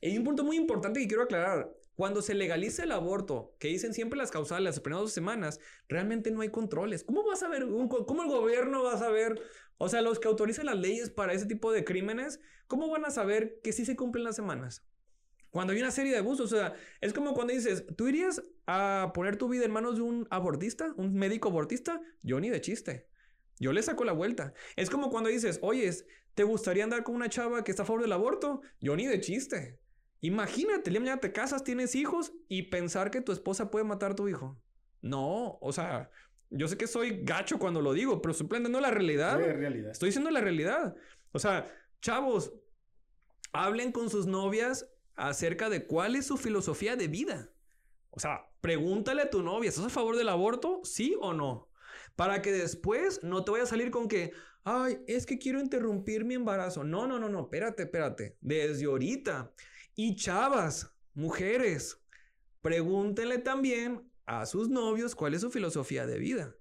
Y 0.00 0.08
hay 0.08 0.18
un 0.18 0.24
punto 0.24 0.44
muy 0.44 0.56
importante 0.56 1.00
que 1.00 1.08
quiero 1.08 1.22
aclarar. 1.22 1.70
Cuando 1.94 2.22
se 2.22 2.34
legaliza 2.34 2.84
el 2.84 2.92
aborto, 2.92 3.54
que 3.58 3.68
dicen 3.68 3.92
siempre 3.92 4.18
las 4.18 4.30
causales 4.30 4.64
las 4.64 4.80
primeras 4.80 5.02
dos 5.02 5.12
semanas, 5.12 5.60
realmente 5.86 6.30
no 6.30 6.40
hay 6.40 6.48
controles. 6.48 7.04
¿Cómo 7.04 7.24
vas 7.26 7.42
a 7.42 7.48
ver, 7.48 7.66
cómo 8.06 8.22
el 8.22 8.28
gobierno 8.28 8.82
va 8.82 8.94
a 8.94 8.98
saber, 8.98 9.40
o 9.76 9.88
sea, 9.88 10.00
los 10.00 10.18
que 10.18 10.28
autorizan 10.28 10.66
las 10.66 10.78
leyes 10.78 11.10
para 11.10 11.34
ese 11.34 11.44
tipo 11.44 11.72
de 11.72 11.84
crímenes, 11.84 12.40
cómo 12.66 12.88
van 12.88 13.04
a 13.04 13.10
saber 13.10 13.60
que 13.62 13.72
sí 13.72 13.84
se 13.84 13.96
cumplen 13.96 14.24
las 14.24 14.36
semanas? 14.36 14.86
Cuando 15.50 15.72
hay 15.72 15.80
una 15.80 15.90
serie 15.90 16.12
de 16.12 16.18
abusos, 16.18 16.52
o 16.52 16.56
sea, 16.56 16.74
es 17.00 17.12
como 17.12 17.34
cuando 17.34 17.52
dices, 17.52 17.84
¿tú 17.96 18.08
irías 18.08 18.42
a 18.66 19.10
poner 19.12 19.36
tu 19.36 19.48
vida 19.48 19.64
en 19.64 19.72
manos 19.72 19.96
de 19.96 20.02
un 20.02 20.26
abortista, 20.30 20.94
un 20.96 21.14
médico 21.14 21.48
abortista? 21.48 22.00
Yo 22.22 22.40
ni 22.40 22.48
de 22.48 22.60
chiste. 22.60 23.09
Yo 23.60 23.72
le 23.72 23.82
saco 23.82 24.04
la 24.04 24.12
vuelta. 24.12 24.54
Es 24.74 24.90
como 24.90 25.10
cuando 25.10 25.28
dices, 25.30 25.60
oyes, 25.62 26.06
¿te 26.34 26.42
gustaría 26.42 26.82
andar 26.82 27.04
con 27.04 27.14
una 27.14 27.28
chava 27.28 27.62
que 27.62 27.70
está 27.70 27.84
a 27.84 27.86
favor 27.86 28.02
del 28.02 28.12
aborto? 28.12 28.62
Yo 28.80 28.96
ni 28.96 29.06
de 29.06 29.20
chiste. 29.20 29.78
Imagínate, 30.22 30.90
ya 30.90 31.16
te 31.18 31.32
casas, 31.32 31.62
tienes 31.62 31.94
hijos 31.94 32.32
y 32.48 32.64
pensar 32.64 33.10
que 33.10 33.20
tu 33.20 33.32
esposa 33.32 33.70
puede 33.70 33.84
matar 33.84 34.12
a 34.12 34.14
tu 34.16 34.28
hijo. 34.28 34.58
No, 35.02 35.58
o 35.60 35.72
sea, 35.72 36.10
yo 36.48 36.68
sé 36.68 36.76
que 36.76 36.86
soy 36.86 37.22
gacho 37.22 37.58
cuando 37.58 37.80
lo 37.80 37.92
digo, 37.92 38.20
pero 38.20 38.32
estoy 38.32 38.48
planteando 38.48 38.80
la 38.80 38.90
realidad. 38.90 39.38
realidad. 39.38 39.92
Estoy 39.92 40.08
diciendo 40.08 40.30
la 40.30 40.40
realidad. 40.40 40.94
O 41.32 41.38
sea, 41.38 41.66
chavos, 42.00 42.52
hablen 43.52 43.92
con 43.92 44.10
sus 44.10 44.26
novias 44.26 44.90
acerca 45.14 45.68
de 45.68 45.86
cuál 45.86 46.16
es 46.16 46.26
su 46.26 46.36
filosofía 46.36 46.96
de 46.96 47.08
vida. 47.08 47.50
O 48.10 48.20
sea, 48.20 48.46
pregúntale 48.60 49.22
a 49.22 49.30
tu 49.30 49.42
novia, 49.42 49.68
¿estás 49.68 49.86
a 49.86 49.90
favor 49.90 50.16
del 50.16 50.28
aborto? 50.28 50.80
¿Sí 50.82 51.16
o 51.20 51.32
no? 51.32 51.69
Para 52.16 52.42
que 52.42 52.52
después 52.52 53.22
no 53.22 53.44
te 53.44 53.52
vaya 53.52 53.64
a 53.64 53.66
salir 53.66 53.90
con 53.90 54.08
que, 54.08 54.32
ay, 54.64 54.98
es 55.06 55.26
que 55.26 55.38
quiero 55.38 55.60
interrumpir 55.60 56.24
mi 56.24 56.34
embarazo. 56.34 56.84
No, 56.84 57.06
no, 57.06 57.18
no, 57.18 57.28
no, 57.28 57.42
espérate, 57.42 57.84
espérate. 57.84 58.36
Desde 58.40 58.86
ahorita 58.86 59.52
y 59.94 60.16
chavas, 60.16 60.92
mujeres, 61.14 62.02
pregúntenle 62.62 63.38
también 63.38 64.10
a 64.26 64.46
sus 64.46 64.68
novios 64.68 65.14
cuál 65.14 65.34
es 65.34 65.40
su 65.40 65.50
filosofía 65.50 66.06
de 66.06 66.18
vida. 66.18 66.54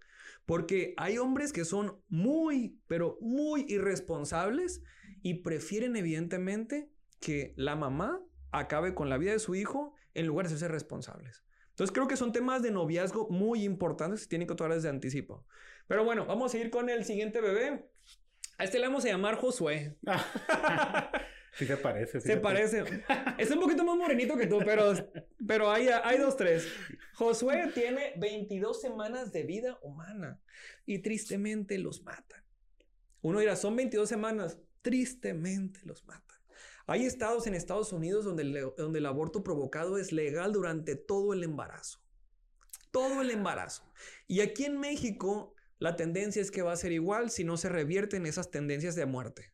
Porque 0.45 0.93
hay 0.97 1.17
hombres 1.17 1.53
que 1.53 1.65
son 1.65 2.01
muy, 2.07 2.79
pero 2.87 3.17
muy 3.21 3.65
irresponsables 3.67 4.81
y 5.21 5.35
prefieren 5.35 5.95
evidentemente 5.95 6.89
que 7.19 7.53
la 7.55 7.75
mamá 7.75 8.21
acabe 8.51 8.95
con 8.95 9.09
la 9.09 9.17
vida 9.17 9.33
de 9.33 9.39
su 9.39 9.55
hijo 9.55 9.93
en 10.13 10.25
lugar 10.25 10.49
de 10.49 10.57
ser 10.57 10.71
responsables. 10.71 11.43
Entonces 11.79 11.93
creo 11.93 12.09
que 12.09 12.17
son 12.17 12.33
temas 12.33 12.61
de 12.61 12.71
noviazgo 12.71 13.29
muy 13.29 13.63
importantes 13.63 14.23
que 14.23 14.27
tienen 14.27 14.49
que 14.49 14.53
tomar 14.53 14.73
desde 14.73 14.89
anticipo. 14.89 15.45
Pero 15.87 16.03
bueno, 16.03 16.25
vamos 16.25 16.53
a 16.53 16.57
ir 16.57 16.69
con 16.71 16.89
el 16.89 17.05
siguiente 17.05 17.39
bebé. 17.39 17.89
A 18.57 18.65
este 18.65 18.79
le 18.79 18.87
vamos 18.87 19.05
a 19.05 19.07
llamar 19.07 19.35
Josué. 19.35 19.97
Sí 21.53 21.65
se 21.65 21.77
parece. 21.77 22.21
se 22.21 22.37
parece. 22.37 22.83
es 23.37 23.49
un 23.49 23.59
poquito 23.59 23.83
más 23.83 23.97
morenito 23.97 24.37
que 24.37 24.45
tú, 24.45 24.59
pero, 24.63 24.93
pero 25.45 25.71
hay, 25.71 25.87
hay 25.87 26.19
dos, 26.19 26.37
tres. 26.37 26.67
Josué 27.15 27.71
tiene 27.73 28.13
22 28.17 28.79
semanas 28.79 29.31
de 29.31 29.43
vida 29.43 29.79
humana 29.81 30.39
y 30.85 30.99
tristemente 30.99 31.79
los 31.79 32.03
matan. 32.03 32.43
Uno 33.21 33.39
dirá, 33.39 33.55
son 33.55 33.75
22 33.75 34.07
semanas. 34.07 34.59
Tristemente 34.81 35.79
los 35.85 36.05
matan. 36.05 36.38
Hay 36.89 37.05
estados 37.05 37.45
en 37.45 37.53
Estados 37.53 37.93
Unidos 37.93 38.25
donde 38.25 38.41
el, 38.41 39.05
aborto 39.05 39.43
provocado 39.43 39.99
es 39.99 40.11
legal 40.11 40.53
durante 40.53 40.95
todo 40.95 41.33
el 41.33 41.43
embarazo. 41.43 41.99
Todo 42.89 43.21
el 43.21 43.29
embarazo. 43.29 43.83
Y 44.27 44.41
aquí 44.41 44.65
en 44.65 44.79
México 44.79 45.53
la 45.77 45.95
tendencia 45.95 46.41
es 46.41 46.49
que 46.49 46.63
va 46.63 46.71
a 46.71 46.75
ser 46.75 46.91
igual 46.91 47.29
si 47.29 47.43
no 47.43 47.57
se 47.57 47.69
revierten 47.69 48.25
esas 48.25 48.49
tendencias 48.49 48.95
de 48.95 49.05
muerte 49.05 49.53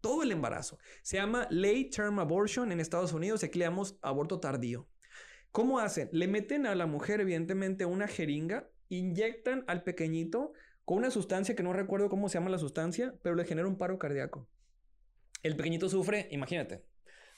todo 0.00 0.24
el 0.24 0.32
embarazo. 0.32 0.78
Se 1.02 1.16
llama 1.16 1.46
late 1.50 1.90
term 1.94 2.18
abortion 2.18 2.72
en 2.72 2.80
Estados 2.80 3.12
Unidos, 3.12 3.44
aquí 3.44 3.58
le 3.58 3.66
llamamos 3.66 3.96
aborto 4.02 4.40
tardío. 4.40 4.88
¿Cómo 5.52 5.78
hacen? 5.78 6.08
Le 6.12 6.26
meten 6.26 6.66
a 6.66 6.74
la 6.74 6.86
mujer, 6.86 7.20
evidentemente, 7.20 7.86
una 7.86 8.08
jeringa, 8.08 8.68
inyectan 8.88 9.64
al 9.68 9.84
pequeñito 9.84 10.52
con 10.84 10.98
una 10.98 11.10
sustancia 11.10 11.54
que 11.54 11.62
no 11.62 11.72
recuerdo 11.72 12.08
cómo 12.08 12.28
se 12.28 12.38
llama 12.38 12.50
la 12.50 12.58
sustancia, 12.58 13.14
pero 13.22 13.36
le 13.36 13.44
genera 13.44 13.68
un 13.68 13.78
paro 13.78 13.98
cardíaco. 13.98 14.48
El 15.42 15.56
pequeñito 15.56 15.88
sufre, 15.88 16.28
imagínate, 16.30 16.84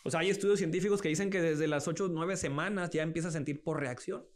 O 0.05 0.11
sea, 0.11 0.21
hay 0.21 0.31
estudios 0.31 0.59
científicos 0.59 1.01
que 1.01 1.09
dicen 1.09 1.31
que 1.31 1.41
desde 1.41 1.67
las 1.67 1.89
8 1.89 2.05
o 2.05 2.09
9 2.09 2.37
semanas 2.37 2.91
ya 2.91 3.03
empieza 3.03 3.29
a 3.29 3.33
sentir 3.33 3.63
por 3.63 3.81
reacción. 3.81 4.27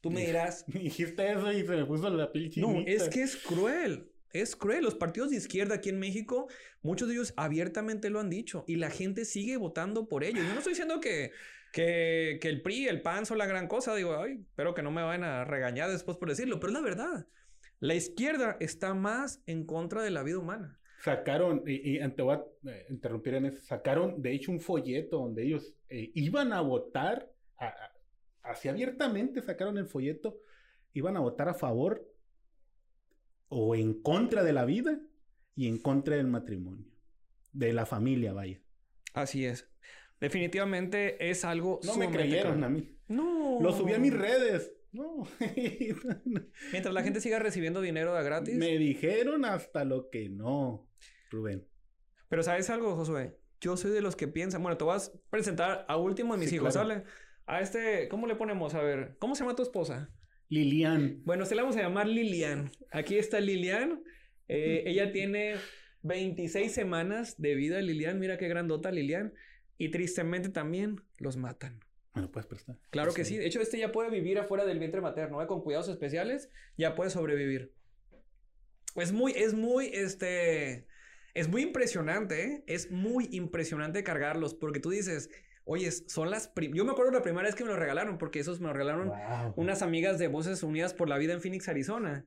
Tú 0.00 0.10
me 0.10 0.26
dirás. 0.26 0.64
Dijiste 0.66 1.32
eso 1.32 1.52
y 1.52 1.64
se 1.64 1.76
me 1.76 1.84
puso 1.84 2.10
la 2.10 2.30
piel 2.30 2.50
No, 2.56 2.80
es 2.86 3.08
que 3.08 3.22
es 3.22 3.36
cruel. 3.36 4.10
Es 4.32 4.56
cruel. 4.56 4.84
Los 4.84 4.94
partidos 4.94 5.30
de 5.30 5.36
izquierda 5.36 5.76
aquí 5.76 5.88
en 5.88 5.98
México, 5.98 6.48
muchos 6.82 7.08
de 7.08 7.14
ellos 7.14 7.34
abiertamente 7.36 8.10
lo 8.10 8.20
han 8.20 8.30
dicho 8.30 8.64
y 8.66 8.76
la 8.76 8.90
gente 8.90 9.24
sigue 9.24 9.56
votando 9.56 10.08
por 10.08 10.24
ellos. 10.24 10.44
Yo 10.44 10.52
no 10.52 10.58
estoy 10.58 10.72
diciendo 10.72 11.00
que, 11.00 11.32
que, 11.72 12.38
que 12.40 12.48
el 12.48 12.62
PRI, 12.62 12.88
el 12.88 13.02
PAN 13.02 13.26
son 13.26 13.38
la 13.38 13.46
gran 13.46 13.68
cosa. 13.68 13.94
Digo, 13.94 14.16
ay, 14.20 14.44
espero 14.48 14.74
que 14.74 14.82
no 14.82 14.90
me 14.90 15.02
vayan 15.02 15.24
a 15.24 15.44
regañar 15.44 15.90
después 15.90 16.16
por 16.16 16.28
decirlo, 16.28 16.60
pero 16.60 16.72
es 16.72 16.74
la 16.74 16.80
verdad. 16.80 17.26
La 17.80 17.94
izquierda 17.94 18.56
está 18.60 18.94
más 18.94 19.40
en 19.46 19.64
contra 19.64 20.02
de 20.02 20.10
la 20.10 20.22
vida 20.22 20.38
humana. 20.38 20.77
Sacaron, 21.00 21.62
y, 21.66 21.96
y 21.96 22.08
te 22.10 22.22
voy 22.22 22.34
a 22.34 22.44
eh, 22.70 22.86
interrumpir 22.90 23.34
en 23.34 23.46
eso, 23.46 23.62
sacaron 23.62 24.20
de 24.20 24.32
hecho 24.32 24.50
un 24.50 24.60
folleto 24.60 25.18
donde 25.18 25.44
ellos 25.44 25.74
eh, 25.88 26.10
iban 26.14 26.52
a 26.52 26.60
votar, 26.60 27.30
así 28.42 28.68
abiertamente 28.68 29.40
sacaron 29.40 29.78
el 29.78 29.86
folleto, 29.86 30.40
iban 30.92 31.16
a 31.16 31.20
votar 31.20 31.48
a 31.48 31.54
favor 31.54 32.04
o 33.48 33.74
en 33.74 34.02
contra 34.02 34.42
de 34.42 34.52
la 34.52 34.64
vida 34.64 35.00
y 35.54 35.68
en 35.68 35.78
contra 35.78 36.16
del 36.16 36.26
matrimonio, 36.26 36.86
de 37.52 37.72
la 37.72 37.86
familia, 37.86 38.32
vaya. 38.32 38.60
Así 39.14 39.44
es. 39.44 39.68
Definitivamente 40.20 41.30
es 41.30 41.44
algo. 41.44 41.80
No 41.84 41.96
me 41.96 42.10
creyeron 42.10 42.64
a 42.64 42.68
mí. 42.68 42.96
No. 43.08 43.58
Lo 43.60 43.72
subí 43.72 43.92
a 43.92 43.98
mis 43.98 44.12
redes. 44.12 44.72
No. 44.92 45.26
Mientras 46.72 46.94
la 46.94 47.02
gente 47.02 47.20
siga 47.20 47.38
recibiendo 47.38 47.80
dinero 47.80 48.14
de 48.14 48.24
gratis. 48.24 48.56
Me 48.56 48.78
dijeron 48.78 49.44
hasta 49.44 49.84
lo 49.84 50.10
que 50.10 50.28
no, 50.28 50.87
Rubén. 51.30 51.66
Pero 52.28 52.42
¿sabes 52.42 52.70
algo, 52.70 52.96
Josué? 52.96 53.38
Yo 53.60 53.76
soy 53.76 53.90
de 53.90 54.00
los 54.00 54.16
que 54.16 54.28
piensan, 54.28 54.62
bueno, 54.62 54.76
te 54.76 54.84
vas 54.84 55.08
a 55.08 55.30
presentar 55.30 55.84
a 55.88 55.96
último 55.96 56.34
de 56.34 56.40
mis 56.40 56.52
hijos, 56.52 56.74
¿sale? 56.74 57.04
A 57.46 57.60
este, 57.60 58.08
¿cómo 58.08 58.26
le 58.26 58.36
ponemos? 58.36 58.74
A 58.74 58.82
ver, 58.82 59.16
¿cómo 59.18 59.34
se 59.34 59.42
llama 59.42 59.56
tu 59.56 59.62
esposa? 59.62 60.10
Lilian. 60.48 61.22
Bueno, 61.24 61.44
se 61.44 61.54
la 61.54 61.62
vamos 61.62 61.76
a 61.76 61.82
llamar 61.82 62.06
Lilian. 62.06 62.70
Aquí 62.90 63.16
está 63.16 63.40
Lilian. 63.40 64.02
Eh, 64.48 64.82
ella 64.86 65.12
tiene 65.12 65.56
26 66.02 66.72
semanas 66.72 67.40
de 67.40 67.54
vida, 67.54 67.80
Lilian. 67.80 68.18
Mira 68.18 68.38
qué 68.38 68.48
grandota, 68.48 68.90
Lilian. 68.90 69.34
Y 69.76 69.90
tristemente 69.90 70.48
también 70.48 71.00
los 71.18 71.36
matan. 71.36 71.80
Bueno, 72.14 72.32
puedes 72.32 72.46
prestar. 72.46 72.76
Claro 72.90 73.14
que 73.14 73.24
sí. 73.24 73.36
De 73.36 73.46
hecho, 73.46 73.60
este 73.60 73.78
ya 73.78 73.92
puede 73.92 74.10
vivir 74.10 74.38
afuera 74.38 74.64
del 74.64 74.80
vientre 74.80 75.00
materno, 75.00 75.40
¿eh? 75.40 75.46
Con 75.46 75.62
cuidados 75.62 75.88
especiales, 75.88 76.50
ya 76.76 76.96
puede 76.96 77.10
sobrevivir. 77.10 77.72
Es 78.96 79.12
muy, 79.12 79.32
es 79.32 79.54
muy, 79.54 79.86
este... 79.86 80.87
Es 81.38 81.48
muy 81.48 81.62
impresionante, 81.62 82.44
¿eh? 82.44 82.64
Es 82.66 82.90
muy 82.90 83.28
impresionante 83.30 84.02
cargarlos 84.02 84.54
porque 84.54 84.80
tú 84.80 84.90
dices, 84.90 85.30
oye, 85.62 85.88
son 85.92 86.30
las... 86.30 86.52
Yo 86.74 86.84
me 86.84 86.90
acuerdo 86.90 87.12
la 87.12 87.22
primera 87.22 87.46
vez 87.46 87.54
que 87.54 87.62
me 87.62 87.70
lo 87.70 87.76
regalaron 87.76 88.18
porque 88.18 88.40
esos 88.40 88.58
me 88.58 88.66
lo 88.66 88.72
regalaron 88.72 89.12
unas 89.54 89.82
amigas 89.82 90.18
de 90.18 90.26
Voces 90.26 90.64
Unidas 90.64 90.94
por 90.94 91.08
la 91.08 91.16
Vida 91.16 91.34
en 91.34 91.40
Phoenix, 91.40 91.68
Arizona. 91.68 92.26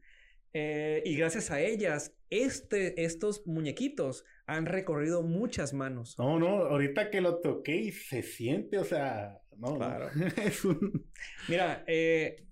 Eh, 0.53 1.03
y 1.05 1.17
gracias 1.17 1.51
a 1.51 1.59
ellas, 1.59 2.13
este, 2.29 3.03
estos 3.03 3.45
muñequitos 3.45 4.23
han 4.45 4.65
recorrido 4.65 5.23
muchas 5.23 5.73
manos. 5.73 6.15
No, 6.17 6.39
no, 6.39 6.47
ahorita 6.47 7.09
que 7.09 7.19
lo 7.19 7.41
toqué 7.41 7.75
y 7.75 7.91
se 7.91 8.23
siente, 8.23 8.77
o 8.77 8.85
sea, 8.85 9.41
no, 9.57 9.75
claro. 9.75 10.09
es 10.41 10.63
un... 10.63 11.05
Mira, 11.49 11.83
eh, 11.85 12.45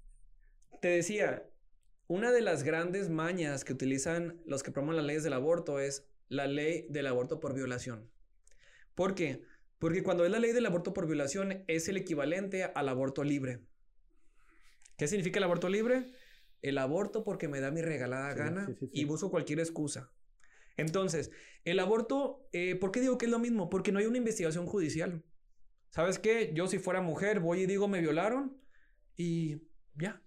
te 0.81 0.89
decía, 0.89 1.45
una 2.07 2.33
de 2.33 2.41
las 2.41 2.63
grandes 2.63 3.09
mañas 3.09 3.63
que 3.63 3.71
utilizan 3.71 4.41
los 4.45 4.61
que 4.61 4.71
promueven 4.71 4.97
las 4.97 5.05
leyes 5.05 5.23
del 5.23 5.33
aborto 5.33 5.79
es 5.79 6.08
la 6.29 6.47
ley 6.47 6.85
del 6.89 7.07
aborto 7.07 7.39
por 7.39 7.53
violación. 7.53 8.09
¿Por 8.95 9.13
qué? 9.15 9.41
Porque 9.77 10.03
cuando 10.03 10.25
es 10.25 10.31
la 10.31 10.39
ley 10.39 10.53
del 10.53 10.65
aborto 10.65 10.93
por 10.93 11.05
violación 11.05 11.63
es 11.67 11.87
el 11.89 11.97
equivalente 11.97 12.63
al 12.63 12.89
aborto 12.89 13.23
libre. 13.23 13.59
¿Qué 14.97 15.07
significa 15.07 15.39
el 15.39 15.43
aborto 15.43 15.69
libre? 15.69 16.13
el 16.61 16.77
aborto 16.77 17.23
porque 17.23 17.47
me 17.47 17.59
da 17.59 17.71
mi 17.71 17.81
regalada 17.81 18.33
gana 18.33 18.75
y 18.91 19.05
busco 19.05 19.31
cualquier 19.31 19.59
excusa. 19.59 20.11
Entonces, 20.77 21.31
el 21.65 21.79
aborto, 21.79 22.47
eh, 22.53 22.75
¿por 22.75 22.91
qué 22.91 23.01
digo 23.01 23.17
que 23.17 23.25
es 23.25 23.31
lo 23.31 23.39
mismo? 23.39 23.69
Porque 23.69 23.91
no 23.91 23.99
hay 23.99 24.05
una 24.05 24.17
investigación 24.17 24.65
judicial. 24.65 25.23
¿Sabes 25.89 26.19
qué? 26.19 26.51
Yo 26.53 26.67
si 26.67 26.79
fuera 26.79 27.01
mujer 27.01 27.39
voy 27.39 27.61
y 27.61 27.65
digo 27.65 27.87
me 27.87 28.01
violaron 28.01 28.57
y 29.15 29.63
ya. 29.95 30.21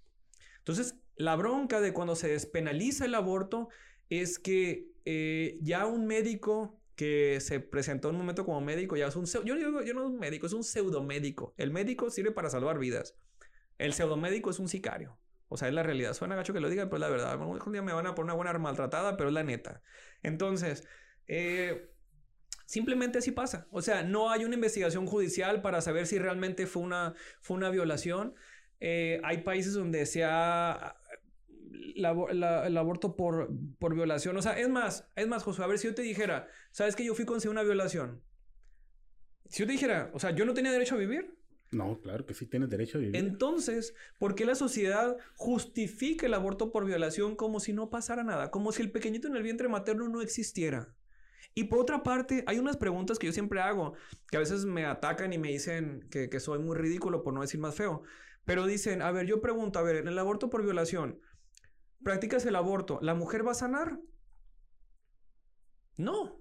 Entonces, 0.59 0.97
la 1.17 1.37
bronca 1.37 1.81
de 1.81 1.93
cuando 1.93 2.17
se 2.17 2.29
despenaliza 2.29 3.05
el 3.05 3.15
aborto 3.15 3.69
es 4.11 4.39
que 4.39 4.92
eh, 5.05 5.59
ya 5.63 5.87
un 5.87 6.07
médico 6.07 6.81
que 6.97 7.41
se 7.41 7.61
presentó 7.61 8.09
en 8.09 8.17
un 8.17 8.21
momento 8.21 8.45
como 8.45 8.61
médico, 8.61 8.97
ya 8.97 9.09
es 9.09 9.17
un... 9.17 9.25
Yo, 9.25 9.43
yo, 9.43 9.83
yo 9.83 9.95
no 9.95 10.03
es 10.03 10.07
un 10.07 10.19
médico, 10.19 10.47
es 10.47 10.53
un 10.53 10.63
pseudomédico. 10.63 11.55
El 11.57 11.71
médico 11.71 12.11
sirve 12.11 12.33
para 12.33 12.51
salvar 12.51 12.79
vidas. 12.79 13.17
El 13.79 13.93
pseudomédico 13.93 14.51
es 14.51 14.59
un 14.59 14.69
sicario. 14.69 15.19
O 15.49 15.57
sea, 15.57 15.69
es 15.69 15.75
la 15.75 15.83
realidad. 15.83 16.15
Suena 16.15 16.37
gacho 16.37 16.53
que 16.53 16.61
lo 16.61 16.71
diga, 16.71 16.85
pero 16.87 16.97
es 16.97 17.01
la 17.01 17.09
verdad. 17.09 17.39
Un 17.41 17.73
día 17.73 17.83
me 17.83 17.93
van 17.93 18.07
a 18.07 18.15
poner 18.15 18.33
una 18.33 18.35
buena 18.35 18.59
maltratada, 18.59 19.17
pero 19.17 19.29
es 19.29 19.35
la 19.35 19.43
neta. 19.43 19.83
Entonces, 20.23 20.87
eh, 21.27 21.91
simplemente 22.65 23.19
así 23.19 23.33
pasa. 23.33 23.67
O 23.71 23.83
sea, 23.83 24.03
no 24.03 24.31
hay 24.31 24.45
una 24.45 24.55
investigación 24.55 25.07
judicial 25.07 25.61
para 25.61 25.81
saber 25.81 26.07
si 26.07 26.19
realmente 26.19 26.67
fue 26.67 26.83
una, 26.83 27.15
fue 27.41 27.57
una 27.57 27.69
violación. 27.69 28.35
Eh, 28.81 29.21
hay 29.25 29.43
países 29.43 29.75
donde 29.75 30.07
se 30.07 30.25
ha 30.25 30.97
el 31.97 32.77
aborto 32.77 33.17
por, 33.17 33.51
por 33.79 33.95
violación. 33.95 34.37
O 34.37 34.43
sea, 34.43 34.59
es 34.59 34.69
más, 34.69 35.09
es 35.17 35.27
más, 35.27 35.43
José, 35.43 35.63
a 35.63 35.67
ver 35.67 35.79
si 35.79 35.89
yo 35.89 35.95
te 35.95 36.03
dijera, 36.03 36.49
¿sabes 36.71 36.97
que 36.97 37.05
yo 37.05 37.15
fui 37.15 37.25
con 37.25 37.39
una 37.49 37.63
violación? 37.63 38.23
Si 39.49 39.61
yo 39.61 39.67
te 39.67 39.73
dijera, 39.73 40.11
o 40.15 40.19
sea, 40.19 40.31
yo 40.31 40.45
no 40.45 40.55
tenía 40.55 40.73
derecho 40.73 40.95
a 40.95 40.99
vivir. 40.99 41.37
No, 41.73 42.01
claro 42.01 42.27
que 42.27 42.35
sí 42.35 42.47
tienes 42.47 42.69
derecho 42.69 42.99
a 42.99 43.01
vivir. 43.01 43.17
Entonces, 43.17 43.95
¿por 44.19 44.35
qué 44.35 44.45
la 44.45 44.55
sociedad 44.55 45.17
justifica 45.37 46.27
el 46.27 46.35
aborto 46.35 46.71
por 46.71 46.85
violación 46.85 47.35
como 47.35 47.61
si 47.61 47.73
no 47.73 47.91
pasara 47.91 48.23
nada? 48.23 48.51
Como 48.51 48.73
si 48.73 48.83
el 48.83 48.93
pequeñito 48.93 49.29
en 49.29 49.37
el 49.37 49.43
vientre 49.43 49.69
materno 49.69 50.09
no 50.09 50.21
existiera. 50.21 50.95
Y 51.55 51.65
por 51.65 51.81
otra 51.81 52.03
parte, 52.03 52.45
hay 52.47 52.59
unas 52.59 52.77
preguntas 52.77 53.19
que 53.19 53.27
yo 53.27 53.33
siempre 53.33 53.61
hago, 53.61 53.95
que 54.31 54.37
a 54.37 54.41
veces 54.41 54.65
me 54.65 54.85
atacan 54.85 55.33
y 55.33 55.39
me 55.39 55.49
dicen 55.49 56.07
que, 56.11 56.29
que 56.29 56.41
soy 56.41 56.59
muy 56.59 56.77
ridículo, 56.77 57.23
por 57.23 57.35
no 57.35 57.41
decir 57.41 57.61
más 57.61 57.75
feo. 57.75 58.03
Pero 58.45 58.67
dicen, 58.67 59.03
a 59.03 59.11
ver, 59.13 59.27
yo 59.27 59.41
pregunto, 59.41 59.79
a 59.79 59.83
ver, 59.83 59.97
en 59.97 60.09
el 60.09 60.19
aborto 60.19 60.51
por 60.51 60.63
violación, 60.63 61.21
practicas 62.03 62.45
el 62.47 62.57
aborto, 62.57 62.99
¿la 63.03 63.15
mujer 63.15 63.47
va 63.47 63.53
a 63.53 63.55
sanar? 63.55 63.99
No. 65.97 66.41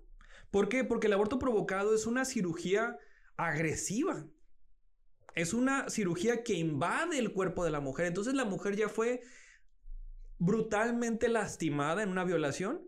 ¿Por 0.50 0.70
qué? 0.70 0.84
Porque 0.84 1.08
el 1.08 1.14
aborto 1.14 1.40
provocado 1.40 1.96
es 1.96 2.06
una 2.06 2.26
cirugía 2.26 2.98
agresiva 3.38 4.26
es 5.36 5.54
una 5.54 5.90
cirugía 5.90 6.44
que 6.44 6.54
invade 6.54 7.18
el 7.18 7.34
cuerpo 7.34 7.64
de 7.64 7.72
la 7.72 7.80
mujer. 7.80 8.06
Entonces 8.08 8.34
la 8.34 8.46
mujer 8.46 8.76
ya 8.76 8.90
fue 8.90 9.22
brutalmente 10.38 11.30
lastimada 11.30 12.04
en 12.04 12.10
una 12.10 12.24
violación. 12.24 12.82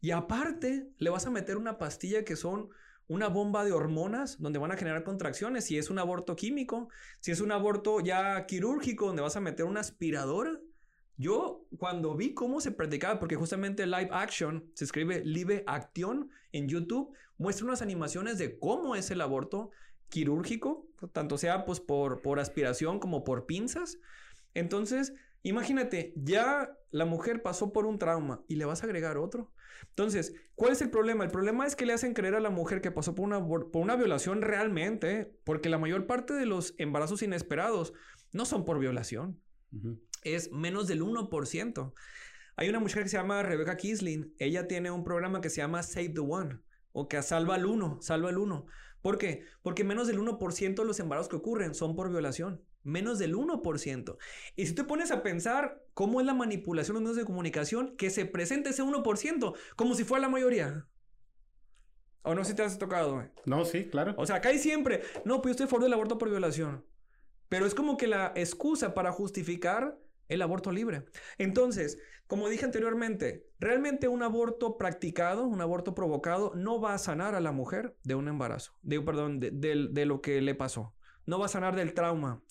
Y 0.00 0.10
aparte, 0.10 0.88
le 0.98 1.10
vas 1.10 1.26
a 1.26 1.30
meter 1.30 1.56
una 1.56 1.78
pastilla 1.78 2.24
que 2.24 2.36
son 2.36 2.68
una 3.08 3.28
bomba 3.28 3.64
de 3.64 3.72
hormonas 3.72 4.40
donde 4.40 4.58
van 4.58 4.72
a 4.72 4.76
generar 4.76 5.04
contracciones. 5.04 5.64
Si 5.64 5.78
es 5.78 5.90
un 5.90 5.98
aborto 5.98 6.36
químico, 6.36 6.88
si 7.20 7.30
es 7.30 7.40
un 7.40 7.52
aborto 7.52 8.00
ya 8.00 8.46
quirúrgico 8.46 9.06
donde 9.06 9.22
vas 9.22 9.36
a 9.36 9.40
meter 9.40 9.64
una 9.66 9.80
aspiradora. 9.80 10.60
Yo 11.16 11.66
cuando 11.78 12.14
vi 12.14 12.34
cómo 12.34 12.60
se 12.60 12.72
practicaba, 12.72 13.18
porque 13.18 13.36
justamente 13.36 13.86
live 13.86 14.08
action, 14.12 14.70
se 14.74 14.84
escribe 14.84 15.24
live 15.24 15.64
action 15.66 16.30
en 16.52 16.68
YouTube, 16.68 17.12
muestra 17.38 17.66
unas 17.66 17.82
animaciones 17.82 18.38
de 18.38 18.58
cómo 18.58 18.96
es 18.96 19.10
el 19.10 19.20
aborto 19.20 19.70
quirúrgico, 20.08 20.86
tanto 21.12 21.38
sea 21.38 21.64
pues 21.64 21.80
por, 21.80 22.22
por 22.22 22.38
aspiración 22.38 22.98
como 22.98 23.24
por 23.24 23.46
pinzas. 23.46 23.98
Entonces, 24.54 25.14
imagínate, 25.42 26.12
ya 26.16 26.76
la 26.90 27.06
mujer 27.06 27.42
pasó 27.42 27.72
por 27.72 27.86
un 27.86 27.98
trauma 27.98 28.42
y 28.48 28.56
le 28.56 28.64
vas 28.64 28.82
a 28.82 28.86
agregar 28.86 29.16
otro. 29.18 29.52
Entonces, 29.88 30.34
¿cuál 30.54 30.72
es 30.72 30.80
el 30.82 30.90
problema? 30.90 31.24
El 31.24 31.30
problema 31.30 31.66
es 31.66 31.76
que 31.76 31.86
le 31.86 31.92
hacen 31.92 32.14
creer 32.14 32.34
a 32.34 32.40
la 32.40 32.50
mujer 32.50 32.80
que 32.80 32.90
pasó 32.90 33.14
por 33.14 33.24
una, 33.24 33.44
por 33.46 33.70
una 33.74 33.96
violación 33.96 34.42
realmente, 34.42 35.34
porque 35.44 35.68
la 35.68 35.78
mayor 35.78 36.06
parte 36.06 36.34
de 36.34 36.46
los 36.46 36.74
embarazos 36.78 37.22
inesperados 37.22 37.92
no 38.32 38.44
son 38.44 38.64
por 38.64 38.78
violación. 38.78 39.40
Es 40.22 40.50
menos 40.52 40.86
del 40.86 41.02
1%. 41.02 41.92
Hay 42.56 42.68
una 42.68 42.80
mujer 42.80 43.02
que 43.02 43.08
se 43.10 43.16
llama 43.18 43.42
Rebecca 43.42 43.76
Kisling. 43.76 44.34
Ella 44.38 44.66
tiene 44.66 44.90
un 44.90 45.04
programa 45.04 45.40
que 45.40 45.50
se 45.50 45.58
llama 45.58 45.82
Save 45.82 46.10
the 46.10 46.20
One. 46.20 46.60
O 46.92 47.08
que 47.08 47.20
salva 47.22 47.56
al 47.56 47.66
uno, 47.66 47.98
salva 48.00 48.30
al 48.30 48.38
uno. 48.38 48.66
¿Por 49.02 49.18
qué? 49.18 49.44
Porque 49.62 49.84
menos 49.84 50.06
del 50.06 50.18
1% 50.18 50.74
de 50.74 50.84
los 50.84 50.98
embarazos 50.98 51.28
que 51.28 51.36
ocurren 51.36 51.74
son 51.74 51.94
por 51.94 52.10
violación. 52.10 52.64
Menos 52.82 53.18
del 53.18 53.34
1%. 53.34 54.16
Y 54.56 54.66
si 54.66 54.74
te 54.74 54.84
pones 54.84 55.10
a 55.10 55.22
pensar 55.22 55.84
cómo 55.92 56.20
es 56.20 56.26
la 56.26 56.34
manipulación 56.34 56.94
de 56.94 57.00
los 57.00 57.10
medios 57.10 57.16
de 57.18 57.26
comunicación, 57.26 57.96
que 57.96 58.10
se 58.10 58.24
presente 58.24 58.70
ese 58.70 58.82
1% 58.82 59.54
como 59.76 59.94
si 59.94 60.04
fuera 60.04 60.22
la 60.22 60.28
mayoría. 60.28 60.86
¿O 62.22 62.34
no 62.34 62.44
si 62.44 62.54
te 62.54 62.62
has 62.62 62.78
tocado? 62.78 63.22
No, 63.44 63.64
sí, 63.64 63.84
claro. 63.84 64.14
O 64.16 64.26
sea, 64.26 64.36
acá 64.36 64.48
hay 64.48 64.58
siempre, 64.58 65.02
no, 65.24 65.42
pues 65.42 65.50
yo 65.50 65.52
estoy 65.52 65.64
a 65.66 65.68
favor 65.68 65.84
del 65.84 65.92
aborto 65.92 66.18
por 66.18 66.30
violación. 66.30 66.84
Pero 67.48 67.66
es 67.66 67.74
como 67.74 67.96
que 67.96 68.08
la 68.08 68.32
excusa 68.34 68.94
para 68.94 69.12
justificar 69.12 69.96
el 70.28 70.42
aborto 70.42 70.72
libre. 70.72 71.04
Entonces, 71.38 71.98
como 72.26 72.48
dije 72.48 72.64
anteriormente, 72.64 73.46
realmente 73.60 74.08
un 74.08 74.22
aborto 74.22 74.76
practicado, 74.76 75.44
un 75.44 75.60
aborto 75.60 75.94
provocado, 75.94 76.52
no 76.56 76.80
va 76.80 76.94
a 76.94 76.98
sanar 76.98 77.34
a 77.34 77.40
la 77.40 77.52
mujer 77.52 77.96
de 78.02 78.16
un 78.16 78.28
embarazo, 78.28 78.72
de, 78.82 79.00
perdón, 79.00 79.38
de, 79.38 80.06
lo 80.06 80.20
que 80.20 80.40
le 80.40 80.54
pasó. 80.54 80.94
No 81.24 81.38
va 81.38 81.46
a 81.46 81.50
sanar 81.50 81.76
del 81.76 81.94
trauma. 81.94 82.42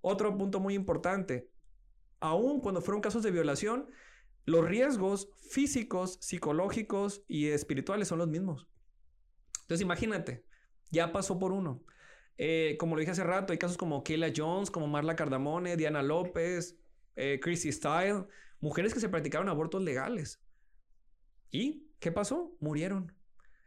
Otro 0.00 0.36
punto 0.36 0.60
muy 0.60 0.74
importante, 0.74 1.50
aún 2.20 2.60
cuando 2.60 2.80
fueron 2.80 3.02
casos 3.02 3.22
de 3.22 3.30
violación, 3.30 3.90
los 4.46 4.64
riesgos 4.64 5.28
físicos, 5.50 6.18
psicológicos 6.20 7.22
y 7.28 7.48
espirituales 7.48 8.08
son 8.08 8.18
los 8.18 8.28
mismos. 8.28 8.68
Entonces 9.62 9.82
imagínate, 9.82 10.44
ya 10.90 11.12
pasó 11.12 11.38
por 11.38 11.52
uno. 11.52 11.84
Eh, 12.38 12.76
como 12.78 12.94
lo 12.94 13.00
dije 13.00 13.12
hace 13.12 13.22
rato, 13.22 13.52
hay 13.52 13.58
casos 13.58 13.76
como 13.76 14.02
Kayla 14.02 14.32
Jones, 14.34 14.70
como 14.70 14.86
Marla 14.86 15.14
Cardamone, 15.14 15.76
Diana 15.76 16.02
López, 16.02 16.79
eh, 17.16 17.40
Chrissy 17.42 17.72
Style, 17.72 18.24
mujeres 18.60 18.94
que 18.94 19.00
se 19.00 19.08
practicaron 19.08 19.48
abortos 19.48 19.82
legales. 19.82 20.42
¿Y 21.50 21.88
qué 21.98 22.12
pasó? 22.12 22.56
Murieron. 22.60 23.12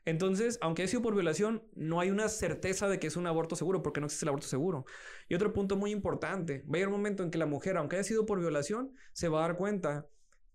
Entonces, 0.05 0.57
aunque 0.61 0.81
haya 0.81 0.89
sido 0.89 1.01
por 1.01 1.13
violación, 1.13 1.63
no 1.75 1.99
hay 1.99 2.11
una 2.11 2.27
certeza 2.27 2.89
de 2.89 2.99
que 2.99 3.07
es 3.07 3.15
un 3.15 3.25
aborto 3.25 3.55
seguro 3.55 3.81
porque 3.81 4.01
no 4.01 4.07
existe 4.07 4.25
el 4.25 4.29
aborto 4.29 4.47
seguro. 4.47 4.85
Y 5.29 5.35
otro 5.35 5.53
punto 5.53 5.77
muy 5.77 5.91
importante, 5.91 6.65
va 6.67 6.73
a 6.73 6.75
llegar 6.75 6.89
un 6.89 6.95
momento 6.95 7.23
en 7.23 7.31
que 7.31 7.37
la 7.37 7.45
mujer, 7.45 7.77
aunque 7.77 7.95
haya 7.95 8.03
sido 8.03 8.25
por 8.25 8.39
violación, 8.39 8.93
se 9.13 9.29
va 9.29 9.39
a 9.39 9.47
dar 9.47 9.57
cuenta 9.57 10.07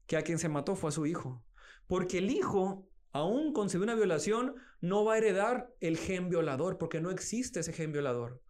que 0.06 0.16
a 0.16 0.22
quien 0.22 0.38
se 0.38 0.50
mató 0.50 0.76
fue 0.76 0.88
a 0.88 0.92
su 0.92 1.06
hijo. 1.06 1.42
Porque 1.86 2.18
el 2.18 2.30
hijo, 2.30 2.86
aún 3.12 3.54
concebió 3.54 3.84
una 3.84 3.94
violación, 3.94 4.54
no 4.82 5.04
va 5.04 5.14
a 5.14 5.18
heredar 5.18 5.72
el 5.80 5.96
gen 5.96 6.28
violador 6.28 6.76
porque 6.76 7.00
no 7.00 7.10
existe 7.10 7.60
ese 7.60 7.72
gen 7.72 7.92
violador. 7.92 8.42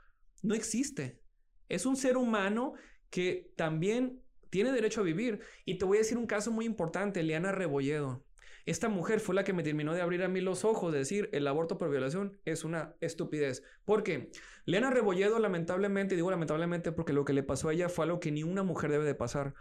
No 0.43 0.55
existe. 0.55 1.21
Es 1.69 1.87
un 1.87 1.97
ser 1.97 2.17
humano 2.17 2.75
que 3.11 3.53
también 3.57 4.21
tiene 4.51 4.73
derecho 4.73 5.01
a 5.01 5.05
vivir. 5.05 5.41
Y 5.65 5.79
te 5.79 5.85
voy 5.85 5.99
a 5.99 6.01
decir 6.01 6.19
un 6.19 6.27
caso 6.27 6.51
muy 6.51 6.65
importante, 6.65 7.23
Liana 7.23 7.53
Rebolledo. 7.53 8.25
Esta 8.69 8.91
mujer 8.91 9.21
fue 9.21 9.35
la 9.35 9.45
que 9.45 9.55
me 9.55 9.63
terminó 9.63 9.95
de 9.95 10.03
abrir 10.03 10.23
a 10.23 10.29
mí 10.29 10.43
los 10.43 10.63
ojos, 10.63 10.93
de 10.93 10.99
decir, 10.99 11.31
el 11.33 11.47
aborto 11.47 11.79
por 11.79 11.91
violación 11.91 12.39
es 12.45 12.65
una 12.65 12.95
estupidez. 13.01 13.63
¿Por 13.87 14.03
qué? 14.03 14.31
Leana 14.67 14.91
Rebolledo, 14.91 15.39
lamentablemente, 15.39 16.17
digo 16.17 16.31
lamentablemente 16.31 16.93
porque 16.93 17.15
lo 17.15 17.25
que 17.25 17.33
le 17.33 17.43
pasó 17.43 17.71
a 17.71 17.73
ella 17.73 17.89
fue 17.89 18.05
algo 18.05 18.21
que 18.21 18.31
ni 18.31 18.43
una 18.43 18.63
mujer 18.63 18.91
debe 18.91 19.07
de 19.07 19.15
pasar. 19.15 19.55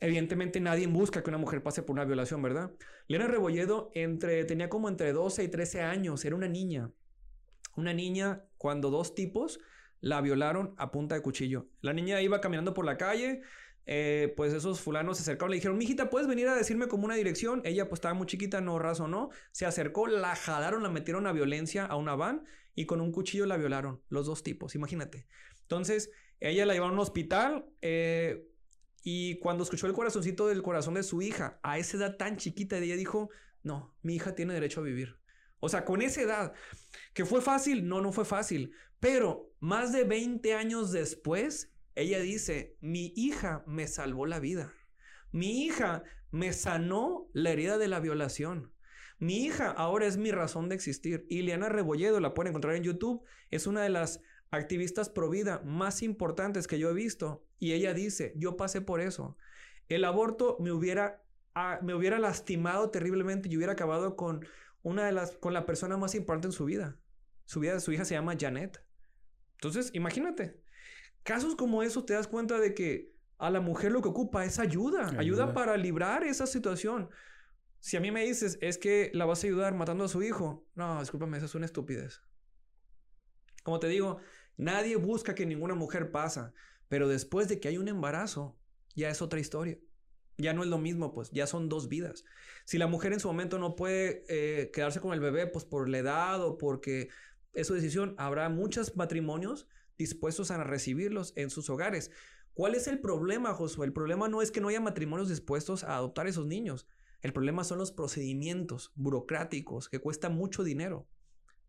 Evidentemente 0.00 0.60
nadie 0.60 0.86
busca 0.86 1.22
que 1.22 1.30
una 1.30 1.38
mujer 1.38 1.62
pase 1.62 1.82
por 1.82 1.94
una 1.94 2.04
violación, 2.04 2.42
¿verdad? 2.42 2.70
Leana 3.06 3.28
Rebolledo 3.28 3.90
entre, 3.94 4.44
tenía 4.44 4.68
como 4.68 4.90
entre 4.90 5.14
12 5.14 5.44
y 5.44 5.48
13 5.48 5.80
años, 5.80 6.22
era 6.26 6.36
una 6.36 6.48
niña. 6.48 6.90
Una 7.76 7.94
niña 7.94 8.44
cuando 8.58 8.90
dos 8.90 9.14
tipos 9.14 9.58
la 10.00 10.20
violaron 10.20 10.74
a 10.76 10.90
punta 10.90 11.14
de 11.14 11.22
cuchillo. 11.22 11.66
La 11.80 11.92
niña 11.92 12.20
iba 12.20 12.40
caminando 12.40 12.74
por 12.74 12.84
la 12.84 12.96
calle, 12.96 13.42
eh, 13.90 14.34
pues 14.36 14.52
esos 14.52 14.82
fulanos 14.82 15.16
se 15.16 15.22
acercaron, 15.22 15.50
le 15.50 15.56
dijeron, 15.56 15.78
mijita, 15.78 16.10
¿puedes 16.10 16.28
venir 16.28 16.46
a 16.46 16.54
decirme 16.54 16.88
como 16.88 17.06
una 17.06 17.14
dirección? 17.14 17.62
Ella 17.64 17.88
pues 17.88 18.00
estaba 18.00 18.12
muy 18.12 18.26
chiquita, 18.26 18.60
no 18.60 18.78
razonó, 18.78 19.30
se 19.50 19.64
acercó, 19.64 20.06
la 20.06 20.36
jalaron, 20.36 20.82
la 20.82 20.90
metieron 20.90 21.26
a 21.26 21.32
violencia 21.32 21.86
a 21.86 21.96
una 21.96 22.14
van 22.14 22.44
y 22.74 22.84
con 22.84 23.00
un 23.00 23.12
cuchillo 23.12 23.46
la 23.46 23.56
violaron, 23.56 24.02
los 24.10 24.26
dos 24.26 24.42
tipos, 24.42 24.74
imagínate. 24.74 25.26
Entonces, 25.62 26.10
ella 26.38 26.66
la 26.66 26.74
llevaron 26.74 26.92
a 26.92 26.94
un 26.96 27.00
hospital 27.00 27.64
eh, 27.80 28.46
y 29.02 29.38
cuando 29.38 29.64
escuchó 29.64 29.86
el 29.86 29.94
corazoncito 29.94 30.48
del 30.48 30.62
corazón 30.62 30.92
de 30.92 31.02
su 31.02 31.22
hija, 31.22 31.58
a 31.62 31.78
esa 31.78 31.96
edad 31.96 32.18
tan 32.18 32.36
chiquita, 32.36 32.76
ella 32.76 32.94
dijo, 32.94 33.30
no, 33.62 33.96
mi 34.02 34.16
hija 34.16 34.34
tiene 34.34 34.52
derecho 34.52 34.80
a 34.80 34.84
vivir. 34.84 35.16
O 35.60 35.70
sea, 35.70 35.86
con 35.86 36.02
esa 36.02 36.20
edad, 36.20 36.52
que 37.14 37.24
fue 37.24 37.40
fácil, 37.40 37.88
no, 37.88 38.02
no 38.02 38.12
fue 38.12 38.26
fácil, 38.26 38.72
pero 39.00 39.50
más 39.60 39.94
de 39.94 40.04
20 40.04 40.52
años 40.52 40.92
después, 40.92 41.72
ella 41.98 42.20
dice, 42.20 42.76
mi 42.80 43.12
hija 43.16 43.64
me 43.66 43.88
salvó 43.88 44.26
la 44.26 44.38
vida. 44.38 44.72
Mi 45.32 45.64
hija 45.64 46.04
me 46.30 46.52
sanó 46.52 47.28
la 47.32 47.50
herida 47.50 47.76
de 47.76 47.88
la 47.88 47.98
violación. 47.98 48.72
Mi 49.18 49.44
hija 49.44 49.70
ahora 49.70 50.06
es 50.06 50.16
mi 50.16 50.30
razón 50.30 50.68
de 50.68 50.76
existir. 50.76 51.26
Ileana 51.28 51.68
Rebolledo, 51.68 52.20
la 52.20 52.34
pueden 52.34 52.50
encontrar 52.50 52.76
en 52.76 52.84
YouTube, 52.84 53.24
es 53.50 53.66
una 53.66 53.82
de 53.82 53.88
las 53.88 54.20
activistas 54.50 55.10
pro 55.10 55.28
vida 55.28 55.60
más 55.64 56.02
importantes 56.02 56.68
que 56.68 56.78
yo 56.78 56.90
he 56.90 56.94
visto. 56.94 57.44
Y 57.58 57.72
ella 57.72 57.94
dice, 57.94 58.32
yo 58.36 58.56
pasé 58.56 58.80
por 58.80 59.00
eso. 59.00 59.36
El 59.88 60.04
aborto 60.04 60.56
me 60.60 60.70
hubiera, 60.70 61.24
ah, 61.56 61.80
me 61.82 61.94
hubiera 61.94 62.20
lastimado 62.20 62.90
terriblemente 62.90 63.48
y 63.48 63.56
hubiera 63.56 63.72
acabado 63.72 64.14
con 64.14 64.46
una 64.82 65.04
de 65.04 65.12
las, 65.12 65.32
con 65.32 65.52
la 65.52 65.66
persona 65.66 65.96
más 65.96 66.14
importante 66.14 66.46
en 66.46 66.52
su 66.52 66.64
vida. 66.64 66.96
Su 67.44 67.58
vida, 67.58 67.80
su 67.80 67.90
hija 67.90 68.04
se 68.04 68.14
llama 68.14 68.36
Janet. 68.38 68.84
Entonces, 69.54 69.90
imagínate, 69.94 70.60
Casos 71.28 71.56
como 71.56 71.82
esos 71.82 72.06
te 72.06 72.14
das 72.14 72.26
cuenta 72.26 72.58
de 72.58 72.72
que 72.72 73.12
a 73.36 73.50
la 73.50 73.60
mujer 73.60 73.92
lo 73.92 74.00
que 74.00 74.08
ocupa 74.08 74.46
es 74.46 74.58
ayuda, 74.58 75.12
ayuda, 75.18 75.52
para 75.52 75.76
librar 75.76 76.24
esa 76.24 76.46
situación. 76.46 77.10
Si 77.80 77.98
a 77.98 78.00
mí 78.00 78.10
me 78.10 78.24
dices, 78.24 78.56
es 78.62 78.78
que 78.78 79.10
la 79.12 79.26
vas 79.26 79.44
a 79.44 79.46
ayudar 79.46 79.74
matando 79.74 80.04
a 80.04 80.08
su 80.08 80.22
hijo, 80.22 80.66
no, 80.74 80.98
discúlpame, 81.00 81.36
eso 81.36 81.44
es 81.44 81.54
una 81.54 81.66
estupidez. 81.66 82.22
Como 83.62 83.78
te 83.78 83.88
digo, 83.88 84.16
nadie 84.56 84.96
busca 84.96 85.34
que 85.34 85.44
ninguna 85.44 85.74
mujer 85.74 86.12
pasa, 86.12 86.54
pero 86.88 87.08
después 87.08 87.46
de 87.46 87.60
que 87.60 87.68
hay 87.68 87.76
un 87.76 87.88
embarazo, 87.88 88.56
ya 88.96 89.10
es 89.10 89.20
otra 89.20 89.38
historia. 89.38 89.78
Ya 90.38 90.54
no 90.54 90.62
es 90.62 90.70
lo 90.70 90.78
mismo, 90.78 91.12
pues 91.12 91.30
ya 91.30 91.46
son 91.46 91.68
dos 91.68 91.90
vidas. 91.90 92.24
Si 92.64 92.78
la 92.78 92.86
mujer 92.86 93.12
en 93.12 93.20
su 93.20 93.28
momento 93.28 93.58
no 93.58 93.76
puede 93.76 94.24
eh, 94.30 94.70
quedarse 94.70 95.00
con 95.00 95.12
el 95.12 95.20
bebé, 95.20 95.46
pues 95.46 95.66
por 95.66 95.90
la 95.90 95.98
edad 95.98 96.42
o 96.42 96.56
porque 96.56 97.10
es 97.52 97.66
su 97.66 97.74
decisión, 97.74 98.14
habrá 98.16 98.48
muchos 98.48 98.96
matrimonios 98.96 99.68
dispuestos 99.98 100.50
a 100.50 100.62
recibirlos 100.62 101.32
en 101.36 101.50
sus 101.50 101.68
hogares. 101.68 102.10
¿Cuál 102.54 102.74
es 102.74 102.86
el 102.86 103.00
problema, 103.00 103.52
Josué? 103.52 103.86
El 103.86 103.92
problema 103.92 104.28
no 104.28 104.40
es 104.40 104.50
que 104.50 104.60
no 104.60 104.68
haya 104.68 104.80
matrimonios 104.80 105.28
dispuestos 105.28 105.84
a 105.84 105.96
adoptar 105.96 106.26
esos 106.26 106.46
niños. 106.46 106.86
El 107.20 107.32
problema 107.32 107.64
son 107.64 107.78
los 107.78 107.92
procedimientos 107.92 108.92
burocráticos 108.94 109.88
que 109.88 109.98
cuestan 109.98 110.34
mucho 110.34 110.62
dinero. 110.62 111.08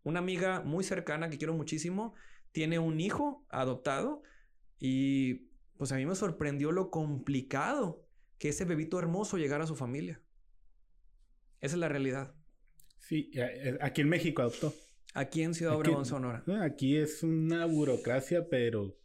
Una 0.02 0.20
amiga 0.20 0.62
muy 0.62 0.84
cercana 0.84 1.28
que 1.28 1.38
quiero 1.38 1.54
muchísimo 1.54 2.14
tiene 2.52 2.78
un 2.78 3.00
hijo 3.00 3.44
adoptado 3.48 4.22
y 4.78 5.50
pues 5.76 5.92
a 5.92 5.96
mí 5.96 6.06
me 6.06 6.14
sorprendió 6.14 6.72
lo 6.72 6.90
complicado 6.90 8.06
que 8.38 8.48
ese 8.48 8.64
bebito 8.64 8.98
hermoso 8.98 9.36
llegara 9.36 9.64
a 9.64 9.66
su 9.66 9.76
familia. 9.76 10.22
Esa 11.60 11.74
es 11.76 11.80
la 11.80 11.88
realidad. 11.88 12.34
Sí, 12.98 13.30
eh, 13.34 13.76
aquí 13.80 14.00
en 14.00 14.08
México 14.08 14.42
adoptó. 14.42 14.72
Aquí 15.14 15.42
en 15.42 15.54
Ciudad 15.54 15.74
Obregón, 15.74 16.06
Sonora. 16.06 16.44
Aquí 16.62 16.96
es 16.96 17.22
una 17.22 17.66
burocracia, 17.66 18.48
pero... 18.48 18.96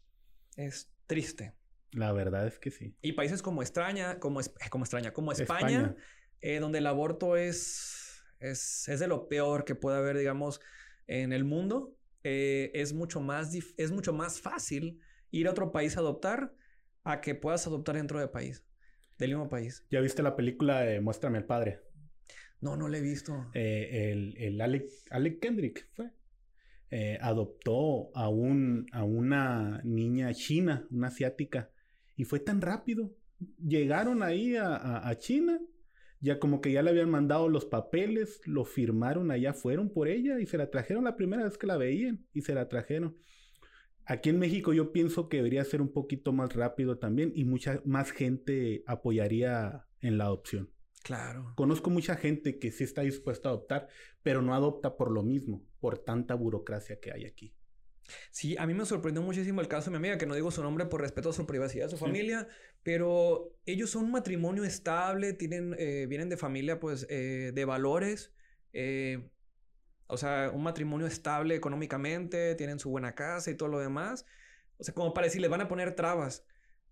Es 0.56 0.92
triste. 1.08 1.54
La 1.92 2.12
verdad 2.12 2.46
es 2.48 2.60
que 2.60 2.72
sí. 2.72 2.96
Y 3.02 3.14
países 3.14 3.42
como 3.42 3.62
extraña, 3.62 4.20
como, 4.20 4.42
eh, 4.42 4.46
como 4.70 4.84
extraña, 4.84 5.14
como 5.14 5.32
España, 5.32 5.96
eh, 6.42 6.60
donde 6.60 6.80
el 6.80 6.88
aborto 6.88 7.38
es, 7.38 8.24
es, 8.40 8.88
es, 8.88 9.00
de 9.00 9.08
lo 9.08 9.28
peor 9.28 9.66
que 9.66 9.76
puede 9.76 9.98
haber, 9.98 10.18
digamos, 10.18 10.60
en 11.08 11.34
el 11.34 11.46
mundo, 11.46 11.96
eh, 12.24 12.72
es, 12.74 12.94
mucho 12.94 13.22
más 13.22 13.54
es 13.78 13.92
mucho 13.92 14.12
más 14.12 14.42
fácil 14.42 15.00
ir 15.32 15.48
a 15.48 15.52
otro 15.52 15.72
país 15.72 15.96
a 15.96 16.00
adoptar 16.02 16.54
a 17.04 17.22
que 17.22 17.36
puedas 17.36 17.66
adoptar 17.68 17.96
dentro 17.96 18.20
del 18.20 18.30
país, 18.30 18.66
del 19.18 19.30
mismo 19.30 19.48
país. 19.48 19.86
¿Ya 19.90 20.02
viste 20.02 20.24
la 20.24 20.36
película 20.36 20.82
de 20.82 21.00
Muéstrame 21.02 21.38
al 21.38 21.46
Padre? 21.46 21.82
No, 22.62 22.76
no 22.76 22.88
le 22.88 23.00
he 23.00 23.02
visto. 23.02 23.48
Eh, 23.54 24.12
el, 24.12 24.36
el 24.38 24.62
Alec, 24.62 24.90
Alec, 25.12 25.40
Kendrick 25.40 25.88
fue. 25.94 26.12
Eh, 26.92 27.18
adoptó 27.20 28.16
a, 28.16 28.30
un, 28.30 28.86
a 28.92 29.04
una 29.04 29.82
niña 29.84 30.34
china, 30.34 30.88
una 30.92 31.08
asiática, 31.08 31.72
y 32.16 32.24
fue 32.24 32.40
tan 32.40 32.62
rápido. 32.62 33.14
Llegaron 33.58 34.24
ahí 34.24 34.56
a, 34.56 35.08
a, 35.08 35.18
China, 35.18 35.60
ya 36.22 36.40
como 36.40 36.62
que 36.62 36.72
ya 36.72 36.84
le 36.84 36.92
habían 36.92 37.10
mandado 37.10 37.50
los 37.50 37.66
papeles, 37.66 38.40
lo 38.46 38.66
firmaron 38.66 39.32
allá, 39.32 39.54
fueron 39.54 39.90
por 39.90 40.08
ella 40.08 40.40
y 40.40 40.46
se 40.46 40.58
la 40.58 40.70
trajeron 40.70 41.04
la 41.04 41.18
primera 41.18 41.44
vez 41.44 41.58
que 41.58 41.68
la 41.68 41.76
veían 41.78 42.26
y 42.34 42.42
se 42.42 42.54
la 42.54 42.70
trajeron. 42.70 43.18
Aquí 44.06 44.30
en 44.30 44.40
México 44.40 44.72
yo 44.72 44.92
pienso 44.92 45.28
que 45.28 45.38
debería 45.38 45.66
ser 45.66 45.82
un 45.82 45.92
poquito 45.92 46.32
más 46.32 46.54
rápido 46.54 47.00
también 47.00 47.34
y 47.36 47.44
mucha 47.44 47.82
más 47.84 48.12
gente 48.12 48.84
apoyaría 48.86 49.86
en 50.00 50.18
la 50.18 50.26
adopción. 50.26 50.70
Claro. 51.06 51.54
Conozco 51.56 51.92
mucha 51.92 52.16
gente 52.16 52.58
que 52.58 52.72
sí 52.72 52.84
está 52.84 53.02
dispuesta 53.02 53.48
a 53.48 53.52
adoptar, 53.52 53.88
pero 54.24 54.42
no 54.42 54.56
adopta 54.56 54.98
por 54.98 55.12
lo 55.12 55.22
mismo, 55.22 55.62
por 55.80 56.00
tanta 56.00 56.34
burocracia 56.34 57.00
que 57.00 57.12
hay 57.12 57.26
aquí. 57.26 57.54
Sí, 58.32 58.56
a 58.58 58.66
mí 58.66 58.74
me 58.74 58.88
sorprendió 58.88 59.22
muchísimo 59.22 59.62
el 59.62 59.68
caso 59.68 59.86
de 59.86 59.92
mi 59.92 59.98
amiga, 59.98 60.18
que 60.18 60.26
no 60.26 60.34
digo 60.34 60.50
su 60.50 60.64
nombre 60.64 60.88
por 60.88 61.02
respeto 61.02 61.30
a 61.30 61.34
su 61.34 61.46
privacidad, 61.46 61.86
a 61.86 61.92
su 61.92 61.98
familia, 61.98 62.48
pero 62.82 63.54
ellos 63.68 63.92
son 63.92 64.06
un 64.06 64.12
matrimonio 64.14 64.64
estable, 64.64 65.34
tienen, 65.34 65.76
eh, 65.78 66.08
vienen 66.10 66.28
de 66.28 66.38
familia, 66.38 66.80
pues, 66.80 67.06
eh, 67.08 67.52
de 67.54 67.66
valores, 67.66 68.34
eh, 68.74 69.30
o 70.08 70.18
sea, 70.18 70.50
un 70.52 70.64
matrimonio 70.64 71.06
estable 71.06 71.54
económicamente, 71.54 72.56
tienen 72.56 72.80
su 72.80 72.90
buena 72.90 73.14
casa 73.14 73.52
y 73.52 73.56
todo 73.56 73.70
lo 73.70 73.78
demás. 73.78 74.26
O 74.80 74.84
sea, 74.84 74.96
como 74.96 75.14
para 75.14 75.26
decir, 75.26 75.40
les 75.40 75.52
van 75.52 75.62
a 75.62 75.68
poner 75.68 75.96
trabas. 75.96 76.48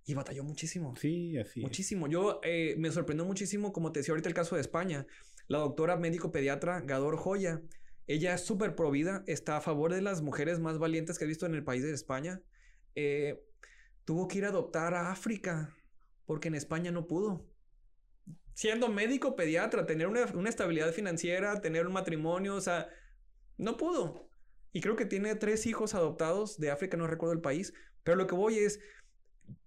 Y 0.06 0.14
batalló 0.14 0.44
muchísimo. 0.44 0.96
Sí, 0.98 1.38
así. 1.38 1.62
Muchísimo. 1.62 2.08
Yo 2.08 2.42
eh, 2.44 2.76
me 2.78 2.92
sorprendió 2.92 3.26
muchísimo, 3.26 3.72
como 3.72 3.92
te 3.92 4.00
decía 4.00 4.12
ahorita 4.12 4.30
el 4.30 4.36
caso 4.36 4.56
de 4.56 4.62
España. 4.62 5.08
La 5.48 5.60
doctora 5.60 5.98
médico 5.98 6.32
pediatra 6.32 6.82
Gador 6.82 7.18
Joya, 7.18 7.62
ella 8.08 8.34
es 8.34 8.42
súper 8.42 8.76
provida, 8.76 9.24
está 9.28 9.58
a 9.58 9.62
favor 9.62 9.94
de 9.94 10.02
las 10.02 10.22
mujeres 10.22 10.60
más 10.60 10.78
valientes 10.78 11.18
que 11.18 11.26
he 11.26 11.28
visto 11.28 11.46
en 11.46 11.56
el 11.56 11.64
país 11.64 11.84
de 11.84 11.94
España. 11.94 12.42
Eh, 12.96 13.44
tuvo 14.06 14.28
que 14.28 14.40
ir 14.40 14.46
a 14.46 14.50
adoptar 14.50 14.94
a 14.94 15.12
África 15.12 15.76
Porque 16.26 16.48
en 16.48 16.56
España 16.56 16.92
no 16.92 17.08
pudo. 17.08 17.46
Siendo 18.54 18.90
médico 18.90 19.36
pediatra, 19.36 19.86
tener 19.86 20.08
una, 20.08 20.26
una 20.34 20.50
estabilidad 20.50 20.92
financiera, 20.92 21.60
tener 21.60 21.88
un 21.88 21.94
matrimonio, 21.94 22.56
o 22.56 22.62
sea, 22.62 22.88
no 23.58 23.78
pudo. 23.78 24.30
Y 24.72 24.82
creo 24.82 24.96
que 24.96 25.06
tiene 25.06 25.36
tres 25.36 25.66
hijos 25.66 25.94
adoptados 25.96 26.60
de 26.60 26.72
África, 26.72 26.98
no 26.98 27.08
recuerdo 27.08 27.34
el 27.34 27.42
país. 27.42 27.74
Pero 28.04 28.18
lo 28.18 28.28
que 28.28 28.36
voy 28.36 28.60
es, 28.60 28.80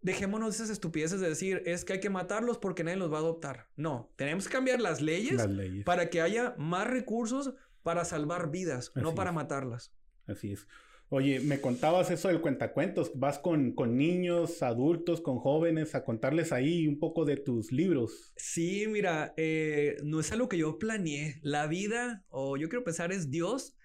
dejémonos 0.03 0.55
esas 0.55 0.71
estupideces 0.71 1.21
de 1.21 1.29
decir, 1.29 1.63
es 1.67 1.85
que 1.85 1.95
hay 1.95 2.01
que 2.01 2.11
matarlos 2.11 2.59
porque 2.59 2.85
nadie 2.85 2.97
los 2.97 3.13
va 3.13 3.17
a 3.17 3.21
adoptar. 3.21 3.69
No, 3.77 4.13
tenemos 4.17 4.47
que 4.47 4.53
cambiar 4.53 4.81
las 4.81 5.01
leyes, 5.01 5.47
para 5.85 6.11
que 6.11 6.21
haya 6.21 6.55
más 6.59 6.87
recursos 6.87 7.55
para 7.83 8.05
salvar 8.05 8.51
vidas, 8.51 8.93
no 8.95 9.15
para 9.15 9.33
matarlas. 9.33 9.93
Así 10.27 10.53
es. 10.53 10.67
Oye, 11.09 11.39
me 11.39 11.61
contabas 11.61 12.11
eso 12.11 12.29
del 12.29 12.41
cuentacuentos. 12.41 13.13
Vas 13.15 13.39
con, 13.39 13.73
con, 13.73 13.97
niños, 13.97 14.63
adultos, 14.65 15.21
con 15.21 15.39
jóvenes 15.39 15.95
a 15.95 16.05
contarles 16.05 16.53
ahí 16.53 16.89
un 16.89 16.99
poco 16.99 17.25
de 17.25 17.37
tus 17.37 17.71
libros. 17.71 18.33
Sí, 18.37 18.87
mira, 18.89 19.33
eh, 19.37 19.99
no 20.03 20.19
es 20.19 20.33
algo 20.33 20.49
que 20.49 20.59
yo 20.59 20.81
planeé. 20.81 21.39
La 21.43 21.69
vida, 21.69 22.25
o 22.29 22.57
yo 22.57 22.69
quiero 22.69 22.83
pensar, 22.83 23.13
es 23.13 23.31
Dios, 23.31 23.77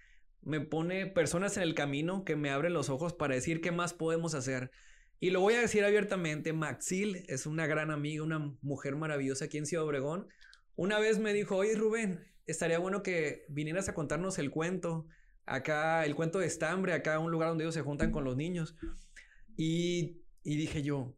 me 0.42 0.62
pone 0.62 1.06
personas 1.06 1.58
en 1.58 1.64
el 1.64 1.76
camino 1.76 2.26
que 2.26 2.36
me 2.36 2.50
abren 2.50 2.74
los 2.74 2.90
ojos 2.90 3.14
para 3.14 3.36
decir 3.36 3.62
qué 3.62 3.72
más 3.72 3.94
podemos 3.94 4.34
hacer. 4.34 4.72
Y 5.24 5.30
lo 5.30 5.40
voy 5.40 5.54
a 5.54 5.62
decir 5.62 5.86
abiertamente, 5.86 6.52
Maxil 6.52 7.26
es 7.28 7.46
una 7.46 7.68
gran 7.68 7.92
amiga, 7.92 8.24
una 8.24 8.40
mujer 8.64 8.96
maravillosa 8.96 9.46
aquí 9.46 9.60
en 9.60 9.68
Ciudad 9.68 9.86
Obregón. 9.86 10.28
Una 10.76 10.98
vez 10.98 11.20
me 11.20 11.32
dijo, 11.32 11.58
oye 11.58 11.76
Rubén, 11.76 12.26
estaría 12.48 12.80
bueno 12.80 13.04
que 13.04 13.46
vinieras 13.48 13.88
a 13.88 13.94
contarnos 13.94 14.40
el 14.40 14.50
cuento. 14.50 15.06
Acá, 15.46 16.06
el 16.06 16.16
cuento 16.16 16.40
de 16.40 16.48
estambre, 16.48 16.94
acá 16.94 17.20
un 17.20 17.30
lugar 17.30 17.50
donde 17.50 17.66
ellos 17.66 17.76
se 17.76 17.84
juntan 17.84 18.12
con 18.12 18.24
los 18.24 18.36
niños. 18.36 18.76
Y, 19.56 20.24
y 20.42 20.56
dije 20.56 20.82
yo, 20.82 21.16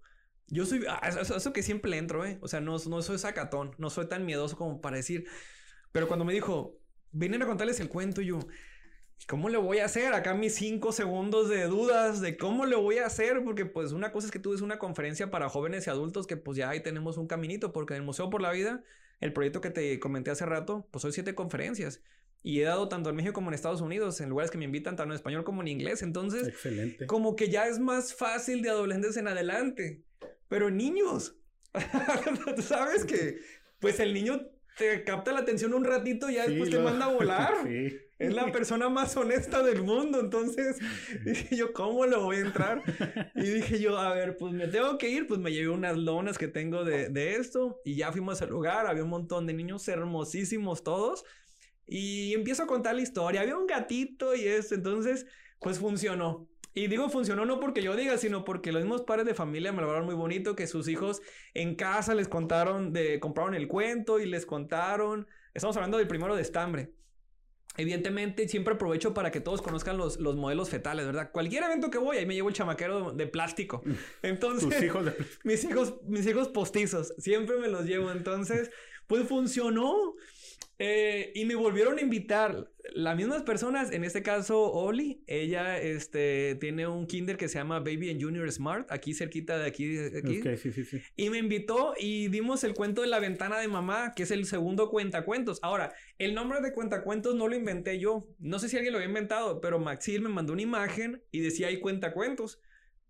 yo 0.48 0.66
soy, 0.66 0.84
ah, 0.90 1.00
eso, 1.08 1.54
que 1.54 1.64
siempre 1.64 1.98
entro, 1.98 2.26
¿eh? 2.26 2.40
O 2.42 2.50
sea, 2.50 2.60
no, 2.60 2.78
no 2.90 3.02
soy 3.02 3.18
sacatón, 3.18 3.72
no 3.78 3.90
soy 3.90 4.10
tan 4.10 4.26
miedoso 4.26 4.58
como 4.58 4.82
para 4.82 4.98
decir. 4.98 5.28
Pero 5.94 6.10
cuando 6.10 6.26
me 6.26 6.34
dijo, 6.34 6.78
vienen 7.12 7.42
a 7.42 7.46
contarles 7.46 7.80
el 7.80 7.88
cuento, 7.88 8.20
yo, 8.22 8.40
¿Cómo 9.28 9.48
le 9.50 9.58
voy 9.58 9.80
a 9.80 9.86
hacer? 9.86 10.14
Acá 10.14 10.34
mis 10.34 10.56
cinco 10.56 10.92
segundos 10.92 11.48
de 11.50 11.64
dudas 11.64 12.20
de 12.20 12.38
cómo 12.38 12.66
le 12.66 12.76
voy 12.76 12.98
a 12.98 13.06
hacer, 13.06 13.42
porque 13.44 13.66
pues 13.66 13.94
una 13.94 14.12
cosa 14.12 14.28
es 14.28 14.32
que 14.32 14.40
tú 14.40 14.52
des 14.52 14.62
una 14.62 14.80
conferencia 14.80 15.32
para 15.32 15.50
jóvenes 15.50 15.88
y 15.88 15.90
adultos 15.90 16.28
que 16.28 16.36
pues 16.36 16.58
ya 16.58 16.70
ahí 16.70 16.82
tenemos 16.82 17.18
un 17.18 17.28
caminito, 17.28 17.72
porque 17.72 17.94
en 17.94 18.02
el 18.02 18.06
Museo 18.06 18.30
por 18.30 18.42
la 18.42 18.52
Vida, 18.52 18.84
el 19.22 19.32
proyecto 19.32 19.62
que 19.62 19.70
te 19.70 20.00
comenté 20.00 20.32
hace 20.32 20.46
rato, 20.46 20.88
pues 20.92 21.02
soy 21.02 21.14
siete 21.14 21.36
conferencias 21.36 22.02
y 22.42 22.60
he 22.60 22.64
dado 22.64 22.90
tanto 22.90 23.10
en 23.10 23.16
México 23.16 23.34
como 23.34 23.50
en 23.50 23.54
Estados 23.54 23.80
Unidos, 23.80 24.20
en 24.20 24.30
lugares 24.30 24.52
que 24.52 24.58
me 24.58 24.66
invitan 24.66 24.98
tanto 24.98 25.14
en 25.14 25.16
español 25.16 25.46
como 25.46 25.62
en 25.62 25.70
inglés, 25.70 26.02
entonces 26.02 26.50
Excelente. 26.50 27.08
como 27.08 27.38
que 27.38 27.50
ya 27.50 27.68
es 27.68 27.80
más 27.80 28.14
fácil 28.14 28.62
de 28.62 28.70
adolescentes 28.70 29.16
en 29.16 29.30
adelante, 29.30 30.04
pero 30.50 30.70
niños, 30.70 31.38
tú 32.56 32.62
sabes 32.62 33.06
que 33.06 33.40
pues 33.80 34.02
el 34.02 34.14
niño 34.14 34.50
te 34.78 35.04
capta 35.06 35.32
la 35.32 35.40
atención 35.40 35.74
un 35.74 35.86
ratito 35.86 36.30
y 36.30 36.36
ya 36.36 36.48
después 36.48 36.70
te 36.70 36.80
manda 36.80 37.06
a 37.06 37.14
volar. 37.14 37.54
sí. 37.64 37.98
Es 38.20 38.34
la 38.34 38.46
persona 38.52 38.90
más 38.90 39.16
honesta 39.18 39.64
del 39.64 39.84
mundo. 39.84 40.20
Entonces 40.20 40.80
dije 41.24 41.56
yo, 41.56 41.74
¿cómo 41.74 42.06
lo 42.06 42.24
voy 42.24 42.38
a 42.38 42.42
entrar? 42.42 42.84
Y 43.36 43.50
dije 43.50 43.80
yo, 43.80 43.98
a 43.98 44.14
ver, 44.14 44.38
pues 44.38 44.54
me 44.54 44.68
tengo 44.68 44.98
que 44.98 45.10
ir. 45.10 45.28
Pues 45.28 45.40
me 45.40 45.52
llevé 45.52 45.70
unas 45.70 45.98
lonas 45.98 46.38
que 46.38 46.48
tengo 46.48 46.84
de, 46.84 47.10
de 47.10 47.36
esto 47.36 47.82
y 47.84 47.96
ya 47.96 48.12
fuimos 48.12 48.42
al 48.42 48.50
lugar. 48.50 48.88
Había 48.88 49.04
un 49.04 49.10
montón 49.10 49.48
de 49.48 49.54
niños 49.54 49.88
hermosísimos 49.88 50.84
todos. 50.84 51.24
Y 51.86 52.34
empiezo 52.34 52.64
a 52.64 52.68
contar 52.68 52.96
la 52.96 53.02
historia. 53.02 53.42
Había 53.42 53.58
un 53.58 53.68
gatito 53.68 54.36
y 54.36 54.48
eso. 54.48 54.76
Entonces, 54.76 55.26
pues 55.60 55.80
funcionó. 55.80 56.48
Y 56.76 56.88
digo 56.88 57.08
funcionó 57.10 57.46
no 57.46 57.60
porque 57.60 57.84
yo 57.84 57.96
diga, 57.96 58.18
sino 58.18 58.44
porque 58.44 58.72
los 58.72 58.82
mismos 58.82 59.04
padres 59.04 59.28
de 59.28 59.36
familia 59.36 59.72
me 59.72 59.82
lo 59.82 59.88
hablaron 59.88 60.08
muy 60.08 60.16
bonito, 60.16 60.56
que 60.56 60.66
sus 60.66 60.88
hijos 60.88 61.22
en 61.54 61.76
casa 61.76 62.16
les 62.16 62.28
contaron 62.28 62.94
de, 62.94 63.20
compraron 63.20 63.54
el 63.54 63.68
cuento 63.68 64.20
y 64.20 64.26
les 64.26 64.46
contaron. 64.48 65.28
Estamos 65.54 65.76
hablando 65.78 66.00
del 66.00 66.08
primero 66.08 66.36
de 66.36 66.42
estambre. 66.42 66.92
Evidentemente, 67.76 68.48
siempre 68.48 68.76
aprovecho 68.76 69.14
para 69.14 69.32
que 69.32 69.40
todos 69.40 69.62
conozcan 69.62 69.98
los, 69.98 70.20
los, 70.20 70.36
modelos 70.36 70.70
fetales, 70.70 71.06
¿verdad? 71.08 71.32
Cualquier 71.32 71.64
evento 71.64 71.90
que 71.90 71.98
voy, 71.98 72.18
ahí 72.18 72.26
me 72.26 72.36
llevo 72.36 72.50
el 72.50 72.56
chamaquero 72.56 73.14
de 73.14 73.26
plástico. 73.26 73.84
Entonces, 74.22 74.84
hijos 74.84 75.06
mis 75.44 75.64
hijos, 75.64 75.96
mis 76.04 76.26
hijos 76.28 76.50
postizos, 76.50 77.14
siempre 77.18 77.58
me 77.58 77.68
los 77.68 77.86
llevo. 77.86 78.12
Entonces, 78.12 78.70
pues 79.08 79.28
funcionó. 79.28 80.16
Eh, 80.80 81.32
y 81.36 81.46
me 81.46 81.56
volvieron 81.56 81.98
a 82.00 82.02
invitar 82.02 82.72
las 82.94 83.16
mismas 83.16 83.44
personas, 83.44 83.92
en 83.92 84.04
este 84.04 84.24
caso 84.24 84.72
Oli, 84.72 85.24
ella 85.28 85.80
este, 85.80 86.56
tiene 86.56 86.88
un 86.88 87.08
kinder 87.08 87.38
que 87.38 87.48
se 87.48 87.58
llama 87.58 87.80
Baby 87.80 88.10
and 88.10 88.22
Junior 88.22 88.52
Smart, 88.52 88.92
aquí 88.92 89.14
cerquita 89.14 89.58
de 89.58 89.68
aquí. 89.68 89.98
aquí. 89.98 90.42
sí, 90.58 90.72
sí, 90.72 90.84
sí. 90.84 91.02
Y 91.16 91.30
me 91.30 91.38
invitó 91.38 91.94
y 91.98 92.28
dimos 92.28 92.64
el 92.64 92.74
cuento 92.74 93.02
de 93.02 93.08
la 93.08 93.20
ventana 93.20 93.60
de 93.60 93.68
mamá, 93.68 94.14
que 94.16 94.24
es 94.24 94.32
el 94.32 94.46
segundo 94.46 94.90
cuentacuentos. 94.90 95.60
Ahora, 95.62 95.94
el 96.18 96.34
nombre 96.34 96.60
de 96.62 96.74
cuentacuentos 96.74 97.36
no 97.36 97.48
lo 97.48 97.56
inventé 97.56 98.00
yo, 98.00 98.28
no 98.40 98.60
sé 98.60 98.68
si 98.68 98.76
alguien 98.76 98.94
lo 98.94 98.98
había 98.98 99.08
inventado, 99.08 99.62
pero 99.62 99.80
Maxil 99.80 100.22
me 100.22 100.30
mandó 100.30 100.54
una 100.54 100.62
imagen 100.62 101.24
y 101.32 101.40
decía 101.40 101.68
ahí 101.68 101.80
cuentacuentos. 101.80 102.60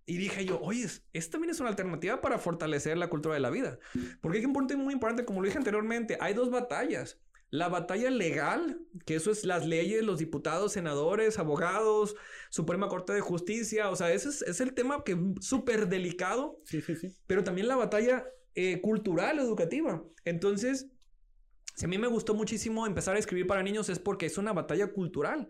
Y 0.06 0.18
dije 0.18 0.44
yo, 0.46 0.60
oye, 0.62 0.86
esto 1.14 1.32
también 1.32 1.52
es 1.52 1.62
una 1.62 1.70
alternativa 1.70 2.20
para 2.20 2.38
fortalecer 2.38 2.98
la 2.98 3.08
cultura 3.08 3.36
de 3.36 3.40
la 3.40 3.50
vida. 3.50 3.80
Porque 4.20 4.40
hay 4.40 4.46
un 4.46 4.52
punto 4.52 4.78
muy 4.78 4.94
importante, 4.94 5.24
como 5.24 5.42
lo 5.42 5.46
dije 5.46 5.58
anteriormente, 5.58 6.18
hay 6.20 6.34
dos 6.34 6.52
batallas. 6.52 7.22
La 7.54 7.70
batalla 7.70 8.10
legal, 8.10 8.80
que 9.06 9.14
eso 9.14 9.30
es 9.30 9.46
las 9.46 9.68
leyes, 9.68 10.04
los 10.04 10.18
diputados, 10.18 10.72
senadores, 10.72 11.38
abogados, 11.38 12.16
Suprema 12.50 12.88
Corte 12.88 13.14
de 13.14 13.22
Justicia, 13.22 13.92
o 13.92 13.96
sea, 13.96 14.12
ese 14.12 14.30
es, 14.30 14.60
el 14.60 14.74
tema 14.74 15.04
que 15.04 15.12
es 15.12 15.46
súper 15.46 15.88
delicado. 15.88 16.60
Sí, 16.64 16.82
sí, 16.82 16.96
sí. 16.96 17.14
Pero 17.28 17.44
también 17.44 17.68
la 17.68 17.76
batalla 17.76 18.26
eh, 18.56 18.82
cultural, 18.82 19.38
educativa. 19.38 20.04
Entonces, 20.26 20.88
si 21.76 21.86
a 21.86 21.88
mí 21.88 22.00
me 22.00 22.08
gustó 22.08 22.34
muchísimo 22.34 22.88
empezar 22.88 23.18
a 23.18 23.20
escribir 23.20 23.46
para 23.46 23.62
niños 23.62 23.88
es 23.88 24.00
porque 24.00 24.26
es 24.26 24.40
una 24.40 24.52
batalla 24.52 24.92
cultural. 24.92 25.48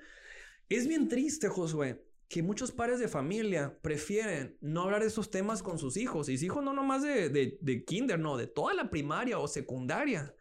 Es 0.68 0.90
bien 0.90 1.08
triste, 1.08 1.48
Josué, 1.48 2.04
que 2.28 2.44
muchos 2.44 2.74
padres 2.74 3.00
de 3.00 3.08
familia 3.08 3.80
prefieren 3.82 4.58
no 4.60 4.82
hablar 4.82 5.04
de 5.04 5.08
esos 5.08 5.32
temas 5.32 5.64
con 5.64 5.80
sus 5.80 5.96
hijos. 5.96 6.28
Y 6.28 6.36
sus 6.36 6.44
hijos 6.44 6.66
no 6.66 6.74
nomás 6.74 7.02
de, 7.02 7.30
de, 7.30 7.58
de 7.62 7.86
kinder, 7.86 8.20
no, 8.20 8.36
de 8.36 8.48
toda 8.48 8.74
la 8.74 8.90
primaria 8.90 9.40
o 9.40 9.48
secundaria. 9.48 10.36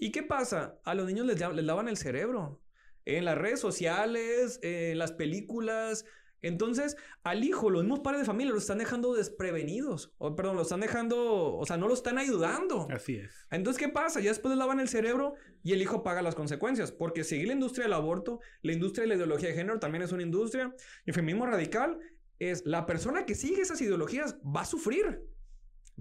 ¿Y 0.00 0.12
qué 0.12 0.22
pasa? 0.22 0.80
A 0.84 0.94
los 0.94 1.06
niños 1.06 1.26
les, 1.26 1.38
les 1.38 1.64
lavan 1.64 1.86
el 1.86 1.98
cerebro. 1.98 2.62
En 3.04 3.26
las 3.26 3.36
redes 3.36 3.60
sociales, 3.60 4.58
en 4.62 4.98
las 4.98 5.12
películas. 5.12 6.06
Entonces, 6.40 6.96
al 7.22 7.44
hijo, 7.44 7.68
los 7.68 7.82
mismos 7.82 8.00
padres 8.00 8.22
de 8.22 8.26
familia 8.26 8.52
lo 8.52 8.58
están 8.58 8.78
dejando 8.78 9.12
desprevenidos. 9.12 10.14
O, 10.16 10.34
perdón, 10.34 10.56
lo 10.56 10.62
están 10.62 10.80
dejando, 10.80 11.54
o 11.54 11.66
sea, 11.66 11.76
no 11.76 11.86
lo 11.86 11.92
están 11.92 12.16
ayudando. 12.16 12.88
Así 12.90 13.16
es. 13.16 13.46
Entonces, 13.50 13.78
¿qué 13.78 13.90
pasa? 13.90 14.20
Ya 14.20 14.30
después 14.30 14.50
les 14.50 14.58
lavan 14.58 14.80
el 14.80 14.88
cerebro 14.88 15.34
y 15.62 15.74
el 15.74 15.82
hijo 15.82 16.02
paga 16.02 16.22
las 16.22 16.34
consecuencias. 16.34 16.92
Porque 16.92 17.22
seguir 17.22 17.48
la 17.48 17.52
industria 17.52 17.84
del 17.84 17.92
aborto, 17.92 18.40
la 18.62 18.72
industria 18.72 19.02
de 19.02 19.08
la 19.08 19.14
ideología 19.16 19.50
de 19.50 19.54
género 19.54 19.80
también 19.80 20.00
es 20.00 20.12
una 20.12 20.22
industria. 20.22 20.74
El 21.04 21.12
feminismo 21.12 21.44
radical 21.44 21.98
es 22.38 22.64
la 22.64 22.86
persona 22.86 23.26
que 23.26 23.34
sigue 23.34 23.60
esas 23.60 23.82
ideologías 23.82 24.38
va 24.42 24.62
a 24.62 24.64
sufrir 24.64 25.20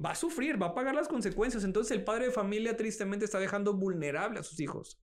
va 0.04 0.12
a 0.12 0.16
sufrir, 0.16 0.62
va 0.62 0.68
a 0.68 0.74
pagar 0.74 0.96
las 0.96 1.08
consecuencias. 1.08 1.64
Entonces 1.64 1.96
el 1.98 2.04
padre 2.04 2.26
de 2.26 2.32
familia 2.32 2.78
tristemente 2.78 3.26
está 3.26 3.40
dejando 3.40 3.74
vulnerable 3.74 4.40
a 4.40 4.44
sus 4.44 4.60
hijos. 4.60 5.00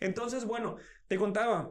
Entonces, 0.00 0.44
bueno, 0.44 0.76
te 1.08 1.16
contaba, 1.16 1.70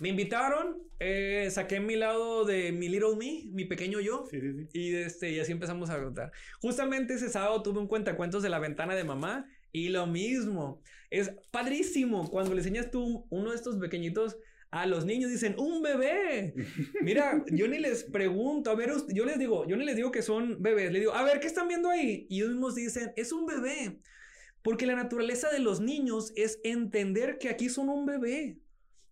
me 0.00 0.08
invitaron, 0.08 0.78
eh, 0.98 1.48
saqué 1.50 1.78
mi 1.78 1.94
lado 1.94 2.44
de 2.44 2.72
mi 2.72 2.88
little 2.88 3.16
me, 3.18 3.50
mi 3.52 3.64
pequeño 3.64 4.00
yo. 4.00 4.24
Sí, 4.30 4.40
sí, 4.40 4.52
sí. 4.52 4.68
Y, 4.72 4.94
este, 4.94 5.30
y 5.30 5.40
así 5.40 5.52
empezamos 5.52 5.90
a 5.90 6.02
contar. 6.02 6.32
Justamente 6.60 7.14
ese 7.14 7.28
sábado 7.28 7.62
tuve 7.62 7.80
un 7.80 7.86
cuentacuentos 7.86 8.42
de 8.42 8.48
la 8.48 8.58
ventana 8.58 8.94
de 8.94 9.04
mamá 9.04 9.46
y 9.72 9.90
lo 9.90 10.06
mismo. 10.06 10.82
Es 11.10 11.32
padrísimo 11.50 12.30
cuando 12.30 12.54
le 12.54 12.60
enseñas 12.60 12.90
tú 12.90 13.26
uno 13.30 13.50
de 13.50 13.56
estos 13.56 13.76
pequeñitos 13.76 14.38
a 14.70 14.86
los 14.86 15.04
niños 15.04 15.30
dicen, 15.30 15.56
un 15.58 15.82
bebé. 15.82 16.54
Mira, 17.02 17.44
yo 17.50 17.66
ni 17.66 17.78
les 17.78 18.04
pregunto, 18.04 18.70
a 18.70 18.74
ver, 18.74 18.92
yo 19.08 19.24
les 19.24 19.38
digo, 19.38 19.66
yo 19.66 19.76
ni 19.76 19.84
les 19.84 19.96
digo 19.96 20.10
que 20.10 20.22
son 20.22 20.62
bebés, 20.62 20.92
les 20.92 21.00
digo, 21.00 21.12
a 21.12 21.24
ver, 21.24 21.40
¿qué 21.40 21.46
están 21.46 21.68
viendo 21.68 21.90
ahí? 21.90 22.26
Y 22.28 22.38
ellos 22.38 22.50
mismos 22.50 22.74
dicen, 22.74 23.12
es 23.16 23.32
un 23.32 23.46
bebé. 23.46 24.00
Porque 24.62 24.86
la 24.86 24.94
naturaleza 24.94 25.50
de 25.50 25.58
los 25.58 25.80
niños 25.80 26.32
es 26.36 26.60
entender 26.64 27.38
que 27.38 27.48
aquí 27.48 27.68
son 27.68 27.88
un 27.88 28.04
bebé, 28.04 28.58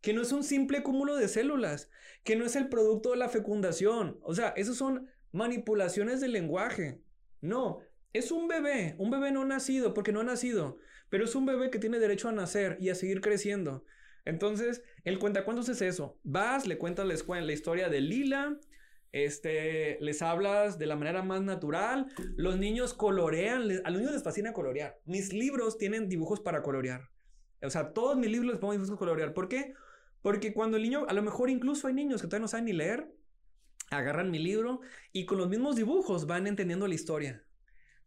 que 0.01 0.13
no 0.13 0.23
es 0.23 0.31
un 0.31 0.45
simple 0.45 0.83
cúmulo 0.83 1.17
de 1.17 1.27
células, 1.27 1.91
que 2.23 2.37
no 2.37 2.45
es 2.45 2.55
el 2.55 2.69
producto 2.69 3.13
de 3.13 3.17
la 3.17 3.29
fecundación. 3.29 4.19
O 4.23 4.35
sea, 4.35 4.51
esos 4.51 4.77
son 4.77 5.09
manipulaciones 5.33 6.21
del 6.21 6.33
lenguaje. 6.33 7.01
No, 7.41 7.81
es 8.13 8.31
un 8.31 8.47
bebé, 8.47 8.95
un 8.99 9.11
bebé 9.11 9.33
no 9.33 9.45
nacido, 9.45 9.95
porque 9.95 10.13
no 10.13 10.21
ha 10.21 10.25
nacido, 10.25 10.79
pero 11.09 11.25
es 11.25 11.35
un 11.35 11.47
bebé 11.47 11.71
que 11.71 11.79
tiene 11.79 11.99
derecho 11.99 12.29
a 12.29 12.33
nacer 12.33 12.77
y 12.81 12.91
a 12.91 12.95
seguir 12.95 13.21
creciendo. 13.21 13.85
Entonces, 14.29 14.83
el 15.05 15.19
cuentacuentos 15.19 15.71
es 15.71 15.81
eso. 15.81 16.19
Vas, 16.23 16.67
le 16.67 16.77
cuentas 16.77 17.07
la, 17.07 17.51
historia 17.51 17.89
de 17.89 18.03
Lila, 18.03 18.61
este, 19.11 19.97
les 20.03 20.21
hablas 20.21 20.79
de 20.79 20.85
la 20.85 20.97
manera 20.97 21.23
más 21.23 21.41
natural. 21.41 22.09
Los 22.37 22.59
niños 22.59 22.93
colorean, 22.93 23.63
a 23.85 23.91
los 23.91 24.01
niños 24.01 24.13
les 24.13 24.23
fascina 24.23 24.53
colorear. 24.53 25.01
Mis 25.07 25.33
libros 25.33 25.79
tienen 25.79 26.11
dibujos 26.11 26.41
para 26.41 26.63
colorear. 26.63 27.09
O 27.63 27.71
sea, 27.71 27.95
todos 27.95 28.19
mis 28.19 28.31
libros 28.31 28.51
les 28.51 28.61
pongo 28.61 28.75
dibujos 28.75 28.91
para 28.91 28.99
colorear. 28.99 29.33
¿Por 29.33 29.49
qué? 29.49 29.73
Porque 30.21 30.53
cuando 30.53 30.77
el 30.77 30.83
niño, 30.83 31.07
a 31.09 31.15
lo 31.15 31.23
mejor 31.23 31.49
incluso 31.49 31.89
hay 31.89 31.95
niños 31.95 32.21
que 32.21 32.29
todavía 32.29 32.43
no 32.43 32.49
saben 32.49 32.67
ni 32.67 32.75
leer, 32.75 33.11
agarran 33.91 34.31
mi 34.31 34.39
libro 34.39 34.83
y 35.11 35.25
con 35.25 35.39
los 35.39 35.49
mismos 35.49 35.75
dibujos 35.75 36.27
van 36.27 36.47
entendiendo 36.47 36.87
la 36.87 36.95
historia. 36.95 37.47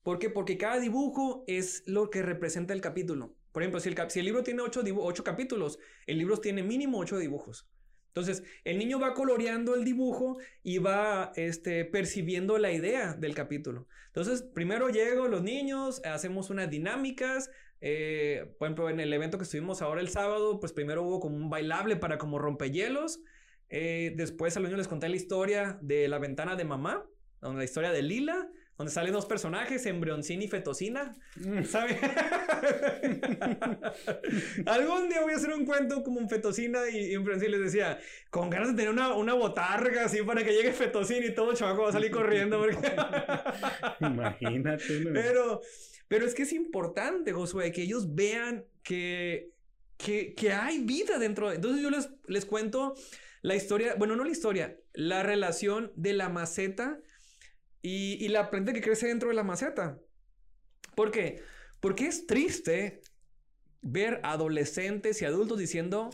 ¿Por 0.04 0.20
qué? 0.20 0.30
Porque 0.30 0.60
cada 0.60 0.80
dibujo 0.80 1.44
es 1.48 1.82
lo 1.88 2.12
que 2.12 2.22
representa 2.22 2.76
el 2.76 2.82
capítulo. 2.82 3.41
Por 3.52 3.64
ejemplo, 3.64 3.80
si 3.80 3.89
el, 3.89 4.26
libro 4.26 4.43
tiene 4.43 4.62
ocho, 4.62 5.24
capítulos, 5.24 5.78
el 6.06 6.18
libro 6.18 6.38
tiene 6.38 6.64
mínimo 6.64 6.99
ocho 6.99 7.18
dibujos. 7.18 7.68
Entonces, 8.08 8.43
el 8.66 8.78
niño 8.78 8.99
va 8.99 9.14
coloreando 9.14 9.74
el 9.76 9.86
dibujo 9.86 10.38
y 10.64 10.80
va 10.80 11.32
este, 11.36 11.86
percibiendo 11.86 12.58
la 12.58 12.72
idea 12.72 13.14
del 13.14 13.34
capítulo. 13.34 13.88
Entonces, 14.08 14.41
primero 14.41 14.89
llego 14.89 15.28
los 15.28 15.43
niños, 15.43 16.02
hacemos 16.04 16.49
unas 16.49 16.70
dinámicas. 16.70 17.49
Eh, 17.80 18.54
por 18.60 18.68
ejemplo, 18.68 18.89
en 18.89 18.99
el 18.99 19.14
evento 19.14 19.38
que 19.38 19.45
estuvimos 19.45 19.82
ahora 19.82 20.02
el 20.02 20.10
sábado, 20.10 20.60
pues 20.60 20.74
primero 20.74 21.04
hubo 21.04 21.20
como 21.22 21.38
un 21.38 21.49
bailable 21.49 21.95
para 21.95 22.18
como 22.18 22.38
rompehielos. 22.38 23.22
Eh, 23.70 24.14
después 24.18 24.58
a 24.58 24.60
los 24.60 24.70
niños 24.70 24.80
les 24.80 24.88
conté 24.89 25.08
la 25.08 25.16
historia 25.16 25.80
de 25.82 26.10
la 26.10 26.20
ventana 26.20 26.58
de 26.58 26.66
mamá, 26.66 27.06
la 27.41 27.64
historia 27.64 27.91
de 27.91 28.02
Lila 28.02 28.49
donde 28.82 28.92
salen 28.92 29.14
dos 29.14 29.28
personajes, 29.28 29.86
embrioncina 29.86 30.44
y 30.44 30.48
fetocina. 30.48 31.16
Mm. 31.36 31.64
¿Sabes? 31.66 31.98
Algún 34.66 35.08
día 35.08 35.22
voy 35.22 35.34
a 35.34 35.36
hacer 35.36 35.54
un 35.54 35.66
cuento 35.66 36.02
como 36.02 36.20
un 36.20 36.28
fetocina 36.28 36.90
y, 36.90 37.14
embrioncina 37.14 37.52
les 37.52 37.62
decía, 37.62 38.00
con 38.32 38.50
ganas 38.50 38.70
de 38.70 38.74
tener 38.74 38.90
una, 38.90 39.14
una 39.14 39.36
botarga 39.36 40.06
así 40.06 40.24
para 40.24 40.44
que 40.44 40.52
llegue 40.52 40.74
fetocina 40.74 41.28
y 41.28 41.36
todo 41.36 41.54
chavaco 41.54 41.84
va 41.84 41.90
a 41.90 41.92
salir 41.92 42.10
corriendo. 42.10 42.66
Imagínate. 44.00 44.84
Pero, 45.14 45.62
pero 46.08 46.26
es 46.26 46.34
que 46.34 46.42
es 46.42 46.52
importante, 46.52 47.34
Josué, 47.34 47.72
que 47.72 47.84
ellos 47.84 48.16
vean 48.16 48.66
que, 48.82 49.52
que, 49.98 50.34
que 50.34 50.54
hay 50.54 50.80
vida 50.80 51.20
dentro. 51.20 51.52
Entonces 51.52 51.84
yo 51.84 51.92
les, 51.92 52.10
les 52.26 52.48
cuento 52.48 52.96
la 53.44 53.54
historia, 53.54 53.94
bueno, 53.94 54.16
no 54.16 54.24
la 54.24 54.32
historia, 54.32 54.76
la 54.94 55.22
relación 55.22 55.92
de 55.96 56.14
la 56.14 56.30
maceta 56.30 57.00
y, 57.82 58.28
la 58.30 58.50
planta 58.50 58.74
que 58.74 58.82
crece 58.82 59.08
dentro 59.08 59.30
de 59.30 59.36
la 59.36 59.44
maceta. 59.44 60.00
¿Por 60.96 61.12
qué? 61.12 61.42
Porque 61.80 62.08
es 62.08 62.28
triste 62.28 63.02
ver 63.82 64.20
adolescentes 64.24 65.22
y 65.22 65.26
adultos 65.26 65.58
diciendo 65.58 66.12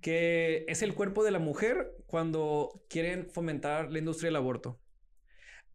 que 0.00 0.64
es 0.68 0.82
el 0.82 0.94
cuerpo 0.94 1.24
de 1.24 1.30
la 1.30 1.38
mujer 1.38 1.92
cuando 2.06 2.84
quieren 2.88 3.28
fomentar 3.30 3.90
la 3.92 3.98
industria 3.98 4.28
del 4.28 4.36
aborto. 4.36 4.80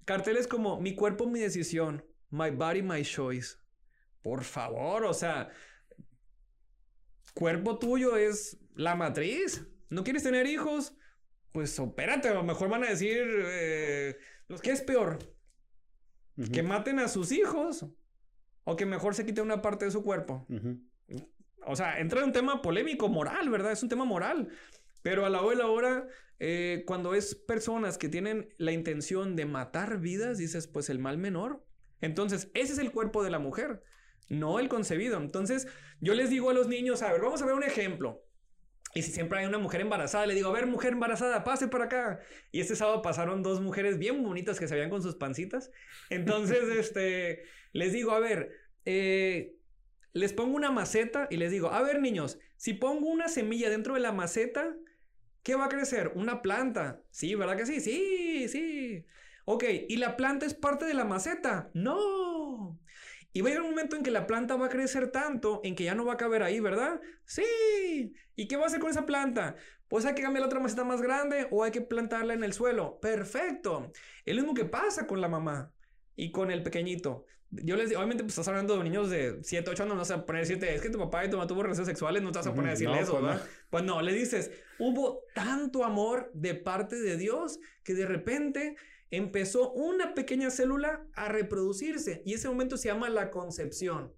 Carteles 0.05 0.47
como 0.47 0.81
mi 0.81 0.95
cuerpo, 0.95 1.27
mi 1.27 1.39
decisión, 1.39 2.05
my 2.29 2.49
body, 2.49 2.81
my 2.81 3.03
choice. 3.03 3.55
Por 4.21 4.43
favor, 4.43 5.05
o 5.05 5.13
sea, 5.13 5.49
cuerpo 7.33 7.79
tuyo 7.79 8.17
es 8.17 8.57
la 8.75 8.95
matriz. 8.95 9.65
¿No 9.89 10.03
quieres 10.03 10.23
tener 10.23 10.47
hijos? 10.47 10.93
Pues 11.51 11.77
opérate, 11.79 12.29
a 12.29 12.33
lo 12.33 12.43
mejor 12.43 12.69
van 12.69 12.83
a 12.83 12.89
decir, 12.89 13.25
eh, 13.27 14.17
¿Qué 14.61 14.71
es 14.71 14.81
peor? 14.81 15.19
¿Que 16.51 16.63
maten 16.63 16.99
a 16.99 17.07
sus 17.07 17.31
hijos? 17.31 17.85
¿O 18.63 18.75
que 18.75 18.85
mejor 18.85 19.15
se 19.15 19.25
quite 19.25 19.41
una 19.41 19.61
parte 19.61 19.85
de 19.85 19.91
su 19.91 20.03
cuerpo? 20.03 20.47
O 21.65 21.75
sea, 21.75 21.99
entra 21.99 22.19
en 22.19 22.27
un 22.27 22.31
tema 22.31 22.61
polémico, 22.61 23.09
moral, 23.09 23.49
¿verdad? 23.49 23.71
Es 23.71 23.83
un 23.83 23.89
tema 23.89 24.05
moral. 24.05 24.49
Pero 25.03 25.25
a 25.25 25.29
la 25.29 25.41
hora 25.41 25.49
de 25.51 25.63
la 25.63 25.67
hora, 25.67 26.07
eh, 26.39 26.83
cuando 26.85 27.13
es 27.13 27.35
personas 27.35 27.97
que 27.97 28.09
tienen 28.09 28.53
la 28.57 28.71
intención 28.71 29.35
de 29.35 29.45
matar 29.45 29.99
vidas, 29.99 30.37
dices, 30.37 30.67
pues 30.67 30.89
el 30.89 30.99
mal 30.99 31.17
menor. 31.17 31.65
Entonces, 32.01 32.49
ese 32.53 32.73
es 32.73 32.79
el 32.79 32.91
cuerpo 32.91 33.23
de 33.23 33.29
la 33.29 33.39
mujer, 33.39 33.83
no 34.29 34.59
el 34.59 34.69
concebido. 34.69 35.17
Entonces, 35.17 35.67
yo 35.99 36.15
les 36.15 36.29
digo 36.29 36.49
a 36.49 36.53
los 36.53 36.67
niños, 36.67 37.01
a 37.01 37.11
ver, 37.11 37.21
vamos 37.21 37.41
a 37.41 37.45
ver 37.45 37.55
un 37.55 37.63
ejemplo. 37.63 38.23
Y 38.93 39.01
si 39.03 39.11
siempre 39.11 39.39
hay 39.39 39.45
una 39.45 39.57
mujer 39.57 39.81
embarazada, 39.81 40.25
le 40.25 40.33
digo, 40.33 40.49
a 40.49 40.53
ver, 40.53 40.67
mujer 40.67 40.93
embarazada, 40.93 41.43
pase 41.43 41.67
para 41.67 41.85
acá. 41.85 42.19
Y 42.51 42.59
este 42.59 42.75
sábado 42.75 43.01
pasaron 43.01 43.41
dos 43.43 43.61
mujeres 43.61 43.97
bien 43.97 44.21
bonitas 44.23 44.59
que 44.59 44.67
se 44.67 44.75
veían 44.75 44.89
con 44.89 45.01
sus 45.01 45.15
pancitas. 45.15 45.71
Entonces, 46.09 46.63
este, 46.77 47.43
les 47.73 47.93
digo, 47.93 48.11
a 48.11 48.19
ver, 48.19 48.51
eh, 48.85 49.55
les 50.13 50.33
pongo 50.33 50.55
una 50.55 50.71
maceta 50.71 51.27
y 51.29 51.37
les 51.37 51.51
digo, 51.51 51.71
a 51.71 51.81
ver, 51.81 52.01
niños, 52.01 52.39
si 52.57 52.73
pongo 52.73 53.07
una 53.07 53.27
semilla 53.27 53.69
dentro 53.69 53.93
de 53.93 54.01
la 54.01 54.11
maceta, 54.11 54.75
¿qué 55.43 55.55
va 55.55 55.65
a 55.65 55.69
crecer? 55.69 56.11
Una 56.15 56.41
planta. 56.41 57.01
Sí, 57.11 57.35
¿verdad 57.35 57.57
que 57.57 57.65
sí? 57.65 57.79
Sí, 57.79 58.49
sí. 58.49 59.05
Ok, 59.45 59.63
¿y 59.87 59.97
la 59.97 60.17
planta 60.17 60.45
es 60.45 60.53
parte 60.53 60.85
de 60.85 60.93
la 60.93 61.05
maceta? 61.05 61.71
No. 61.73 62.30
Y 63.33 63.41
va 63.41 63.47
a 63.47 63.51
llegar 63.51 63.63
un 63.63 63.69
momento 63.69 63.95
en 63.95 64.03
que 64.03 64.11
la 64.11 64.27
planta 64.27 64.55
va 64.55 64.65
a 64.65 64.69
crecer 64.69 65.11
tanto 65.11 65.61
en 65.63 65.75
que 65.75 65.85
ya 65.85 65.95
no 65.95 66.05
va 66.05 66.13
a 66.13 66.17
caber 66.17 66.43
ahí, 66.43 66.59
¿verdad? 66.59 66.99
Sí. 67.25 68.13
¿Y 68.35 68.47
qué 68.47 68.57
va 68.57 68.63
a 68.63 68.67
hacer 68.67 68.79
con 68.79 68.89
esa 68.89 69.05
planta? 69.05 69.55
Pues 69.87 70.05
hay 70.05 70.15
que 70.15 70.21
cambiar 70.21 70.41
la 70.41 70.47
otra 70.47 70.59
maceta 70.59 70.83
más 70.83 71.01
grande 71.01 71.47
o 71.51 71.63
hay 71.63 71.71
que 71.71 71.81
plantarla 71.81 72.33
en 72.33 72.43
el 72.43 72.53
suelo. 72.53 72.99
Perfecto. 72.99 73.91
Es 74.25 74.35
lo 74.35 74.41
mismo 74.41 74.53
que 74.53 74.65
pasa 74.65 75.07
con 75.07 75.21
la 75.21 75.27
mamá 75.27 75.71
y 76.15 76.31
con 76.31 76.51
el 76.51 76.61
pequeñito. 76.63 77.25
Yo 77.51 77.75
les 77.75 77.89
digo, 77.89 77.99
obviamente, 77.99 78.23
pues 78.23 78.31
estás 78.31 78.47
hablando 78.47 78.77
de 78.77 78.83
niños 78.85 79.09
de 79.09 79.39
7, 79.43 79.69
8 79.69 79.83
años, 79.83 79.95
no 79.95 79.99
vas 79.99 80.11
a 80.11 80.25
poner 80.25 80.45
7, 80.45 80.73
es 80.73 80.81
que 80.81 80.89
tu 80.89 80.97
papá 80.97 81.25
y 81.25 81.29
tu 81.29 81.35
mamá 81.35 81.47
tuvo 81.47 81.63
relaciones 81.63 81.87
sexuales, 81.87 82.21
no 82.21 82.31
te 82.31 82.39
vas 82.39 82.47
a 82.47 82.53
poner 82.53 82.69
a 82.69 82.71
decirle 82.71 83.01
eso, 83.01 83.11
pues 83.11 83.23
¿verdad? 83.23 83.45
Pues 83.69 83.83
no, 83.83 84.01
le 84.01 84.13
dices, 84.13 84.51
hubo 84.79 85.25
tanto 85.35 85.83
amor 85.83 86.31
de 86.33 86.55
parte 86.55 86.95
de 86.95 87.17
Dios 87.17 87.59
que 87.83 87.93
de 87.93 88.05
repente 88.05 88.77
empezó 89.11 89.73
una 89.73 90.13
pequeña 90.13 90.49
célula 90.49 91.05
a 91.13 91.27
reproducirse 91.27 92.23
y 92.25 92.33
ese 92.33 92.47
momento 92.47 92.77
se 92.77 92.87
llama 92.87 93.09
la 93.09 93.29
concepción. 93.29 94.13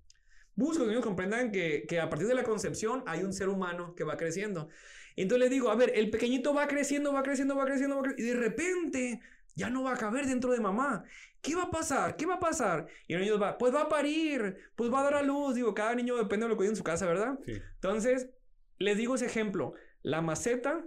Busco 0.55 0.85
que 0.85 0.91
ellos 0.91 1.03
comprendan 1.03 1.51
que, 1.51 1.99
a 1.99 2.09
partir 2.09 2.27
de 2.27 2.35
la 2.35 2.43
concepción 2.43 3.03
hay 3.07 3.23
un 3.23 3.33
ser 3.33 3.49
humano 3.49 3.95
que 3.95 4.03
va 4.03 4.17
creciendo. 4.17 4.69
entonces 5.15 5.49
le 5.49 5.53
digo, 5.53 5.71
a 5.71 5.75
ver, 5.75 5.91
el 5.95 6.11
pequeñito 6.11 6.53
va 6.53 6.67
creciendo, 6.67 7.11
va 7.11 7.23
creciendo, 7.23 7.55
va 7.55 7.65
creciendo, 7.65 7.95
va 7.95 8.03
creciendo, 8.03 8.23
y 8.23 8.27
de 8.27 8.35
repente 8.35 9.19
ya 9.55 9.71
no 9.71 9.83
va 9.83 9.93
a 9.93 9.97
caber 9.97 10.27
dentro 10.27 10.51
de 10.51 10.59
mamá. 10.59 11.03
¿Qué 11.41 11.55
va 11.55 11.63
a 11.63 11.71
pasar? 11.71 12.15
¿Qué 12.15 12.27
va 12.27 12.35
a 12.35 12.39
pasar? 12.39 12.85
Y 13.07 13.15
el 13.15 13.21
niño 13.21 13.39
va, 13.39 13.57
pues 13.57 13.73
va 13.73 13.81
a 13.81 13.89
parir, 13.89 14.57
pues 14.75 14.93
va 14.93 15.01
a 15.01 15.03
dar 15.03 15.15
a 15.15 15.23
luz. 15.23 15.55
Digo, 15.55 15.73
cada 15.73 15.95
niño 15.95 16.15
depende 16.15 16.45
de 16.45 16.49
lo 16.49 16.57
que 16.57 16.63
hay 16.63 16.69
en 16.69 16.75
su 16.75 16.83
casa, 16.83 17.07
¿verdad? 17.07 17.37
Entonces, 17.47 18.29
les 18.77 18.95
digo 18.95 19.15
ese 19.15 19.25
ejemplo. 19.25 19.73
La 20.03 20.21
maceta, 20.21 20.85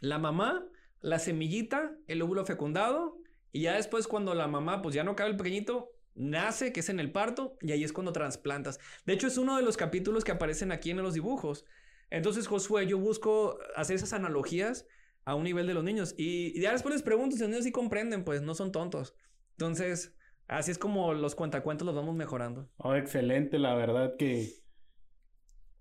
la 0.00 0.18
mamá 0.18 0.66
la 1.06 1.20
semillita, 1.20 1.96
el 2.08 2.20
óvulo 2.22 2.44
fecundado, 2.44 3.15
y 3.52 3.62
ya 3.62 3.74
después 3.74 4.06
cuando 4.06 4.34
la 4.34 4.48
mamá 4.48 4.82
pues 4.82 4.94
ya 4.94 5.04
no 5.04 5.16
cabe 5.16 5.30
el 5.30 5.36
pequeñito, 5.36 5.96
nace, 6.16 6.72
que 6.72 6.80
es 6.80 6.88
en 6.88 6.98
el 6.98 7.12
parto, 7.12 7.56
y 7.60 7.72
ahí 7.72 7.84
es 7.84 7.92
cuando 7.92 8.12
trasplantas. 8.12 8.80
De 9.04 9.12
hecho, 9.12 9.26
es 9.26 9.38
uno 9.38 9.56
de 9.56 9.62
los 9.62 9.76
capítulos 9.76 10.24
que 10.24 10.32
aparecen 10.32 10.72
aquí 10.72 10.90
en 10.90 11.02
los 11.02 11.14
dibujos. 11.14 11.64
Entonces, 12.10 12.46
Josué, 12.46 12.86
yo 12.86 12.98
busco 12.98 13.58
hacer 13.76 13.96
esas 13.96 14.12
analogías 14.12 14.86
a 15.24 15.34
un 15.34 15.44
nivel 15.44 15.66
de 15.66 15.74
los 15.74 15.84
niños. 15.84 16.14
Y, 16.16 16.58
ya 16.60 16.72
después 16.72 16.94
les 16.94 17.02
pregunto 17.02 17.36
si 17.36 17.42
los 17.42 17.50
niños 17.50 17.64
sí 17.64 17.72
comprenden, 17.72 18.24
pues 18.24 18.42
no 18.42 18.54
son 18.54 18.72
tontos. 18.72 19.14
Entonces, 19.52 20.16
así 20.48 20.70
es 20.70 20.78
como 20.78 21.14
los 21.14 21.34
cuentacuentos 21.34 21.84
los 21.86 21.94
vamos 21.94 22.14
mejorando. 22.14 22.70
Oh, 22.78 22.94
excelente, 22.94 23.58
la 23.58 23.74
verdad 23.74 24.16
que 24.16 24.50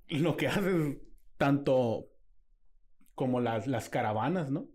lo 0.08 0.36
que 0.38 0.48
haces 0.48 0.98
tanto 1.38 2.10
como 3.14 3.40
las, 3.40 3.68
las 3.68 3.90
caravanas, 3.90 4.52
¿no? 4.52 4.68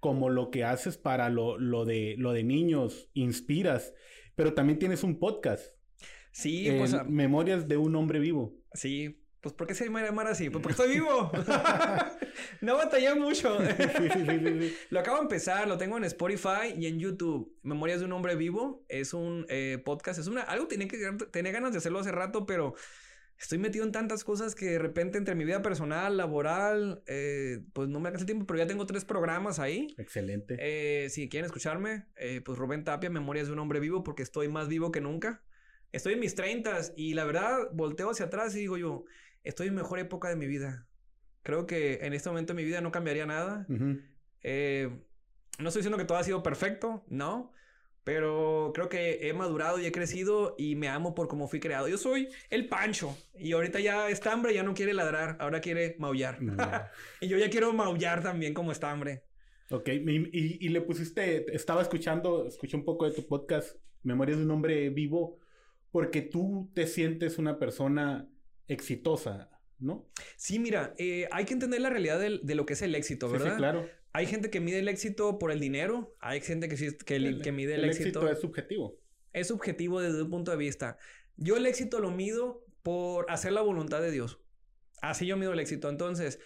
Como 0.00 0.30
lo 0.30 0.50
que 0.50 0.64
haces 0.64 0.96
para 0.96 1.28
lo, 1.28 1.58
lo, 1.58 1.84
de, 1.84 2.14
lo 2.18 2.32
de 2.32 2.44
niños, 2.44 3.10
inspiras, 3.14 3.94
pero 4.34 4.54
también 4.54 4.78
tienes 4.78 5.02
un 5.02 5.18
podcast. 5.18 5.74
Sí, 6.32 6.70
pues... 6.78 6.94
Memorias 7.06 7.66
de 7.66 7.76
un 7.76 7.96
hombre 7.96 8.20
vivo. 8.20 8.54
Sí, 8.72 9.24
pues 9.40 9.54
¿por 9.54 9.66
qué 9.68 9.74
se 9.74 9.88
llama 9.88 10.22
así? 10.22 10.50
Pues 10.50 10.62
porque 10.62 10.82
estoy 10.82 10.94
vivo. 10.94 11.30
no 12.60 12.76
batallé 12.76 13.14
mucho. 13.14 13.58
lo 14.90 15.00
acabo 15.00 15.18
de 15.18 15.22
empezar, 15.22 15.68
lo 15.68 15.78
tengo 15.78 15.96
en 15.96 16.04
Spotify 16.04 16.74
y 16.76 16.86
en 16.86 16.98
YouTube. 16.98 17.56
Memorias 17.62 18.00
de 18.00 18.06
un 18.06 18.12
hombre 18.12 18.34
vivo 18.34 18.84
es 18.88 19.14
un 19.14 19.46
eh, 19.48 19.80
podcast, 19.84 20.18
es 20.18 20.26
una 20.26 20.42
algo 20.42 20.66
tenía 20.66 20.88
que 20.88 20.98
tenía 21.30 21.52
ganas 21.52 21.72
de 21.72 21.78
hacerlo 21.78 22.00
hace 22.00 22.10
rato, 22.10 22.46
pero 22.46 22.74
estoy 23.38 23.58
metido 23.58 23.84
en 23.84 23.92
tantas 23.92 24.24
cosas 24.24 24.54
que 24.54 24.66
de 24.66 24.78
repente 24.78 25.16
entre 25.16 25.34
mi 25.34 25.44
vida 25.44 25.62
personal, 25.62 26.16
laboral, 26.16 27.02
eh, 27.06 27.60
pues 27.72 27.88
no 27.88 28.00
me 28.00 28.08
alcanza 28.08 28.22
el 28.22 28.26
tiempo, 28.26 28.46
pero 28.46 28.58
ya 28.58 28.66
tengo 28.66 28.86
tres 28.86 29.04
programas 29.04 29.58
ahí. 29.58 29.94
Excelente. 29.96 30.56
Eh, 30.58 31.08
si 31.10 31.28
quieren 31.28 31.46
escucharme, 31.46 32.06
eh, 32.16 32.40
pues 32.44 32.58
Rubén 32.58 32.84
Tapia, 32.84 33.10
Memorias 33.10 33.46
de 33.46 33.52
un 33.52 33.60
hombre 33.60 33.80
vivo, 33.80 34.02
porque 34.02 34.22
estoy 34.22 34.48
más 34.48 34.68
vivo 34.68 34.90
que 34.90 35.00
nunca. 35.00 35.42
Estoy 35.92 36.14
en 36.14 36.20
mis 36.20 36.34
treintas 36.34 36.92
y 36.96 37.14
la 37.14 37.24
verdad 37.24 37.70
volteo 37.72 38.10
hacia 38.10 38.26
atrás 38.26 38.54
y 38.56 38.60
digo 38.60 38.76
yo, 38.76 39.04
estoy 39.44 39.68
en 39.68 39.74
mejor 39.74 39.98
época 40.00 40.28
de 40.28 40.36
mi 40.36 40.46
vida. 40.46 40.86
Creo 41.42 41.66
que 41.66 42.00
en 42.02 42.12
este 42.12 42.28
momento 42.28 42.52
de 42.52 42.56
mi 42.60 42.64
vida 42.64 42.80
no 42.80 42.90
cambiaría 42.90 43.24
nada. 43.24 43.66
no 43.68 43.78
estoy 44.42 45.80
diciendo 45.80 45.96
que 45.96 46.04
todo 46.04 46.18
ha 46.18 46.24
sido 46.24 46.42
perfecto, 46.42 47.04
no. 47.08 47.52
Pero 48.08 48.70
creo 48.74 48.88
que 48.88 49.28
he 49.28 49.34
madurado 49.34 49.78
y 49.78 49.84
he 49.84 49.92
crecido 49.92 50.54
y 50.56 50.76
me 50.76 50.88
amo 50.88 51.14
por 51.14 51.28
cómo 51.28 51.46
fui 51.46 51.60
creado. 51.60 51.88
Yo 51.88 51.98
soy 51.98 52.30
el 52.48 52.66
Pancho 52.66 53.14
y 53.38 53.52
ahorita 53.52 53.80
ya 53.80 54.08
está 54.08 54.32
hambre, 54.32 54.54
ya 54.54 54.62
no 54.62 54.72
quiere 54.72 54.94
ladrar, 54.94 55.36
ahora 55.40 55.60
quiere 55.60 55.94
maullar. 55.98 56.38
y 57.20 57.28
yo 57.28 57.36
ya 57.36 57.50
quiero 57.50 57.70
maullar 57.74 58.22
también 58.22 58.54
como 58.54 58.72
está 58.72 58.90
hambre. 58.90 59.24
Ok, 59.68 59.90
y, 59.90 60.64
y, 60.64 60.68
le 60.70 60.80
pusiste, 60.80 61.54
estaba 61.54 61.82
escuchando, 61.82 62.46
escuché 62.46 62.78
un 62.78 62.86
poco 62.86 63.04
de 63.04 63.14
tu 63.14 63.26
podcast, 63.26 63.76
Memorias 64.04 64.38
de 64.38 64.44
un 64.44 64.52
hombre 64.52 64.88
vivo, 64.88 65.38
porque 65.90 66.22
tú 66.22 66.70
te 66.72 66.86
sientes 66.86 67.36
una 67.36 67.58
persona 67.58 68.26
exitosa, 68.68 69.50
¿no? 69.80 70.08
Sí, 70.34 70.58
mira, 70.58 70.94
eh, 70.96 71.28
hay 71.30 71.44
que 71.44 71.52
entender 71.52 71.82
la 71.82 71.90
realidad 71.90 72.18
de, 72.18 72.40
de, 72.42 72.54
lo 72.54 72.64
que 72.64 72.72
es 72.72 72.80
el 72.80 72.94
éxito, 72.94 73.28
¿verdad? 73.28 73.50
Sí, 73.50 73.56
claro 73.58 73.86
hay 74.12 74.26
gente 74.26 74.50
que 74.50 74.60
mide 74.60 74.78
el 74.80 74.88
éxito 74.88 75.38
por 75.38 75.50
el 75.50 75.60
dinero, 75.60 76.16
hay 76.20 76.40
gente 76.40 76.68
que, 76.68 76.76
que, 76.76 77.38
que 77.42 77.52
mide 77.52 77.74
el, 77.74 77.84
éxito. 77.84 78.08
éxito 78.08 78.30
es 78.30 78.40
subjetivo. 78.40 78.98
es 79.32 79.48
subjetivo 79.48 80.00
desde 80.00 80.22
un 80.22 80.30
punto 80.30 80.50
de 80.50 80.56
vista. 80.56 80.98
Yo 81.36 81.56
el 81.56 81.66
éxito 81.66 82.00
lo 82.00 82.10
mido 82.10 82.64
por 82.82 83.30
hacer 83.30 83.52
la 83.52 83.60
voluntad 83.60 84.00
de 84.00 84.10
Dios. 84.10 84.40
Así 85.00 85.26
yo 85.26 85.36
mido 85.36 85.52
el 85.52 85.60
éxito. 85.60 85.88
Entonces, 85.88 86.40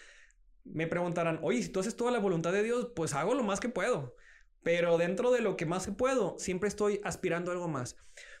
me 0.65 0.87
preguntarán, 0.87 1.39
oye, 1.41 1.61
si 1.61 1.69
tú 1.69 1.79
haces 1.79 1.95
toda 1.95 2.11
la 2.11 2.19
voluntad 2.19 2.53
de 2.53 2.63
Dios, 2.63 2.91
pues 2.95 3.13
hago 3.13 3.33
lo 3.33 3.43
más 3.43 3.59
que 3.59 3.69
puedo. 3.69 4.15
Pero 4.61 4.97
dentro 4.97 5.31
de 5.31 5.41
lo 5.41 5.57
que 5.57 5.65
más 5.65 5.85
que 5.85 5.91
puedo, 5.91 6.37
siempre 6.39 6.69
estoy 6.69 6.99
aspirando 7.03 7.51
a 7.51 7.53
algo 7.53 7.67
más. 7.67 7.97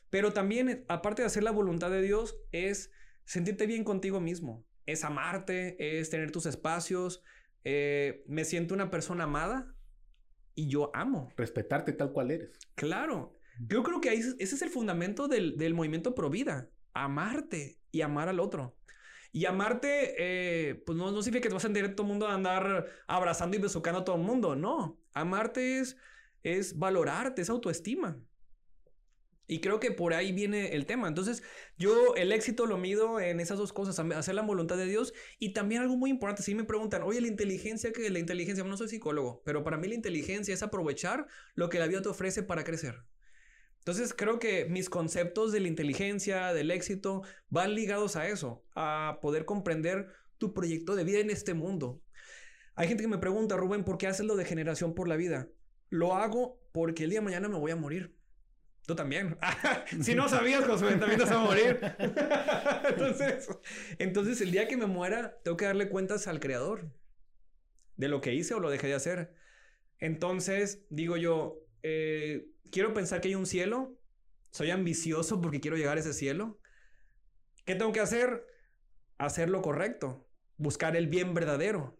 Pero 0.09 0.31
también, 0.31 0.85
aparte 0.87 1.21
de 1.21 1.25
hacer 1.25 1.43
la 1.43 1.51
voluntad 1.51 1.89
de 1.89 2.01
Dios, 2.01 2.37
es 2.51 2.91
sentirte 3.25 3.65
bien 3.65 3.83
contigo 3.83 4.19
mismo. 4.19 4.63
Es 4.85 5.03
amarte, 5.03 5.99
es 5.99 6.09
tener 6.09 6.31
tus 6.31 6.45
espacios. 6.45 7.23
Eh, 7.63 8.23
me 8.27 8.45
siento 8.45 8.73
una 8.73 8.89
persona 8.89 9.23
amada 9.23 9.75
y 10.55 10.67
yo 10.67 10.91
amo. 10.93 11.29
Respetarte 11.37 11.93
tal 11.93 12.11
cual 12.11 12.31
eres. 12.31 12.59
Claro. 12.75 13.37
Yo 13.59 13.83
creo 13.83 14.01
que 14.01 14.13
ese 14.13 14.35
es 14.39 14.61
el 14.61 14.69
fundamento 14.69 15.27
del, 15.27 15.57
del 15.57 15.73
movimiento 15.73 16.15
pro 16.15 16.29
vida. 16.29 16.69
Amarte 16.93 17.79
y 17.91 18.01
amar 18.01 18.29
al 18.29 18.39
otro. 18.39 18.77
Y 19.31 19.45
amarte, 19.45 20.13
eh, 20.17 20.75
pues 20.85 20.95
no, 20.95 21.11
no 21.11 21.21
significa 21.23 21.43
que 21.43 21.49
te 21.49 21.55
vas 21.55 21.63
a 21.63 21.67
entender 21.67 21.95
todo 21.95 22.05
el 22.05 22.11
mundo 22.11 22.27
a 22.27 22.35
andar 22.35 22.85
abrazando 23.07 23.57
y 23.57 23.59
besucando 23.59 24.01
a 24.01 24.03
todo 24.03 24.15
el 24.15 24.21
mundo. 24.21 24.55
No. 24.55 24.99
Amarte 25.13 25.79
es, 25.79 25.97
es 26.43 26.77
valorarte, 26.77 27.41
es 27.41 27.49
autoestima. 27.49 28.19
Y 29.45 29.59
creo 29.59 29.79
que 29.79 29.91
por 29.91 30.13
ahí 30.13 30.31
viene 30.31 30.73
el 30.73 30.85
tema. 30.85 31.07
Entonces, 31.07 31.43
yo 31.77 32.15
el 32.15 32.31
éxito 32.31 32.65
lo 32.65 32.77
mido 32.77 33.19
en 33.19 33.39
esas 33.39 33.57
dos 33.57 33.73
cosas, 33.73 33.99
hacer 33.99 34.35
la 34.35 34.41
voluntad 34.41 34.77
de 34.77 34.85
Dios 34.85 35.13
y 35.37 35.53
también 35.53 35.81
algo 35.81 35.97
muy 35.97 36.09
importante, 36.09 36.43
si 36.43 36.55
me 36.55 36.63
preguntan, 36.63 37.03
oye, 37.03 37.19
la 37.19 37.27
inteligencia, 37.27 37.91
que 37.91 38.09
la 38.09 38.19
inteligencia, 38.19 38.63
no 38.63 38.77
soy 38.77 38.87
psicólogo, 38.87 39.41
pero 39.43 39.63
para 39.63 39.77
mí 39.77 39.87
la 39.87 39.95
inteligencia 39.95 40.53
es 40.53 40.63
aprovechar 40.63 41.27
lo 41.55 41.69
que 41.69 41.79
la 41.79 41.87
vida 41.87 42.01
te 42.01 42.09
ofrece 42.09 42.41
para 42.43 42.63
crecer. 42.63 43.03
Entonces, 43.79 44.13
creo 44.13 44.39
que 44.39 44.63
mis 44.65 44.89
conceptos 44.89 45.51
de 45.51 45.59
la 45.59 45.67
inteligencia, 45.67 46.53
del 46.53 46.71
éxito, 46.71 47.23
van 47.49 47.75
ligados 47.75 48.15
a 48.15 48.29
eso, 48.29 48.63
a 48.75 49.19
poder 49.21 49.43
comprender 49.43 50.07
tu 50.37 50.53
proyecto 50.53 50.95
de 50.95 51.03
vida 51.03 51.19
en 51.19 51.29
este 51.29 51.53
mundo. 51.53 52.01
Hay 52.75 52.87
gente 52.87 53.03
que 53.03 53.09
me 53.09 53.17
pregunta, 53.17 53.57
Rubén, 53.57 53.83
¿por 53.83 53.97
qué 53.97 54.07
haces 54.07 54.25
lo 54.25 54.37
de 54.37 54.45
generación 54.45 54.95
por 54.95 55.09
la 55.09 55.17
vida? 55.17 55.49
Lo 55.89 56.15
hago 56.15 56.59
porque 56.71 57.03
el 57.03 57.09
día 57.09 57.19
de 57.19 57.25
mañana 57.25 57.49
me 57.49 57.57
voy 57.59 57.71
a 57.71 57.75
morir. 57.75 58.15
Tú 58.85 58.95
también. 58.95 59.37
si 60.01 60.13
no 60.15 60.27
sabías, 60.29 60.65
Josué, 60.65 60.95
también 60.95 61.17
te 61.17 61.25
vas 61.25 61.31
a 61.31 61.39
morir. 61.39 61.79
entonces, 62.89 63.49
entonces, 63.97 64.41
el 64.41 64.51
día 64.51 64.67
que 64.67 64.77
me 64.77 64.85
muera, 64.85 65.37
tengo 65.43 65.57
que 65.57 65.65
darle 65.65 65.89
cuentas 65.89 66.27
al 66.27 66.39
creador 66.39 66.91
de 67.95 68.07
lo 68.07 68.21
que 68.21 68.33
hice 68.33 68.53
o 68.53 68.59
lo 68.59 68.69
dejé 68.69 68.87
de 68.87 68.95
hacer. 68.95 69.33
Entonces, 69.99 70.85
digo 70.89 71.15
yo, 71.15 71.61
eh, 71.81 72.47
quiero 72.71 72.93
pensar 72.93 73.21
que 73.21 73.29
hay 73.29 73.35
un 73.35 73.45
cielo. 73.45 73.97
Soy 74.51 74.69
ambicioso 74.69 75.41
porque 75.41 75.61
quiero 75.61 75.77
llegar 75.77 75.97
a 75.97 76.01
ese 76.01 76.13
cielo. 76.13 76.59
¿Qué 77.65 77.75
tengo 77.75 77.91
que 77.91 78.01
hacer? 78.01 78.45
Hacer 79.17 79.49
lo 79.49 79.61
correcto. 79.61 80.27
Buscar 80.57 80.95
el 80.95 81.07
bien 81.07 81.33
verdadero. 81.33 81.97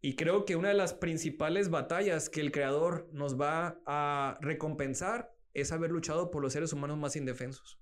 Y 0.00 0.16
creo 0.16 0.44
que 0.44 0.56
una 0.56 0.68
de 0.68 0.74
las 0.74 0.94
principales 0.94 1.68
batallas 1.68 2.28
que 2.28 2.40
el 2.40 2.50
creador 2.50 3.08
nos 3.12 3.40
va 3.40 3.80
a 3.86 4.38
recompensar 4.40 5.31
es 5.54 5.72
haber 5.72 5.90
luchado 5.90 6.30
por 6.30 6.42
los 6.42 6.52
seres 6.52 6.72
humanos 6.72 6.98
más 6.98 7.16
indefensos. 7.16 7.78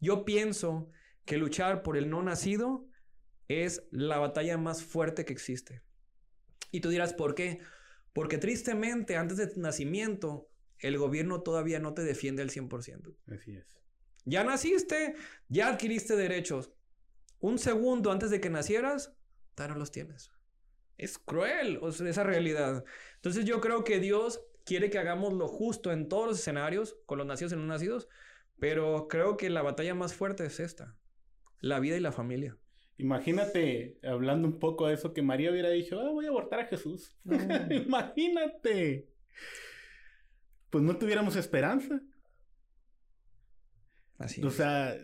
Yo 0.00 0.24
pienso 0.24 0.90
que 1.24 1.38
luchar 1.38 1.82
por 1.82 1.96
el 1.96 2.10
no 2.10 2.22
nacido 2.22 2.88
es 3.48 3.84
la 3.90 4.18
batalla 4.18 4.58
más 4.58 4.82
fuerte 4.82 5.24
que 5.24 5.32
existe. 5.32 5.82
Y 6.70 6.80
tú 6.80 6.88
dirás, 6.88 7.12
¿por 7.14 7.34
qué? 7.34 7.60
Porque 8.12 8.38
tristemente 8.38 9.16
antes 9.16 9.36
de 9.36 9.46
tu 9.46 9.60
nacimiento, 9.60 10.50
el 10.78 10.98
gobierno 10.98 11.42
todavía 11.42 11.78
no 11.78 11.94
te 11.94 12.02
defiende 12.02 12.42
al 12.42 12.50
100%. 12.50 13.16
Así 13.28 13.56
es. 13.56 13.66
Ya 14.24 14.44
naciste, 14.44 15.14
ya 15.48 15.68
adquiriste 15.68 16.16
derechos. 16.16 16.72
Un 17.38 17.58
segundo 17.58 18.10
antes 18.10 18.30
de 18.30 18.40
que 18.40 18.50
nacieras, 18.50 19.14
ya 19.56 19.68
no 19.68 19.74
los 19.74 19.90
tienes. 19.90 20.30
Es 20.96 21.18
cruel 21.18 21.80
esa 21.82 22.22
realidad. 22.22 22.84
Entonces 23.16 23.44
yo 23.44 23.60
creo 23.60 23.84
que 23.84 23.98
Dios 23.98 24.40
quiere 24.64 24.90
que 24.90 24.98
hagamos 24.98 25.32
lo 25.32 25.48
justo 25.48 25.92
en 25.92 26.08
todos 26.08 26.28
los 26.28 26.38
escenarios, 26.38 26.96
con 27.06 27.18
los 27.18 27.26
nacidos 27.26 27.52
y 27.52 27.56
no 27.56 27.66
nacidos, 27.66 28.08
pero 28.58 29.08
creo 29.08 29.36
que 29.36 29.50
la 29.50 29.62
batalla 29.62 29.94
más 29.94 30.14
fuerte 30.14 30.46
es 30.46 30.60
esta, 30.60 30.96
la 31.60 31.80
vida 31.80 31.96
y 31.96 32.00
la 32.00 32.12
familia. 32.12 32.56
Imagínate, 32.98 33.98
hablando 34.04 34.46
un 34.46 34.58
poco 34.58 34.86
de 34.86 34.94
eso, 34.94 35.12
que 35.12 35.22
María 35.22 35.50
hubiera 35.50 35.70
dicho, 35.70 36.00
ah, 36.00 36.10
voy 36.10 36.26
a 36.26 36.28
abortar 36.28 36.60
a 36.60 36.66
Jesús. 36.66 37.16
Imagínate. 37.70 39.08
Pues 40.70 40.84
no 40.84 40.96
tuviéramos 40.96 41.34
esperanza. 41.36 42.00
Así 44.18 44.40
O 44.44 44.50
sea, 44.50 44.96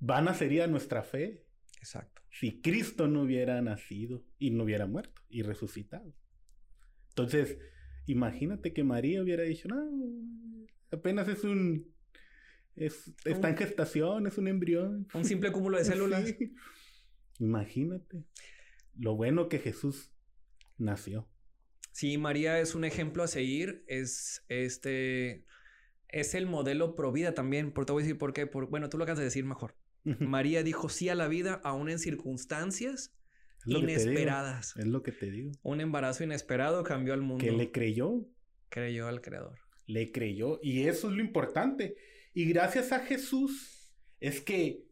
vana 0.00 0.34
sería 0.34 0.66
nuestra 0.66 1.02
fe. 1.02 1.46
Exacto. 1.78 2.22
Si 2.30 2.60
Cristo 2.60 3.06
no 3.06 3.22
hubiera 3.22 3.60
nacido 3.62 4.24
y 4.38 4.50
no 4.50 4.64
hubiera 4.64 4.86
muerto 4.86 5.22
y 5.28 5.42
resucitado. 5.42 6.12
Entonces, 7.10 7.58
Imagínate 8.08 8.72
que 8.72 8.84
María 8.84 9.22
hubiera 9.22 9.42
dicho, 9.42 9.68
no, 9.68 9.86
apenas 10.90 11.28
es 11.28 11.44
un... 11.44 11.94
Es, 12.74 13.12
está 13.26 13.50
en 13.50 13.56
gestación, 13.56 14.26
es 14.26 14.38
un 14.38 14.48
embrión. 14.48 15.06
Un 15.12 15.26
simple 15.26 15.52
cúmulo 15.52 15.76
de 15.76 15.84
células. 15.84 16.34
Imagínate. 17.38 18.24
Lo 18.98 19.14
bueno 19.14 19.50
que 19.50 19.58
Jesús 19.58 20.10
nació. 20.78 21.28
Sí, 21.92 22.16
María 22.16 22.60
es 22.60 22.74
un 22.74 22.84
ejemplo 22.84 23.24
a 23.24 23.28
seguir. 23.28 23.84
Es 23.88 24.42
este. 24.48 25.44
Es 26.08 26.34
el 26.34 26.46
modelo 26.46 26.94
pro 26.94 27.12
vida 27.12 27.34
también. 27.34 27.72
Por 27.72 27.84
te 27.84 27.92
voy 27.92 28.02
a 28.02 28.04
decir 28.04 28.16
por 28.16 28.32
qué. 28.32 28.46
Por, 28.46 28.70
bueno, 28.70 28.88
tú 28.88 28.96
lo 28.96 29.04
acabas 29.04 29.18
de 29.18 29.24
decir 29.24 29.44
mejor. 29.44 29.76
María 30.20 30.62
dijo 30.62 30.88
sí 30.88 31.10
a 31.10 31.14
la 31.14 31.28
vida, 31.28 31.60
aún 31.62 31.90
en 31.90 31.98
circunstancias 31.98 33.12
inesperadas. 33.66 34.76
Es 34.76 34.86
lo 34.86 35.02
que 35.02 35.12
te 35.12 35.30
digo. 35.30 35.52
Un 35.62 35.80
embarazo 35.80 36.24
inesperado 36.24 36.82
cambió 36.84 37.14
al 37.14 37.22
mundo. 37.22 37.44
Que 37.44 37.52
le 37.52 37.70
creyó. 37.70 38.26
Creyó 38.68 39.08
al 39.08 39.20
creador. 39.20 39.58
Le 39.86 40.12
creyó. 40.12 40.58
Y 40.62 40.86
eso 40.86 41.08
es 41.08 41.14
lo 41.14 41.22
importante. 41.22 41.96
Y 42.34 42.46
gracias 42.46 42.92
a 42.92 43.00
Jesús 43.00 43.92
es 44.20 44.40
que 44.40 44.84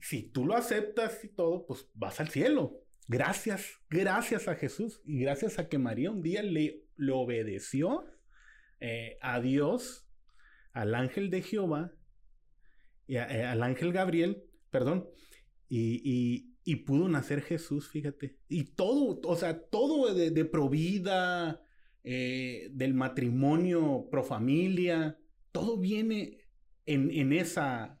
si 0.00 0.22
tú 0.22 0.46
lo 0.46 0.56
aceptas 0.56 1.24
y 1.24 1.28
todo, 1.28 1.66
pues 1.66 1.88
vas 1.94 2.20
al 2.20 2.28
cielo. 2.28 2.82
Gracias, 3.08 3.80
gracias 3.88 4.48
a 4.48 4.56
Jesús 4.56 5.00
y 5.04 5.20
gracias 5.20 5.58
a 5.58 5.68
que 5.68 5.78
María 5.78 6.10
un 6.10 6.22
día 6.22 6.42
le, 6.42 6.84
le 6.96 7.12
obedeció 7.12 8.04
eh, 8.80 9.16
a 9.20 9.40
Dios, 9.40 10.08
al 10.72 10.94
ángel 10.94 11.30
de 11.30 11.42
Jehová, 11.42 11.92
y 13.06 13.16
eh, 13.16 13.44
al 13.44 13.62
ángel 13.62 13.92
Gabriel, 13.92 14.44
perdón, 14.70 15.08
y, 15.68 16.00
y 16.04 16.55
pudo 16.74 17.08
nacer 17.08 17.42
Jesús, 17.42 17.88
fíjate. 17.88 18.36
Y 18.48 18.64
todo, 18.74 19.20
o 19.22 19.36
sea, 19.36 19.60
todo 19.60 20.12
de, 20.12 20.32
de 20.32 20.44
provida, 20.44 21.62
eh, 22.02 22.68
del 22.72 22.94
matrimonio, 22.94 24.08
pro 24.10 24.22
familia, 24.22 25.18
todo 25.52 25.76
viene 25.76 26.38
en, 26.86 27.10
en 27.10 27.32
esa, 27.32 28.00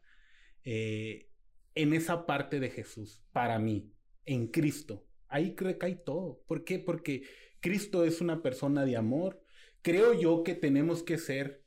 eh, 0.64 1.28
en 1.74 1.92
esa 1.92 2.26
parte 2.26 2.60
de 2.60 2.70
Jesús, 2.70 3.22
para 3.32 3.58
mí, 3.58 3.92
en 4.24 4.48
Cristo. 4.48 5.06
Ahí 5.28 5.54
recae 5.56 5.96
todo. 5.96 6.42
¿Por 6.46 6.64
qué? 6.64 6.78
Porque 6.78 7.24
Cristo 7.60 8.04
es 8.04 8.20
una 8.20 8.42
persona 8.42 8.84
de 8.84 8.96
amor. 8.96 9.42
Creo 9.82 10.12
yo 10.12 10.42
que 10.42 10.54
tenemos 10.54 11.02
que 11.02 11.18
ser 11.18 11.64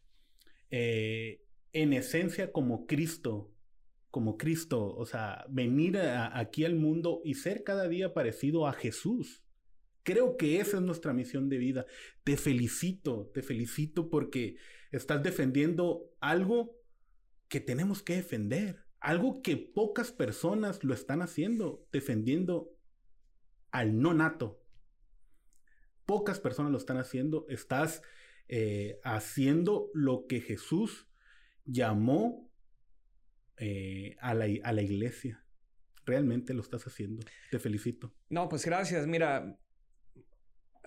eh, 0.70 1.44
en 1.74 1.94
esencia 1.94 2.52
como 2.52 2.86
Cristo 2.88 3.52
como 4.12 4.38
Cristo, 4.38 4.96
o 4.96 5.06
sea, 5.06 5.46
venir 5.50 5.98
aquí 5.98 6.66
al 6.66 6.76
mundo 6.76 7.22
y 7.24 7.36
ser 7.36 7.64
cada 7.64 7.88
día 7.88 8.14
parecido 8.14 8.68
a 8.68 8.74
Jesús. 8.74 9.44
Creo 10.04 10.38
que 10.38 10.60
esa 10.60 10.78
es 10.78 10.84
nuestra 10.84 11.14
misión 11.14 11.50
de 11.50 11.58
vida. 11.58 11.86
Te 12.24 12.36
felicito, 12.36 13.30
te 13.34 13.44
felicito 13.44 14.10
porque 14.10 14.58
estás 14.92 15.22
defendiendo 15.22 16.10
algo 16.20 16.80
que 17.48 17.60
tenemos 17.60 18.02
que 18.02 18.16
defender, 18.16 18.86
algo 19.00 19.42
que 19.42 19.58
pocas 19.58 20.12
personas 20.12 20.84
lo 20.84 20.94
están 20.94 21.22
haciendo, 21.22 21.88
defendiendo 21.92 22.72
al 23.72 24.00
no 24.02 24.14
nato. 24.16 24.64
Pocas 26.06 26.40
personas 26.40 26.72
lo 26.72 26.80
están 26.80 26.98
haciendo, 26.98 27.46
estás 27.50 28.02
eh, 28.48 29.00
haciendo 29.04 29.92
lo 29.94 30.26
que 30.26 30.42
Jesús 30.42 31.08
llamó 31.66 32.49
eh, 33.60 34.16
a, 34.22 34.34
la, 34.34 34.46
a 34.64 34.72
la 34.72 34.82
iglesia. 34.82 35.44
Realmente 36.06 36.54
lo 36.54 36.62
estás 36.62 36.88
haciendo. 36.88 37.26
Te 37.52 37.60
felicito. 37.60 38.14
No, 38.30 38.48
pues 38.48 38.66
gracias. 38.66 39.06
Mira, 39.06 39.60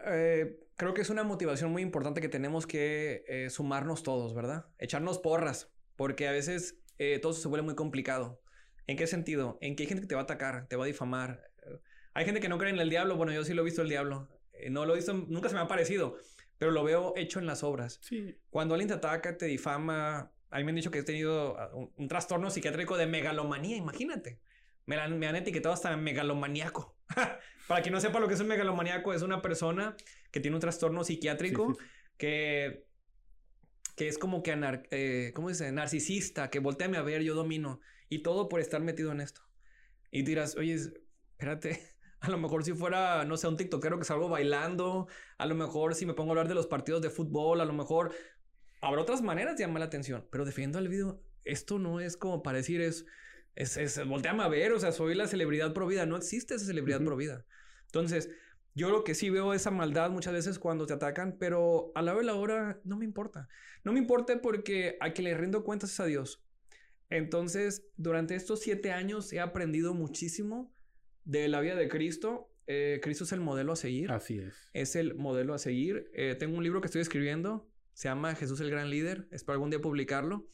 eh, 0.06 0.58
creo 0.76 0.94
que 0.94 1.02
es 1.02 1.10
una 1.10 1.22
motivación 1.22 1.70
muy 1.70 1.82
importante 1.82 2.20
que 2.20 2.30
tenemos 2.30 2.66
que 2.66 3.24
eh, 3.28 3.50
sumarnos 3.50 4.02
todos, 4.02 4.34
¿verdad? 4.34 4.66
Echarnos 4.78 5.18
porras, 5.18 5.70
porque 5.96 6.26
a 6.28 6.32
veces 6.32 6.78
todo 7.20 7.32
se 7.32 7.48
vuelve 7.48 7.64
muy 7.64 7.74
complicado. 7.74 8.40
¿En 8.86 8.96
qué 8.96 9.08
sentido? 9.08 9.58
En 9.60 9.74
que 9.74 9.82
hay 9.82 9.88
gente 9.88 10.02
que 10.02 10.06
te 10.06 10.14
va 10.14 10.20
a 10.20 10.24
atacar, 10.24 10.68
te 10.68 10.76
va 10.76 10.84
a 10.84 10.86
difamar. 10.86 11.50
Hay 12.14 12.24
gente 12.24 12.40
que 12.40 12.48
no 12.48 12.58
cree 12.58 12.70
en 12.70 12.78
el 12.78 12.90
diablo. 12.90 13.16
Bueno, 13.16 13.32
yo 13.32 13.44
sí 13.44 13.54
lo 13.54 13.62
he 13.62 13.64
visto 13.64 13.82
el 13.82 13.88
diablo. 13.88 14.28
no 14.70 14.86
lo 14.86 14.92
he 14.92 14.96
visto, 14.96 15.12
nunca 15.12 15.48
se 15.48 15.56
me 15.56 15.62
ha 15.62 15.66
parecido, 15.66 16.16
pero 16.58 16.70
lo 16.70 16.84
veo 16.84 17.12
hecho 17.16 17.40
en 17.40 17.46
las 17.46 17.64
obras. 17.64 17.98
Sí. 18.02 18.36
Cuando 18.50 18.74
alguien 18.74 18.86
te 18.86 18.94
ataca, 18.94 19.36
te 19.36 19.46
difama, 19.46 20.32
A 20.52 20.58
mí 20.58 20.64
me 20.64 20.70
han 20.70 20.76
dicho 20.76 20.90
que 20.90 20.98
he 20.98 21.02
tenido 21.02 21.58
ah, 21.58 21.70
un, 21.74 22.08
trastorno 22.08 22.50
psiquiátrico 22.50 22.96
de 22.96 23.06
megalomanía, 23.06 23.76
imagínate. 23.76 24.40
Me 24.86 24.96
han, 24.96 25.18
me 25.18 25.26
han 25.26 25.36
etiquetado 25.36 25.74
hasta 25.74 25.96
megalomaníaco. 25.96 26.96
Para 27.68 27.82
quien 27.82 27.92
no 27.92 28.00
sepa 28.00 28.20
lo 28.20 28.28
que 28.28 28.34
es 28.34 28.40
un 28.40 28.48
megalomaníaco, 28.48 29.12
es 29.12 29.22
una 29.22 29.42
persona 29.42 29.96
que 30.30 30.40
tiene 30.40 30.56
un 30.56 30.60
trastorno 30.60 31.04
psiquiátrico 31.04 31.76
que 32.16 32.84
que 33.96 34.08
es 34.08 34.18
como 34.18 34.42
que 34.42 34.52
anar 34.52 34.84
eh, 34.90 35.32
¿cómo 35.34 35.48
dice? 35.48 35.70
narcisista, 35.72 36.50
que 36.50 36.58
volteame 36.58 36.96
a 36.96 37.02
ver, 37.02 37.22
yo 37.22 37.34
domino. 37.34 37.80
Y 38.08 38.20
todo 38.22 38.48
por 38.48 38.60
estar 38.60 38.80
metido 38.80 39.12
en 39.12 39.20
esto. 39.20 39.42
Y 40.10 40.22
dirás, 40.22 40.56
oye, 40.56 40.74
espérate, 40.74 41.80
a 42.20 42.30
lo 42.30 42.38
mejor 42.38 42.64
si 42.64 42.72
fuera, 42.72 43.24
no 43.24 43.36
sé, 43.36 43.48
un 43.48 43.56
tiktokero 43.56 43.98
que 43.98 44.04
salgo 44.04 44.28
bailando, 44.28 45.08
a 45.38 45.46
lo 45.46 45.54
mejor 45.54 45.94
si 45.94 46.06
me 46.06 46.14
pongo 46.14 46.30
a 46.30 46.32
hablar 46.32 46.48
de 46.48 46.54
los 46.54 46.66
partidos 46.66 47.02
de 47.02 47.10
fútbol, 47.10 47.60
a 47.60 47.64
lo 47.64 47.72
mejor 47.72 48.12
habrá 48.82 49.00
otras 49.00 49.22
maneras 49.22 49.56
de 49.56 49.64
llamar 49.64 49.80
la 49.80 49.86
atención, 49.86 50.26
pero 50.30 50.44
defendiendo 50.44 50.78
al 50.78 50.88
video, 50.88 51.22
esto 51.44 51.78
no 51.78 52.00
es 52.00 52.16
como 52.16 52.42
para 52.42 52.58
decir 52.58 52.80
es, 52.82 53.06
es, 53.54 53.76
es, 53.76 54.06
volteame 54.06 54.42
a 54.42 54.48
ver, 54.48 54.72
o 54.72 54.80
sea, 54.80 54.92
soy 54.92 55.14
la 55.14 55.26
celebridad 55.26 55.72
pro 55.72 55.86
vida, 55.86 56.04
no 56.04 56.16
existe 56.16 56.54
esa 56.54 56.66
celebridad 56.66 57.02
pro 57.02 57.16
vida. 57.16 57.46
Entonces, 57.86 58.30
yo 58.74 58.90
lo 58.90 59.04
que 59.04 59.14
sí 59.14 59.30
veo 59.30 59.54
esa 59.54 59.70
maldad 59.70 60.10
muchas 60.10 60.32
veces 60.32 60.58
cuando 60.58 60.86
te 60.86 60.94
atacan, 60.94 61.36
pero 61.38 61.92
a 61.94 62.02
la 62.02 62.14
vez 62.14 62.24
la 62.24 62.34
hora 62.34 62.80
no 62.84 62.96
me 62.96 63.04
importa. 63.04 63.48
No 63.84 63.92
me 63.92 63.98
importa 63.98 64.40
porque 64.40 64.96
a 65.00 65.12
que 65.12 65.22
le 65.22 65.36
rindo 65.36 65.62
cuentas 65.62 65.92
es 65.92 66.00
a 66.00 66.06
Dios. 66.06 66.42
Entonces, 67.10 67.86
durante 67.96 68.34
estos 68.34 68.60
siete 68.60 68.90
años 68.90 69.32
he 69.32 69.40
aprendido 69.40 69.92
muchísimo 69.92 70.74
de 71.24 71.48
la 71.48 71.60
vida 71.60 71.74
de 71.74 71.88
Cristo. 71.88 72.50
Eh, 72.66 73.00
Cristo 73.02 73.24
es 73.24 73.32
el 73.32 73.40
modelo 73.40 73.72
a 73.72 73.76
seguir. 73.76 74.10
Así 74.10 74.38
es. 74.38 74.70
Es 74.72 74.96
el 74.96 75.14
modelo 75.14 75.52
a 75.52 75.58
seguir. 75.58 76.10
Eh, 76.14 76.34
tengo 76.38 76.56
un 76.56 76.64
libro 76.64 76.80
que 76.80 76.86
estoy 76.86 77.02
escribiendo. 77.02 77.70
Se 77.94 78.08
llama 78.08 78.34
Jesús 78.34 78.60
el 78.60 78.70
Gran 78.70 78.90
Líder. 78.90 79.28
Espero 79.30 79.54
algún 79.54 79.70
día 79.70 79.80
publicarlo. 79.80 80.46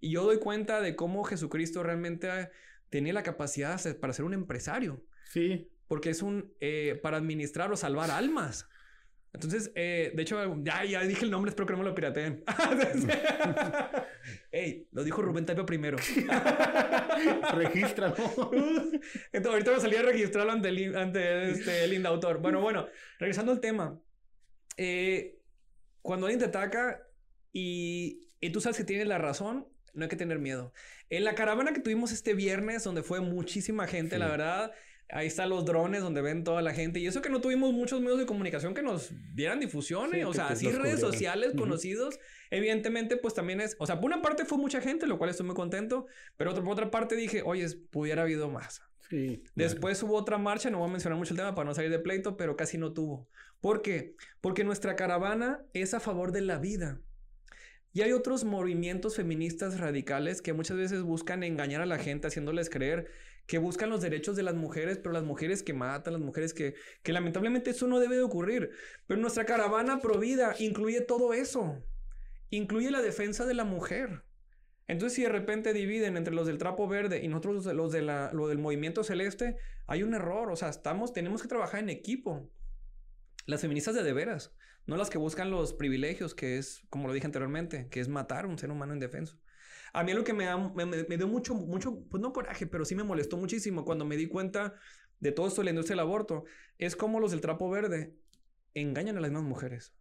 Y 0.00 0.10
yo 0.10 0.24
doy 0.24 0.38
cuenta 0.38 0.80
de 0.80 0.96
cómo 0.96 1.24
Jesucristo 1.24 1.82
realmente 1.82 2.50
tenía 2.90 3.12
la 3.12 3.22
capacidad 3.22 3.80
para 3.98 4.12
ser 4.12 4.24
un 4.24 4.34
empresario. 4.34 5.04
Sí 5.30 5.68
porque 5.92 6.08
es 6.08 6.22
un 6.22 6.50
eh, 6.58 6.98
para 7.02 7.18
administrar 7.18 7.70
o 7.70 7.76
salvar 7.76 8.10
almas. 8.10 8.66
Entonces, 9.34 9.70
eh, 9.74 10.10
de 10.14 10.22
hecho, 10.22 10.42
ya, 10.62 10.86
ya 10.86 11.02
dije 11.02 11.26
el 11.26 11.30
nombre, 11.30 11.50
espero 11.50 11.66
que 11.66 11.74
no 11.74 11.80
me 11.80 11.84
lo 11.84 11.94
pirateen. 11.94 12.42
Ey, 14.50 14.88
lo 14.90 15.04
dijo 15.04 15.20
Rubén 15.20 15.44
Tapia 15.44 15.66
primero. 15.66 15.98
Regístralo. 17.54 18.16
Entonces, 19.32 19.52
ahorita 19.52 19.72
me 19.72 19.80
salía 19.80 20.00
a 20.00 20.04
registrarlo 20.04 20.52
ante, 20.52 20.70
el, 20.70 20.96
ante 20.96 21.50
este, 21.50 21.84
el 21.84 21.92
indautor. 21.92 22.40
Bueno, 22.40 22.62
bueno, 22.62 22.86
regresando 23.18 23.52
al 23.52 23.60
tema. 23.60 24.00
Eh, 24.78 25.41
cuando 26.02 26.26
alguien 26.26 26.40
te 26.40 26.46
ataca 26.46 27.02
y, 27.52 28.28
y 28.40 28.50
tú 28.50 28.60
sabes 28.60 28.76
que 28.76 28.84
tienes 28.84 29.06
la 29.06 29.18
razón, 29.18 29.68
no 29.94 30.04
hay 30.04 30.08
que 30.08 30.16
tener 30.16 30.38
miedo. 30.38 30.72
En 31.10 31.24
la 31.24 31.34
caravana 31.34 31.72
que 31.72 31.80
tuvimos 31.80 32.12
este 32.12 32.34
viernes, 32.34 32.84
donde 32.84 33.02
fue 33.02 33.20
muchísima 33.20 33.86
gente, 33.86 34.18
la 34.18 34.28
verdad, 34.28 34.72
Ahí 35.12 35.26
están 35.26 35.50
los 35.50 35.66
drones 35.66 36.00
donde 36.00 36.22
ven 36.22 36.42
toda 36.42 36.62
la 36.62 36.72
gente. 36.72 36.98
Y 36.98 37.06
eso 37.06 37.20
que 37.20 37.28
no 37.28 37.42
tuvimos 37.42 37.72
muchos 37.74 38.00
medios 38.00 38.18
de 38.18 38.24
comunicación 38.24 38.72
que 38.72 38.82
nos 38.82 39.10
dieran 39.34 39.60
difusión. 39.60 40.14
¿eh? 40.14 40.24
o 40.24 40.32
sea, 40.32 40.48
así 40.48 40.70
redes 40.70 41.00
sociales 41.00 41.52
conocidos. 41.56 42.18
Evidentemente, 42.50 43.18
pues 43.18 43.34
también 43.34 43.60
es... 43.60 43.76
O 43.78 43.86
sea, 43.86 44.00
por 44.00 44.06
una 44.06 44.22
parte 44.22 44.46
fue 44.46 44.56
mucha 44.56 44.80
gente, 44.80 45.06
lo 45.06 45.18
cual 45.18 45.28
estoy 45.28 45.44
muy 45.44 45.54
contento. 45.54 46.06
Pero 46.38 46.54
por 46.54 46.70
otra 46.70 46.90
parte 46.90 47.14
dije, 47.14 47.42
oye, 47.44 47.66
pudiera 47.90 48.22
habido 48.22 48.48
más. 48.50 48.80
Sí. 49.10 49.44
Después 49.54 50.02
hubo 50.02 50.16
otra 50.16 50.38
marcha, 50.38 50.70
no 50.70 50.78
voy 50.78 50.88
a 50.88 50.92
mencionar 50.92 51.18
mucho 51.18 51.34
el 51.34 51.38
tema 51.38 51.54
para 51.54 51.68
no 51.68 51.74
salir 51.74 51.90
de 51.90 51.98
pleito, 51.98 52.38
pero 52.38 52.56
casi 52.56 52.78
no 52.78 52.94
tuvo. 52.94 53.28
¿Por 53.62 53.80
qué? 53.80 54.16
Porque 54.40 54.64
nuestra 54.64 54.96
caravana 54.96 55.64
es 55.72 55.94
a 55.94 56.00
favor 56.00 56.32
de 56.32 56.40
la 56.40 56.58
vida. 56.58 57.00
Y 57.92 58.02
hay 58.02 58.12
otros 58.12 58.42
movimientos 58.42 59.14
feministas 59.14 59.78
radicales 59.78 60.42
que 60.42 60.52
muchas 60.52 60.76
veces 60.76 61.02
buscan 61.02 61.44
engañar 61.44 61.80
a 61.80 61.86
la 61.86 61.98
gente 61.98 62.26
haciéndoles 62.26 62.68
creer 62.68 63.08
que 63.46 63.58
buscan 63.58 63.88
los 63.88 64.02
derechos 64.02 64.34
de 64.34 64.42
las 64.42 64.56
mujeres, 64.56 64.98
pero 64.98 65.12
las 65.12 65.22
mujeres 65.22 65.62
que 65.62 65.74
matan, 65.74 66.14
las 66.14 66.22
mujeres 66.22 66.54
que, 66.54 66.74
que 67.04 67.12
lamentablemente 67.12 67.70
eso 67.70 67.86
no 67.86 68.00
debe 68.00 68.16
de 68.16 68.22
ocurrir. 68.22 68.70
Pero 69.06 69.20
nuestra 69.20 69.44
caravana 69.44 70.00
provida 70.00 70.56
incluye 70.58 71.00
todo 71.00 71.32
eso. 71.32 71.80
Incluye 72.50 72.90
la 72.90 73.00
defensa 73.00 73.46
de 73.46 73.54
la 73.54 73.64
mujer. 73.64 74.24
Entonces, 74.88 75.14
si 75.14 75.22
de 75.22 75.28
repente 75.28 75.72
dividen 75.72 76.16
entre 76.16 76.34
los 76.34 76.48
del 76.48 76.58
trapo 76.58 76.88
verde 76.88 77.22
y 77.22 77.28
nosotros 77.28 77.66
los 77.66 77.92
de 77.92 78.02
la, 78.02 78.32
lo 78.32 78.48
del 78.48 78.58
movimiento 78.58 79.04
celeste, 79.04 79.56
hay 79.86 80.02
un 80.02 80.14
error. 80.14 80.50
O 80.50 80.56
sea, 80.56 80.68
estamos, 80.68 81.12
tenemos 81.12 81.42
que 81.42 81.48
trabajar 81.48 81.78
en 81.78 81.90
equipo. 81.90 82.50
Las 83.46 83.60
feministas 83.60 83.94
de 83.94 84.02
de 84.02 84.12
veras, 84.12 84.54
no 84.86 84.96
las 84.96 85.10
que 85.10 85.18
buscan 85.18 85.50
los 85.50 85.72
privilegios, 85.72 86.34
que 86.34 86.58
es, 86.58 86.82
como 86.90 87.06
lo 87.06 87.14
dije 87.14 87.26
anteriormente, 87.26 87.88
que 87.88 88.00
es 88.00 88.08
matar 88.08 88.44
a 88.44 88.48
un 88.48 88.58
ser 88.58 88.70
humano 88.70 88.94
indefenso. 88.94 89.38
A 89.92 90.02
mí 90.04 90.12
lo 90.12 90.24
que 90.24 90.32
me, 90.32 90.46
me, 90.56 91.16
dio 91.16 91.28
mucho, 91.28 91.54
mucho, 91.54 92.02
pues 92.08 92.20
no 92.20 92.32
coraje, 92.32 92.66
pero 92.66 92.84
sí 92.84 92.94
me 92.94 93.04
molestó 93.04 93.36
muchísimo 93.36 93.84
cuando 93.84 94.04
me 94.04 94.16
di 94.16 94.26
cuenta 94.26 94.74
de 95.20 95.32
todo 95.32 95.46
esto 95.46 95.60
de 95.60 95.66
la 95.66 95.70
industria 95.70 96.00
aborto, 96.00 96.44
es 96.78 96.96
como 96.96 97.20
los 97.20 97.30
del 97.30 97.40
trapo 97.40 97.70
verde 97.70 98.16
engañan 98.74 99.18
a 99.18 99.20
las 99.20 99.30
mismas 99.30 99.48
mujeres, 99.48 99.94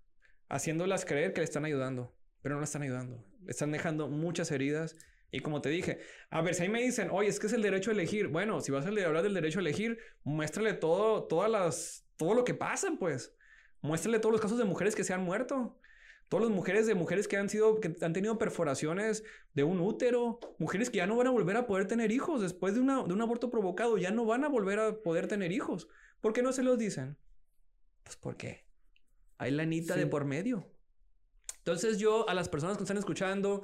haciéndolas 0.49 1.05
creer 1.05 1.33
que 1.33 1.41
le 1.41 1.45
están 1.45 1.65
ayudando, 1.65 2.15
pero 2.41 2.55
no 2.55 2.61
le 2.61 2.65
están 2.65 2.81
ayudando. 2.81 3.23
Están 3.47 3.71
dejando 3.71 4.07
muchas 4.07 4.51
heridas. 4.51 4.95
Y 5.31 5.39
como 5.39 5.61
te 5.61 5.69
dije, 5.69 5.99
a 6.29 6.41
ver, 6.41 6.55
si 6.55 6.63
ahí 6.63 6.69
me 6.69 6.81
dicen, 6.81 7.09
oye, 7.09 7.29
es 7.29 7.39
que 7.39 7.47
es 7.47 7.53
el 7.53 7.61
derecho 7.61 7.89
a 7.89 7.93
elegir. 7.93 8.27
Bueno, 8.27 8.59
si 8.59 8.71
vas 8.71 8.85
a 8.85 8.89
hablar 8.89 9.23
del 9.23 9.33
derecho 9.33 9.59
a 9.59 9.61
elegir, 9.61 9.97
muéstrale 10.23 10.73
todo, 10.73 11.23
todas 11.23 11.49
las, 11.49 12.05
todo 12.17 12.33
lo 12.33 12.43
que 12.43 12.53
pasa, 12.53 12.89
pues. 12.99 13.33
Muéstrale 13.81 14.19
todos 14.19 14.33
los 14.33 14.41
casos 14.41 14.57
de 14.57 14.65
mujeres 14.65 14.93
que 14.93 15.05
se 15.05 15.13
han 15.13 15.23
muerto. 15.23 15.79
Todas 16.27 16.47
las 16.47 16.55
mujeres 16.55 16.85
de 16.85 16.95
mujeres 16.95 17.27
que 17.27 17.37
han 17.37 17.49
sido, 17.49 17.79
que 17.79 17.95
han 18.01 18.13
tenido 18.13 18.37
perforaciones 18.37 19.23
de 19.53 19.63
un 19.63 19.79
útero, 19.79 20.39
mujeres 20.59 20.89
que 20.89 20.97
ya 20.97 21.07
no 21.07 21.15
van 21.15 21.27
a 21.27 21.31
volver 21.31 21.57
a 21.57 21.65
poder 21.65 21.87
tener 21.87 22.11
hijos 22.11 22.41
después 22.41 22.73
de, 22.73 22.81
una, 22.81 23.03
de 23.03 23.13
un 23.13 23.21
aborto 23.21 23.49
provocado, 23.49 23.97
ya 23.97 24.11
no 24.11 24.25
van 24.25 24.43
a 24.43 24.49
volver 24.49 24.79
a 24.79 25.01
poder 25.01 25.27
tener 25.27 25.51
hijos. 25.51 25.87
¿Por 26.21 26.33
qué 26.33 26.41
no 26.41 26.53
se 26.53 26.63
los 26.63 26.77
dicen? 26.77 27.17
Pues 28.03 28.15
porque 28.15 28.65
hay 29.37 29.51
la 29.51 29.63
anita 29.63 29.95
de 29.95 30.07
por 30.07 30.25
medio. 30.25 30.71
Entonces 31.57 31.97
yo 31.97 32.27
a 32.29 32.33
las 32.33 32.47
personas 32.47 32.77
que 32.77 32.83
están 32.83 32.97
escuchando, 32.97 33.63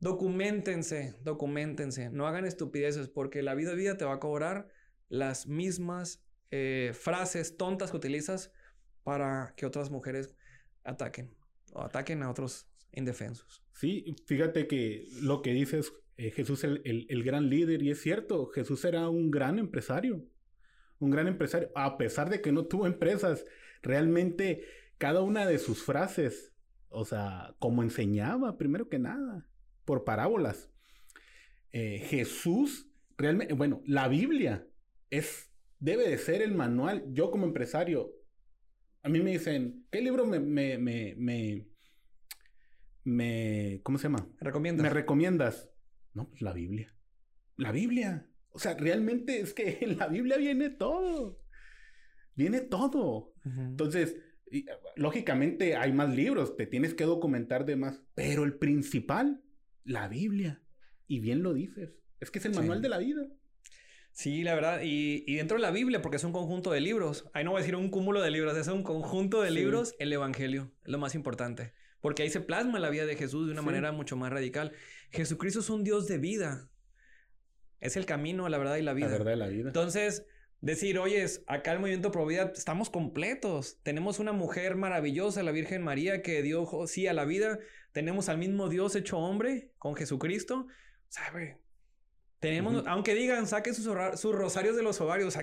documentense, 0.00 1.14
documentense, 1.22 2.10
no 2.10 2.26
hagan 2.26 2.46
estupideces 2.46 3.08
porque 3.08 3.42
la 3.42 3.54
vida 3.54 3.74
vida 3.74 3.96
te 3.96 4.04
va 4.04 4.14
a 4.14 4.20
cobrar 4.20 4.68
las 5.08 5.46
mismas 5.46 6.24
eh, 6.50 6.92
frases 6.94 7.56
tontas 7.56 7.90
que 7.90 7.98
utilizas 7.98 8.52
para 9.04 9.54
que 9.56 9.66
otras 9.66 9.90
mujeres 9.90 10.34
ataquen 10.84 11.34
o 11.72 11.82
ataquen 11.82 12.22
a 12.22 12.30
otros 12.30 12.66
indefensos. 12.92 13.62
Sí, 13.72 14.16
fíjate 14.26 14.66
que 14.66 15.06
lo 15.22 15.42
que 15.42 15.52
dices, 15.52 15.92
eh, 16.16 16.30
Jesús 16.30 16.64
el, 16.64 16.82
el, 16.84 17.22
gran 17.22 17.48
líder, 17.48 17.82
y 17.82 17.90
es 17.90 18.00
cierto, 18.00 18.46
Jesús 18.46 18.84
era 18.84 19.08
un 19.08 19.30
gran 19.30 19.58
empresario, 19.58 20.24
un 20.98 21.10
gran 21.10 21.28
empresario, 21.28 21.70
a 21.74 21.96
pesar 21.98 22.30
de 22.30 22.40
que 22.40 22.52
no 22.52 22.66
tuvo 22.66 22.86
empresas, 22.86 23.44
realmente 23.82 24.64
cada 24.98 25.22
una 25.22 25.46
de 25.46 25.58
sus 25.58 25.82
frases, 25.82 26.52
o 26.88 27.04
sea, 27.04 27.54
como 27.58 27.82
enseñaba, 27.82 28.58
primero 28.58 28.88
que 28.88 28.98
nada, 28.98 29.49
por 29.84 30.04
parábolas. 30.04 30.70
Eh, 31.72 32.04
Jesús, 32.08 32.90
realmente, 33.16 33.54
bueno, 33.54 33.82
la 33.86 34.08
Biblia 34.08 34.66
es, 35.10 35.52
debe 35.78 36.08
de 36.08 36.18
ser 36.18 36.42
el 36.42 36.54
manual. 36.54 37.04
Yo 37.12 37.30
como 37.30 37.46
empresario, 37.46 38.12
a 39.02 39.08
mí 39.08 39.20
me 39.20 39.32
dicen, 39.32 39.86
¿qué 39.90 40.00
libro 40.00 40.26
me, 40.26 40.40
me, 40.40 40.78
me, 40.78 41.14
me, 41.16 41.68
me 43.04 43.80
¿cómo 43.82 43.98
se 43.98 44.04
llama? 44.04 44.28
¿Recomiendas? 44.40 44.82
Me 44.82 44.90
recomiendas. 44.90 45.70
No, 46.14 46.28
pues 46.28 46.42
la 46.42 46.52
Biblia. 46.52 46.94
La 47.56 47.72
Biblia. 47.72 48.26
O 48.50 48.58
sea, 48.58 48.74
realmente 48.74 49.40
es 49.40 49.54
que 49.54 49.78
en 49.80 49.96
la 49.98 50.08
Biblia 50.08 50.36
viene 50.36 50.70
todo. 50.70 51.40
Viene 52.34 52.60
todo. 52.60 53.34
Entonces, 53.44 54.16
lógicamente 54.96 55.76
hay 55.76 55.92
más 55.92 56.14
libros, 56.14 56.56
te 56.56 56.66
tienes 56.66 56.94
que 56.94 57.04
documentar 57.04 57.64
de 57.64 57.76
más, 57.76 58.02
pero 58.14 58.44
el 58.44 58.54
principal, 58.54 59.42
la 59.84 60.08
Biblia. 60.08 60.62
Y 61.06 61.20
bien 61.20 61.42
lo 61.42 61.54
dices. 61.54 61.90
Es 62.20 62.30
que 62.30 62.38
es 62.38 62.44
el 62.44 62.54
manual 62.54 62.82
de 62.82 62.88
la 62.88 62.98
vida. 62.98 63.26
Sí, 64.12 64.42
la 64.42 64.54
verdad. 64.54 64.80
Y, 64.82 65.36
dentro 65.36 65.56
de 65.56 65.62
la 65.62 65.70
Biblia, 65.70 66.02
porque 66.02 66.16
es 66.16 66.24
un 66.24 66.32
conjunto 66.32 66.72
de 66.72 66.80
libros. 66.80 67.30
Ahí 67.32 67.44
no 67.44 67.52
voy 67.52 67.58
a 67.58 67.62
decir 67.62 67.76
un 67.76 67.90
cúmulo 67.90 68.20
de 68.20 68.30
libros, 68.30 68.56
es 68.56 68.68
un 68.68 68.82
conjunto 68.82 69.40
de 69.42 69.50
libros, 69.50 69.94
el 69.98 70.12
Evangelio, 70.12 70.72
lo 70.84 70.98
más 70.98 71.14
importante. 71.14 71.72
Porque 72.00 72.22
ahí 72.22 72.30
se 72.30 72.40
plasma 72.40 72.78
la 72.78 72.90
vida 72.90 73.06
de 73.06 73.16
Jesús 73.16 73.46
de 73.46 73.52
una 73.52 73.62
manera 73.62 73.92
mucho 73.92 74.16
más 74.16 74.30
radical. 74.30 74.72
Jesucristo 75.10 75.60
es 75.60 75.70
un 75.70 75.84
Dios 75.84 76.06
de 76.06 76.18
vida. 76.18 76.70
Es 77.78 77.96
el 77.96 78.04
camino, 78.04 78.48
la 78.48 78.58
verdad 78.58 78.76
y 78.76 78.82
la 78.82 78.92
vida. 78.92 79.08
La 79.08 79.18
verdad 79.18 79.32
y 79.32 79.36
la 79.36 79.48
vida. 79.48 79.68
Entonces, 79.68 80.26
decir, 80.60 80.98
oye, 80.98 81.24
acá 81.46 81.72
el 81.72 81.80
movimiento 81.80 82.10
Pro 82.10 82.26
Vida, 82.26 82.52
estamos 82.54 82.90
completos. 82.90 83.78
Tenemos 83.82 84.18
una 84.18 84.32
mujer 84.32 84.76
maravillosa, 84.76 85.42
la 85.42 85.52
Virgen 85.52 85.82
María, 85.82 86.22
que 86.22 86.42
dio 86.42 86.68
sí 86.86 87.06
a 87.06 87.12
la 87.12 87.24
vida. 87.24 87.58
Tenemos 87.92 88.28
al 88.28 88.38
mismo 88.38 88.68
Dios 88.68 88.94
hecho 88.96 89.18
hombre 89.18 89.72
con 89.78 89.94
Jesucristo. 89.94 90.66
¿Sabe? 91.08 91.58
Tenemos, 92.38 92.84
aunque 92.86 93.14
digan, 93.14 93.46
saquen 93.46 93.74
sus, 93.74 93.84
sus, 94.18 94.34
rosarios 94.34 94.76
de 94.76 94.82
los 94.82 95.00
ovarios. 95.00 95.36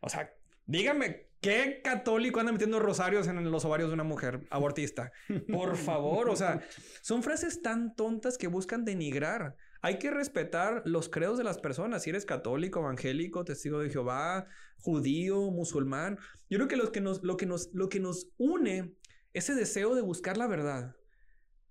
O 0.00 0.08
sea, 0.08 0.32
díganme 0.66 1.28
¿Qué 1.44 1.82
católico 1.84 2.40
anda 2.40 2.52
metiendo 2.52 2.80
rosarios 2.80 3.26
en 3.26 3.50
los 3.50 3.66
ovarios 3.66 3.90
de 3.90 3.94
una 3.94 4.02
mujer 4.02 4.46
abortista? 4.48 5.12
Por 5.52 5.76
favor, 5.76 6.30
o 6.30 6.36
sea, 6.36 6.62
son 7.02 7.22
frases 7.22 7.60
tan 7.60 7.94
tontas 7.94 8.38
que 8.38 8.46
buscan 8.46 8.86
denigrar. 8.86 9.54
Hay 9.84 9.98
que 9.98 10.10
respetar 10.10 10.80
los 10.86 11.10
credos 11.10 11.36
de 11.36 11.44
las 11.44 11.58
personas. 11.58 12.02
Si 12.02 12.08
eres 12.08 12.24
católico, 12.24 12.80
evangélico, 12.80 13.44
testigo 13.44 13.80
de 13.80 13.90
Jehová, 13.90 14.46
judío, 14.78 15.50
musulmán. 15.50 16.18
Yo 16.48 16.56
creo 16.56 16.68
que 16.68 16.76
lo 16.76 16.90
que 16.90 17.02
nos, 17.02 17.22
lo 17.22 17.36
que 17.36 17.44
nos, 17.44 17.68
lo 17.74 17.90
que 17.90 18.00
nos 18.00 18.30
une 18.38 18.94
ese 19.34 19.54
deseo 19.54 19.94
de 19.94 20.00
buscar 20.00 20.38
la 20.38 20.46
verdad. 20.46 20.96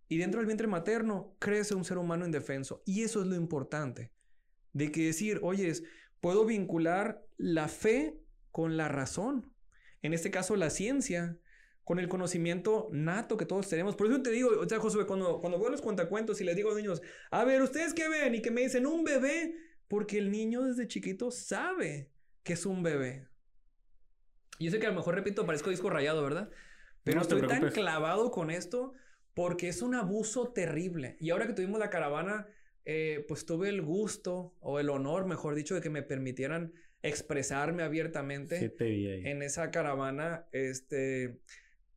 Y 0.10 0.20
dentro 0.20 0.40
del 0.40 0.46
vientre 0.46 0.68
materno 0.68 1.36
crece 1.40 1.74
un 1.74 1.86
ser 1.86 1.98
humano 1.98 2.24
indefenso. 2.24 2.84
Y 2.86 3.02
eso 3.02 3.20
es 3.22 3.26
lo 3.26 3.34
importante. 3.34 4.12
De 4.74 4.92
que 4.92 5.08
decir, 5.08 5.40
oye, 5.42 5.74
puedo 6.22 6.46
vincular 6.46 7.26
la 7.38 7.68
fe 7.68 8.22
con 8.52 8.78
la 8.78 8.90
razón 8.90 9.54
en 10.04 10.14
este 10.14 10.32
caso 10.32 10.58
la 10.58 10.70
ciencia, 10.70 11.40
con 11.84 12.00
el 12.00 12.08
conocimiento 12.08 12.90
nato 12.92 13.38
que 13.38 13.46
todos 13.46 13.68
tenemos. 13.68 13.96
Por 13.96 14.08
eso 14.08 14.22
te 14.22 14.32
digo, 14.32 14.50
o 14.58 14.68
sea, 14.68 14.80
Josué, 14.80 15.06
cuando, 15.06 15.40
cuando 15.42 15.60
veo 15.60 15.70
los 15.70 15.82
cuentacuentos 15.82 16.40
y 16.40 16.44
les 16.44 16.56
digo 16.56 16.70
a 16.70 16.74
los 16.74 16.82
niños, 16.82 17.02
a 17.32 17.44
ver, 17.44 17.62
¿ustedes 17.62 17.94
qué 17.94 18.08
ven? 18.08 18.36
Y 18.36 18.42
que 18.42 18.52
me 18.52 18.62
dicen, 18.62 18.86
un 18.86 19.04
bebé, 19.04 19.56
porque 19.88 20.18
el 20.18 20.32
niño 20.32 20.64
desde 20.64 20.88
chiquito 20.88 21.30
sabe 21.32 22.10
que 22.44 22.54
es 22.54 22.66
un 22.66 22.84
bebé. 22.84 23.28
Yo 24.60 24.72
sé 24.72 24.80
que 24.80 24.86
a 24.86 24.90
lo 24.90 24.96
mejor, 24.96 25.16
repito, 25.16 25.46
parezco 25.46 25.70
disco 25.70 25.90
rayado, 25.90 26.24
¿verdad? 26.24 26.50
Pero 27.04 27.22
estoy 27.22 27.46
tan 27.48 27.70
clavado 27.72 28.32
con 28.32 28.50
esto 28.50 28.94
porque 29.34 29.68
es 29.68 29.82
un 29.82 29.96
abuso 29.96 30.54
terrible. 30.54 31.18
Y 31.20 31.32
ahora 31.32 31.48
que 31.48 31.54
tuvimos 31.54 31.80
la 31.80 31.90
caravana, 31.90 32.48
eh, 32.86 33.26
pues 33.28 33.46
tuve 33.46 33.70
el 33.70 33.82
gusto 33.82 34.56
o 34.60 34.80
el 34.80 34.90
honor, 34.90 35.26
mejor 35.26 35.56
dicho, 35.56 35.76
de 35.76 35.82
que 35.82 35.90
me 35.90 36.04
permitieran 36.04 36.74
expresarme 37.02 37.84
abiertamente 37.84 38.74
en 38.80 39.42
esa 39.42 39.70
caravana. 39.72 40.48
Este, 40.52 41.40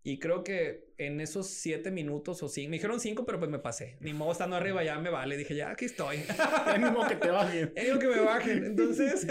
y 0.07 0.21
creo 0.21 0.45
que 0.45 0.87
en 0.99 1.21
esos 1.21 1.49
siete 1.49 1.91
minutos 1.91 2.41
o 2.41 2.49
cinco, 2.49 2.71
me 2.71 2.77
dijeron 2.77 3.01
cinco, 3.01 3.27
pero 3.27 3.41
pues 3.41 3.51
me 3.51 3.59
pasé. 3.59 3.97
Ni 3.99 4.13
modo 4.13 4.31
estando 4.31 4.55
arriba, 4.55 4.85
ya 4.85 5.01
me 5.01 5.11
vale. 5.11 5.37
Dije, 5.37 5.57
ya 5.57 5.73
aquí 5.73 5.87
estoy. 5.87 6.19
ni 6.79 6.85
modo 6.85 7.09
que 7.09 7.17
te 7.17 7.29
bajen. 7.29 7.73
Ni 7.75 7.99
que 7.99 8.07
me 8.07 8.21
bajen. 8.21 8.65
Entonces, 8.67 9.27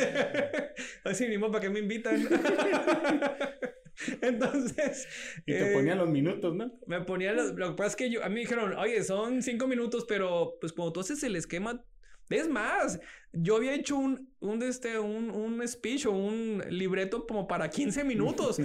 así 1.06 1.30
ni 1.30 1.38
modo 1.38 1.54
para 1.54 1.62
qué 1.62 1.70
me 1.70 1.80
invitan. 1.80 2.28
Entonces. 4.22 5.08
Y 5.46 5.54
te 5.54 5.72
ponían 5.72 5.98
eh, 5.98 6.02
los 6.02 6.10
minutos, 6.10 6.54
¿no? 6.54 6.78
Me 6.88 7.00
ponían 7.00 7.38
los. 7.38 7.54
Lo 7.54 7.70
que 7.70 7.76
pasa 7.78 7.92
es 7.92 7.96
que 7.96 8.10
yo, 8.10 8.22
a 8.22 8.28
mí 8.28 8.36
me 8.36 8.42
dijeron, 8.42 8.74
oye, 8.74 9.02
son 9.02 9.42
cinco 9.44 9.68
minutos, 9.68 10.04
pero 10.06 10.58
pues 10.60 10.74
cuando 10.74 10.92
tú 10.92 11.00
haces 11.00 11.24
el 11.24 11.38
esquema, 11.38 11.86
es 12.30 12.50
más, 12.50 13.00
yo 13.32 13.56
había 13.56 13.76
hecho 13.76 13.96
un, 13.96 14.30
un, 14.42 14.62
este, 14.62 15.00
un, 15.00 15.30
un 15.30 15.66
speech 15.66 16.06
o 16.06 16.12
un 16.12 16.62
libreto 16.68 17.26
como 17.26 17.48
para 17.48 17.70
15 17.70 18.04
minutos, 18.04 18.58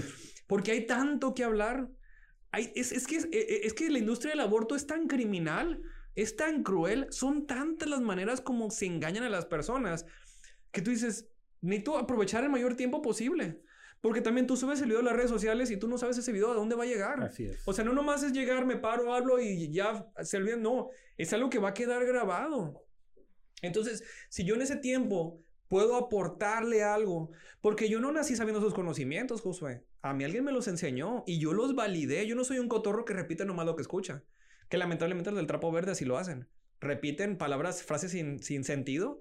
porque 0.49 0.73
hay 0.73 0.87
tanto 0.87 1.35
que 1.35 1.45
hablar. 1.45 1.87
Hay, 2.53 2.73
es, 2.75 2.93
es, 2.93 3.07
que, 3.07 3.17
es, 3.17 3.25
e, 3.27 3.39
e, 3.39 3.67
es 3.67 3.75
que 3.75 3.89
la 3.91 3.99
industria 3.99 4.33
del 4.33 4.41
aborto 4.41 4.75
es 4.75 4.87
tan 4.87 5.07
criminal, 5.07 5.83
es 6.15 6.37
tan 6.37 6.63
cruel, 6.63 7.07
son 7.11 7.47
tantas 7.47 7.89
las 7.89 8.01
maneras 8.01 8.41
como 8.41 8.71
se 8.71 8.87
engañan 8.87 9.25
a 9.25 9.29
las 9.29 9.47
personas, 9.47 10.07
que 10.73 10.83
tú 10.83 10.91
dices, 10.91 11.29
necesito 11.61 11.99
aprovechar 11.99 12.45
el 12.45 12.51
mayor 12.51 12.75
tiempo 12.75 13.03
posible. 13.03 13.61
Porque 14.01 14.23
también 14.23 14.47
tú 14.47 14.57
subes 14.57 14.81
el 14.81 14.87
video 14.87 15.01
a 15.01 15.05
las 15.05 15.15
redes 15.15 15.31
sociales 15.31 15.71
y 15.71 15.77
tú 15.77 15.87
no 15.87 15.99
sabes 15.99 16.17
ese 16.17 16.33
video 16.33 16.53
a 16.53 16.55
dónde 16.55 16.75
va 16.75 16.85
a 16.85 16.87
llegar. 16.87 17.23
Así 17.23 17.45
es. 17.45 17.61
O 17.67 17.73
sea, 17.75 17.85
no 17.85 17.93
nomás 17.93 18.23
es 18.23 18.33
llegar, 18.33 18.65
me 18.65 18.77
paro, 18.77 19.13
hablo 19.13 19.39
y 19.39 19.71
ya 19.71 20.07
se 20.23 20.39
olvida. 20.39 20.57
No, 20.57 20.89
es 21.19 21.33
algo 21.35 21.51
que 21.51 21.59
va 21.59 21.71
a 21.71 21.75
quedar 21.75 22.07
grabado. 22.07 22.83
Entonces, 23.61 24.03
si 24.31 24.45
yo 24.45 24.55
en 24.55 24.63
ese 24.63 24.77
tiempo 24.77 25.43
puedo 25.71 25.95
aportarle 25.95 26.83
algo, 26.83 27.31
porque 27.61 27.89
yo 27.89 28.01
no 28.01 28.11
nací 28.11 28.35
sabiendo 28.35 28.59
esos 28.59 28.75
conocimientos, 28.75 29.41
Josué. 29.41 29.87
A 30.03 30.13
mí 30.13 30.25
alguien 30.25 30.45
me 30.45 30.51
los 30.51 30.67
enseñó 30.67 31.23
y 31.29 31.39
yo 31.39 31.53
los 31.53 31.77
validé. 31.77 32.27
Yo 32.27 32.35
no 32.35 32.43
soy 32.43 32.59
un 32.59 32.69
cotorro 32.69 33.05
que 33.05 33.15
repite 33.15 33.45
nomás 33.45 33.67
lo 33.67 33.77
que 33.77 33.83
escucha. 33.83 34.25
Que 34.69 34.79
lamentablemente 34.79 35.31
los 35.31 35.39
del 35.39 35.47
trapo 35.47 35.71
verde 35.71 35.93
así 35.93 36.05
lo 36.05 36.19
hacen. 36.19 36.49
Repiten 36.81 37.39
palabras, 37.39 37.85
frases 37.85 38.11
sin, 38.11 38.43
sin 38.43 38.65
sentido. 38.65 39.21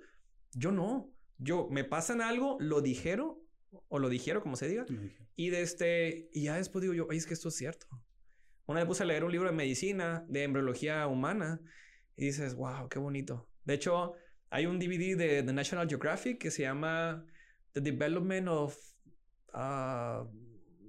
Yo 0.54 0.72
no. 0.72 1.12
Yo 1.38 1.68
me 1.70 1.84
pasan 1.84 2.20
algo, 2.20 2.58
lo 2.60 2.82
dijeron 2.82 3.38
o 3.88 4.00
lo 4.00 4.10
dijeron, 4.10 4.42
como 4.42 4.56
se 4.56 4.68
diga. 4.68 4.88
Y 5.36 5.52
de 5.52 5.62
este, 5.62 6.30
y 6.34 6.46
ya 6.46 6.56
después 6.56 6.82
digo 6.82 6.96
yo, 6.96 7.08
Ay, 7.12 7.18
es 7.18 7.28
que 7.28 7.36
esto 7.36 7.50
es 7.50 7.56
cierto. 7.56 7.86
Una 8.66 8.80
vez 8.80 8.88
puse 8.88 9.04
a 9.04 9.06
leer 9.06 9.24
un 9.24 9.32
libro 9.32 9.50
de 9.50 9.56
medicina, 9.56 10.26
de 10.28 10.44
embriología 10.44 11.06
humana, 11.06 11.62
y 12.16 12.26
dices, 12.26 12.56
wow, 12.56 12.90
qué 12.90 12.98
bonito. 12.98 13.48
De 13.66 13.76
hecho, 13.76 14.14
hay 14.50 14.66
un 14.66 14.80
DVD 14.80 15.16
de 15.16 15.44
The 15.44 15.54
National 15.54 15.88
Geographic 15.88 16.40
que 16.40 16.52
se 16.52 16.64
llama 16.64 17.26
The 17.74 17.82
Development 17.82 18.48
of... 18.48 18.78
Uh, 19.54 20.28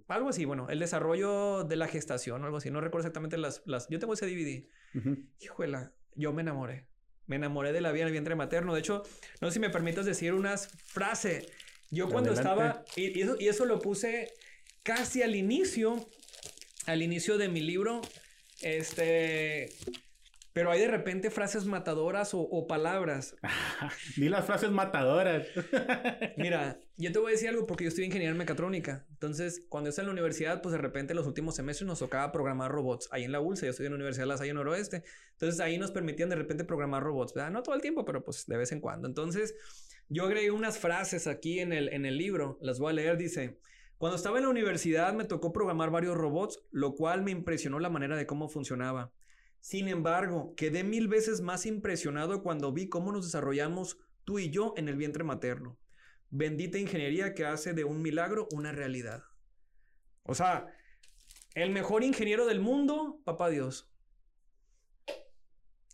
algo 0.09 0.29
así, 0.29 0.45
bueno, 0.45 0.69
el 0.69 0.81
desarrollo 0.81 1.65
de 1.65 1.77
la 1.77 1.87
gestación 1.87 2.43
o 2.43 2.47
algo 2.47 2.57
así. 2.57 2.71
No 2.71 2.81
recuerdo 2.81 3.07
exactamente 3.07 3.39
las... 3.39 3.63
las... 3.67 3.89
Yo 3.89 3.99
tengo 3.99 4.15
ese 4.15 4.27
DVD. 4.27 4.67
Híjole, 5.41 5.91
yo 6.15 6.33
me 6.33 6.43
enamoré. 6.43 6.87
Me 7.27 7.37
enamoré 7.37 7.73
de 7.73 7.81
la 7.81 7.93
vida 7.93 8.03
en 8.03 8.09
el 8.09 8.13
vientre 8.13 8.35
materno. 8.35 8.75
De 8.75 8.81
hecho, 8.81 9.03
no 9.41 9.49
sé 9.49 9.55
si 9.55 9.61
me 9.61 9.71
permitas 9.71 10.05
decir 10.05 10.33
unas 10.33 10.69
frases. 10.87 11.47
Yo 11.91 12.09
cuando 12.09 12.33
estaba... 12.33 12.85
Y, 12.97 13.21
eso, 13.21 13.37
y 13.39 13.49
eso 13.49 13.67
lo 13.67 13.79
puse 13.79 14.33
casi 14.83 15.23
al 15.23 15.37
inicio, 15.37 16.05
al 16.87 17.03
inicio 17.03 17.39
de 17.39 17.49
mi 17.49 17.61
libro. 17.61 18.01
Este... 18.63 19.69
Pero 20.61 20.73
hay 20.73 20.81
de 20.81 20.89
repente 20.89 21.31
frases 21.31 21.65
matadoras 21.65 22.33
o, 22.35 22.67
palabras. 22.67 23.35
Ni 24.19 24.29
las 24.29 24.45
frases 24.45 24.71
matadoras. 24.71 25.47
Mira, 26.37 26.79
yo 26.99 27.11
te 27.11 27.19
voy 27.19 27.29
a 27.29 27.33
decir 27.33 27.49
algo 27.49 27.67
porque 27.67 27.85
yo 27.85 27.89
estoy 27.89 28.05
en 28.05 28.11
ingeniería 28.11 28.37
mecatrónica. 28.37 29.07
Entonces, 29.09 29.65
cuando 29.71 29.89
yo 29.89 29.93
estaba 29.93 30.05
en 30.05 30.09
la 30.09 30.21
universidad, 30.21 30.61
pues 30.61 30.75
de 30.75 30.79
repente 30.79 31.15
en 31.15 31.17
los 31.17 31.27
últimos 31.27 31.55
semestres 31.55 31.87
nos 31.87 32.01
tocaba 32.01 32.31
programar 32.31 32.71
robots. 32.71 33.09
Ahí 33.11 33.25
en 33.25 33.33
la 33.33 33.41
ULSA, 33.41 33.65
yo 33.65 33.71
estoy 33.71 33.87
en 33.87 33.93
la 33.93 33.97
Universidad 33.97 34.25
de 34.25 34.29
La 34.29 34.37
Salle 34.37 34.53
Noroeste. 34.53 35.03
Entonces, 35.33 35.61
ahí 35.61 35.79
nos 35.79 35.93
permitían 35.93 36.29
de 36.29 36.37
repente 36.37 36.65
programar 36.65 37.03
robots. 37.03 37.33
¿verdad? 37.33 37.53
No 37.53 37.63
todo 37.63 37.75
el 37.75 37.81
tiempo, 37.81 38.05
pero 38.05 38.23
pues 38.23 38.45
de 38.45 38.59
vez 38.59 38.71
en 38.73 38.83
cuando. 38.83 39.09
Entonces, 39.09 39.55
yo 40.11 40.27
agregué 40.27 40.51
unas 40.51 40.77
frases 40.79 41.27
aquí 41.27 41.61
en 41.61 41.73
el, 41.73 41.89
en 41.89 42.05
el 42.05 42.19
libro. 42.19 42.59
Las 42.61 42.79
voy 42.79 42.91
a 42.91 42.97
leer. 42.97 43.17
Dice... 43.17 43.59
Cuando 43.97 44.17
estaba 44.17 44.39
en 44.39 44.45
la 44.45 44.49
universidad 44.49 45.13
me 45.13 45.27
tocó 45.27 45.53
programar 45.53 45.91
varios 45.91 46.17
robots, 46.17 46.63
lo 46.71 46.95
cual 46.95 47.23
me 47.23 47.33
impresionó 47.33 47.79
la 47.81 47.91
manera 47.91 48.17
de 48.17 48.27
cómo 48.27 48.49
funcionaba. 48.49 49.13
Sin 49.61 49.89
embargo, 49.89 50.55
quedé 50.57 50.85
mil 50.85 51.09
veces 51.09 51.41
más 51.41 51.67
impresionado 51.67 52.43
cuando 52.43 52.73
vi 52.73 52.89
cómo 52.89 53.13
nos 53.13 53.27
desarrollamos 53.27 53.99
tú 54.25 54.39
y 54.39 54.51
yo 54.51 54.75
en 54.77 54.89
el 54.89 54.97
vientre 54.97 55.25
materno. 55.25 55.79
Bendita 56.31 56.79
ingeniería 56.79 57.35
que 57.35 57.45
hace 57.45 57.75
de 57.75 57.85
un 57.85 58.01
milagro 58.03 58.49
una 58.53 58.73
realidad. 58.73 59.25
O 60.23 60.35
sea, 60.35 60.67
el 61.55 61.71
mejor 61.71 62.05
ingeniero 62.05 62.47
del 62.47 62.61
mundo, 62.61 63.21
papá 63.25 63.51
Dios. 63.51 63.93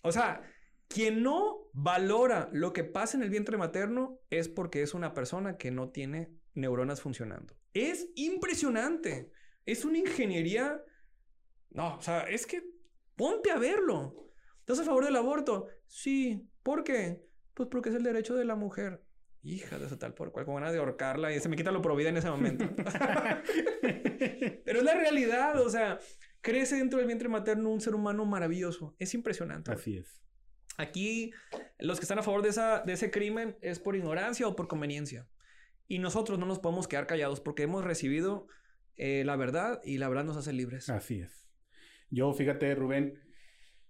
O 0.03 0.13
sea, 0.13 0.43
quien 0.89 1.23
no 1.23 1.69
valora 1.73 2.49
lo 2.53 2.73
que 2.73 2.85
pasa 2.85 3.17
en 3.17 3.23
el 3.23 3.31
vientre 3.31 3.57
materno 3.57 4.21
es 4.31 4.49
porque 4.49 4.83
es 4.83 4.95
una 4.95 5.15
persona 5.15 5.57
que 5.57 5.71
no 5.71 5.91
tiene 5.91 6.31
neuronas 6.55 7.01
funcionando. 7.01 7.57
Es 7.75 8.09
impresionante. 8.15 9.31
Es 9.65 9.85
una 9.85 9.99
ingeniería... 9.99 10.81
No, 11.71 11.97
o 11.97 12.01
sea, 12.01 12.21
es 12.23 12.47
que 12.47 12.76
Ponte 13.17 13.51
a 13.51 13.59
verlo. 13.59 14.31
¿Estás 14.61 14.81
a 14.81 14.85
favor 14.85 15.05
del 15.05 15.17
aborto? 15.17 15.69
Sí. 15.87 16.49
¿Por 16.63 16.85
qué? 16.85 17.25
Pues 17.55 17.69
porque 17.71 17.89
es 17.89 17.95
el 17.95 18.03
derecho 18.03 18.35
de 18.35 18.45
la 18.45 18.55
mujer. 18.55 19.03
Hija 19.43 19.79
de 19.79 19.87
esa 19.87 19.99
tal 19.99 20.13
por 20.13 20.33
cual, 20.33 20.45
con 20.45 20.57
ganas 20.57 20.73
de 20.73 20.79
ahorcarla 20.79 21.33
y 21.33 21.41
se 21.41 21.49
me 21.49 21.57
quita 21.57 21.71
lo 21.71 21.81
provida 21.81 22.09
en 22.09 22.17
ese 22.17 22.29
momento. 22.29 22.65
Pero 24.65 24.79
es 24.79 24.85
la 24.85 24.95
realidad, 24.95 25.61
o 25.61 25.71
sea, 25.71 26.01
crece 26.41 26.77
dentro 26.77 26.99
del 26.99 27.07
vientre 27.07 27.29
materno 27.29 27.71
un 27.71 27.81
ser 27.81 27.95
humano 27.95 28.27
maravilloso. 28.27 28.97
Es 28.99 29.15
impresionante. 29.15 29.71
Así 29.71 29.99
es. 29.99 30.21
Aquí, 30.79 31.33
los 31.79 31.99
que 31.99 32.05
están 32.05 32.19
a 32.19 32.23
favor 32.23 32.43
de, 32.43 32.49
esa, 32.49 32.81
de 32.81 32.93
ese 32.93 33.11
crimen 33.11 33.57
es 33.63 33.79
por 33.79 33.97
ignorancia 33.97 34.47
o 34.49 34.57
por 34.57 34.69
conveniencia. 34.69 35.29
Y 35.89 36.01
nosotros 36.01 36.39
no 36.39 36.47
nos 36.47 36.59
podemos 36.59 36.89
quedar 36.89 37.07
callados 37.07 37.41
porque 37.41 37.63
hemos 37.63 37.85
recibido 37.85 38.49
eh, 38.97 39.23
la 39.25 39.37
verdad 39.37 39.81
y 39.85 39.99
la 39.99 40.09
verdad 40.09 40.25
nos 40.25 40.37
hace 40.37 40.53
libres. 40.53 40.91
Así 40.91 41.21
es. 41.21 41.46
Yo, 42.11 42.33
fíjate, 42.33 42.75
Rubén, 42.75 43.19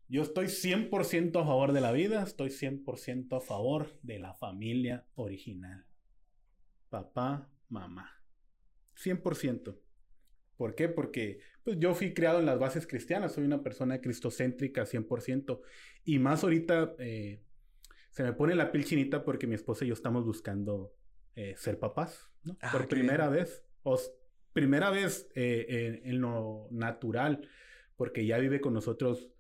yo 0.09 0.23
estoy 0.23 0.47
100% 0.47 1.41
a 1.41 1.45
favor 1.45 1.73
de 1.73 1.81
la 1.81 1.93
vida, 1.93 2.23
estoy 2.23 2.51
100% 2.51 3.37
a 3.37 3.41
favor 3.41 3.99
de 4.03 4.19
la 4.19 4.35
familia 4.35 5.07
original. 5.15 5.85
Papá, 6.91 7.51
mamá. 7.69 8.11
100%. 8.95 9.77
¿Por 10.57 10.75
qué? 10.75 10.89
Porque 10.89 11.41
pues, 11.65 11.77
yo 11.79 11.95
fui 11.95 12.15
criado 12.15 12.39
en 12.39 12.47
las 12.47 12.59
bases 12.59 12.87
cristianas, 12.87 13.33
soy 13.33 13.45
una 13.45 13.63
persona 13.63 14.01
cristocéntrica 14.01 14.87
100%. 14.87 15.61
Y 16.05 16.19
más 16.19 16.45
ahorita 16.45 16.95
eh, 16.99 17.43
se 18.11 18.23
me 18.23 18.33
pone 18.33 18.55
la 18.55 18.71
piel 18.71 18.85
chinita 18.85 19.25
porque 19.25 19.47
mi 19.47 19.57
esposa 19.57 19.85
y 19.85 19.89
yo 19.89 19.95
estamos 19.95 20.25
buscando 20.25 20.95
eh, 21.35 21.55
ser 21.57 21.79
papás, 21.79 22.31
¿no? 22.45 22.57
Ah, 22.63 22.71
Por 22.73 22.89
primera 22.89 23.29
vez. 23.29 23.65
O 23.83 24.01
primera 24.53 24.91
vez 24.91 25.29
eh, 25.35 26.01
en 26.05 26.21
lo 26.21 26.69
natural 26.71 27.47
porque 27.97 28.27
ya 28.27 28.39
vive 28.39 28.61
con 28.61 28.75
nosotros 28.75 29.31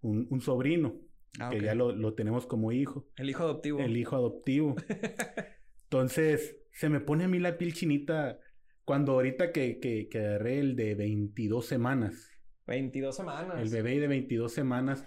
un, 0.00 0.40
sobrino, 0.40 1.00
ah, 1.40 1.50
que 1.50 1.60
ya 1.60 1.74
lo, 1.74 2.14
tenemos 2.14 2.46
como 2.46 2.72
hijo. 2.72 3.08
El 3.16 3.30
hijo 3.30 3.42
adoptivo. 3.42 3.80
El 3.80 3.96
hijo 3.96 4.16
adoptivo. 4.16 4.76
Entonces, 5.84 6.58
se 6.72 6.88
me 6.88 7.00
pone 7.00 7.24
a 7.24 7.28
mí 7.28 7.38
la 7.38 7.56
piel 7.56 7.72
chinita 7.72 8.38
Cuando 8.84 9.12
ahorita 9.12 9.52
que, 9.52 9.78
que, 9.78 10.08
que 10.08 10.18
agarré 10.18 10.58
el 10.58 10.76
de 10.76 10.94
22 10.94 11.64
semanas. 11.64 12.30
22 12.66 13.16
semanas. 13.16 13.60
El 13.60 13.70
bebé 13.70 13.98
de 13.98 14.08
22 14.08 14.52
semanas. 14.52 15.06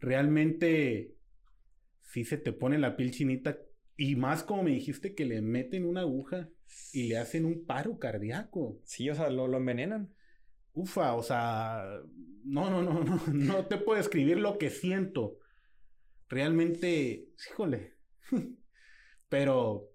Realmente 0.00 1.14
sí 2.02 2.24
se 2.24 2.38
te 2.38 2.52
pone 2.52 2.78
la 2.78 2.96
piel 2.96 3.10
chinita. 3.10 3.58
Y 3.96 4.16
más 4.16 4.42
como 4.42 4.62
me 4.62 4.70
dijiste 4.70 5.14
que 5.14 5.24
le 5.24 5.40
meten 5.42 5.84
una 5.84 6.00
aguja 6.00 6.48
y 6.92 7.08
le 7.08 7.18
hacen 7.18 7.44
un 7.44 7.64
paro 7.66 7.98
cardíaco. 7.98 8.80
Sí, 8.84 9.08
o 9.10 9.14
sea, 9.14 9.30
lo, 9.30 9.46
lo 9.48 9.58
envenenan. 9.58 10.14
Ufa, 10.74 11.14
o 11.14 11.22
sea, 11.22 12.00
no, 12.44 12.68
no, 12.68 12.82
no, 12.82 13.02
no, 13.02 13.20
no 13.32 13.66
te 13.66 13.78
puedo 13.78 13.98
escribir 13.98 14.38
lo 14.38 14.58
que 14.58 14.70
siento. 14.70 15.38
Realmente, 16.28 17.28
híjole. 17.50 17.94
Pero 19.28 19.88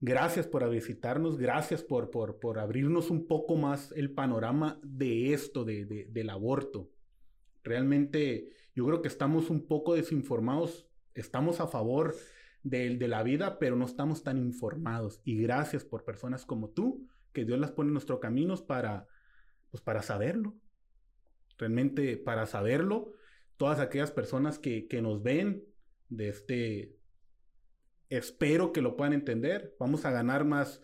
gracias 0.00 0.46
por 0.46 0.68
visitarnos, 0.70 1.38
gracias 1.38 1.82
por, 1.82 2.10
por, 2.10 2.40
por 2.40 2.58
abrirnos 2.58 3.10
un 3.10 3.26
poco 3.26 3.56
más 3.56 3.92
el 3.92 4.12
panorama 4.12 4.80
de 4.82 5.32
esto, 5.32 5.64
de, 5.64 5.84
de, 5.84 6.06
del 6.06 6.30
aborto. 6.30 6.90
Realmente 7.62 8.50
yo 8.74 8.86
creo 8.86 9.02
que 9.02 9.08
estamos 9.08 9.50
un 9.50 9.66
poco 9.66 9.94
desinformados, 9.94 10.88
estamos 11.14 11.60
a 11.60 11.68
favor 11.68 12.14
de, 12.62 12.96
de 12.96 13.08
la 13.08 13.22
vida, 13.22 13.58
pero 13.58 13.76
no 13.76 13.84
estamos 13.84 14.22
tan 14.22 14.38
informados. 14.38 15.20
Y 15.24 15.36
gracias 15.42 15.84
por 15.84 16.04
personas 16.04 16.46
como 16.46 16.70
tú, 16.70 17.06
que 17.32 17.44
Dios 17.44 17.58
las 17.58 17.72
pone 17.72 17.88
en 17.88 17.94
nuestro 17.94 18.18
camino 18.18 18.54
para, 18.66 19.06
pues 19.70 19.82
para 19.82 20.02
saberlo. 20.02 20.54
Realmente 21.58 22.16
para 22.16 22.46
saberlo, 22.46 23.12
todas 23.56 23.80
aquellas 23.80 24.10
personas 24.10 24.58
que, 24.58 24.88
que 24.88 25.02
nos 25.02 25.22
ven 25.22 25.64
de 26.08 26.28
este, 26.28 26.96
espero 28.08 28.72
que 28.72 28.82
lo 28.82 28.96
puedan 28.96 29.12
entender. 29.12 29.74
Vamos 29.78 30.04
a 30.04 30.10
ganar 30.10 30.44
más, 30.44 30.80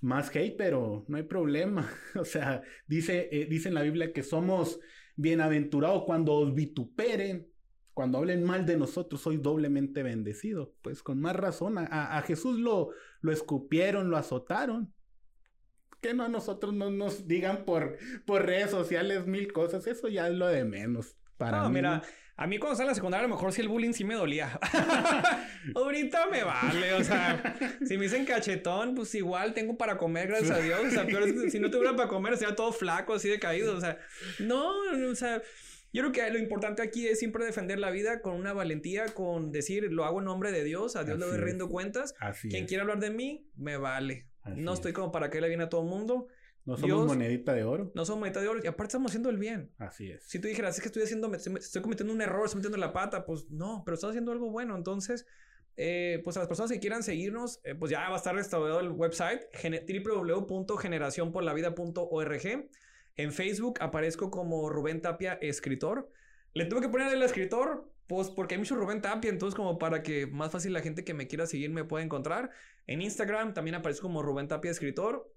más 0.00 0.34
hate, 0.34 0.56
pero 0.56 1.04
no 1.08 1.16
hay 1.16 1.24
problema. 1.24 1.90
o 2.14 2.24
sea, 2.24 2.62
dice, 2.86 3.28
eh, 3.32 3.46
dice 3.46 3.68
en 3.68 3.74
la 3.74 3.82
Biblia 3.82 4.12
que 4.12 4.22
somos 4.22 4.80
bienaventurados 5.16 6.04
cuando 6.04 6.34
os 6.34 6.54
vituperen, 6.54 7.48
cuando 7.94 8.18
hablen 8.18 8.42
mal 8.44 8.64
de 8.64 8.78
nosotros, 8.78 9.20
soy 9.20 9.36
doblemente 9.36 10.02
bendecido. 10.02 10.74
Pues 10.82 11.02
con 11.02 11.20
más 11.20 11.36
razón, 11.36 11.78
a, 11.78 12.16
a 12.16 12.22
Jesús 12.22 12.58
lo, 12.58 12.90
lo 13.20 13.32
escupieron, 13.32 14.08
lo 14.08 14.16
azotaron. 14.16 14.92
Que 16.02 16.12
no 16.14 16.24
a 16.24 16.28
nosotros 16.28 16.74
no 16.74 16.90
nos 16.90 17.26
digan 17.28 17.64
por, 17.64 17.96
por 18.26 18.44
redes 18.44 18.70
sociales 18.70 19.26
mil 19.26 19.52
cosas, 19.52 19.86
eso 19.86 20.08
ya 20.08 20.26
es 20.28 20.34
lo 20.34 20.48
de 20.48 20.64
menos. 20.64 21.16
Para 21.38 21.58
no, 21.62 21.68
mí, 21.70 21.76
mira, 21.76 22.02
a 22.36 22.46
mí 22.46 22.58
cuando 22.58 22.72
estaba 22.72 22.86
en 22.86 22.90
la 22.90 22.94
secundaria 22.94 23.24
a 23.24 23.28
lo 23.28 23.34
mejor 23.34 23.52
sí 23.52 23.60
el 23.62 23.68
bullying 23.68 23.92
sí 23.92 24.04
me 24.04 24.14
dolía. 24.14 24.58
Ahorita 25.74 26.26
me 26.26 26.44
vale, 26.44 26.92
o 26.94 27.04
sea, 27.04 27.56
si 27.86 27.96
me 27.96 28.04
dicen 28.04 28.24
cachetón, 28.24 28.94
pues 28.94 29.14
igual 29.14 29.54
tengo 29.54 29.76
para 29.76 29.96
comer, 29.96 30.28
gracias 30.28 30.50
a 30.50 30.58
Dios. 30.62 30.80
O 30.86 30.90
sea, 30.90 31.02
es 31.04 31.32
que 31.32 31.50
si 31.50 31.58
no 31.60 31.70
tuviera 31.70 31.94
para 31.96 32.08
comer, 32.08 32.36
sería 32.36 32.54
todo 32.54 32.72
flaco, 32.72 33.14
así 33.14 33.28
decaído. 33.28 33.76
O 33.76 33.80
sea, 33.80 33.98
no, 34.40 34.70
o 35.10 35.14
sea, 35.14 35.40
yo 35.92 36.02
creo 36.02 36.12
que 36.12 36.30
lo 36.30 36.38
importante 36.38 36.82
aquí 36.82 37.06
es 37.06 37.18
siempre 37.18 37.44
defender 37.44 37.78
la 37.78 37.90
vida 37.90 38.20
con 38.22 38.34
una 38.34 38.52
valentía, 38.52 39.06
con 39.06 39.52
decir, 39.52 39.92
lo 39.92 40.04
hago 40.04 40.18
en 40.20 40.24
nombre 40.26 40.50
de 40.52 40.64
Dios, 40.64 40.96
a 40.96 41.04
Dios 41.04 41.16
Así 41.16 41.20
le 41.20 41.26
doy 41.26 41.36
es. 41.38 41.44
rindo 41.44 41.68
cuentas. 41.68 42.14
Así 42.18 42.48
Quien 42.48 42.64
es. 42.64 42.68
quiera 42.68 42.82
hablar 42.82 42.98
de 43.00 43.10
mí, 43.10 43.48
me 43.56 43.76
vale. 43.76 44.26
Así 44.42 44.60
no 44.60 44.72
es. 44.72 44.78
estoy 44.78 44.92
como 44.92 45.10
para 45.12 45.30
que 45.30 45.40
le 45.40 45.48
viene 45.48 45.64
a 45.64 45.68
todo 45.68 45.82
el 45.82 45.88
mundo. 45.88 46.28
No 46.64 46.76
somos 46.76 46.86
Dios- 46.86 47.06
monedita 47.06 47.54
de 47.54 47.64
oro. 47.64 47.90
No 47.94 48.04
somos 48.04 48.20
moneta 48.20 48.40
de 48.40 48.48
oro. 48.48 48.60
Y 48.62 48.66
aparte 48.68 48.88
estamos 48.90 49.10
haciendo 49.10 49.30
el 49.30 49.36
bien. 49.38 49.72
Así 49.78 50.10
es. 50.10 50.22
Si 50.28 50.38
tú 50.38 50.46
dijeras, 50.48 50.76
es 50.76 50.80
que 50.80 50.86
estoy 50.88 51.02
haciendo, 51.02 51.32
estoy, 51.34 51.82
cometiendo 51.82 52.12
un 52.14 52.20
error, 52.22 52.44
estoy 52.44 52.58
metiendo 52.58 52.78
la 52.78 52.92
pata, 52.92 53.24
pues 53.24 53.50
no, 53.50 53.82
pero 53.84 53.94
estás 53.96 54.10
haciendo 54.10 54.30
algo 54.30 54.50
bueno. 54.50 54.76
Entonces, 54.76 55.26
eh, 55.76 56.20
pues 56.22 56.36
a 56.36 56.40
las 56.40 56.48
personas 56.48 56.70
que 56.70 56.78
quieran 56.78 57.02
seguirnos, 57.02 57.60
eh, 57.64 57.74
pues 57.74 57.90
ya 57.90 58.08
va 58.08 58.14
a 58.14 58.18
estar 58.18 58.34
restaurado 58.34 58.78
el 58.78 58.90
website 58.90 59.42
gene- 59.54 59.84
www.generacionporlavida.org. 61.32 62.68
En 63.16 63.32
Facebook 63.32 63.78
aparezco 63.80 64.30
como 64.30 64.68
Rubén 64.70 65.00
Tapia, 65.02 65.34
escritor. 65.42 66.10
Le 66.54 66.66
tuve 66.66 66.80
que 66.82 66.88
poner 66.88 67.12
el 67.12 67.22
escritor, 67.22 67.91
pues 68.12 68.28
porque 68.28 68.56
hay 68.56 68.58
mucho 68.58 68.76
Rubén 68.76 69.00
Tapia, 69.00 69.30
entonces 69.30 69.56
como 69.56 69.78
para 69.78 70.02
que 70.02 70.26
más 70.26 70.52
fácil 70.52 70.74
la 70.74 70.82
gente 70.82 71.02
que 71.02 71.14
me 71.14 71.28
quiera 71.28 71.46
seguir 71.46 71.70
me 71.70 71.82
pueda 71.82 72.04
encontrar. 72.04 72.50
En 72.86 73.00
Instagram 73.00 73.54
también 73.54 73.74
aparezco 73.74 74.02
como 74.02 74.22
Rubén 74.22 74.48
Tapia, 74.48 74.70
escritor. 74.70 75.32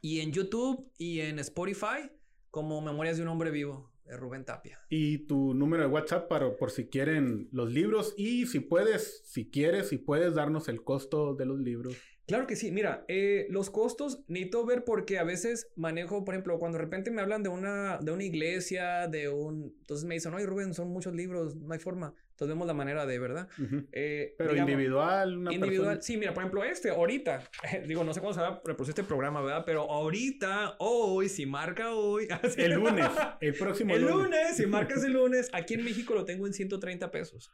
Y 0.00 0.18
en 0.18 0.32
YouTube 0.32 0.90
y 0.98 1.20
en 1.20 1.38
Spotify 1.38 2.10
como 2.50 2.80
Memorias 2.80 3.18
de 3.18 3.22
un 3.22 3.28
hombre 3.28 3.52
vivo, 3.52 3.92
de 4.04 4.16
Rubén 4.16 4.44
Tapia. 4.44 4.80
Y 4.88 5.28
tu 5.28 5.54
número 5.54 5.84
de 5.84 5.90
WhatsApp 5.90 6.28
para, 6.28 6.56
por 6.56 6.72
si 6.72 6.88
quieren 6.88 7.48
los 7.52 7.72
libros 7.72 8.14
y 8.16 8.46
si 8.46 8.58
puedes, 8.58 9.22
si 9.24 9.48
quieres, 9.48 9.90
si 9.90 9.98
puedes 9.98 10.34
darnos 10.34 10.68
el 10.68 10.82
costo 10.82 11.36
de 11.36 11.46
los 11.46 11.60
libros. 11.60 11.96
Claro 12.32 12.46
que 12.46 12.56
sí, 12.56 12.72
mira, 12.72 13.04
eh, 13.08 13.46
los 13.50 13.68
costos 13.68 14.24
necesito 14.26 14.64
ver 14.64 14.84
porque 14.84 15.18
a 15.18 15.22
veces 15.22 15.68
manejo, 15.76 16.24
por 16.24 16.32
ejemplo, 16.32 16.58
cuando 16.58 16.78
de 16.78 16.84
repente 16.84 17.10
me 17.10 17.20
hablan 17.20 17.42
de 17.42 17.50
una, 17.50 17.98
de 17.98 18.10
una 18.10 18.24
iglesia, 18.24 19.06
de 19.06 19.28
un... 19.28 19.76
Entonces 19.80 20.06
me 20.06 20.14
dicen, 20.14 20.32
oye 20.32 20.46
Rubén, 20.46 20.72
son 20.72 20.88
muchos 20.88 21.14
libros, 21.14 21.56
no 21.56 21.74
hay 21.74 21.78
forma. 21.78 22.14
Entonces 22.30 22.48
vemos 22.54 22.66
la 22.66 22.72
manera 22.72 23.04
de, 23.04 23.18
¿verdad? 23.18 23.48
Eh, 23.92 24.34
Pero 24.38 24.52
digamos, 24.52 24.70
individual, 24.70 25.36
una 25.36 25.52
Individual. 25.52 25.88
persona. 25.96 26.02
Sí, 26.02 26.16
mira, 26.16 26.32
por 26.32 26.42
ejemplo, 26.42 26.64
este, 26.64 26.88
ahorita, 26.88 27.44
digo, 27.86 28.02
no 28.02 28.14
sé 28.14 28.20
cuándo 28.20 28.34
se 28.34 28.40
va 28.40 28.48
a 28.48 28.62
reproducir 28.64 28.92
este 28.92 29.04
programa, 29.04 29.42
¿verdad? 29.42 29.64
Pero 29.66 29.82
ahorita, 29.90 30.76
hoy, 30.78 31.28
si 31.28 31.44
marca 31.44 31.94
hoy. 31.94 32.28
El 32.56 32.72
lunes, 32.72 33.06
el 33.42 33.52
próximo 33.52 33.94
El 33.94 34.02
lunes. 34.02 34.16
lunes, 34.16 34.56
si 34.56 34.64
marcas 34.64 35.04
el 35.04 35.12
lunes, 35.12 35.50
aquí 35.52 35.74
en 35.74 35.84
México 35.84 36.14
lo 36.14 36.24
tengo 36.24 36.46
en 36.46 36.54
130 36.54 37.10
pesos. 37.10 37.52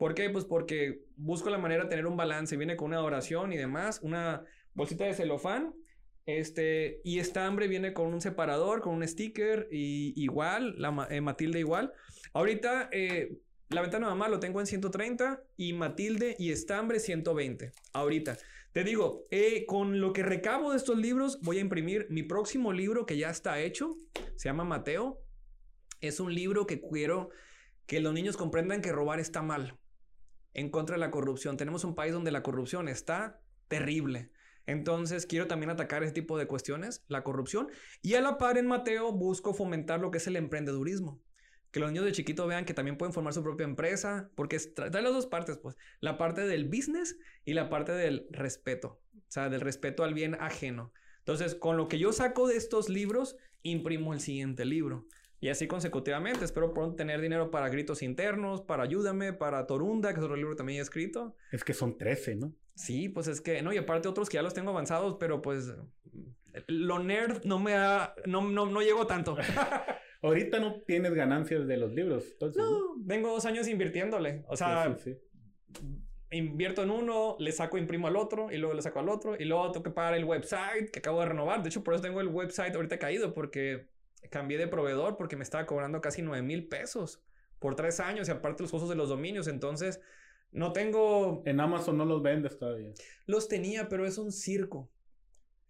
¿Por 0.00 0.14
qué? 0.14 0.30
Pues 0.30 0.46
porque 0.46 1.02
busco 1.18 1.50
la 1.50 1.58
manera 1.58 1.82
de 1.82 1.90
tener 1.90 2.06
un 2.06 2.16
balance. 2.16 2.56
Viene 2.56 2.74
con 2.74 2.88
una 2.88 3.02
oración 3.02 3.52
y 3.52 3.58
demás, 3.58 4.00
una 4.02 4.42
bolsita 4.72 5.04
de 5.04 5.12
celofán. 5.12 5.74
Este, 6.24 7.02
y 7.04 7.18
estambre 7.18 7.68
viene 7.68 7.92
con 7.92 8.06
un 8.06 8.22
separador, 8.22 8.80
con 8.80 8.94
un 8.94 9.06
sticker, 9.06 9.68
y 9.70 10.14
igual, 10.16 10.74
la 10.78 11.06
eh, 11.10 11.20
Matilde 11.20 11.58
igual. 11.58 11.92
Ahorita, 12.32 12.88
eh, 12.92 13.40
la 13.68 13.82
ventana 13.82 14.08
mamá 14.08 14.30
lo 14.30 14.40
tengo 14.40 14.60
en 14.60 14.66
130 14.66 15.42
y 15.58 15.74
Matilde 15.74 16.34
y 16.38 16.50
estambre 16.50 16.98
120. 16.98 17.70
Ahorita. 17.92 18.38
Te 18.72 18.84
digo, 18.84 19.26
eh, 19.30 19.66
con 19.66 20.00
lo 20.00 20.14
que 20.14 20.22
recabo 20.22 20.70
de 20.70 20.78
estos 20.78 20.96
libros, 20.96 21.42
voy 21.42 21.58
a 21.58 21.60
imprimir 21.60 22.06
mi 22.08 22.22
próximo 22.22 22.72
libro 22.72 23.04
que 23.04 23.18
ya 23.18 23.28
está 23.28 23.60
hecho. 23.60 23.98
Se 24.36 24.48
llama 24.48 24.64
Mateo. 24.64 25.20
Es 26.00 26.20
un 26.20 26.34
libro 26.34 26.66
que 26.66 26.80
quiero 26.80 27.28
que 27.84 28.00
los 28.00 28.14
niños 28.14 28.38
comprendan 28.38 28.80
que 28.80 28.92
robar 28.92 29.20
está 29.20 29.42
mal. 29.42 29.76
En 30.54 30.70
contra 30.70 30.96
de 30.96 31.00
la 31.00 31.10
corrupción. 31.10 31.56
Tenemos 31.56 31.84
un 31.84 31.94
país 31.94 32.12
donde 32.12 32.30
la 32.30 32.42
corrupción 32.42 32.88
está 32.88 33.40
terrible. 33.68 34.30
Entonces 34.66 35.26
quiero 35.26 35.46
también 35.46 35.70
atacar 35.70 36.02
ese 36.02 36.12
tipo 36.12 36.38
de 36.38 36.46
cuestiones, 36.46 37.04
la 37.08 37.24
corrupción. 37.24 37.68
Y 38.02 38.14
a 38.14 38.20
la 38.20 38.38
par 38.38 38.58
en 38.58 38.66
Mateo 38.66 39.12
busco 39.12 39.54
fomentar 39.54 40.00
lo 40.00 40.10
que 40.10 40.18
es 40.18 40.26
el 40.26 40.36
emprendedurismo. 40.36 41.20
Que 41.70 41.80
los 41.80 41.90
niños 41.90 42.04
de 42.04 42.12
chiquito 42.12 42.46
vean 42.46 42.64
que 42.64 42.74
también 42.74 42.98
pueden 42.98 43.12
formar 43.12 43.32
su 43.32 43.42
propia 43.42 43.64
empresa, 43.64 44.30
porque 44.34 44.58
trae 44.58 44.90
las 44.90 45.12
dos 45.12 45.26
partes, 45.26 45.58
pues. 45.58 45.76
La 46.00 46.18
parte 46.18 46.42
del 46.42 46.64
business 46.64 47.16
y 47.44 47.54
la 47.54 47.70
parte 47.70 47.92
del 47.92 48.26
respeto. 48.30 49.00
O 49.14 49.30
sea, 49.30 49.48
del 49.48 49.60
respeto 49.60 50.02
al 50.02 50.14
bien 50.14 50.36
ajeno. 50.40 50.92
Entonces, 51.18 51.54
con 51.54 51.76
lo 51.76 51.86
que 51.86 51.98
yo 51.98 52.12
saco 52.12 52.48
de 52.48 52.56
estos 52.56 52.88
libros, 52.88 53.36
imprimo 53.62 54.12
el 54.12 54.20
siguiente 54.20 54.64
libro. 54.64 55.06
Y 55.40 55.48
así 55.48 55.66
consecutivamente. 55.66 56.44
Espero 56.44 56.72
pronto 56.74 56.96
tener 56.96 57.20
dinero 57.20 57.50
para 57.50 57.68
Gritos 57.68 58.02
Internos, 58.02 58.60
para 58.60 58.82
Ayúdame, 58.82 59.32
para 59.32 59.66
Torunda, 59.66 60.12
que 60.12 60.18
es 60.20 60.24
otro 60.24 60.36
libro 60.36 60.50
que 60.52 60.56
también 60.58 60.78
he 60.78 60.82
escrito. 60.82 61.34
Es 61.50 61.64
que 61.64 61.72
son 61.72 61.96
13, 61.96 62.36
¿no? 62.36 62.52
Sí, 62.74 63.08
pues 63.08 63.26
es 63.26 63.40
que, 63.40 63.62
no, 63.62 63.72
y 63.72 63.78
aparte 63.78 64.08
otros 64.08 64.28
que 64.28 64.36
ya 64.36 64.42
los 64.42 64.54
tengo 64.54 64.70
avanzados, 64.70 65.16
pero 65.18 65.40
pues 65.42 65.72
lo 66.66 66.98
nerd 66.98 67.44
no 67.44 67.58
me 67.58 67.74
ha, 67.74 68.14
no, 68.26 68.42
no, 68.48 68.66
no 68.66 68.80
llego 68.82 69.06
tanto. 69.06 69.36
Ahorita 70.22 70.60
no 70.60 70.82
tienes 70.82 71.14
ganancias 71.14 71.66
de 71.66 71.76
los 71.78 71.92
libros. 71.92 72.24
Entonces, 72.32 72.62
¿no? 72.62 72.70
no, 72.70 72.94
vengo 72.98 73.30
dos 73.30 73.46
años 73.46 73.66
invirtiéndole. 73.68 74.44
O 74.48 74.56
sea, 74.56 74.94
Sí, 74.98 75.14
sí, 75.14 75.18
sí. 75.80 76.36
invierto 76.36 76.82
en 76.82 76.90
uno, 76.90 77.36
le 77.38 77.52
saco, 77.52 77.78
imprimo 77.78 78.06
al 78.08 78.16
otro, 78.16 78.52
y 78.52 78.58
luego 78.58 78.74
le 78.74 78.82
saco 78.82 78.98
al 78.98 79.08
otro, 79.08 79.36
y 79.38 79.44
luego 79.46 79.72
tengo 79.72 79.84
que 79.84 79.90
pagar 79.90 80.14
el 80.14 80.24
website 80.24 80.90
que 80.90 80.98
acabo 80.98 81.20
de 81.20 81.26
renovar. 81.26 81.62
De 81.62 81.70
hecho, 81.70 81.82
por 81.82 81.94
eso 81.94 82.02
tengo 82.02 82.20
el 82.20 82.28
website 82.28 82.74
ahorita 82.74 82.98
caído, 82.98 83.32
porque 83.32 83.88
cambié 84.30 84.58
de 84.58 84.68
proveedor, 84.68 85.16
porque 85.16 85.36
me 85.36 85.44
estaba 85.44 85.66
cobrando 85.66 86.00
casi 86.00 86.22
9 86.22 86.42
mil 86.42 86.68
pesos 86.68 87.22
por 87.58 87.76
tres 87.76 88.00
años, 88.00 88.28
y 88.28 88.30
aparte 88.30 88.62
los 88.62 88.70
costos 88.70 88.88
de 88.88 88.96
los 88.96 89.08
dominios. 89.08 89.46
Entonces, 89.46 90.00
no 90.52 90.72
tengo 90.72 91.42
En 91.46 91.60
Amazon 91.60 91.96
no 91.96 92.04
los 92.04 92.22
vendes 92.22 92.58
todavía. 92.58 92.92
Los 93.26 93.48
tenía, 93.48 93.88
pero 93.88 94.06
es 94.06 94.18
un 94.18 94.32
circo. 94.32 94.90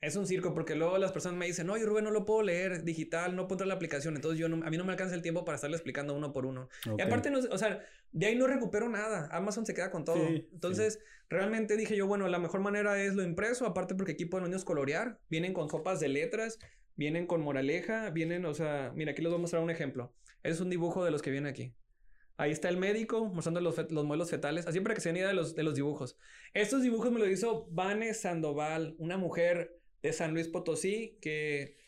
Es 0.01 0.16
un 0.16 0.27
circo 0.27 0.55
porque 0.55 0.74
luego 0.74 0.97
las 0.97 1.12
personas 1.12 1.39
me 1.39 1.44
dicen, 1.44 1.66
no, 1.66 1.77
yo 1.77 1.85
Rubén 1.85 2.05
no 2.05 2.10
lo 2.10 2.24
puedo 2.24 2.43
leer 2.43 2.85
digital, 2.85 3.36
no 3.36 3.47
puedo 3.47 3.56
entrar 3.56 3.66
a 3.66 3.68
la 3.68 3.74
aplicación. 3.74 4.16
Entonces 4.16 4.40
yo 4.40 4.48
no, 4.48 4.64
a 4.64 4.70
mí 4.70 4.78
no 4.78 4.85
me 4.85 4.93
alcanza 4.93 5.14
el 5.14 5.20
tiempo 5.20 5.44
para 5.44 5.56
estarle 5.56 5.77
explicando 5.77 6.14
uno 6.14 6.32
por 6.32 6.47
uno. 6.47 6.70
Ok. 6.90 6.98
Y 6.98 7.02
aparte, 7.02 7.31
no, 7.31 7.39
o 7.39 7.59
sea, 7.59 7.85
de 8.10 8.27
ahí 8.27 8.35
no 8.35 8.47
recupero 8.47 8.89
nada. 8.89 9.28
Amazon 9.31 9.66
se 9.66 9.74
queda 9.74 9.90
con 9.90 10.06
todo. 10.06 10.27
Sí, 10.27 10.48
Entonces, 10.55 11.01
realmente 11.28 11.77
dije 11.77 11.97
yo, 11.97 12.06
bueno, 12.06 12.28
la 12.28 12.39
mejor 12.39 12.60
manera 12.60 12.98
es 13.02 13.14
lo 13.14 13.22
impreso, 13.22 13.66
aparte 13.66 13.94
porque 13.94 14.12
aquí 14.12 14.24
pueden 14.24 14.44
los 14.44 14.51
niños 14.51 14.64
colorear. 14.64 15.18
Vienen 15.28 15.52
con 15.52 15.68
sopas 15.68 16.01
de 16.01 16.09
letras, 16.09 16.59
vienen 17.01 17.27
con 17.27 17.40
moraleja, 17.40 18.10
vienen, 18.10 18.44
o 18.44 18.52
sea, 18.52 18.93
mira, 18.94 19.12
aquí 19.12 19.22
les 19.22 19.31
voy 19.31 19.39
a 19.39 19.40
mostrar 19.40 19.62
un 19.62 19.70
ejemplo. 19.70 20.12
Es 20.43 20.60
un 20.60 20.68
dibujo 20.68 21.02
de 21.02 21.10
los 21.10 21.22
que 21.22 21.31
vienen 21.31 21.51
aquí. 21.51 21.74
Ahí 22.36 22.51
está 22.51 22.68
el 22.68 22.77
médico 22.77 23.24
mostrando 23.24 23.62
los, 23.62 23.74
los 23.90 24.05
modelos 24.05 24.28
fetales, 24.28 24.66
así 24.66 24.81
para 24.81 24.94
que 24.94 25.01
se 25.01 25.09
den 25.09 25.16
idea 25.16 25.28
de 25.28 25.35
los, 25.35 25.55
de 25.55 25.62
los 25.62 25.74
dibujos. 25.74 26.18
Estos 26.52 26.82
dibujos 26.82 27.10
me 27.10 27.18
lo 27.18 27.27
hizo 27.27 27.66
Vane 27.70 28.12
Sandoval, 28.12 28.97
una 28.98 29.16
mujer 29.16 29.81
de 30.02 30.12
San 30.12 30.35
Luis 30.35 30.48
Potosí, 30.48 31.16
que, 31.22 31.78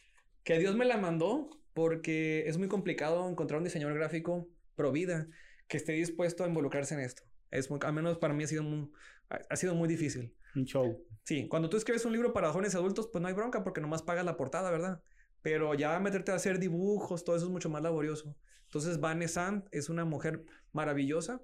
que 0.44 0.58
Dios 0.58 0.76
me 0.76 0.86
la 0.86 0.96
mandó 0.96 1.50
porque 1.74 2.48
es 2.48 2.56
muy 2.56 2.68
complicado 2.68 3.28
encontrar 3.28 3.58
un 3.58 3.64
diseñador 3.64 3.94
gráfico 3.94 4.48
pro 4.76 4.92
vida 4.92 5.28
que 5.68 5.76
esté 5.76 5.92
dispuesto 5.92 6.42
a 6.42 6.48
involucrarse 6.48 6.94
en 6.94 7.00
esto. 7.00 7.22
Es 7.50 7.68
muy, 7.68 7.80
al 7.82 7.92
menos 7.92 8.16
para 8.16 8.32
mí 8.32 8.44
ha 8.44 8.46
sido 8.46 8.62
muy, 8.62 8.90
ha 9.28 9.56
sido 9.56 9.74
muy 9.74 9.90
difícil. 9.90 10.34
Un 10.54 10.64
show. 10.64 11.04
Sí, 11.24 11.48
cuando 11.48 11.68
tú 11.70 11.76
escribes 11.76 12.04
un 12.04 12.12
libro 12.12 12.32
para 12.32 12.50
jóvenes 12.50 12.74
adultos, 12.74 13.08
pues 13.10 13.22
no 13.22 13.28
hay 13.28 13.34
bronca 13.34 13.62
porque 13.62 13.80
nomás 13.80 14.02
pagas 14.02 14.24
la 14.24 14.36
portada, 14.36 14.70
¿verdad? 14.70 15.02
Pero 15.40 15.74
ya 15.74 15.98
meterte 16.00 16.32
a 16.32 16.36
hacer 16.36 16.58
dibujos, 16.58 17.24
todo 17.24 17.36
eso 17.36 17.46
es 17.46 17.50
mucho 17.50 17.70
más 17.70 17.82
laborioso. 17.82 18.36
Entonces, 18.64 19.00
Vanessa 19.00 19.62
es 19.70 19.88
una 19.88 20.04
mujer 20.04 20.44
maravillosa, 20.72 21.42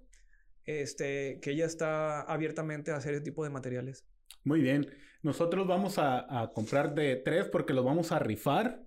este, 0.64 1.38
que 1.40 1.50
ella 1.52 1.66
está 1.66 2.22
abiertamente 2.22 2.90
a 2.90 2.96
hacer 2.96 3.14
ese 3.14 3.22
tipo 3.22 3.44
de 3.44 3.50
materiales. 3.50 4.04
Muy 4.44 4.60
bien. 4.60 4.88
Nosotros 5.22 5.66
vamos 5.66 5.98
a, 5.98 6.50
comprar 6.54 6.94
de 6.94 7.16
tres 7.16 7.46
porque 7.48 7.74
los 7.74 7.84
vamos 7.84 8.12
a 8.12 8.18
rifar. 8.18 8.82